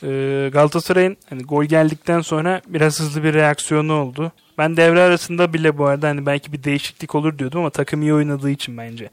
Ee, 0.05 0.49
Galatasaray'ın 0.53 1.17
hani 1.29 1.43
gol 1.43 1.63
geldikten 1.63 2.21
sonra 2.21 2.61
biraz 2.67 2.99
hızlı 2.99 3.23
bir 3.23 3.33
reaksiyonu 3.33 3.93
oldu. 3.93 4.31
Ben 4.57 4.77
devre 4.77 5.01
arasında 5.01 5.53
bile 5.53 5.77
bu 5.77 5.85
arada 5.85 6.07
hani 6.07 6.25
belki 6.25 6.53
bir 6.53 6.63
değişiklik 6.63 7.15
olur 7.15 7.39
diyordum 7.39 7.59
ama 7.59 7.69
takım 7.69 8.01
iyi 8.01 8.13
oynadığı 8.13 8.49
için 8.49 8.77
bence 8.77 9.09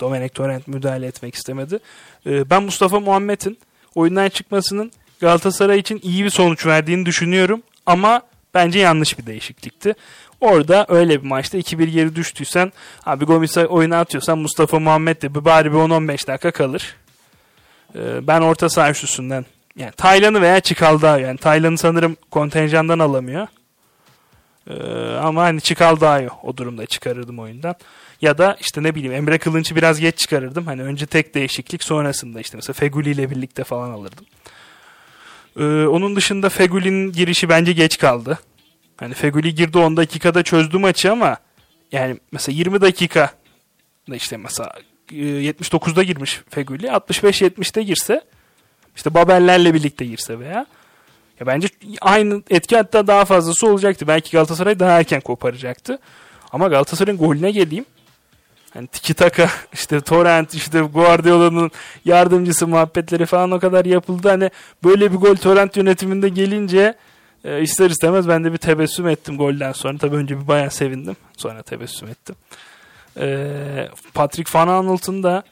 Domenek 0.00 0.34
Torrent 0.34 0.68
müdahale 0.68 1.06
etmek 1.06 1.34
istemedi. 1.34 1.78
Ee, 2.26 2.50
ben 2.50 2.62
Mustafa 2.62 3.00
Muhammed'in 3.00 3.58
oyundan 3.94 4.28
çıkmasının 4.28 4.92
Galatasaray 5.20 5.78
için 5.78 6.00
iyi 6.02 6.24
bir 6.24 6.30
sonuç 6.30 6.66
verdiğini 6.66 7.06
düşünüyorum 7.06 7.62
ama 7.86 8.22
bence 8.54 8.78
yanlış 8.78 9.18
bir 9.18 9.26
değişiklikti. 9.26 9.94
Orada 10.40 10.86
öyle 10.88 11.22
bir 11.22 11.26
maçta 11.26 11.58
2-1 11.58 11.84
geri 11.84 12.16
düştüysen 12.16 12.72
abi 13.06 13.24
Gomis'e 13.24 13.66
oyuna 13.66 14.00
atıyorsan 14.00 14.38
Mustafa 14.38 14.78
Muhammed 14.78 15.22
de 15.22 15.44
bari 15.44 15.72
bir 15.72 15.76
10-15 15.76 16.26
dakika 16.26 16.50
kalır. 16.50 16.96
Ee, 17.96 18.26
ben 18.26 18.40
orta 18.40 18.68
saha 18.68 18.90
üçlüsünden 18.90 19.44
yani 19.76 19.92
Taylan'ı 19.92 20.42
veya 20.42 20.60
Çikaldağ 20.60 21.18
yani 21.18 21.38
Taylan'ı 21.38 21.78
sanırım 21.78 22.16
kontenjandan 22.30 22.98
alamıyor. 22.98 23.46
Ee, 24.70 24.74
ama 25.14 25.42
hani 25.42 25.60
Çikaldağ'ı 25.60 26.28
o 26.42 26.56
durumda 26.56 26.86
çıkarırdım 26.86 27.38
oyundan. 27.38 27.74
Ya 28.20 28.38
da 28.38 28.56
işte 28.60 28.82
ne 28.82 28.94
bileyim 28.94 29.12
Emre 29.12 29.38
Kılınç'ı 29.38 29.76
biraz 29.76 30.00
geç 30.00 30.18
çıkarırdım. 30.18 30.66
Hani 30.66 30.82
önce 30.82 31.06
tek 31.06 31.34
değişiklik 31.34 31.84
sonrasında 31.84 32.40
işte 32.40 32.56
mesela 32.56 32.74
Feguli 32.74 33.10
ile 33.10 33.30
birlikte 33.30 33.64
falan 33.64 33.90
alırdım. 33.90 34.26
Ee, 35.58 35.86
onun 35.86 36.16
dışında 36.16 36.48
Feguli'nin 36.48 37.12
girişi 37.12 37.48
bence 37.48 37.72
geç 37.72 37.98
kaldı. 37.98 38.38
Hani 38.96 39.14
Feguli 39.14 39.54
girdi 39.54 39.78
10 39.78 39.96
dakikada 39.96 40.42
çözdü 40.42 40.78
maçı 40.78 41.12
ama 41.12 41.36
yani 41.92 42.18
mesela 42.32 42.56
20 42.56 42.80
dakika 42.80 43.30
da 44.10 44.16
işte 44.16 44.36
mesela 44.36 44.72
e, 45.12 45.14
79'da 45.14 46.02
girmiş 46.02 46.40
Feguli 46.50 46.86
65-70'te 46.86 47.82
girse 47.82 48.22
işte 48.96 49.14
Babellerle 49.14 49.74
birlikte 49.74 50.04
girse 50.04 50.38
veya 50.38 50.66
ya 51.40 51.46
bence 51.46 51.68
aynı 52.00 52.42
etki 52.50 52.76
hatta 52.76 53.06
daha 53.06 53.24
fazlası 53.24 53.66
olacaktı. 53.66 54.08
Belki 54.08 54.30
Galatasaray 54.30 54.78
daha 54.78 54.98
erken 54.98 55.20
koparacaktı. 55.20 55.98
Ama 56.52 56.68
Galatasaray'ın 56.68 57.18
golüne 57.18 57.50
geleyim. 57.50 57.84
Hani 58.74 58.86
tiki 58.86 59.14
taka 59.14 59.50
işte 59.72 60.00
Torrent 60.00 60.54
işte 60.54 60.80
Guardiola'nın 60.80 61.70
yardımcısı 62.04 62.66
muhabbetleri 62.66 63.26
falan 63.26 63.50
o 63.50 63.60
kadar 63.60 63.84
yapıldı. 63.84 64.28
Hani 64.28 64.50
böyle 64.84 65.12
bir 65.12 65.16
gol 65.16 65.34
Torrent 65.34 65.76
yönetiminde 65.76 66.28
gelince 66.28 66.94
e, 67.44 67.62
ister 67.62 67.90
istemez 67.90 68.28
ben 68.28 68.44
de 68.44 68.52
bir 68.52 68.58
tebessüm 68.58 69.08
ettim 69.08 69.36
golden 69.38 69.72
sonra. 69.72 69.98
Tabii 69.98 70.16
önce 70.16 70.40
bir 70.40 70.48
bayağı 70.48 70.70
sevindim. 70.70 71.16
Sonra 71.36 71.62
tebessüm 71.62 72.08
ettim. 72.08 72.36
E, 73.16 73.88
Patrick 74.14 74.58
Van 74.58 74.68
Aanholt'un 74.68 75.22
da 75.22 75.42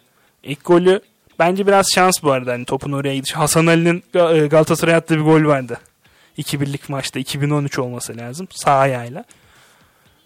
ilk 0.42 0.64
golü 0.64 1.00
bence 1.38 1.66
biraz 1.66 1.86
şans 1.94 2.22
bu 2.22 2.32
arada. 2.32 2.52
Hani 2.52 2.64
topun 2.64 2.92
oraya 2.92 3.14
gidiş. 3.14 3.32
Hasan 3.32 3.66
Ali'nin 3.66 4.02
e, 4.14 4.46
Galatasaray'a 4.46 4.98
attığı 4.98 5.16
bir 5.16 5.24
gol 5.24 5.44
vardı. 5.44 5.78
2-1'lik 6.38 6.88
maçta 6.88 7.18
2013 7.18 7.78
olması 7.78 8.16
lazım. 8.16 8.48
Sağ 8.50 8.72
ayağıyla. 8.72 9.24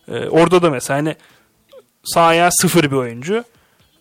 E, 0.09 0.29
orada 0.29 0.63
da 0.63 0.71
mesela 0.71 0.99
hani 0.99 1.17
sağ 2.05 2.23
ayağı 2.23 2.51
sıfır 2.53 2.91
bir 2.91 2.97
oyuncu. 2.97 3.45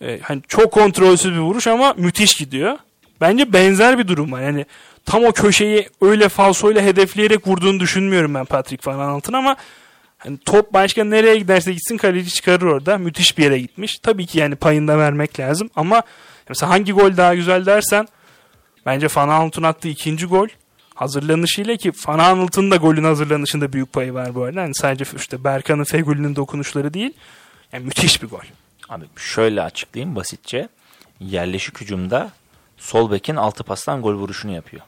E, 0.02 0.20
hani 0.20 0.42
çok 0.48 0.72
kontrolsüz 0.72 1.32
bir 1.32 1.40
vuruş 1.40 1.68
ama 1.68 1.94
müthiş 1.98 2.36
gidiyor. 2.36 2.78
Bence 3.22 3.54
benzer 3.54 4.00
bir 4.00 4.08
durum 4.08 4.32
var. 4.32 4.42
Yani 4.42 4.66
tam 5.06 5.24
o 5.24 5.32
köşeyi 5.32 5.90
öyle 6.02 6.30
falsoyla 6.30 6.82
hedefleyerek 6.82 7.48
vurduğunu 7.48 7.80
düşünmüyorum 7.80 8.34
ben 8.34 8.46
Patrick 8.46 8.92
Van 8.92 9.00
Aanholt'un 9.00 9.34
ama 9.34 9.56
hani 10.18 10.38
top 10.38 10.74
başka 10.74 11.04
nereye 11.04 11.38
giderse 11.38 11.74
gitsin 11.74 11.98
kaleci 11.98 12.30
çıkarır 12.30 12.66
orada. 12.66 12.98
Müthiş 12.98 13.38
bir 13.38 13.44
yere 13.44 13.60
gitmiş. 13.60 14.00
Tabii 14.00 14.26
ki 14.26 14.40
yani 14.40 14.56
payında 14.56 14.98
vermek 14.98 15.40
lazım 15.40 15.70
ama 15.76 16.04
mesela 16.50 16.70
hangi 16.70 16.92
gol 16.92 17.18
daha 17.18 17.36
güzel 17.36 17.66
dersen 17.66 18.08
bence 18.86 19.08
Van 19.16 19.30
Aanholt'un 19.30 19.64
attığı 19.64 19.88
ikinci 19.88 20.26
gol 20.26 20.48
hazırlanışıyla 20.96 21.78
ki 21.78 21.92
Van 22.08 22.20
Aanholt'un 22.20 22.72
da 22.72 22.76
golün 22.76 23.04
hazırlanışında 23.04 23.74
büyük 23.74 23.94
payı 23.94 24.14
var 24.14 24.36
bu 24.36 24.44
arada. 24.44 24.62
Yani 24.62 24.76
sadece 24.76 25.06
işte 25.16 25.44
Berkan'ın 25.44 25.84
Fegüli'nin 25.84 26.36
dokunuşları 26.36 26.94
değil. 26.94 27.14
Yani 27.74 27.86
müthiş 27.86 28.24
bir 28.24 28.28
gol. 28.28 28.40
Abi 28.90 29.06
şöyle 29.16 29.62
açıklayayım 29.62 30.16
basitçe. 30.16 30.70
Yerleşik 31.20 31.82
hücumda 31.82 32.32
sol 32.78 33.12
bekin 33.12 33.36
altı 33.36 33.64
pastan 33.64 34.02
gol 34.02 34.14
vuruşunu 34.14 34.52
yapıyor. 34.52 34.84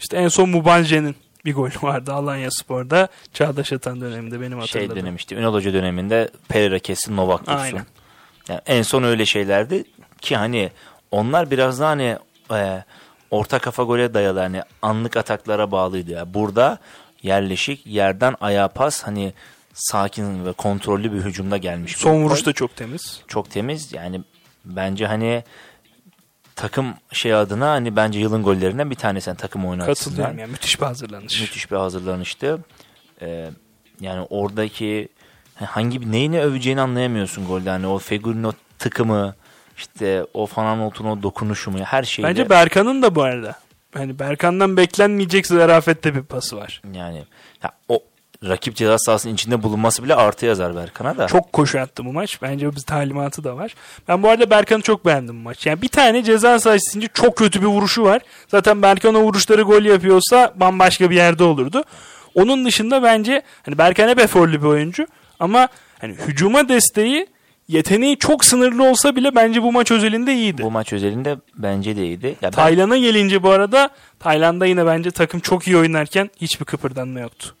İşte 0.00 0.16
en 0.16 0.28
son 0.28 0.48
Mubanje'nin 0.48 1.16
bir 1.44 1.54
golü 1.54 1.72
vardı 1.82 2.12
Alanya 2.12 2.50
Spor'da. 2.50 3.08
Çağdaş 3.32 3.72
Atan 3.72 4.00
döneminde 4.00 4.40
benim 4.40 4.50
Şey 4.50 4.60
hatırladığım. 4.60 4.96
denemişti. 5.04 5.34
Ünal 5.34 5.52
Hoca 5.54 5.72
döneminde 5.72 6.30
Pereira 6.48 6.78
kesin 6.78 7.16
Novak. 7.16 7.48
Aynen. 7.48 7.86
Yani 8.48 8.60
en 8.66 8.82
son 8.82 9.02
öyle 9.02 9.26
şeylerdi 9.26 9.84
ki 10.22 10.36
hani 10.36 10.70
onlar 11.10 11.50
biraz 11.50 11.80
daha 11.80 11.90
hani 11.90 12.18
e, 12.52 12.84
orta 13.30 13.58
kafa 13.58 13.82
gole 13.82 14.14
dayalı 14.14 14.38
hani 14.38 14.62
anlık 14.82 15.16
ataklara 15.16 15.70
bağlıydı 15.70 16.10
ya. 16.10 16.34
Burada 16.34 16.78
yerleşik 17.22 17.86
yerden 17.86 18.34
ayağa 18.40 18.68
pas 18.68 19.02
hani 19.02 19.32
sakin 19.74 20.46
ve 20.46 20.52
kontrollü 20.52 21.12
bir 21.12 21.18
hücumda 21.18 21.56
gelmiş. 21.56 21.96
Son 21.96 22.22
vuruş 22.22 22.46
da 22.46 22.52
çok 22.52 22.76
temiz. 22.76 23.20
çok 23.28 23.50
temiz. 23.50 23.92
Yani 23.92 24.20
bence 24.64 25.06
hani 25.06 25.44
takım 26.56 26.94
şey 27.12 27.34
adına 27.34 27.70
hani 27.70 27.96
bence 27.96 28.20
yılın 28.20 28.42
gollerinden 28.42 28.90
bir 28.90 28.96
tanesi 28.96 29.30
yani 29.30 29.38
takım 29.38 29.66
oyunu 29.66 29.86
Katılıyorum 29.86 30.38
yani 30.38 30.50
müthiş 30.50 30.80
bir 30.80 30.86
hazırlanış. 30.86 31.40
Müthiş 31.40 31.70
bir 31.70 31.76
hazırlanıştı. 31.76 32.58
Ee, 33.22 33.50
yani 34.00 34.26
oradaki 34.30 35.08
hangi 35.54 36.12
neyini 36.12 36.40
öveceğini 36.40 36.80
anlayamıyorsun 36.80 37.46
golde. 37.46 37.70
Hani 37.70 37.86
o 37.86 37.98
Fegül'ün 37.98 38.44
o 38.44 38.52
tıkımı 38.78 39.34
işte 39.82 40.26
o 40.34 40.46
Fananolt'un 40.46 41.04
o 41.04 41.22
dokunuşu 41.22 41.70
mu 41.70 41.78
her 41.84 42.02
şeyle. 42.02 42.28
Bence 42.28 42.50
Berkan'ın 42.50 43.02
da 43.02 43.14
bu 43.14 43.22
arada. 43.22 43.54
Hani 43.94 44.18
Berkan'dan 44.18 44.76
beklenmeyecek 44.76 45.46
zarafette 45.46 46.14
bir 46.14 46.22
pası 46.22 46.56
var. 46.56 46.82
yani 46.94 47.24
ya 47.62 47.70
o 47.88 48.02
rakip 48.48 48.76
ceza 48.76 48.98
sahasının 48.98 49.34
içinde 49.34 49.62
bulunması 49.62 50.04
bile 50.04 50.14
artı 50.14 50.46
yazar 50.46 50.76
Berkan'a 50.76 51.18
da. 51.18 51.26
Çok 51.26 51.52
koşu 51.52 51.80
attı 51.80 52.04
bu 52.04 52.12
maç. 52.12 52.42
Bence 52.42 52.72
bir 52.72 52.80
talimatı 52.80 53.44
da 53.44 53.56
var. 53.56 53.74
Ben 54.08 54.22
bu 54.22 54.28
arada 54.28 54.50
Berkan'ı 54.50 54.82
çok 54.82 55.06
beğendim 55.06 55.38
bu 55.38 55.42
maç. 55.42 55.66
Yani 55.66 55.82
bir 55.82 55.88
tane 55.88 56.24
ceza 56.24 56.58
sahası 56.60 56.88
içinde 56.88 57.08
çok 57.14 57.36
kötü 57.36 57.60
bir 57.60 57.66
vuruşu 57.66 58.02
var. 58.02 58.22
Zaten 58.48 58.82
Berkan 58.82 59.14
o 59.14 59.20
vuruşları 59.20 59.62
gol 59.62 59.82
yapıyorsa 59.82 60.52
bambaşka 60.56 61.10
bir 61.10 61.16
yerde 61.16 61.44
olurdu. 61.44 61.84
Onun 62.34 62.64
dışında 62.64 63.02
bence 63.02 63.42
hani 63.62 63.78
Berkan 63.78 64.08
hep 64.08 64.18
eforlu 64.18 64.52
bir 64.62 64.66
oyuncu 64.66 65.06
ama 65.40 65.68
hani 66.00 66.14
hücuma 66.14 66.68
desteği 66.68 67.26
yeteneği 67.72 68.18
çok 68.18 68.44
sınırlı 68.44 68.84
olsa 68.84 69.16
bile 69.16 69.34
bence 69.34 69.62
bu 69.62 69.72
maç 69.72 69.90
özelinde 69.90 70.34
iyiydi. 70.34 70.62
bu 70.62 70.70
maç 70.70 70.92
özelinde 70.92 71.36
bence 71.56 71.96
de 71.96 72.04
iyiydi. 72.06 72.36
Ya 72.42 72.50
ben- 72.56 73.00
gelince 73.00 73.42
bu 73.42 73.50
arada 73.50 73.90
Tayland'da 74.18 74.66
yine 74.66 74.86
bence 74.86 75.10
takım 75.10 75.40
çok 75.40 75.66
iyi 75.66 75.76
oynarken 75.76 76.30
hiçbir 76.40 76.64
kıpırdanma 76.64 77.20
yoktu. 77.20 77.54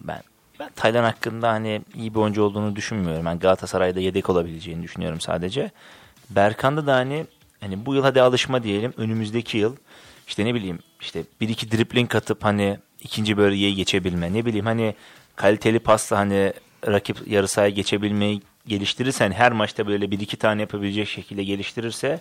Ben 0.00 0.22
ben 0.60 0.70
Taylan 0.76 1.04
hakkında 1.04 1.48
hani 1.48 1.82
iyi 1.94 2.14
bir 2.14 2.18
oyuncu 2.20 2.42
olduğunu 2.42 2.76
düşünmüyorum. 2.76 3.26
Ben 3.26 3.38
Galatasaray'da 3.38 4.00
yedek 4.00 4.30
olabileceğini 4.30 4.82
düşünüyorum 4.82 5.20
sadece. 5.20 5.70
Berkan'da 6.30 6.86
da 6.86 6.94
hani 6.94 7.26
hani 7.60 7.86
bu 7.86 7.94
yıl 7.94 8.02
hadi 8.02 8.22
alışma 8.22 8.62
diyelim. 8.62 8.94
Önümüzdeki 8.96 9.58
yıl 9.58 9.76
işte 10.28 10.44
ne 10.44 10.54
bileyim 10.54 10.78
işte 11.00 11.22
bir 11.40 11.48
iki 11.48 11.72
dripling 11.72 12.14
atıp 12.14 12.44
hani 12.44 12.78
ikinci 13.02 13.36
bölgeye 13.36 13.72
geçebilme. 13.72 14.32
Ne 14.32 14.46
bileyim 14.46 14.66
hani 14.66 14.94
kaliteli 15.36 15.78
pasla 15.78 16.18
hani 16.18 16.52
rakip 16.86 17.28
yarı 17.28 17.48
sahaya 17.48 17.70
geçebilmeyi 17.70 18.42
geliştirirsen 18.68 19.32
her 19.32 19.52
maçta 19.52 19.86
böyle 19.86 20.10
bir 20.10 20.20
iki 20.20 20.36
tane 20.36 20.60
yapabilecek 20.60 21.08
şekilde 21.08 21.44
geliştirirse 21.44 22.20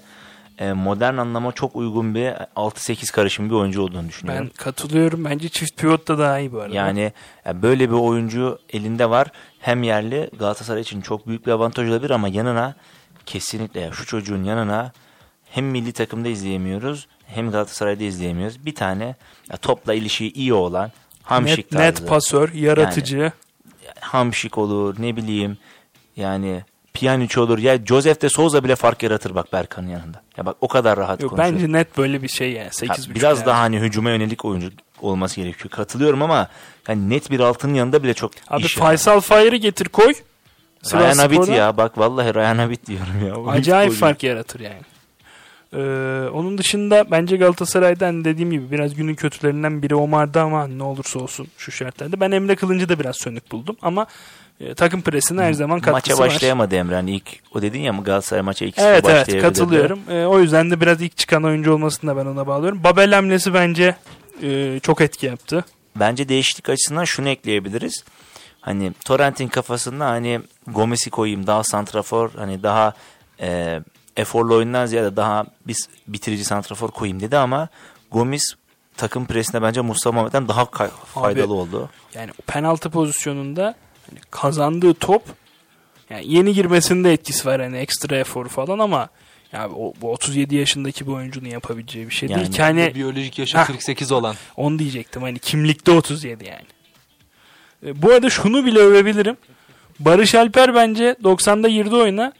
e, 0.59 0.73
modern 0.73 1.17
anlama 1.17 1.51
çok 1.51 1.76
uygun 1.76 2.15
bir 2.15 2.31
6-8 2.55 3.11
karışım 3.11 3.49
bir 3.49 3.55
oyuncu 3.55 3.81
olduğunu 3.81 4.07
düşünüyorum. 4.07 4.49
Ben 4.53 4.63
katılıyorum. 4.63 5.26
Bence 5.26 5.49
çift 5.49 5.77
pivot 5.77 6.07
da 6.07 6.17
daha 6.17 6.39
iyi 6.39 6.51
bu 6.51 6.61
arada. 6.61 6.76
Yani 6.76 7.13
ya 7.45 7.61
böyle 7.61 7.89
bir 7.89 7.95
oyuncu 7.95 8.59
elinde 8.69 9.09
var. 9.09 9.31
Hem 9.59 9.84
yerli 9.84 10.30
Galatasaray 10.39 10.81
için 10.81 11.01
çok 11.01 11.27
büyük 11.27 11.47
bir 11.47 11.51
avantaj 11.51 11.89
olabilir 11.89 12.09
ama 12.09 12.27
yanına 12.27 12.76
kesinlikle 13.26 13.80
ya 13.80 13.91
şu 13.91 14.05
çocuğun 14.05 14.43
yanına 14.43 14.91
hem 15.49 15.65
milli 15.65 15.93
takımda 15.93 16.30
izleyemiyoruz 16.30 17.07
hem 17.27 17.51
Galatasaray'da 17.51 18.03
izleyemiyoruz. 18.03 18.65
Bir 18.65 18.76
tane 18.76 19.15
ya 19.51 19.57
topla 19.57 19.93
ilişiği 19.93 20.34
iyi 20.34 20.53
olan 20.53 20.91
Hamşik 21.23 21.72
net, 21.72 21.81
net 21.81 21.95
tarzı. 21.95 22.09
pasör, 22.09 22.53
yaratıcı. 22.53 23.31
Hamşik 23.99 24.57
olur 24.57 24.95
ne 24.99 25.15
bileyim 25.15 25.57
yani 26.15 26.63
Pjanic 26.93 27.39
olur. 27.39 27.57
Ya 27.57 27.85
Joseph 27.85 28.21
de 28.21 28.29
Souza 28.29 28.63
bile 28.63 28.75
fark 28.75 29.03
yaratır 29.03 29.35
bak 29.35 29.53
Berkan'ın 29.53 29.87
yanında. 29.87 30.21
Ya 30.37 30.45
bak 30.45 30.55
o 30.61 30.67
kadar 30.67 30.97
rahat 30.99 31.21
Yok, 31.21 31.29
konuşuyor. 31.31 31.53
bence 31.53 31.71
net 31.71 31.97
böyle 31.97 32.21
bir 32.21 32.27
şey 32.27 32.51
yani. 32.51 32.69
Ha, 32.87 32.95
8.5 32.95 33.15
biraz 33.15 33.37
yani. 33.37 33.45
daha 33.47 33.59
hani 33.59 33.79
hücuma 33.79 34.09
yönelik 34.09 34.45
oyuncu 34.45 34.69
olması 35.01 35.35
gerekiyor. 35.41 35.69
Katılıyorum 35.69 36.21
ama 36.21 36.47
yani 36.87 37.09
net 37.09 37.31
bir 37.31 37.39
altının 37.39 37.73
yanında 37.73 38.03
bile 38.03 38.13
çok 38.13 38.31
Abi 38.49 38.63
iş 38.63 38.77
yani. 38.77 38.85
Faysal 38.85 39.19
Fayır'ı 39.19 39.55
getir 39.55 39.85
koy. 39.85 40.13
Ryan 40.93 41.17
Abit 41.17 41.47
ya 41.47 41.77
bak 41.77 41.97
vallahi 41.97 42.33
Ryan 42.33 42.57
Abit 42.57 42.87
diyorum 42.87 43.27
ya. 43.27 43.35
O 43.35 43.47
Acayip 43.49 43.93
fark 43.93 44.23
yaratır 44.23 44.59
yani. 44.59 44.81
Ee, 45.73 46.29
onun 46.29 46.57
dışında 46.57 47.11
bence 47.11 47.37
Galatasaray'dan 47.37 48.25
dediğim 48.25 48.51
gibi 48.51 48.71
biraz 48.71 48.95
günün 48.95 49.15
kötülerinden 49.15 49.81
biri 49.81 49.95
Omar'dı 49.95 50.41
ama 50.41 50.67
ne 50.67 50.83
olursa 50.83 51.19
olsun 51.19 51.47
şu 51.57 51.71
şartlarda. 51.71 52.19
Ben 52.19 52.31
Emre 52.31 52.55
Kılıncı 52.55 52.89
da 52.89 52.99
biraz 52.99 53.15
sönük 53.17 53.51
buldum 53.51 53.77
ama 53.81 54.05
e, 54.60 54.73
takım 54.73 55.02
presine 55.02 55.41
her 55.41 55.53
zaman 55.53 55.80
katkısı 55.80 56.11
Maça 56.11 56.23
var. 56.23 56.30
başlayamadı 56.30 56.76
Emre. 56.76 56.95
Hani 56.95 57.11
ilk 57.11 57.40
o 57.53 57.61
dedin 57.61 57.80
ya 57.80 57.91
Galatasaray 57.91 58.41
maça 58.41 58.65
ikisi 58.65 58.88
Evet 58.88 59.06
evet 59.10 59.41
katılıyorum. 59.41 59.99
E, 60.10 60.26
o 60.26 60.40
yüzden 60.40 60.72
de 60.72 60.82
biraz 60.82 61.02
ilk 61.02 61.18
çıkan 61.18 61.44
oyuncu 61.44 61.73
olmasını 61.73 62.11
da 62.11 62.18
ben 62.18 62.26
ona 62.26 62.48
bağlıyorum. 62.48 62.84
Babel 62.84 63.14
hamlesi 63.14 63.53
bence 63.53 63.95
e, 64.44 64.80
çok 64.84 65.02
etki 65.02 65.26
yaptı. 65.26 65.65
Bence 65.95 66.30
değişiklik 66.30 66.69
açısından 66.69 67.03
şunu 67.03 67.30
ekleyebiliriz. 67.30 68.03
Hani 68.61 68.94
Torrent'in 69.06 69.48
kafasında 69.48 70.06
hani 70.06 70.41
Gomez'i 70.68 71.10
koyayım 71.10 71.48
daha 71.48 71.64
santrafor 71.64 72.30
hani 72.36 72.64
daha 72.64 72.94
e, 73.41 73.80
eforlu 74.18 74.56
oyundan 74.56 74.86
ziyade 74.86 75.15
daha 75.15 75.45
biz 75.68 75.90
bitirici 76.07 76.44
santrafor 76.45 76.91
koyayım 76.91 77.19
dedi 77.19 77.38
ama 77.38 77.68
Gomez 78.11 78.44
takım 78.98 79.26
presinde 79.26 79.61
bence 79.61 79.82
Mustafa 79.82 80.14
Muhammed'den 80.14 80.48
daha 80.48 80.65
faydalı 81.14 81.53
oldu. 81.53 81.90
Yani 82.14 82.32
o 82.32 82.41
penaltı 82.41 82.90
pozisyonunda 82.90 83.76
hani 84.10 84.19
kazandığı 84.32 84.94
top 84.94 85.23
yani 86.10 86.23
yeni 86.27 86.53
girmesinde 86.53 87.14
etkisi 87.14 87.45
var 87.48 87.61
hani 87.61 87.77
ekstra 87.77 88.18
efor 88.18 88.48
falan 88.48 88.80
ama 88.80 89.10
ya 89.53 89.69
o, 89.69 89.94
bu 90.02 90.11
37 90.11 90.56
yaşındaki 90.56 91.07
bu 91.07 91.14
oyuncunun 91.14 91.49
yapabileceği 91.49 92.10
bir 92.10 92.14
şey 92.14 92.30
Yani 92.30 92.40
değil 92.40 92.52
ki 92.52 92.61
hani 92.61 92.95
Biyolojik 92.95 93.40
yaşı 93.40 93.57
Hah. 93.57 93.68
48 93.68 94.11
olan. 94.11 94.36
onu 94.57 94.80
diyecektim 94.80 95.22
hani 95.22 95.40
kimlikte 95.40 95.91
37 95.91 96.45
yani. 96.45 96.65
E, 97.86 98.02
bu 98.02 98.11
arada 98.11 98.30
şunu 98.30 98.65
bile 98.65 98.80
övebilirim. 98.80 99.38
Barış 99.99 100.36
Alper 100.36 100.76
bence 100.76 101.15
90'da 101.23 101.68
girdi 101.68 101.95
oyuna. 101.95 102.34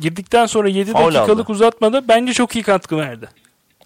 Girdikten 0.00 0.46
sonra 0.46 0.68
7 0.68 0.92
Faul 0.92 1.14
dakikalık 1.14 1.44
aldı. 1.44 1.52
uzatmada 1.52 2.08
bence 2.08 2.32
çok 2.32 2.56
iyi 2.56 2.62
katkı 2.62 2.96
verdi. 2.96 3.28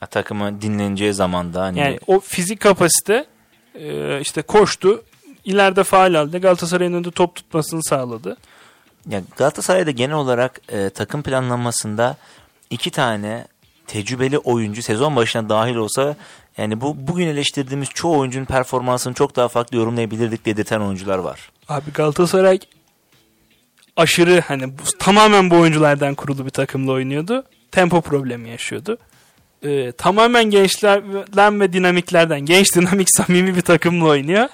Ya, 0.02 0.06
takımı 0.06 0.62
dinleneceği 0.62 1.14
zamanda 1.14 1.62
hani 1.62 1.78
Yani 1.78 1.98
o 2.06 2.20
fizik 2.20 2.60
kapasite 2.60 3.24
e, 3.74 4.20
işte 4.20 4.42
koştu. 4.42 5.04
İleride 5.44 5.84
faal 5.84 6.14
aldı. 6.14 6.38
Galatasaray'ın 6.38 6.92
önünde 6.92 7.10
top 7.10 7.34
tutmasını 7.34 7.82
sağladı. 7.82 8.36
Ya 9.08 9.22
Galatasaray'da 9.36 9.90
genel 9.90 10.16
olarak 10.16 10.60
e, 10.68 10.90
takım 10.90 11.22
planlamasında 11.22 12.16
iki 12.70 12.90
tane 12.90 13.46
tecrübeli 13.86 14.38
oyuncu 14.38 14.82
sezon 14.82 15.16
başına 15.16 15.48
dahil 15.48 15.74
olsa 15.74 16.16
yani 16.58 16.80
bu 16.80 16.96
bugün 17.08 17.26
eleştirdiğimiz 17.26 17.88
çoğu 17.88 18.18
oyuncunun 18.18 18.44
performansını 18.44 19.14
çok 19.14 19.36
daha 19.36 19.48
farklı 19.48 19.76
yorumlayabilirdik 19.76 20.46
dedirten 20.46 20.80
oyuncular 20.80 21.18
var. 21.18 21.50
Abi 21.68 21.92
Galatasaray 21.92 22.58
aşırı 23.96 24.40
hani 24.40 24.78
bu, 24.78 24.82
tamamen 24.98 25.50
bu 25.50 25.56
oyunculardan 25.56 26.14
kurulu 26.14 26.44
bir 26.44 26.50
takımla 26.50 26.92
oynuyordu. 26.92 27.44
Tempo 27.70 28.00
problemi 28.00 28.50
yaşıyordu. 28.50 28.98
Ee, 29.64 29.92
tamamen 29.92 30.44
gençlerden 30.44 31.60
ve 31.60 31.72
dinamiklerden 31.72 32.40
genç 32.40 32.74
dinamik 32.76 33.08
samimi 33.10 33.56
bir 33.56 33.60
takımla 33.60 34.04
oynuyor. 34.08 34.48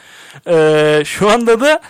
Ee, 0.49 1.03
şu 1.05 1.31
anda 1.31 1.61
da 1.61 1.81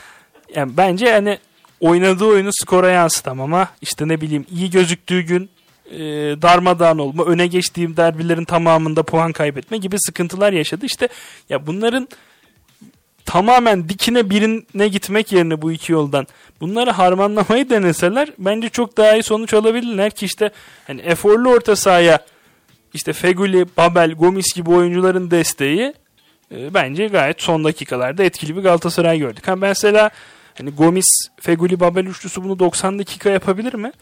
yani 0.55 0.77
bence 0.77 1.13
hani 1.13 1.39
oynadığı 1.81 2.25
oyunu 2.25 2.51
skora 2.53 2.91
yansıtam 2.91 3.41
ama 3.41 3.69
işte 3.83 4.09
ne 4.09 4.21
bileyim 4.21 4.47
iyi 4.51 4.71
gözüktüğü 4.71 5.21
gün 5.21 5.51
e, 5.91 5.99
darmadağın 6.43 6.99
olma, 6.99 7.25
öne 7.25 7.47
geçtiğim 7.47 7.97
derbilerin 7.97 8.45
tamamında 8.45 9.03
puan 9.03 9.33
kaybetme 9.33 9.79
gibi 9.79 9.97
sıkıntılar 9.99 10.53
yaşadı. 10.53 10.87
İşte 10.87 11.09
ya 11.49 11.67
bunların 11.67 12.09
tamamen 13.25 13.89
dikine 13.89 14.31
birine 14.31 14.89
gitmek 14.89 15.33
yerine 15.33 15.63
bu 15.63 15.73
iki 15.73 15.93
yoldan 15.93 16.27
bunları 16.61 16.91
harmanlamayı 16.91 17.71
deneseler 17.71 18.33
bence 18.39 18.69
çok 18.69 18.97
daha 18.97 19.15
iyi 19.15 19.23
sonuç 19.23 19.55
alabilirler 19.55 20.11
ki 20.11 20.27
işte 20.27 20.51
hani 20.87 21.01
eforlu 21.01 21.51
orta 21.51 21.77
sahaya 21.77 22.19
işte 22.95 23.13
Feguli, 23.13 23.67
Babel, 23.77 24.13
Gomis 24.13 24.55
gibi 24.55 24.71
oyuncuların 24.71 25.31
desteği 25.31 25.95
e, 26.53 26.75
bence 26.75 27.07
gayet 27.07 27.43
son 27.43 27.65
dakikalarda 27.65 28.23
etkili 28.25 28.57
bir 28.57 28.63
Galatasaray 28.63 29.19
gördük. 29.19 29.49
Ha 29.49 29.57
mesela 29.57 30.11
hani 30.59 30.71
Gomis, 30.71 31.29
Feguli, 31.41 31.81
Babel 31.81 32.07
üçlüsü 32.07 32.45
bunu 32.45 32.59
90 32.59 32.99
dakika 32.99 33.31
yapabilir 33.31 33.75
mi? 33.75 33.93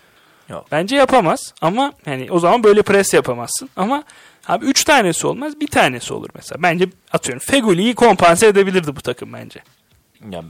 Yok. 0.49 0.67
Bence 0.73 0.97
yapamaz 0.97 1.55
ama 1.61 1.93
hani 2.05 2.31
o 2.31 2.39
zaman 2.39 2.65
böyle 2.65 2.83
pres 2.83 3.15
yapamazsın 3.15 3.71
ama 3.77 4.05
abi 4.49 4.67
3 4.67 4.85
tanesi 4.85 5.27
olmaz 5.27 5.61
bir 5.61 5.67
tanesi 5.67 6.15
olur 6.15 6.29
mesela. 6.35 6.63
Bence 6.63 6.89
atıyorum 7.13 7.43
Feguli'yi 7.47 7.95
kompanse 7.95 8.47
edebilirdi 8.47 8.97
bu 8.97 9.01
takım 9.01 9.33
bence. 9.33 9.61
Ya, 10.31 10.43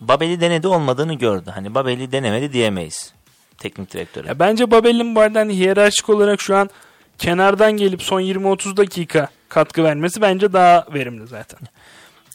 Babel'i 0.00 0.40
denedi 0.40 0.68
olmadığını 0.68 1.14
gördü. 1.14 1.50
Hani 1.54 1.74
Babel'i 1.74 2.12
denemedi 2.12 2.52
diyemeyiz. 2.52 3.12
Teknik 3.58 3.92
direktörü. 3.92 4.28
Ya 4.28 4.38
bence 4.38 4.70
Babel'in 4.70 5.14
bu 5.14 5.20
arada 5.20 5.40
hani 5.40 5.56
hiyerarşik 5.56 6.08
olarak 6.08 6.40
şu 6.40 6.56
an 6.56 6.70
kenardan 7.18 7.72
gelip 7.72 8.02
son 8.02 8.20
20-30 8.20 8.76
dakika 8.76 9.28
katkı 9.48 9.84
vermesi 9.84 10.20
bence 10.20 10.52
daha 10.52 10.86
verimli 10.94 11.26
zaten. 11.26 11.60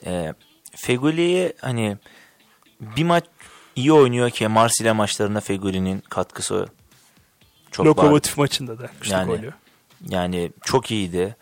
E, 0.05 0.33
Feguli'yi 0.75 1.53
hani 1.61 1.97
bir 2.79 3.03
maç 3.03 3.23
iyi 3.75 3.93
oynuyor 3.93 4.29
ki 4.29 4.47
Marsilya 4.47 4.93
maçlarında 4.93 5.39
Feguli'nin 5.39 5.99
katkısı 5.99 6.67
çok. 7.71 7.85
Lokomotif 7.85 8.37
maçında 8.37 8.79
da 8.79 8.89
işte 9.03 9.15
Yani- 9.15 9.27
golü. 9.27 9.53
Yani 10.09 10.51
çok 10.63 10.91
iyiydi. 10.91 11.35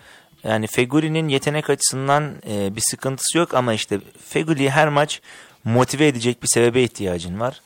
Yani 0.43 0.67
Fegüli'nin 0.67 1.27
yetenek 1.27 1.69
açısından 1.69 2.33
e, 2.49 2.75
bir 2.75 2.81
sıkıntısı 2.91 3.37
yok 3.37 3.53
ama 3.53 3.73
işte 3.73 3.99
Fegüli'yi 4.27 4.69
her 4.69 4.89
maç 4.89 5.21
motive 5.63 6.07
edecek 6.07 6.43
bir 6.43 6.47
sebebe 6.47 6.83
ihtiyacın 6.83 7.39
var. 7.39 7.61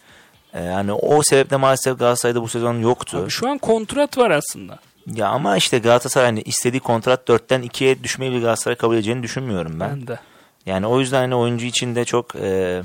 E, 0.54 0.64
yani 0.64 0.92
o 0.94 1.24
sebeple 1.24 1.58
maalesef 1.58 2.00
Galatasaray'da 2.00 2.42
bu 2.42 2.48
sezon 2.48 2.80
yoktu. 2.80 3.18
Abi 3.18 3.30
şu 3.30 3.50
an 3.50 3.58
kontrat 3.58 4.18
var 4.18 4.32
aslında. 4.32 4.80
Ya 5.08 5.28
ama 5.28 5.58
işte 5.58 5.80
Galatasaray 5.80 6.26
hani 6.26 6.42
istediği 6.42 6.80
kontrat 6.80 7.30
4'ten 7.30 7.64
2'ye 7.64 8.04
düşmeyi 8.04 8.32
bir 8.32 8.42
Galatasaray 8.42 8.76
kabul 8.76 8.96
edeceğini 8.96 9.24
düşünmüyorum 9.24 9.80
ben. 9.80 9.90
Ben 9.90 10.08
de. 10.08 10.20
Yani 10.66 10.88
o 10.88 11.00
yüzden 11.00 11.20
hani 11.22 11.36
oyuncu 11.36 11.66
için 11.66 11.96
de 11.96 12.06
çok 12.06 12.36
e, 12.36 12.82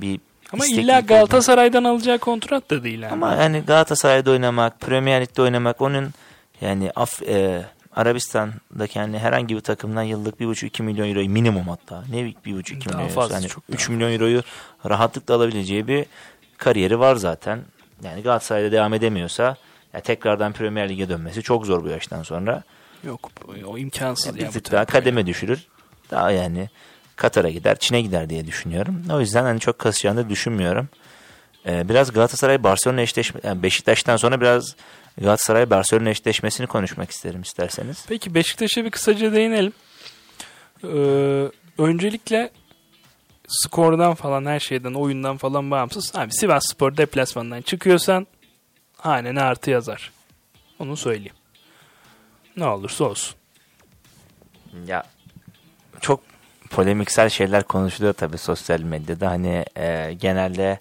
bir 0.00 0.20
Ama 0.52 0.66
illa 0.66 1.00
Galatasaray'dan 1.00 1.84
alacağı 1.84 2.18
kontrat 2.18 2.70
da 2.70 2.84
değil. 2.84 3.02
Yani. 3.02 3.12
Ama 3.12 3.34
yani 3.34 3.62
Galatasaray'da 3.66 4.30
oynamak, 4.30 4.80
Premier 4.80 5.20
Lig'de 5.20 5.42
oynamak 5.42 5.80
onun 5.80 6.10
yani 6.60 6.90
Af, 6.96 7.22
e, 7.22 7.64
Arabistan'daki 7.96 8.98
yani 8.98 9.18
herhangi 9.18 9.56
bir 9.56 9.60
takımdan 9.60 10.02
yıllık 10.02 10.40
1,5-2 10.40 10.82
milyon 10.82 11.08
euroyu 11.08 11.30
minimum 11.30 11.68
hatta. 11.68 12.04
Ne 12.10 12.16
1,5-2 12.16 12.88
Daha 12.88 12.96
milyon 12.96 13.14
fazla, 13.14 13.34
Yani 13.34 13.48
çok 13.48 13.64
3 13.68 13.88
daha 13.88 13.94
milyon 13.94 14.12
euroyu 14.12 14.42
rahatlıkla 14.88 15.34
alabileceği 15.34 15.88
bir 15.88 16.06
kariyeri 16.58 16.98
var 16.98 17.16
zaten. 17.16 17.60
Yani 18.02 18.22
Galatasaray'da 18.22 18.72
devam 18.72 18.94
edemiyorsa 18.94 19.56
ya 19.94 20.00
tekrardan 20.00 20.52
Premier 20.52 20.88
Lig'e 20.88 21.08
dönmesi 21.08 21.42
çok 21.42 21.66
zor 21.66 21.84
bu 21.84 21.88
yaştan 21.88 22.22
sonra. 22.22 22.62
Yok 23.04 23.30
o 23.66 23.78
imkansız. 23.78 24.36
Bir 24.36 24.40
ya 24.40 24.48
bu 24.48 24.52
tık 24.52 24.72
daha 24.72 24.84
kademe 24.84 25.26
düşürür. 25.26 25.66
Daha 26.10 26.30
yani 26.30 26.68
Katar'a 27.16 27.50
gider, 27.50 27.78
Çin'e 27.78 28.02
gider 28.02 28.30
diye 28.30 28.46
düşünüyorum. 28.46 29.02
O 29.12 29.20
yüzden 29.20 29.42
hani 29.42 29.60
çok 29.60 29.78
kasacağını 29.78 30.24
da 30.24 30.28
düşünmüyorum. 30.28 30.88
Ee, 31.66 31.88
biraz 31.88 32.12
Galatasaray 32.12 32.62
Barcelona 32.62 33.00
eşleşme 33.00 33.40
yani 33.44 33.62
Beşiktaş'tan 33.62 34.16
sonra 34.16 34.40
biraz 34.40 34.76
Galatasaray 35.18 35.70
Barcelona 35.70 36.10
eşleşmesini 36.10 36.66
konuşmak 36.66 37.10
isterim 37.10 37.42
isterseniz. 37.42 38.04
Peki 38.08 38.34
Beşiktaş'a 38.34 38.84
bir 38.84 38.90
kısaca 38.90 39.32
değinelim. 39.32 39.72
Ee, 40.84 41.50
öncelikle 41.78 42.50
skordan 43.48 44.14
falan 44.14 44.46
her 44.46 44.60
şeyden 44.60 44.94
oyundan 44.94 45.36
falan 45.36 45.70
bağımsız. 45.70 46.12
Abi 46.14 46.32
Sivas 46.32 46.64
Spor 46.70 46.96
deplasmandan 46.96 47.62
çıkıyorsan 47.62 48.26
hanene 49.04 49.42
artı 49.42 49.70
yazar. 49.70 50.12
Onu 50.78 50.96
söyleyeyim. 50.96 51.36
Ne 52.56 52.66
olursa 52.66 53.04
olsun. 53.04 53.36
Ya 54.86 55.02
çok 56.00 56.20
polemiksel 56.70 57.28
şeyler 57.28 57.62
konuşuluyor 57.62 58.14
tabii 58.14 58.38
sosyal 58.38 58.80
medyada. 58.80 59.30
Hani 59.30 59.64
e, 59.76 60.12
genelde 60.20 60.78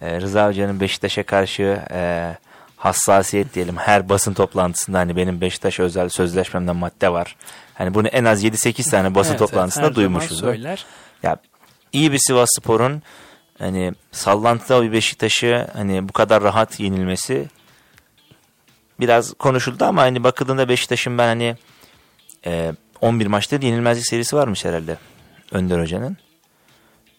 e, 0.00 0.20
Rıza 0.20 0.48
Hoca'nın 0.48 0.80
Beşiktaş'a 0.80 1.22
karşı 1.22 1.82
e, 1.90 2.36
hassasiyet 2.76 3.54
diyelim 3.54 3.76
her 3.76 4.08
basın 4.08 4.34
toplantısında 4.34 4.98
hani 4.98 5.16
benim 5.16 5.40
Beşiktaş 5.40 5.80
özel 5.80 6.08
sözleşmemde 6.08 6.72
madde 6.72 7.12
var. 7.12 7.36
Hani 7.74 7.94
bunu 7.94 8.08
en 8.08 8.24
az 8.24 8.44
7-8 8.44 8.90
tane 8.90 9.14
basın 9.14 9.30
Evet, 9.30 9.40
evet, 9.40 9.50
toplantısında 9.50 9.84
zaman 9.84 9.96
duymuşuz. 9.96 10.40
Söyler. 10.40 10.86
Ya 11.22 11.36
iyi 11.92 12.12
bir 12.12 12.18
Sivas 12.18 12.48
Spor'un 12.58 13.02
hani 13.58 13.92
sallantıda 14.12 14.82
bir 14.82 14.92
Beşiktaş'ı 14.92 15.68
hani 15.72 16.08
bu 16.08 16.12
kadar 16.12 16.42
rahat 16.42 16.80
yenilmesi 16.80 17.48
biraz 19.00 19.34
konuşuldu 19.34 19.84
ama 19.84 20.02
hani 20.02 20.24
bakıldığında 20.24 20.68
Beşiktaş'ın 20.68 21.18
ben 21.18 21.26
hani 21.26 21.56
e, 22.46 22.72
11 23.00 23.26
maçta 23.26 23.56
yenilmezlik 23.56 24.06
serisi 24.06 24.36
varmış 24.36 24.64
herhalde 24.64 24.96
Önder 25.52 25.80
Hoca'nın. 25.80 26.16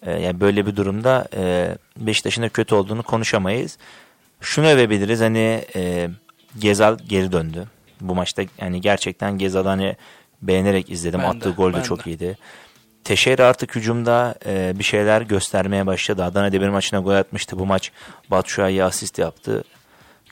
E, 0.01 0.11
yani 0.11 0.39
böyle 0.39 0.65
bir 0.65 0.75
durumda 0.75 1.27
e, 1.35 1.75
Beşiktaş'ın 1.97 2.43
da 2.43 2.49
kötü 2.49 2.75
olduğunu 2.75 3.03
konuşamayız. 3.03 3.77
Şunu 4.41 4.67
övebiliriz 4.67 5.21
hani 5.21 5.65
e, 5.75 6.09
Gezal 6.59 6.97
geri 6.97 7.31
döndü. 7.31 7.67
Bu 8.01 8.15
maçta 8.15 8.43
yani 8.61 8.81
gerçekten 8.81 9.37
Gezal'ı 9.37 9.67
hani 9.67 9.95
beğenerek 10.41 10.89
izledim. 10.89 11.19
Ben 11.19 11.25
de, 11.25 11.37
Attığı 11.37 11.49
gol 11.49 11.73
de 11.73 11.83
çok 11.83 12.05
de. 12.05 12.11
iyiydi. 12.11 12.37
Teşeira 13.03 13.47
artık 13.47 13.75
hücumda 13.75 14.35
e, 14.45 14.73
bir 14.79 14.83
şeyler 14.83 15.21
göstermeye 15.21 15.85
başladı. 15.85 16.23
Adana 16.23 16.51
Demir 16.51 16.69
maçına 16.69 16.99
gol 16.99 17.13
atmıştı. 17.13 17.59
Bu 17.59 17.65
maç 17.65 17.91
Batshuayi'ye 18.31 18.83
asist 18.83 19.17
yaptı. 19.19 19.63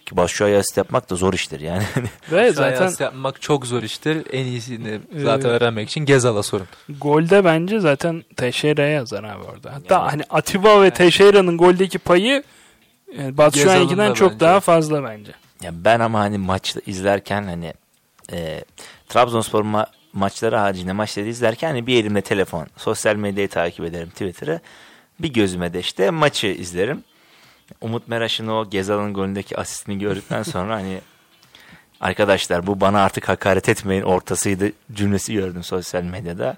Ki 0.08 0.18
Başşuay'a 0.18 0.60
asist 0.60 0.78
yapmak 0.78 1.10
da 1.10 1.16
zor 1.16 1.34
iştir 1.34 1.60
yani. 1.60 1.84
Ve 2.32 2.52
Zaten 2.52 2.92
yapmak 3.00 3.42
çok 3.42 3.66
zor 3.68 3.84
iştir. 3.84 4.28
En 4.32 4.46
iyisini 4.46 5.00
Ee, 5.16 5.20
zaten 5.20 5.52
öğrenmek 5.52 5.90
için 5.90 6.06
Gezal'a 6.06 6.44
sorun. 6.44 6.68
golde 7.00 7.46
bence 7.46 7.80
zaten 7.80 8.24
Teixeira'ya 8.36 8.90
yazar 8.90 9.24
abi 9.24 9.44
orada. 9.44 9.74
Hatta 9.74 9.96
Yani- 9.96 10.10
hani 10.10 10.24
Atiba 10.30 10.82
ve 10.82 10.90
Teixeira'nın 10.92 11.58
goldeki 11.58 12.00
payı 12.00 12.44
e, 13.18 13.38
Batshuayi'ninkinden 13.38 13.88
Gezal'ın 13.90 14.10
da 14.12 14.14
çok 14.16 14.32
bence. 14.32 14.40
daha 14.40 14.60
fazla 14.60 15.04
bence. 15.04 15.32
ya 15.62 15.72
ben 15.74 16.00
ama 16.00 16.20
hani 16.20 16.38
maçta 16.38 16.80
izlerken 16.86 17.44
hani 17.44 17.74
e, 18.32 18.64
Trabzonspor 19.10 19.64
ma- 19.66 19.88
maçları 20.14 20.56
haricinde 20.56 20.92
maçları 20.94 21.28
izlerken 21.28 21.68
hani 21.68 21.88
bir 21.88 22.00
elimde 22.04 22.22
telefon, 22.22 22.68
sosyal 22.78 23.16
medyayı 23.16 23.50
takip 23.50 23.86
ederim 23.86 24.10
Twitter'ı. 24.10 24.60
Bir 25.20 25.34
gözüme 25.34 25.74
de 25.74 25.80
işte 25.80 26.10
maçı 26.10 26.48
izlerim. 26.48 27.04
Umut 27.82 28.08
Meraş'ın 28.08 28.48
o 28.48 28.70
Gezal'ın 28.70 29.14
golündeki 29.14 29.58
asistini 29.58 30.00
gördükten 30.00 30.44
sonra 30.44 30.76
hani 30.76 31.02
arkadaşlar 32.02 32.68
bu 32.68 32.82
bana 32.82 33.02
artık 33.04 33.30
hakaret 33.30 33.70
etmeyin 33.70 34.02
ortasıydı 34.02 34.72
cümlesi 34.94 35.34
gördüm 35.34 35.64
sosyal 35.64 36.04
medyada. 36.04 36.58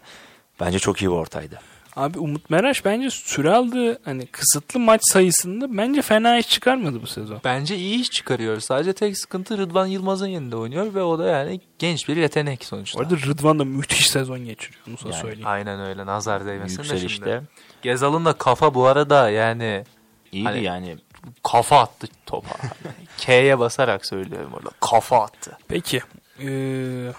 Bence 0.60 0.80
çok 0.80 1.02
iyi 1.02 1.06
bir 1.10 1.16
ortaydı. 1.16 1.60
Abi 1.96 2.20
Umut 2.20 2.50
Meraş 2.50 2.86
bence 2.86 3.10
süre 3.10 3.52
aldığı 3.52 4.00
hani 4.06 4.26
kısıtlı 4.26 4.80
maç 4.80 5.02
sayısında 5.04 5.78
bence 5.78 6.02
fena 6.02 6.38
iş 6.38 6.50
çıkarmadı 6.50 7.02
bu 7.02 7.08
sezon. 7.08 7.42
Bence 7.44 7.76
iyi 7.76 8.02
iş 8.02 8.12
çıkarıyor. 8.12 8.60
Sadece 8.60 8.94
tek 8.94 9.18
sıkıntı 9.18 9.58
Rıdvan 9.58 9.88
Yılmaz'ın 9.88 10.28
yanında 10.28 10.58
oynuyor 10.58 10.94
ve 10.94 11.02
o 11.04 11.20
da 11.20 11.26
yani 11.26 11.62
genç 11.80 12.08
bir 12.10 12.18
yetenek 12.18 12.66
sonuçta. 12.66 13.00
Orada 13.00 13.16
Rıdvan 13.16 13.60
da 13.60 13.66
müthiş 13.66 14.10
sezon 14.10 14.46
geçiriyor. 14.46 14.82
Onu 14.90 14.98
sana 14.98 15.12
Yani 15.12 15.22
söyleyeyim. 15.22 15.48
Aynen 15.48 15.80
öyle 15.80 16.06
nazar 16.06 16.46
değmesin 16.46 16.78
de 16.78 16.84
şimdi. 16.84 16.94
Yükselişte 16.94 17.42
Gezal'ın 17.82 18.26
da 18.26 18.34
kafa 18.34 18.74
bu 18.74 18.88
arada 18.88 19.30
yani 19.30 19.84
iyiydi 20.32 20.48
Hani- 20.48 20.64
yani. 20.64 20.98
kafa 21.44 21.80
attı 21.80 22.08
topa. 22.26 22.56
K'ye 23.18 23.60
basarak 23.60 24.06
söylüyorum 24.06 24.52
orada. 24.54 24.70
Kafa 24.80 25.24
attı. 25.24 25.58
Peki. 25.68 26.02
eee, 26.40 27.12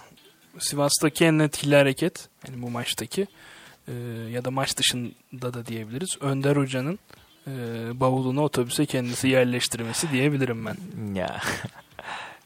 Sivas'taki 0.58 1.24
en 1.24 1.38
etkili 1.38 1.76
hareket 1.76 2.28
yani 2.48 2.62
bu 2.62 2.70
maçtaki 2.70 3.26
eee, 3.88 3.94
ya 4.30 4.44
da 4.44 4.50
maç 4.50 4.76
dışında 4.76 5.54
da 5.54 5.66
diyebiliriz. 5.66 6.16
Önder 6.20 6.56
Hoca'nın 6.56 6.98
eee 7.46 7.52
bavulunu 7.94 8.42
otobüse 8.42 8.86
kendisi 8.86 9.28
yerleştirmesi 9.28 10.10
diyebilirim 10.12 10.66
ben. 10.66 10.76
Ya 11.14 11.40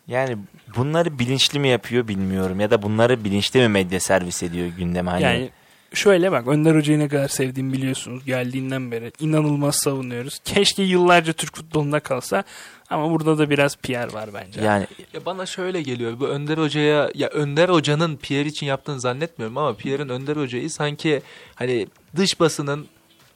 yani 0.08 0.36
bunları 0.76 1.18
bilinçli 1.18 1.58
mi 1.58 1.68
yapıyor 1.68 2.08
bilmiyorum 2.08 2.60
ya 2.60 2.70
da 2.70 2.82
bunları 2.82 3.24
bilinçli 3.24 3.60
mi 3.60 3.68
medya 3.68 4.00
servis 4.00 4.42
ediyor 4.42 4.66
gündeme 4.68 5.10
hani. 5.10 5.22
Yani 5.22 5.50
şöyle 5.96 6.32
bak 6.32 6.46
Önder 6.46 6.74
Hoca'yı 6.76 6.98
ne 6.98 7.08
kadar 7.08 7.28
sevdiğimi 7.28 7.72
biliyorsunuz. 7.72 8.24
Geldiğinden 8.24 8.90
beri 8.90 9.12
inanılmaz 9.20 9.76
savunuyoruz. 9.76 10.38
Keşke 10.44 10.82
yıllarca 10.82 11.32
Türk 11.32 11.56
futbolunda 11.56 12.00
kalsa 12.00 12.44
ama 12.90 13.10
burada 13.10 13.38
da 13.38 13.50
biraz 13.50 13.76
PR 13.76 14.12
var 14.12 14.28
bence. 14.34 14.60
yani 14.60 14.86
Ya 15.14 15.24
bana 15.26 15.46
şöyle 15.46 15.82
geliyor. 15.82 16.20
Bu 16.20 16.26
Önder 16.28 16.58
Hoca'ya 16.58 17.10
ya 17.14 17.28
Önder 17.28 17.68
Hoca'nın 17.68 18.16
Pierre 18.16 18.48
için 18.48 18.66
yaptığını 18.66 19.00
zannetmiyorum 19.00 19.58
ama 19.58 19.76
Pierre'in 19.76 20.08
Önder 20.08 20.36
Hoca'yı 20.36 20.70
sanki 20.70 21.22
hani 21.54 21.86
dış 22.16 22.40
basının 22.40 22.86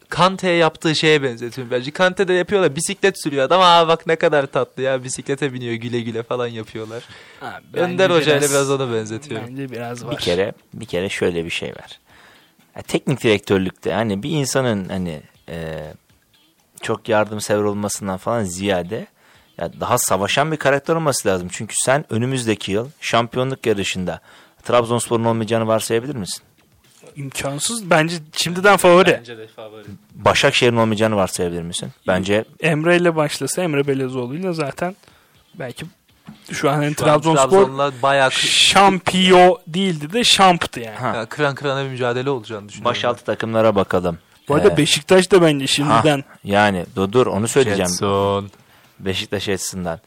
Kante'ye 0.08 0.54
yaptığı 0.56 0.94
şeye 0.94 1.22
benzetiyorum. 1.22 1.70
Bence 1.70 1.90
Kante 1.90 2.28
de 2.28 2.32
yapıyorlar. 2.32 2.76
Bisiklet 2.76 3.22
sürüyor 3.22 3.44
adam. 3.44 3.60
Aa 3.60 3.88
bak 3.88 4.06
ne 4.06 4.16
kadar 4.16 4.46
tatlı 4.46 4.82
ya. 4.82 5.04
Bisiklete 5.04 5.52
biniyor 5.52 5.74
güle 5.74 6.00
güle 6.00 6.22
falan 6.22 6.46
yapıyorlar. 6.46 7.02
Ha, 7.40 7.60
Önder 7.74 8.10
Hoca 8.10 8.36
ile 8.38 8.48
biraz 8.50 8.70
ona 8.70 8.92
benzetiyorum. 8.94 9.46
Bence 9.48 9.70
biraz 9.70 10.04
var. 10.04 10.12
bir 10.12 10.16
kere 10.16 10.52
bir 10.74 10.86
kere 10.86 11.08
şöyle 11.08 11.44
bir 11.44 11.50
şey 11.50 11.68
var. 11.68 11.98
Ya, 12.78 12.82
teknik 12.82 13.22
direktörlükte 13.22 13.92
hani 13.92 14.22
bir 14.22 14.30
insanın 14.30 14.88
hani 14.88 15.22
e, 15.48 15.86
çok 16.82 17.08
yardımsever 17.08 17.62
olmasından 17.62 18.16
falan 18.16 18.44
ziyade 18.44 19.06
ya 19.58 19.80
daha 19.80 19.98
savaşan 19.98 20.52
bir 20.52 20.56
karakter 20.56 20.94
olması 20.94 21.28
lazım. 21.28 21.48
Çünkü 21.52 21.74
sen 21.76 22.04
önümüzdeki 22.10 22.72
yıl 22.72 22.88
şampiyonluk 23.00 23.66
yarışında 23.66 24.20
Trabzonspor'un 24.62 25.24
olmayacağını 25.24 25.66
varsayabilir 25.66 26.16
misin? 26.16 26.42
İmkansız. 27.16 27.90
Bence 27.90 28.16
şimdiden 28.32 28.76
favori. 28.76 29.06
de 29.06 29.46
favori. 29.46 29.86
Başakşehir'in 30.14 30.76
olmayacağını 30.76 31.16
varsayabilir 31.16 31.62
misin? 31.62 31.92
Bence 32.06 32.44
Emre 32.60 32.96
ile 32.96 33.16
başlasa 33.16 33.62
Emre 33.62 33.86
Belezoğlu'yla 33.86 34.52
zaten 34.52 34.96
belki 35.54 35.86
şu 36.52 36.70
an 36.70 36.74
hani 36.74 36.94
Şu 36.94 37.04
an 37.04 37.06
Trabzonspor 37.06 37.48
Trabzon'la 37.50 37.92
bayağı 38.02 38.32
şampiyo 38.32 39.56
değildi 39.66 40.12
de 40.12 40.24
şamptı 40.24 40.80
yani. 40.80 40.96
Ha. 40.96 41.16
Ya 41.16 41.26
kıran 41.26 41.54
kırana 41.54 41.84
bir 41.84 41.88
mücadele 41.88 42.30
olacağını 42.30 42.68
düşünüyorum. 42.68 42.90
başaltı 42.90 43.24
takımlara 43.24 43.74
bakalım. 43.74 44.18
Bu 44.48 44.54
arada 44.54 44.68
Ee, 44.68 44.76
Beşiktaş 44.76 45.30
da 45.30 45.42
bence 45.42 45.66
şimdiden 45.66 46.24
Yani 46.44 46.86
dur, 46.96 47.12
dur 47.12 47.26
onu 47.26 47.48
söyleyeceğim. 47.48 47.88
Jetson. 47.90 48.50
Beşiktaş 49.00 49.48
açısından. 49.48 50.00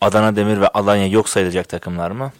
Adana 0.00 0.36
Demir 0.36 0.60
ve 0.60 0.68
Alanya 0.68 1.06
yok 1.06 1.28
sayılacak 1.28 1.68
takımlar 1.68 2.10
mı? 2.10 2.32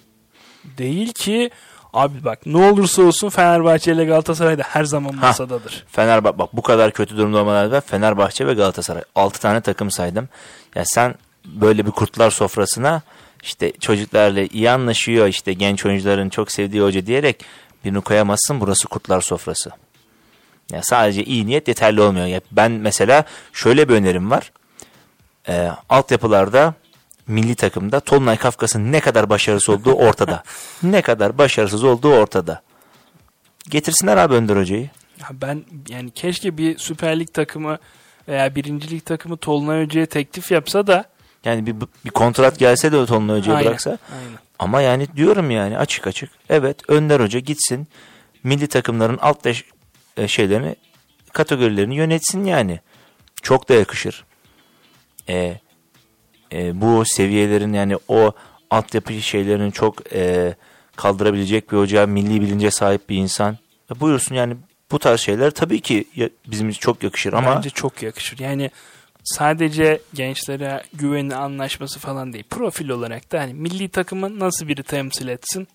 değil 0.78 1.12
ki 1.12 1.50
abi 1.92 2.24
bak 2.24 2.46
ne 2.46 2.56
olursa 2.70 3.02
olsun 3.02 3.28
Fenerbahçe 3.28 3.92
ile 3.92 4.04
Galatasaray 4.04 4.58
da 4.58 4.62
her 4.62 4.84
zaman 4.84 5.14
masadadır. 5.14 5.84
Fenerbahçe 5.92 6.38
bak 6.38 6.48
bu 6.52 6.62
kadar 6.62 6.90
kötü 6.90 7.16
durumda 7.16 7.38
olmalarına 7.38 7.70
rağmen 7.70 7.80
Fenerbahçe 7.80 8.46
ve 8.46 8.54
Galatasaray. 8.54 9.02
6 9.14 9.40
tane 9.40 9.60
takım 9.60 9.90
saydım. 9.90 10.28
Ya 10.74 10.82
sen 10.86 11.14
böyle 11.44 11.86
bir 11.86 11.90
kurtlar 11.90 12.30
sofrasına 12.30 13.02
işte 13.42 13.72
çocuklarla 13.80 14.40
iyi 14.40 14.70
anlaşıyor 14.70 15.26
işte 15.26 15.52
genç 15.52 15.86
oyuncuların 15.86 16.28
çok 16.28 16.52
sevdiği 16.52 16.82
hoca 16.82 17.06
diyerek 17.06 17.44
birini 17.84 18.00
koyamazsın 18.00 18.60
burası 18.60 18.88
kurtlar 18.88 19.20
sofrası. 19.20 19.70
Ya 20.72 20.82
sadece 20.82 21.24
iyi 21.24 21.46
niyet 21.46 21.68
yeterli 21.68 22.00
olmuyor. 22.00 22.26
Ya 22.26 22.40
ben 22.52 22.72
mesela 22.72 23.24
şöyle 23.52 23.88
bir 23.88 23.94
önerim 23.94 24.30
var. 24.30 24.52
Ee, 25.48 25.70
altyapılarda 25.88 26.74
milli 27.26 27.54
takımda 27.54 28.00
Tolunay 28.00 28.36
Kafkas'ın 28.36 28.92
ne 28.92 29.00
kadar 29.00 29.30
başarısız 29.30 29.68
olduğu 29.68 29.92
ortada. 30.06 30.42
ne 30.82 31.02
kadar 31.02 31.38
başarısız 31.38 31.84
olduğu 31.84 32.12
ortada. 32.12 32.62
Getirsinler 33.68 34.16
abi 34.16 34.34
Önder 34.34 34.56
Hoca'yı. 34.56 34.90
Ya 35.20 35.28
ben 35.32 35.64
yani 35.88 36.10
keşke 36.10 36.58
bir 36.58 36.78
Süper 36.78 37.20
Lig 37.20 37.32
takımı 37.32 37.78
veya 38.28 38.54
birinci 38.54 38.90
lig 38.90 39.04
takımı 39.04 39.36
Tolunay 39.36 39.84
Hoca'ya 39.84 40.06
teklif 40.06 40.50
yapsa 40.50 40.86
da 40.86 41.04
Yani 41.48 41.66
bir, 41.66 41.74
bir 42.04 42.10
kontrat 42.10 42.58
gelse 42.58 42.92
de 42.92 43.06
Tolunay 43.06 43.38
Hoca'ya 43.38 43.56
Aynen, 43.56 43.68
bıraksa. 43.70 43.90
aynen. 43.90 44.38
Ama 44.58 44.82
yani 44.82 45.08
diyorum 45.16 45.50
yani 45.50 45.78
açık 45.78 46.06
açık. 46.06 46.30
Evet 46.48 46.76
Önder 46.88 47.20
Hoca 47.20 47.38
gitsin 47.38 47.88
milli 48.44 48.66
takımların 48.66 49.18
alt 49.22 49.46
yaş- 49.46 49.64
e, 50.16 50.28
şeylerini 50.28 50.76
kategorilerini 51.32 51.96
yönetsin 51.96 52.44
yani. 52.44 52.80
Çok 53.42 53.68
da 53.68 53.74
yakışır. 53.74 54.24
E, 55.28 55.60
e, 56.52 56.80
bu 56.80 57.04
seviyelerin 57.04 57.72
yani 57.72 57.96
o 58.08 58.32
altyapı 58.70 59.12
şeylerini 59.12 59.72
çok 59.72 60.12
e, 60.12 60.54
kaldırabilecek 60.96 61.72
bir 61.72 61.76
hoca, 61.76 62.06
milli 62.06 62.40
bilince 62.40 62.70
sahip 62.70 63.08
bir 63.08 63.16
insan. 63.16 63.58
E, 63.96 64.00
buyursun 64.00 64.34
yani 64.34 64.56
bu 64.90 64.98
tarz 64.98 65.20
şeyler 65.20 65.50
tabii 65.50 65.80
ki 65.80 66.04
bizim 66.46 66.70
çok 66.70 67.02
yakışır 67.02 67.32
ama 67.32 67.56
Bence 67.56 67.70
çok 67.70 68.02
yakışır. 68.02 68.38
Yani 68.38 68.70
sadece 69.34 70.00
gençlere 70.14 70.82
güveni 70.94 71.34
anlaşması 71.34 71.98
falan 71.98 72.32
değil. 72.32 72.44
Profil 72.50 72.88
olarak 72.88 73.32
da 73.32 73.40
hani 73.40 73.54
milli 73.54 73.88
takımı 73.88 74.38
nasıl 74.38 74.68
biri 74.68 74.82
temsil 74.82 75.28
etsin? 75.28 75.68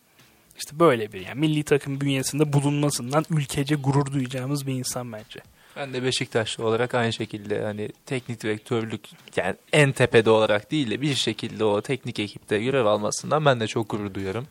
İşte 0.57 0.79
böyle 0.79 1.13
bir 1.13 1.25
yani 1.25 1.39
milli 1.39 1.63
takım 1.63 2.01
bünyesinde 2.01 2.53
bulunmasından 2.53 3.25
ülkece 3.29 3.75
gurur 3.75 4.05
duyacağımız 4.05 4.67
bir 4.67 4.73
insan 4.73 5.13
bence. 5.13 5.39
Ben 5.75 5.93
de 5.93 6.03
Beşiktaşlı 6.03 6.65
olarak 6.67 6.95
aynı 6.95 7.13
şekilde 7.13 7.63
hani 7.63 7.89
teknik 8.05 8.43
direktörlük 8.43 9.01
yani 9.35 9.55
en 9.73 9.91
tepede 9.91 10.29
olarak 10.29 10.71
değil 10.71 10.91
de 10.91 11.01
bir 11.01 11.15
şekilde 11.15 11.63
o 11.63 11.81
teknik 11.81 12.19
ekipte 12.19 12.59
görev 12.59 12.85
almasından 12.85 13.45
ben 13.45 13.59
de 13.59 13.67
çok 13.67 13.89
gurur 13.89 14.13
duyuyorum. 14.13 14.47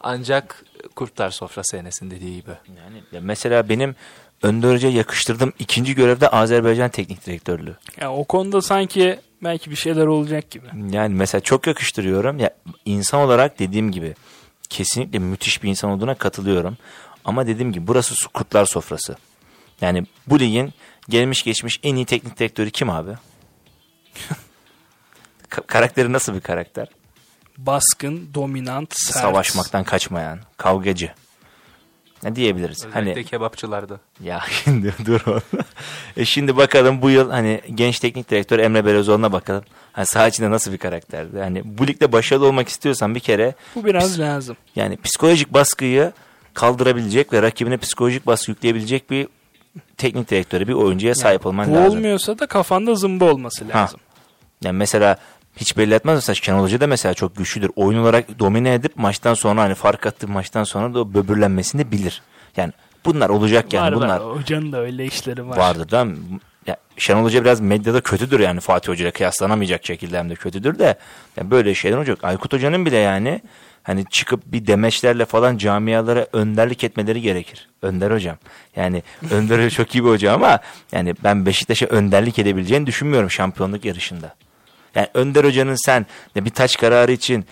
Ancak 0.00 0.64
Kurtlar 0.94 1.30
Sofrası 1.30 1.76
Enes'in 1.76 2.10
dediği 2.10 2.40
gibi. 2.40 2.50
yani 2.78 3.02
ya 3.12 3.20
mesela 3.20 3.68
benim 3.68 3.94
Önder 4.42 4.74
Hoca'ya 4.74 4.94
yakıştırdığım 4.94 5.52
ikinci 5.58 5.94
görevde 5.94 6.28
Azerbaycan 6.28 6.90
teknik 6.90 7.26
direktörlüğü. 7.26 7.76
Ya 8.00 8.12
o 8.12 8.24
konuda 8.24 8.62
sanki 8.62 9.20
belki 9.42 9.70
bir 9.70 9.76
şeyler 9.76 10.06
olacak 10.06 10.50
gibi. 10.50 10.66
Yani 10.90 11.14
mesela 11.14 11.40
çok 11.40 11.66
yakıştırıyorum. 11.66 12.38
Ya 12.38 12.50
insan 12.84 13.20
olarak 13.20 13.58
dediğim 13.58 13.92
gibi 13.92 14.14
kesinlikle 14.68 15.18
müthiş 15.18 15.62
bir 15.62 15.68
insan 15.68 15.90
olduğuna 15.90 16.14
katılıyorum. 16.14 16.76
Ama 17.24 17.46
dediğim 17.46 17.72
gibi 17.72 17.86
burası 17.86 18.28
kurtlar 18.28 18.66
sofrası. 18.66 19.16
Yani 19.80 20.06
bu 20.26 20.40
ligin 20.40 20.72
gelmiş 21.08 21.42
geçmiş 21.42 21.80
en 21.82 21.96
iyi 21.96 22.06
teknik 22.06 22.38
direktörü 22.38 22.70
kim 22.70 22.90
abi? 22.90 23.10
Ka- 25.50 25.66
karakteri 25.66 26.12
nasıl 26.12 26.34
bir 26.34 26.40
karakter? 26.40 26.88
Baskın, 27.58 28.30
dominant, 28.34 28.94
sert. 28.96 29.22
Savaşmaktan 29.22 29.84
kaçmayan, 29.84 30.40
kavgacı. 30.56 31.12
Ne 32.24 32.36
diyebiliriz? 32.36 32.84
Özellikle 32.86 33.12
Hani 33.14 33.24
kebapçılarda. 33.24 34.00
ya 34.22 34.40
şimdi 34.64 34.94
dur 35.06 35.20
e 36.16 36.24
şimdi 36.24 36.56
bakalım 36.56 37.02
bu 37.02 37.10
yıl 37.10 37.30
hani 37.30 37.60
genç 37.74 37.98
teknik 38.00 38.30
direktör 38.30 38.58
Emre 38.58 38.86
Belezoğlu'na 38.86 39.32
bakalım. 39.32 39.64
Hani 39.92 40.06
saha 40.06 40.28
içinde 40.28 40.50
nasıl 40.50 40.72
bir 40.72 40.78
karakterdi? 40.78 41.38
Hani 41.40 41.62
bu 41.64 41.86
ligde 41.86 42.12
başarılı 42.12 42.46
olmak 42.46 42.68
istiyorsan 42.68 43.14
bir 43.14 43.20
kere 43.20 43.54
Bu 43.76 43.84
biraz 43.84 44.18
lazım. 44.20 44.56
yani 44.76 44.96
psikolojik 44.96 45.52
baskıyı 45.52 46.12
kaldırabilecek 46.54 47.32
ve 47.32 47.42
rakibine 47.42 47.76
psikolojik 47.76 48.26
baskı 48.26 48.50
yükleyebilecek 48.50 49.10
bir 49.10 49.28
teknik 49.96 50.30
direktöre, 50.30 50.68
bir 50.68 50.72
oyuncuya 50.72 51.14
sahip 51.14 51.46
olman 51.46 51.70
Bu 51.70 51.74
lazım. 51.74 51.98
olmuyorsa 51.98 52.38
da 52.38 52.46
kafanda 52.46 52.94
zımba 52.94 53.24
olması 53.32 53.64
Ha. 53.72 53.78
lazım. 53.78 54.00
Yani 54.64 54.76
mesela 54.76 55.16
hiç 55.60 55.76
belli 55.76 55.94
etmez. 55.94 56.14
Mesela 56.14 56.34
Şenol 56.34 56.62
Hoca 56.62 56.80
da 56.80 56.86
mesela 56.86 57.14
çok 57.14 57.36
güçlüdür. 57.36 57.70
Oyun 57.76 57.98
olarak 57.98 58.38
domine 58.38 58.74
edip 58.74 58.96
maçtan 58.96 59.34
sonra 59.34 59.62
hani 59.62 59.74
fark 59.74 60.06
attığı 60.06 60.28
maçtan 60.28 60.64
sonra 60.64 60.94
da 60.94 61.00
o 61.00 61.14
böbürlenmesini 61.14 61.92
bilir. 61.92 62.22
Yani 62.56 62.72
bunlar 63.04 63.28
olacak 63.28 63.72
yani 63.72 63.86
var 63.86 63.94
bunlar. 63.94 64.20
var. 64.20 64.36
Hocanın 64.36 64.72
da 64.72 64.80
öyle 64.80 65.04
işleri 65.04 65.48
var. 65.48 65.56
Vardır 65.56 65.90
da 65.90 66.06
ya 66.66 66.76
Şenol 66.96 67.24
Hoca 67.24 67.40
biraz 67.44 67.60
medyada 67.60 68.00
kötüdür 68.00 68.40
yani 68.40 68.60
Fatih 68.60 68.92
Hoca 68.92 69.04
ile 69.04 69.10
kıyaslanamayacak 69.10 69.86
şekilde 69.86 70.18
hem 70.18 70.30
de 70.30 70.34
kötüdür 70.34 70.78
de 70.78 70.98
yani 71.36 71.50
böyle 71.50 71.74
şeyler 71.74 71.96
olacak. 71.96 72.24
Aykut 72.24 72.52
Hoca'nın 72.52 72.86
bile 72.86 72.96
yani 72.96 73.40
hani 73.82 74.04
çıkıp 74.10 74.40
bir 74.46 74.66
demeçlerle 74.66 75.24
falan 75.24 75.56
camialara 75.56 76.26
önderlik 76.32 76.84
etmeleri 76.84 77.20
gerekir. 77.20 77.68
Önder 77.82 78.10
hocam. 78.10 78.36
Yani 78.76 79.02
Önder 79.30 79.70
çok 79.70 79.94
iyi 79.94 80.04
bir 80.04 80.08
hoca 80.08 80.32
ama 80.32 80.58
yani 80.92 81.14
ben 81.24 81.46
Beşiktaş'a 81.46 81.86
önderlik 81.86 82.38
edebileceğini 82.38 82.86
düşünmüyorum 82.86 83.30
şampiyonluk 83.30 83.84
yarışında. 83.84 84.34
Yani 84.94 85.06
Önder 85.14 85.44
Hoca'nın 85.44 85.86
sen 85.86 86.06
bir 86.36 86.50
taç 86.50 86.76
kararı 86.76 87.12
için 87.12 87.44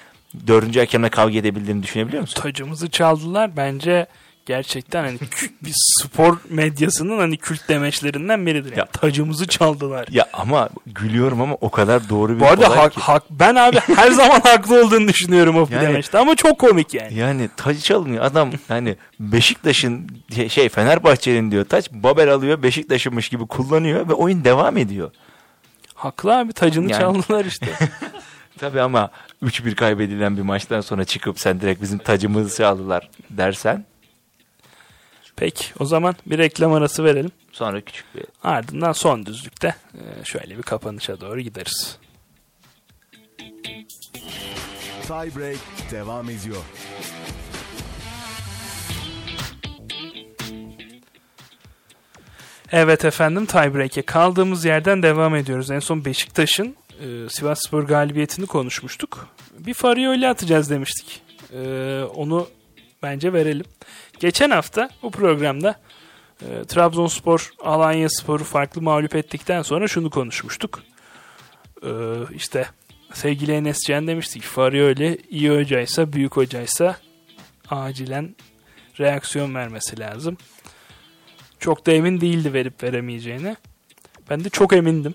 dördüncü 0.46 0.80
hakemle 0.80 1.08
kavga 1.08 1.38
edebildiğini 1.38 1.82
düşünebiliyor 1.82 2.20
musun? 2.20 2.42
Tacımızı 2.42 2.90
çaldılar. 2.90 3.56
Bence 3.56 4.06
gerçekten 4.46 5.04
hani 5.04 5.18
bir 5.62 5.72
spor 5.74 6.36
medyasının 6.48 7.18
hani 7.18 7.36
kült 7.36 7.68
demeçlerinden 7.68 8.46
biridir. 8.46 8.70
Yani. 8.70 8.78
Ya. 8.78 8.86
Tacımızı 8.86 9.46
çaldılar. 9.46 10.08
Ya 10.10 10.26
ama 10.32 10.68
gülüyorum 10.86 11.40
ama 11.40 11.54
o 11.60 11.70
kadar 11.70 12.08
doğru 12.08 12.34
bir 12.36 12.40
Bu 12.40 12.46
arada 12.46 12.76
hak, 12.76 12.92
ki. 12.92 13.00
hak, 13.00 13.22
ben 13.30 13.54
abi 13.54 13.76
her 13.96 14.10
zaman 14.10 14.40
haklı 14.40 14.84
olduğunu 14.84 15.08
düşünüyorum 15.08 15.56
o 15.56 15.68
Yani- 15.70 15.82
demeçte 15.88 16.18
ama 16.18 16.34
çok 16.36 16.58
komik 16.58 16.94
yani. 16.94 17.14
Yani 17.18 17.48
taç 17.56 17.78
çalınıyor. 17.84 18.24
Adam 18.24 18.50
hani 18.68 18.96
Beşiktaş'ın 19.20 20.08
şey 20.48 20.68
Fenerbahçe'nin 20.68 21.50
diyor 21.50 21.64
taç 21.64 21.92
Babel 21.92 22.30
alıyor 22.32 22.62
Beşiktaş'ınmış 22.62 23.28
gibi 23.28 23.46
kullanıyor 23.46 24.08
ve 24.08 24.12
oyun 24.12 24.44
devam 24.44 24.76
ediyor. 24.76 25.10
Haklı 25.98 26.38
abi 26.38 26.52
tacını 26.52 26.90
Yani- 26.90 27.00
çaldılar 27.00 27.44
işte. 27.44 27.66
Tabii 28.58 28.80
ama 28.80 29.10
3-1 29.42 29.74
kaybedilen 29.74 30.36
bir 30.36 30.42
maçtan 30.42 30.80
sonra 30.80 31.04
çıkıp 31.04 31.40
sen 31.40 31.60
direkt 31.60 31.82
bizim 31.82 31.98
tacımızı 31.98 32.56
çaldılar 32.56 33.10
dersen 33.30 33.84
Peki 35.36 35.64
o 35.78 35.84
zaman 35.84 36.14
bir 36.26 36.38
reklam 36.38 36.72
arası 36.72 37.04
verelim. 37.04 37.30
sonra 37.52 37.80
küçük 37.80 38.14
bir 38.14 38.24
Ardından 38.42 38.92
son 38.92 39.26
düzlükte 39.26 39.74
e, 39.94 40.24
şöyle 40.24 40.58
bir 40.58 40.62
kapanışa 40.62 41.20
doğru 41.20 41.40
gideriz. 41.40 41.98
Tie 45.02 45.36
Break 45.36 45.58
devam 45.90 46.30
ediyor. 46.30 46.62
Evet 52.72 53.04
efendim 53.04 53.46
tiebreak'e 53.46 54.02
kaldığımız 54.02 54.64
yerden 54.64 55.02
devam 55.02 55.34
ediyoruz. 55.36 55.70
En 55.70 55.78
son 55.78 56.04
Beşiktaş'ın 56.04 56.76
e, 57.00 57.28
Sivasspor 57.28 57.82
galibiyetini 57.82 58.46
konuşmuştuk. 58.46 59.28
Bir 59.58 59.74
Farioli 59.74 60.28
atacağız 60.28 60.70
demiştik. 60.70 61.22
E, 61.52 62.02
onu 62.14 62.48
bence 63.02 63.32
verelim. 63.32 63.64
Geçen 64.20 64.50
hafta 64.50 64.90
bu 65.02 65.10
programda 65.10 65.80
e, 66.42 66.64
Trabzonspor 66.64 67.50
Alanya 67.64 68.08
Spor'u 68.08 68.44
farklı 68.44 68.82
mağlup 68.82 69.14
ettikten 69.14 69.62
sonra 69.62 69.88
şunu 69.88 70.10
konuşmuştuk. 70.10 70.82
E, 71.82 71.90
işte 72.34 72.66
sevgili 73.12 73.52
Enes 73.52 73.78
Can 73.86 74.06
demiştik. 74.06 74.42
Farioli 74.42 75.18
iyi 75.30 75.50
hocaysa 75.50 76.12
büyük 76.12 76.36
hocaysa 76.36 76.96
acilen 77.70 78.34
reaksiyon 79.00 79.54
vermesi 79.54 80.00
lazım. 80.00 80.36
Çok 81.58 81.86
da 81.86 81.92
emin 81.92 82.20
değildi 82.20 82.52
verip 82.52 82.82
veremeyeceğine. 82.82 83.56
Ben 84.30 84.44
de 84.44 84.48
çok 84.48 84.72
emindim. 84.72 85.14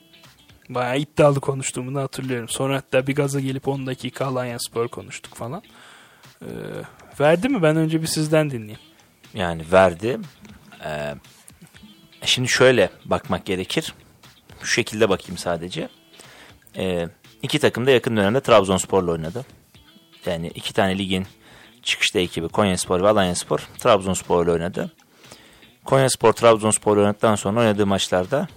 Bayağı 0.70 0.98
iddialı 1.00 1.40
konuştuğumu 1.40 1.96
da 1.96 2.02
hatırlıyorum. 2.02 2.50
Sonra 2.50 2.78
hatta 2.78 3.08
bir 3.08 3.16
gaza 3.16 3.40
gelip 3.40 3.68
10 3.68 3.88
dakika 3.88 4.26
Alanya 4.26 4.60
Spor 4.60 4.88
konuştuk 4.88 5.36
falan. 5.36 5.64
Ee, 6.42 6.46
verdi 7.20 7.50
mi? 7.50 7.64
Ben 7.64 7.76
önce 7.76 8.02
bir 8.02 8.08
sizden 8.08 8.50
dinleyeyim. 8.50 8.80
yani 9.34 9.64
verdi. 9.72 10.20
Ee, 10.86 11.16
şimdi 12.26 12.48
şöyle 12.50 12.90
bakmak 13.06 13.46
gerekir. 13.46 13.94
Şu 14.62 14.68
şekilde 14.68 15.10
bakayım 15.10 15.38
sadece. 15.38 15.90
Ee, 16.78 17.08
iki 17.42 17.60
takım 17.60 17.86
da 17.86 17.92
yakın 17.92 18.18
dönemde 18.18 18.42
Trabzonspor'la 18.42 19.12
oynadı. 19.12 19.46
Yani 20.26 20.48
iki 20.48 20.74
tane 20.74 20.98
ligin 20.98 21.26
çıkışta 21.84 22.20
ekibi 22.20 22.48
Konyaspor 22.50 23.02
ve 23.04 23.08
Alanyaspor 23.08 23.60
Trabzonspor'la 23.78 24.52
oynadı. 24.52 24.92
Konyaspor 25.86 26.34
Trabzonspor 26.34 26.98
oynadıktan 26.98 27.36
sonra 27.36 27.60
oynadığı 27.60 27.86
maçlarda 27.86 28.48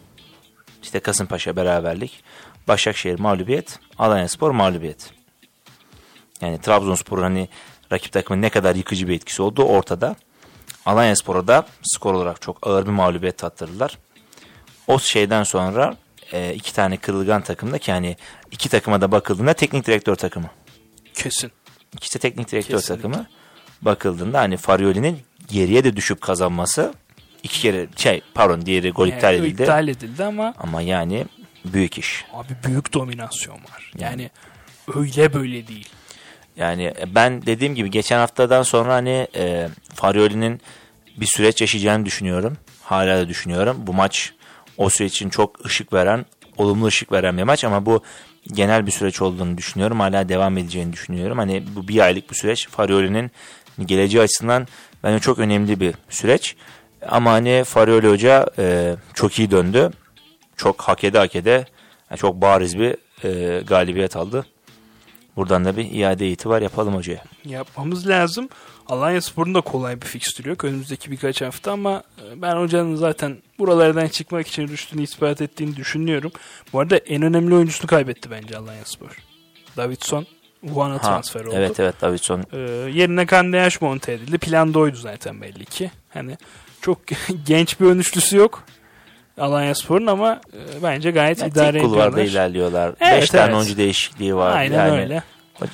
işte 0.83 1.01
Kasımpaşa 1.01 1.57
beraberlik, 1.57 2.23
Başakşehir 2.69 3.19
mağlubiyet, 3.19 3.79
Alanyaspor 3.99 4.51
mağlubiyet. 4.51 5.11
Yani 6.41 6.61
Trabzonspor'un 6.61 7.23
hani 7.23 7.49
rakip 7.93 8.13
takımın 8.13 8.43
ne 8.43 8.51
kadar 8.51 8.75
yıkıcı 8.75 9.09
bir 9.09 9.15
etkisi 9.15 9.43
olduğu 9.43 9.65
ortada. 9.65 10.17
Alanyaspor'a 10.87 11.47
da 11.47 11.67
skor 11.83 12.15
olarak 12.15 12.43
çok 12.43 12.67
ağır 12.67 12.87
bir 12.87 12.91
mağlubiyet 12.91 13.39
tattırdılar. 13.39 13.99
O 14.87 14.99
şeyden 14.99 15.43
sonra 15.43 15.97
e, 16.33 16.55
iki 16.55 16.75
tane 16.75 16.97
kırılgan 16.97 17.43
takımda 17.43 17.79
ki 17.79 17.93
hani 17.93 18.17
iki 18.51 18.69
takıma 18.69 19.01
da 19.01 19.13
bakıldığında 19.13 19.53
teknik 19.53 19.87
direktör 19.87 20.15
takımı. 20.15 20.51
Kesin. 21.15 21.53
İkisi 21.93 22.15
de 22.15 22.19
teknik 22.19 22.53
direktör 22.53 22.79
Kesinlikle. 22.79 23.03
takımı. 23.09 23.27
Bakıldığında 23.83 24.41
hani 24.41 24.57
Farioli'nin 24.57 25.19
geriye 25.49 25.85
de 25.85 25.97
düşüp 25.97 26.21
kazanması 26.21 26.95
iki 27.47 27.61
kere 27.61 27.87
şey 27.97 28.21
pardon 28.35 28.67
diğeri 28.67 28.91
gol 28.91 29.09
iptal 29.09 29.35
Yani 29.35 29.47
edildi. 29.47 29.63
iptal 29.63 29.89
edildi 29.89 30.25
ama 30.25 30.55
Ama 30.59 30.83
yani 30.83 31.25
büyük 31.65 31.99
iş. 31.99 32.25
abi 32.35 32.53
büyük 32.67 32.93
dominasyon 32.95 33.55
var. 33.57 33.93
Yani 33.99 34.31
öyle 34.97 35.33
böyle 35.35 35.69
değil. 35.69 35.89
Yani 36.57 36.95
ben 37.15 37.47
dediğim 37.47 37.75
gibi 37.75 37.91
geçen 37.91 38.19
haftadan 38.19 38.63
sonra 38.63 38.95
hani 38.95 39.29
e, 39.37 39.69
Farioli'nin 39.95 40.61
bir 41.17 41.27
süreç 41.27 41.61
yaşayacağını 41.61 42.07
düşünüyorum. 42.07 42.57
Hala 42.83 43.19
da 43.19 43.29
düşünüyorum. 43.29 43.77
Bu 43.81 43.93
maç 43.95 44.33
o 44.77 44.91
süreç 44.91 45.13
için 45.13 45.31
çok 45.31 45.67
ışık 45.67 45.93
veren, 45.93 46.27
olumlu 46.57 46.87
ışık 46.87 47.13
veren 47.13 47.39
bir 47.39 47.43
maç 47.43 47.65
ama 47.65 47.87
bu 47.87 48.03
genel 48.53 48.87
bir 48.87 48.91
süreç 48.93 49.23
olduğunu 49.23 49.59
düşünüyorum. 49.59 50.01
Hala 50.01 50.29
devam 50.29 50.59
edeceğini 50.59 50.93
düşünüyorum. 50.93 51.39
Hani 51.39 51.63
bu 51.77 51.89
bir 51.89 51.99
aylık 52.01 52.31
bir 52.31 52.37
süreç. 52.37 52.69
Farioli'nin 52.69 53.31
geleceği 53.85 54.23
açısından 54.23 54.67
bence 55.05 55.19
çok 55.21 55.39
önemli 55.39 55.81
bir 55.81 55.95
süreç. 56.11 56.57
Ama 57.09 57.33
hani 57.33 57.65
Farioli 57.65 58.09
Hoca 58.09 58.47
e, 58.59 58.97
çok 59.15 59.39
iyi 59.39 59.51
döndü. 59.51 59.91
Çok 60.57 60.83
hak 60.83 61.05
ede 61.05 61.19
hak 61.19 61.37
ede 61.37 61.67
yani 62.11 62.19
çok 62.19 62.41
bariz 62.41 62.79
bir 62.79 62.97
e, 63.25 63.61
galibiyet 63.63 64.17
aldı. 64.17 64.47
Buradan 65.37 65.65
da 65.65 65.77
bir 65.77 65.91
iade 65.91 66.29
itibar 66.29 66.63
yapalım 66.63 66.95
hocaya. 66.95 67.25
Yapmamız 67.45 68.09
lazım. 68.09 68.49
Alanya 68.89 69.21
Spor'un 69.21 69.55
da 69.55 69.61
kolay 69.61 70.03
bir 70.03 70.07
fikstürü 70.07 70.49
yok 70.49 70.65
önümüzdeki 70.65 71.11
birkaç 71.11 71.43
hafta 71.43 71.73
ama 71.73 72.03
e, 72.19 72.43
ben 72.43 72.57
hocanın 72.57 72.97
zaten 72.97 73.37
buralardan 73.59 74.09
çıkmak 74.09 74.47
için 74.49 74.69
rüştünü 74.69 75.03
ispat 75.03 75.41
ettiğini 75.41 75.77
düşünüyorum. 75.77 76.33
Bu 76.73 76.81
arada 76.81 76.97
en 76.97 77.23
önemli 77.23 77.55
oyuncusunu 77.55 77.87
kaybetti 77.87 78.31
bence 78.31 78.57
Alanya 78.57 78.85
Spor. 78.85 79.19
Davidson 79.77 80.27
Wuhan'a 80.61 80.95
Ha, 80.95 80.99
transfer 80.99 81.45
oldu. 81.45 81.55
Evet 81.57 81.81
evet 81.81 81.95
Davidson 82.01 82.45
Ee, 82.53 82.59
yerine 82.93 83.27
Kandeyaş 83.27 83.81
monte 83.81 84.13
edildi. 84.13 84.39
Plan 84.39 84.75
da 84.75 84.79
oydu 84.79 84.97
zaten 84.97 85.41
belli 85.43 85.65
ki. 85.65 85.91
Hani 86.09 86.37
çok 86.87 86.99
genç 87.47 87.81
bir 87.81 87.87
ön 87.87 87.99
üçlüsü 87.99 88.37
yok. 88.37 88.65
Alanya 89.39 89.75
Spor'un 89.75 90.07
ama 90.07 90.41
e, 90.53 90.83
bence 90.83 91.11
gayet 91.11 91.39
yani 91.41 91.51
idare 91.51 91.73
tek 91.73 91.83
kulvarda 91.83 92.21
ediyorlar. 92.21 92.31
ilerliyorlar. 92.31 92.93
5 93.01 93.09
Evet, 93.11 93.31
tane 93.31 93.45
evet. 93.45 93.55
oyuncu 93.55 93.77
değişikliği 93.77 94.37
var. 94.37 94.57
Aynen 94.57 94.87
yani, 94.87 95.01
öyle. 95.01 95.23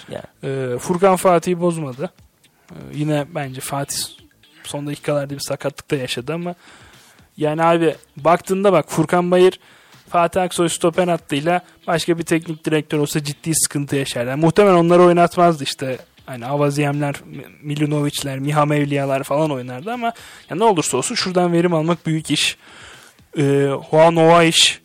Yani, 0.08 0.22
Ee, 0.44 0.78
Furkan 0.78 1.16
Fatih'i 1.16 1.60
bozmadı. 1.60 2.10
Ee, 2.70 2.74
yine 2.94 3.26
bence 3.34 3.60
Fatih 3.60 3.96
son 4.64 4.86
dakikalarda 4.86 5.34
bir 5.34 5.40
sakatlık 5.40 5.90
da 5.90 5.96
yaşadı 5.96 6.32
ama 6.34 6.54
yani 7.36 7.62
abi 7.62 7.94
baktığında 8.16 8.72
bak 8.72 8.84
Furkan 8.88 9.30
Bayır 9.30 9.60
Fatih 10.08 10.42
Aksoy 10.42 10.68
stoper 10.68 11.08
hattıyla 11.08 11.60
başka 11.86 12.18
bir 12.18 12.22
teknik 12.22 12.64
direktör 12.64 12.98
olsa 12.98 13.24
ciddi 13.24 13.54
sıkıntı 13.54 13.96
yaşar. 13.96 14.26
Yani 14.26 14.40
muhtemelen 14.40 14.74
onları 14.74 15.02
oynatmazdı 15.02 15.64
işte. 15.64 15.98
Hani 16.26 16.46
Avaziyemler, 16.46 17.14
Milunovic'ler, 17.62 18.38
Miha 18.38 18.66
Mevliyalar 18.66 19.22
falan 19.22 19.50
oynardı 19.50 19.92
ama 19.92 20.12
ya 20.50 20.56
ne 20.56 20.64
olursa 20.64 20.96
olsun 20.96 21.14
şuradan 21.14 21.52
verim 21.52 21.74
almak 21.74 22.06
büyük 22.06 22.30
iş. 22.30 22.56
Ee, 23.38 23.68
Juan 23.90 24.16
Ova 24.16 24.44
iş. 24.44 24.80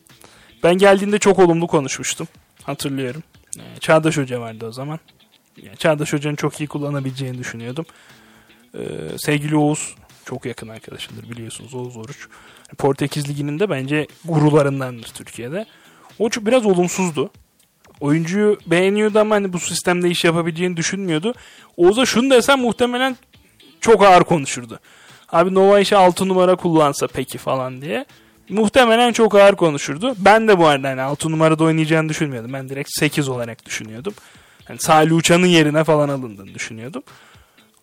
Ben 0.62 0.74
geldiğinde 0.74 1.18
çok 1.18 1.38
olumlu 1.38 1.66
konuşmuştum. 1.66 2.28
Hatırlıyorum. 2.62 3.22
Ee, 3.58 3.80
Çağdaş 3.80 4.16
Hoca 4.16 4.40
vardı 4.40 4.66
o 4.66 4.72
zaman. 4.72 4.98
Yani 5.62 5.76
Çağdaş 5.76 6.12
Hoca'nın 6.12 6.36
çok 6.36 6.60
iyi 6.60 6.66
kullanabileceğini 6.66 7.38
düşünüyordum. 7.38 7.86
Ee, 8.74 8.78
sevgili 9.18 9.56
Oğuz 9.56 9.94
çok 10.24 10.46
yakın 10.46 10.68
arkadaşımdır 10.68 11.30
biliyorsunuz 11.30 11.74
Oğuz 11.74 11.96
Oruç. 11.96 12.28
Portekiz 12.78 13.28
Ligi'nin 13.28 13.58
de 13.58 13.70
bence 13.70 14.06
gurularındandır 14.24 15.08
Türkiye'de. 15.08 15.66
O 16.18 16.30
biraz 16.30 16.66
olumsuzdu. 16.66 17.30
Oyuncuyu 18.00 18.58
beğeniyordu 18.66 19.18
ama 19.18 19.34
hani 19.34 19.52
bu 19.52 19.58
sistemde 19.58 20.10
iş 20.10 20.24
yapabileceğini 20.24 20.76
düşünmüyordu. 20.76 21.34
Oğuz'a 21.76 22.06
şunu 22.06 22.30
desem 22.30 22.60
muhtemelen 22.60 23.16
çok 23.80 24.02
ağır 24.02 24.24
konuşurdu. 24.24 24.80
Abi 25.32 25.54
Nova 25.54 25.80
işe 25.80 25.96
6 25.96 26.28
numara 26.28 26.56
kullansa 26.56 27.06
peki 27.06 27.38
falan 27.38 27.82
diye. 27.82 28.04
muhtemelen 28.48 29.12
çok 29.12 29.34
ağır 29.34 29.54
konuşurdu. 29.56 30.14
Ben 30.18 30.48
de 30.48 30.58
bu 30.58 30.66
arada 30.66 30.88
hani 30.88 31.00
6 31.02 31.30
numarada 31.30 31.64
oynayacağını 31.64 32.08
düşünmüyordum. 32.08 32.52
Ben 32.52 32.68
direkt 32.68 32.90
8 32.98 33.28
olarak 33.28 33.66
düşünüyordum. 33.66 34.14
Yani 34.68 34.80
Salih 34.80 35.16
Uçan'ın 35.16 35.46
yerine 35.46 35.84
falan 35.84 36.08
alındığını 36.08 36.54
düşünüyordum. 36.54 37.02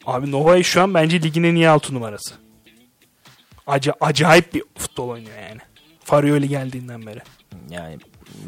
Abi 0.05 0.31
Nova'yı 0.31 0.63
şu 0.63 0.81
an 0.81 0.93
bence 0.93 1.21
ligin 1.21 1.43
en 1.43 1.55
iyi 1.55 1.69
6 1.69 1.93
numarası. 1.93 2.35
Aca 3.67 3.93
acayip 4.01 4.53
bir 4.53 4.63
futbol 4.77 5.09
oynuyor 5.09 5.37
yani. 5.49 5.61
Farioli 6.03 6.49
geldiğinden 6.49 7.05
beri. 7.05 7.19
Yani 7.69 7.97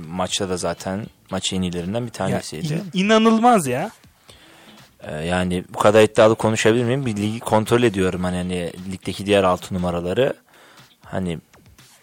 maçta 0.07 0.49
da 0.49 0.57
zaten 0.57 1.05
maç 1.31 1.53
en 1.53 1.61
iyilerinden 1.61 2.01
bir 2.01 2.07
Ya, 2.07 2.13
tanesiydi. 2.13 2.73
in- 2.93 3.03
inanılmaz 3.05 3.67
ya. 3.67 3.91
Ee, 5.03 5.15
yani 5.25 5.63
bu 5.73 5.79
kadar 5.79 6.03
iddialı 6.03 6.35
konuşabilir 6.35 6.83
miyim? 6.83 7.05
Bir 7.05 7.15
ligi 7.15 7.39
kontrol 7.39 7.83
ediyorum 7.83 8.23
hani, 8.23 8.37
hani 8.37 8.71
ligdeki 8.91 9.25
diğer 9.25 9.43
altı 9.43 9.75
numaraları. 9.75 10.33
Hani 11.05 11.39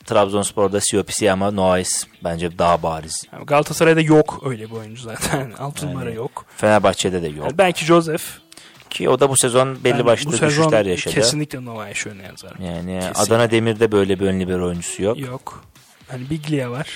Trabzonspor'da 0.05 0.81
Siopisi 0.81 1.33
ama 1.33 1.51
Noais 1.51 2.07
bence 2.25 2.59
daha 2.59 2.83
bariz. 2.83 3.23
Yani 3.33 3.47
Galatasaray'da 3.47 4.01
yok 4.01 4.43
öyle 4.47 4.65
bir 4.71 4.77
oyuncu 4.77 5.03
zaten. 5.03 5.53
6 5.59 5.85
Yani 5.87 5.95
numara 5.95 6.11
yok. 6.11 6.47
Fenerbahçe'de 6.57 7.23
de 7.23 7.29
yok. 7.29 7.45
Yani 7.47 7.59
belki 7.59 7.85
Joseph. 7.85 8.23
Ki 8.91 9.09
o 9.09 9.21
da 9.21 9.31
bu 9.31 9.37
sezon 9.37 9.85
belli 9.85 9.99
Ben 9.99 10.07
başlı 10.07 10.27
bu 10.27 10.33
sezon 10.37 10.49
düşüşler 10.49 10.87
yaşadı. 10.87 11.15
Kesinlikle 11.15 11.65
Nova 11.65 11.89
Eşoğlu'na 11.89 12.23
yazarım. 12.23 12.65
Yani 12.65 13.01
Kesinlikle. 13.01 13.21
Adana 13.23 13.51
Demir'de 13.51 13.93
böyle 13.93 14.21
bir 14.21 14.27
ön 14.27 14.41
libero 14.41 14.67
oyuncusu 14.67 15.03
yok. 15.03 15.19
Yok. 15.19 15.65
Hani 16.09 16.31
Biglia 16.31 16.71
var. 16.71 16.89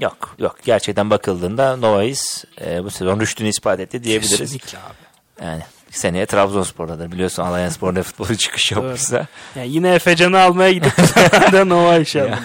Yok 0.00 0.34
yok. 0.38 0.56
Gerçekten 0.64 1.10
bakıldığında 1.10 1.76
Novais 1.76 2.44
e, 2.60 2.84
bu 2.84 2.90
sezon 2.90 3.20
rüştünü 3.20 3.48
ispat 3.48 3.80
etti 3.80 4.04
diyebiliriz. 4.04 4.38
Kesinlikle 4.38 4.78
abi. 4.78 5.46
Yani 5.46 5.62
seneye 5.90 6.26
Trabzonspor'dadır. 6.26 7.12
Biliyorsun 7.12 7.42
Alanya 7.42 7.70
Spor'da 7.70 8.02
futbolu 8.02 8.36
çıkış 8.36 8.72
yapmışsa. 8.72 9.26
Yani 9.56 9.68
yine 9.68 9.94
Efecan'ı 9.94 10.40
almaya 10.40 10.72
gidip 10.72 10.92
bu 10.98 11.06
sefer 11.06 11.52
de 11.52 11.68
Nova 11.68 11.96
Eşoğlu'na. 11.96 12.38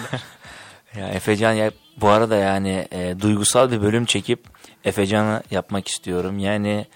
Ya 0.96 1.08
Efecan 1.08 1.52
ya 1.52 1.70
bu 1.96 2.08
arada 2.08 2.36
yani 2.36 2.88
e, 2.90 3.20
duygusal 3.20 3.70
bir 3.70 3.82
bölüm 3.82 4.04
çekip 4.04 4.44
Efecan'ı 4.84 5.42
yapmak 5.50 5.88
istiyorum. 5.88 6.38
Yani 6.38 6.86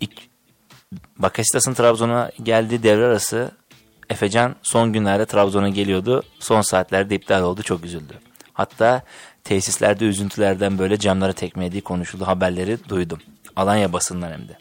ilk, 0.00 0.12
Bakasitas'ın 1.18 1.74
Trabzon'a 1.74 2.30
geldiği 2.42 2.82
devre 2.82 3.04
arası 3.04 3.50
Efecan 4.10 4.56
son 4.62 4.92
günlerde 4.92 5.26
Trabzon'a 5.26 5.68
geliyordu. 5.68 6.22
Son 6.38 6.60
saatlerde 6.60 7.14
iptal 7.14 7.42
oldu. 7.42 7.62
Çok 7.62 7.84
üzüldü. 7.84 8.14
Hatta 8.52 9.02
tesislerde 9.44 10.04
üzüntülerden 10.04 10.78
böyle 10.78 10.98
camlara 10.98 11.32
tekme 11.32 11.64
yediği 11.64 11.82
konuşuldu. 11.82 12.26
Haberleri 12.26 12.88
duydum. 12.88 13.18
Alanya 13.56 13.92
basından 13.92 14.32
hem 14.32 14.48
de. 14.48 14.56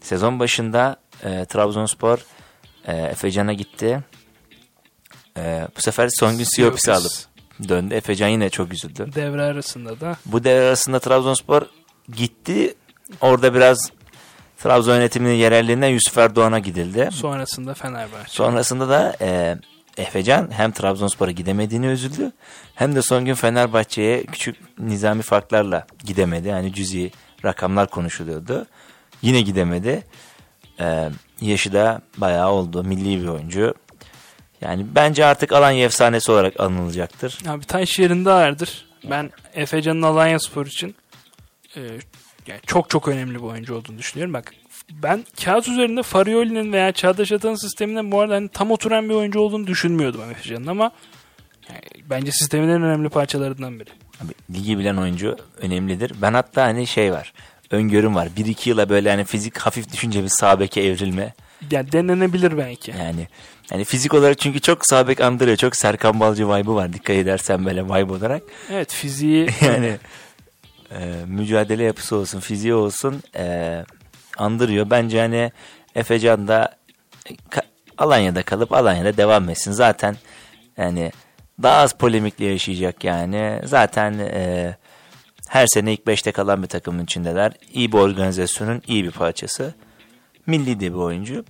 Sezon 0.00 0.38
başında 0.40 0.96
e, 1.22 1.44
Trabzonspor 1.44 2.18
e, 2.86 2.96
Efecan'a 2.96 3.52
gitti. 3.52 4.00
E, 5.36 5.68
bu 5.76 5.80
sefer 5.80 6.08
son 6.18 6.38
gün 6.38 6.44
Siyopis'i 6.44 6.92
alıp 6.92 7.12
döndü. 7.68 7.94
Efecan 7.94 8.28
yine 8.28 8.50
çok 8.50 8.72
üzüldü. 8.72 9.10
Devre 9.14 9.42
arasında 9.42 10.00
da 10.00 10.16
Bu 10.26 10.44
devre 10.44 10.66
arasında 10.66 10.98
Trabzonspor 10.98 11.62
gitti. 12.16 12.74
Orada 13.20 13.54
biraz 13.54 13.90
Trabzon 14.58 14.94
yönetiminin 14.94 15.34
yerelliğinden 15.34 15.88
Yusuf 15.88 16.18
Erdoğan'a 16.18 16.58
gidildi. 16.58 17.08
sonrasında 17.12 17.74
Fenerbahçe. 17.74 18.32
Sonrasında 18.32 18.88
da 18.88 19.16
e, 19.20 19.58
Efecan 19.96 20.50
hem 20.52 20.72
Trabzonspor'a 20.72 21.30
gidemediğini 21.30 21.86
üzüldü. 21.86 22.32
Hem 22.74 22.94
de 22.94 23.02
son 23.02 23.24
gün 23.24 23.34
Fenerbahçe'ye 23.34 24.24
küçük 24.24 24.78
nizami 24.78 25.22
farklarla 25.22 25.86
gidemedi. 26.04 26.48
Yani 26.48 26.72
cüzi 26.72 27.10
rakamlar 27.44 27.90
konuşuluyordu. 27.90 28.66
Yine 29.22 29.40
gidemedi. 29.40 30.04
E, 30.80 31.08
yaşı 31.40 31.72
da 31.72 32.02
bayağı 32.16 32.50
oldu. 32.50 32.84
Milli 32.84 33.22
bir 33.22 33.28
oyuncu. 33.28 33.74
Yani 34.60 34.86
bence 34.94 35.24
artık 35.24 35.52
Alanya 35.52 35.84
efsanesi 35.84 36.32
olarak 36.32 36.60
anılacaktır. 36.60 37.38
Abi 37.48 37.64
taş 37.64 37.98
yerinde 37.98 38.30
ağırdır. 38.30 38.86
Ben 39.10 39.30
Efecan'ın 39.54 40.02
Alanya 40.02 40.40
Spor 40.40 40.66
için 40.66 40.94
e, 41.76 41.80
yani 42.46 42.60
çok 42.66 42.90
çok 42.90 43.08
önemli 43.08 43.34
bir 43.34 43.42
oyuncu 43.42 43.74
olduğunu 43.74 43.98
düşünüyorum. 43.98 44.34
Bak 44.34 44.54
ben 45.02 45.24
kağıt 45.44 45.68
üzerinde 45.68 46.02
Farioli'nin 46.02 46.72
veya 46.72 46.92
Çağdaş 46.92 47.32
Atan'ın 47.32 47.54
sisteminin 47.54 48.12
bu 48.12 48.20
arada 48.20 48.34
hani 48.34 48.48
tam 48.48 48.70
oturan 48.70 49.08
bir 49.08 49.14
oyuncu 49.14 49.40
olduğunu 49.40 49.66
düşünmüyordum 49.66 50.30
Efecan'ın 50.30 50.66
ama 50.66 50.90
yani 51.68 51.80
bence 52.10 52.32
sistemin 52.32 52.68
en 52.68 52.82
önemli 52.82 53.08
parçalarından 53.08 53.80
biri. 53.80 53.90
Abi, 54.24 54.32
ligi 54.58 54.78
bilen 54.78 54.96
oyuncu 54.96 55.36
önemlidir. 55.60 56.12
Ben 56.22 56.34
hatta 56.34 56.62
hani 56.62 56.86
şey 56.86 57.12
var. 57.12 57.32
Öngörüm 57.70 58.14
var. 58.14 58.28
1-2 58.36 58.68
yıla 58.68 58.88
böyle 58.88 59.10
hani 59.10 59.24
fizik 59.24 59.58
hafif 59.58 59.92
düşünce 59.92 60.22
bir 60.22 60.28
sağ 60.28 60.60
beke 60.60 60.80
evrilme. 60.82 61.34
Yani 61.70 61.92
denenebilir 61.92 62.58
belki. 62.58 62.90
Yani 62.90 63.28
yani 63.70 63.84
fizik 63.84 64.14
olarak 64.14 64.38
çünkü 64.38 64.60
çok 64.60 64.86
sağ 64.86 65.08
bek 65.08 65.20
andırıyor. 65.20 65.56
Çok 65.56 65.76
Serkan 65.76 66.20
Balcı 66.20 66.48
vibe'ı 66.48 66.74
var. 66.74 66.92
Dikkat 66.92 67.16
edersen 67.16 67.64
böyle 67.64 67.84
vibe 67.84 68.12
olarak. 68.12 68.42
Evet 68.70 68.92
fiziği 68.92 69.48
Yani 69.60 69.98
e, 70.90 71.14
mücadele 71.26 71.82
yapısı 71.82 72.16
olsun, 72.16 72.40
fiziği 72.40 72.74
olsun 72.74 73.22
e, 73.36 73.84
andırıyor. 74.42 74.90
Bence 74.90 75.20
hani 75.20 75.52
Efecan 75.94 76.48
da 76.48 76.76
e, 77.30 77.32
Alanya'da 77.98 78.42
kalıp 78.42 78.72
Alanya'da 78.72 79.16
devam 79.16 79.48
etsin. 79.48 79.72
Zaten 79.72 80.16
yani 80.76 81.12
daha 81.62 81.76
az 81.76 81.98
polemikle 81.98 82.44
yaşayacak 82.44 83.04
yani. 83.04 83.60
Zaten 83.64 84.18
e, 84.18 84.76
her 85.48 85.66
sene 85.66 85.92
ilk 85.92 86.00
5'te 86.00 86.32
kalan 86.32 86.62
bir 86.62 86.68
takımın 86.68 87.04
içindeler. 87.04 87.52
İyi 87.72 87.92
bir 87.92 87.98
organizasyonun 87.98 88.82
iyi 88.86 89.04
bir 89.04 89.10
parçası. 89.10 89.74
Milli 90.46 90.80
de 90.80 90.92
bir 90.92 90.98
oyuncu. 90.98 91.44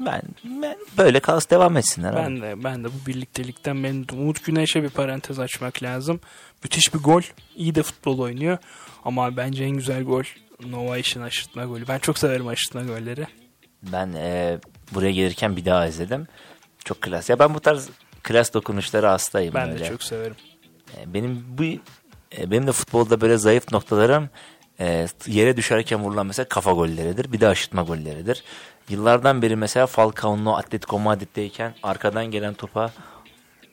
Ben, 0.00 0.22
ben 0.44 0.76
böyle 0.98 1.20
kalsın 1.20 1.50
devam 1.50 1.76
etsinler. 1.76 2.12
abi. 2.12 2.16
Ben 2.16 2.42
de 2.42 2.64
ben 2.64 2.84
de 2.84 2.88
bu 2.88 3.06
birliktelikten 3.06 3.76
memnunum. 3.76 4.22
Umut 4.22 4.44
Güneş'e 4.44 4.82
bir 4.82 4.88
parantez 4.88 5.38
açmak 5.38 5.82
lazım. 5.82 6.20
Müthiş 6.64 6.94
bir 6.94 6.98
gol. 6.98 7.22
İyi 7.56 7.74
de 7.74 7.82
futbol 7.82 8.18
oynuyor. 8.18 8.58
Ama 9.04 9.36
bence 9.36 9.64
en 9.64 9.70
güzel 9.70 10.02
gol 10.02 10.24
Nova 10.66 10.98
işin 10.98 11.20
aşırtma 11.20 11.64
golü. 11.64 11.88
Ben 11.88 11.98
çok 11.98 12.18
severim 12.18 12.48
aşırtma 12.48 12.82
golleri. 12.82 13.26
Ben 13.82 14.12
e, 14.12 14.58
buraya 14.94 15.10
gelirken 15.12 15.56
bir 15.56 15.64
daha 15.64 15.86
izledim. 15.86 16.26
Çok 16.84 17.00
klas. 17.00 17.30
Ya 17.30 17.38
ben 17.38 17.54
bu 17.54 17.60
tarz 17.60 17.88
klas 18.22 18.54
dokunuşlara 18.54 19.12
hastayım. 19.12 19.54
Ben 19.54 19.70
öyle. 19.70 19.84
de 19.84 19.88
çok 19.88 20.02
severim. 20.02 20.36
E, 21.00 21.14
Benim 21.14 21.44
bu 21.48 21.62
e, 22.38 22.50
benim 22.50 22.66
de 22.66 22.72
futbolda 22.72 23.20
böyle 23.20 23.36
zayıf 23.38 23.72
noktalarım 23.72 24.28
e, 24.80 25.06
yere 25.26 25.56
düşerken 25.56 26.00
vurulan 26.04 26.26
mesela 26.26 26.48
kafa 26.48 26.72
golleridir. 26.72 27.32
Bir 27.32 27.40
de 27.40 27.48
aşıtma 27.48 27.82
golleridir. 27.82 28.44
Yıllardan 28.88 29.42
beri 29.42 29.56
mesela 29.56 29.86
Falcao'nun 29.86 30.46
Atletico 30.46 30.98
Madrid'deyken 30.98 31.74
arkadan 31.82 32.26
gelen 32.26 32.54
topa 32.54 32.90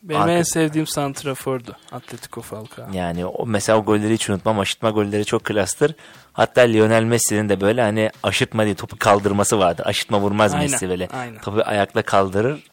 Benim 0.09 0.21
Arka- 0.21 0.31
en 0.37 0.43
sevdiğim 0.43 0.87
santrafordu. 0.87 1.75
Atletico 1.91 2.41
Falcao. 2.41 2.85
yani 2.93 3.25
o 3.25 3.45
mesela 3.45 3.77
o 3.79 3.85
golleri 3.85 4.13
hiç 4.13 4.29
unutmam. 4.29 4.59
Aşıtma 4.59 4.89
golleri 4.89 5.25
çok 5.25 5.43
klastır. 5.43 5.95
Hatta 6.33 6.61
Lionel 6.61 7.03
Messi'nin 7.03 7.49
de 7.49 7.61
böyle 7.61 7.81
hani 7.81 8.11
aşıtma 8.23 8.65
diye 8.65 8.75
topu 8.75 8.97
kaldırması 8.99 9.59
vardır. 9.59 9.85
Aşıtma 9.85 10.19
vurmaz 10.19 10.53
Aynen, 10.53 10.71
Messi 10.71 10.89
böyle. 10.89 11.07
aynen. 11.07 11.41
Topu 11.41 11.61
ayakla 11.65 12.01
kaldırır. 12.01 12.63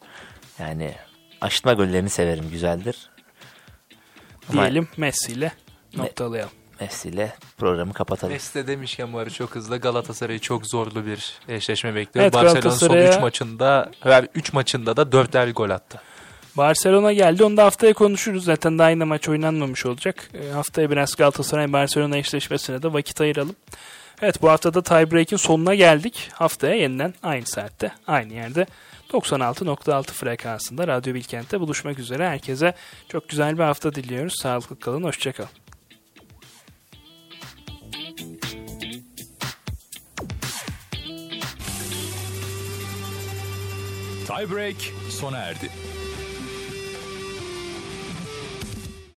Yani 0.59 0.95
aşıtma 1.41 1.73
gollerini 1.73 2.09
severim. 2.09 2.49
Güzeldir. 2.51 3.09
Ama 4.49 4.61
Diyelim 4.61 4.87
Messi 4.97 5.31
ile 5.31 5.51
noktalayalım. 5.97 6.51
Messi 6.81 7.09
ile 7.09 7.33
programı 7.57 7.93
kapatalım. 7.93 8.33
Messi 8.33 8.67
demişken 8.67 9.13
bu 9.13 9.17
arada 9.17 9.29
çok 9.29 9.55
hızlı 9.55 9.77
Galatasaray'ı 9.77 10.39
çok 10.39 10.65
zorlu 10.67 11.05
bir 11.05 11.33
eşleşme 11.47 11.95
bekliyor. 11.95 12.23
Evet, 12.23 12.33
Barcelona 12.33 12.71
son 12.71 12.89
Galatasaray'a- 12.89 13.15
3 13.17 13.21
maçında 13.21 13.91
her 13.99 14.27
3 14.35 14.53
maçında 14.53 14.97
da 14.97 15.01
4'er 15.11 15.51
gol 15.51 15.69
attı. 15.69 16.01
Barcelona 16.57 17.13
geldi. 17.13 17.43
Onu 17.43 17.57
da 17.57 17.65
haftaya 17.65 17.93
konuşuruz. 17.93 18.45
Zaten 18.45 18.79
daha 18.79 18.89
yine 18.89 19.03
maç 19.03 19.29
oynanmamış 19.29 19.85
olacak. 19.85 20.29
E, 20.33 20.51
haftaya 20.51 20.91
biraz 20.91 21.15
Galatasaray-Barcelona 21.15 22.17
eşleşmesine 22.17 22.83
de 22.83 22.93
vakit 22.93 23.21
ayıralım. 23.21 23.55
Evet 24.21 24.41
bu 24.41 24.49
haftada 24.49 24.83
tiebreak'in 24.83 25.37
sonuna 25.37 25.75
geldik. 25.75 26.29
Haftaya 26.33 26.75
yeniden 26.75 27.13
aynı 27.23 27.45
saatte, 27.45 27.91
aynı 28.07 28.33
yerde 28.33 28.65
96.6 29.13 30.11
frekansında 30.11 30.87
Radyo 30.87 31.13
Bilkent'te 31.13 31.59
buluşmak 31.59 31.99
üzere. 31.99 32.29
Herkese 32.29 32.73
çok 33.09 33.29
güzel 33.29 33.57
bir 33.57 33.63
hafta 33.63 33.95
diliyoruz. 33.95 34.33
Sağlıklı 34.41 34.79
kalın, 34.79 35.03
hoşçakalın. 35.03 35.49
Tiebreak 44.27 44.75
sona 45.09 45.37
erdi. 45.37 45.69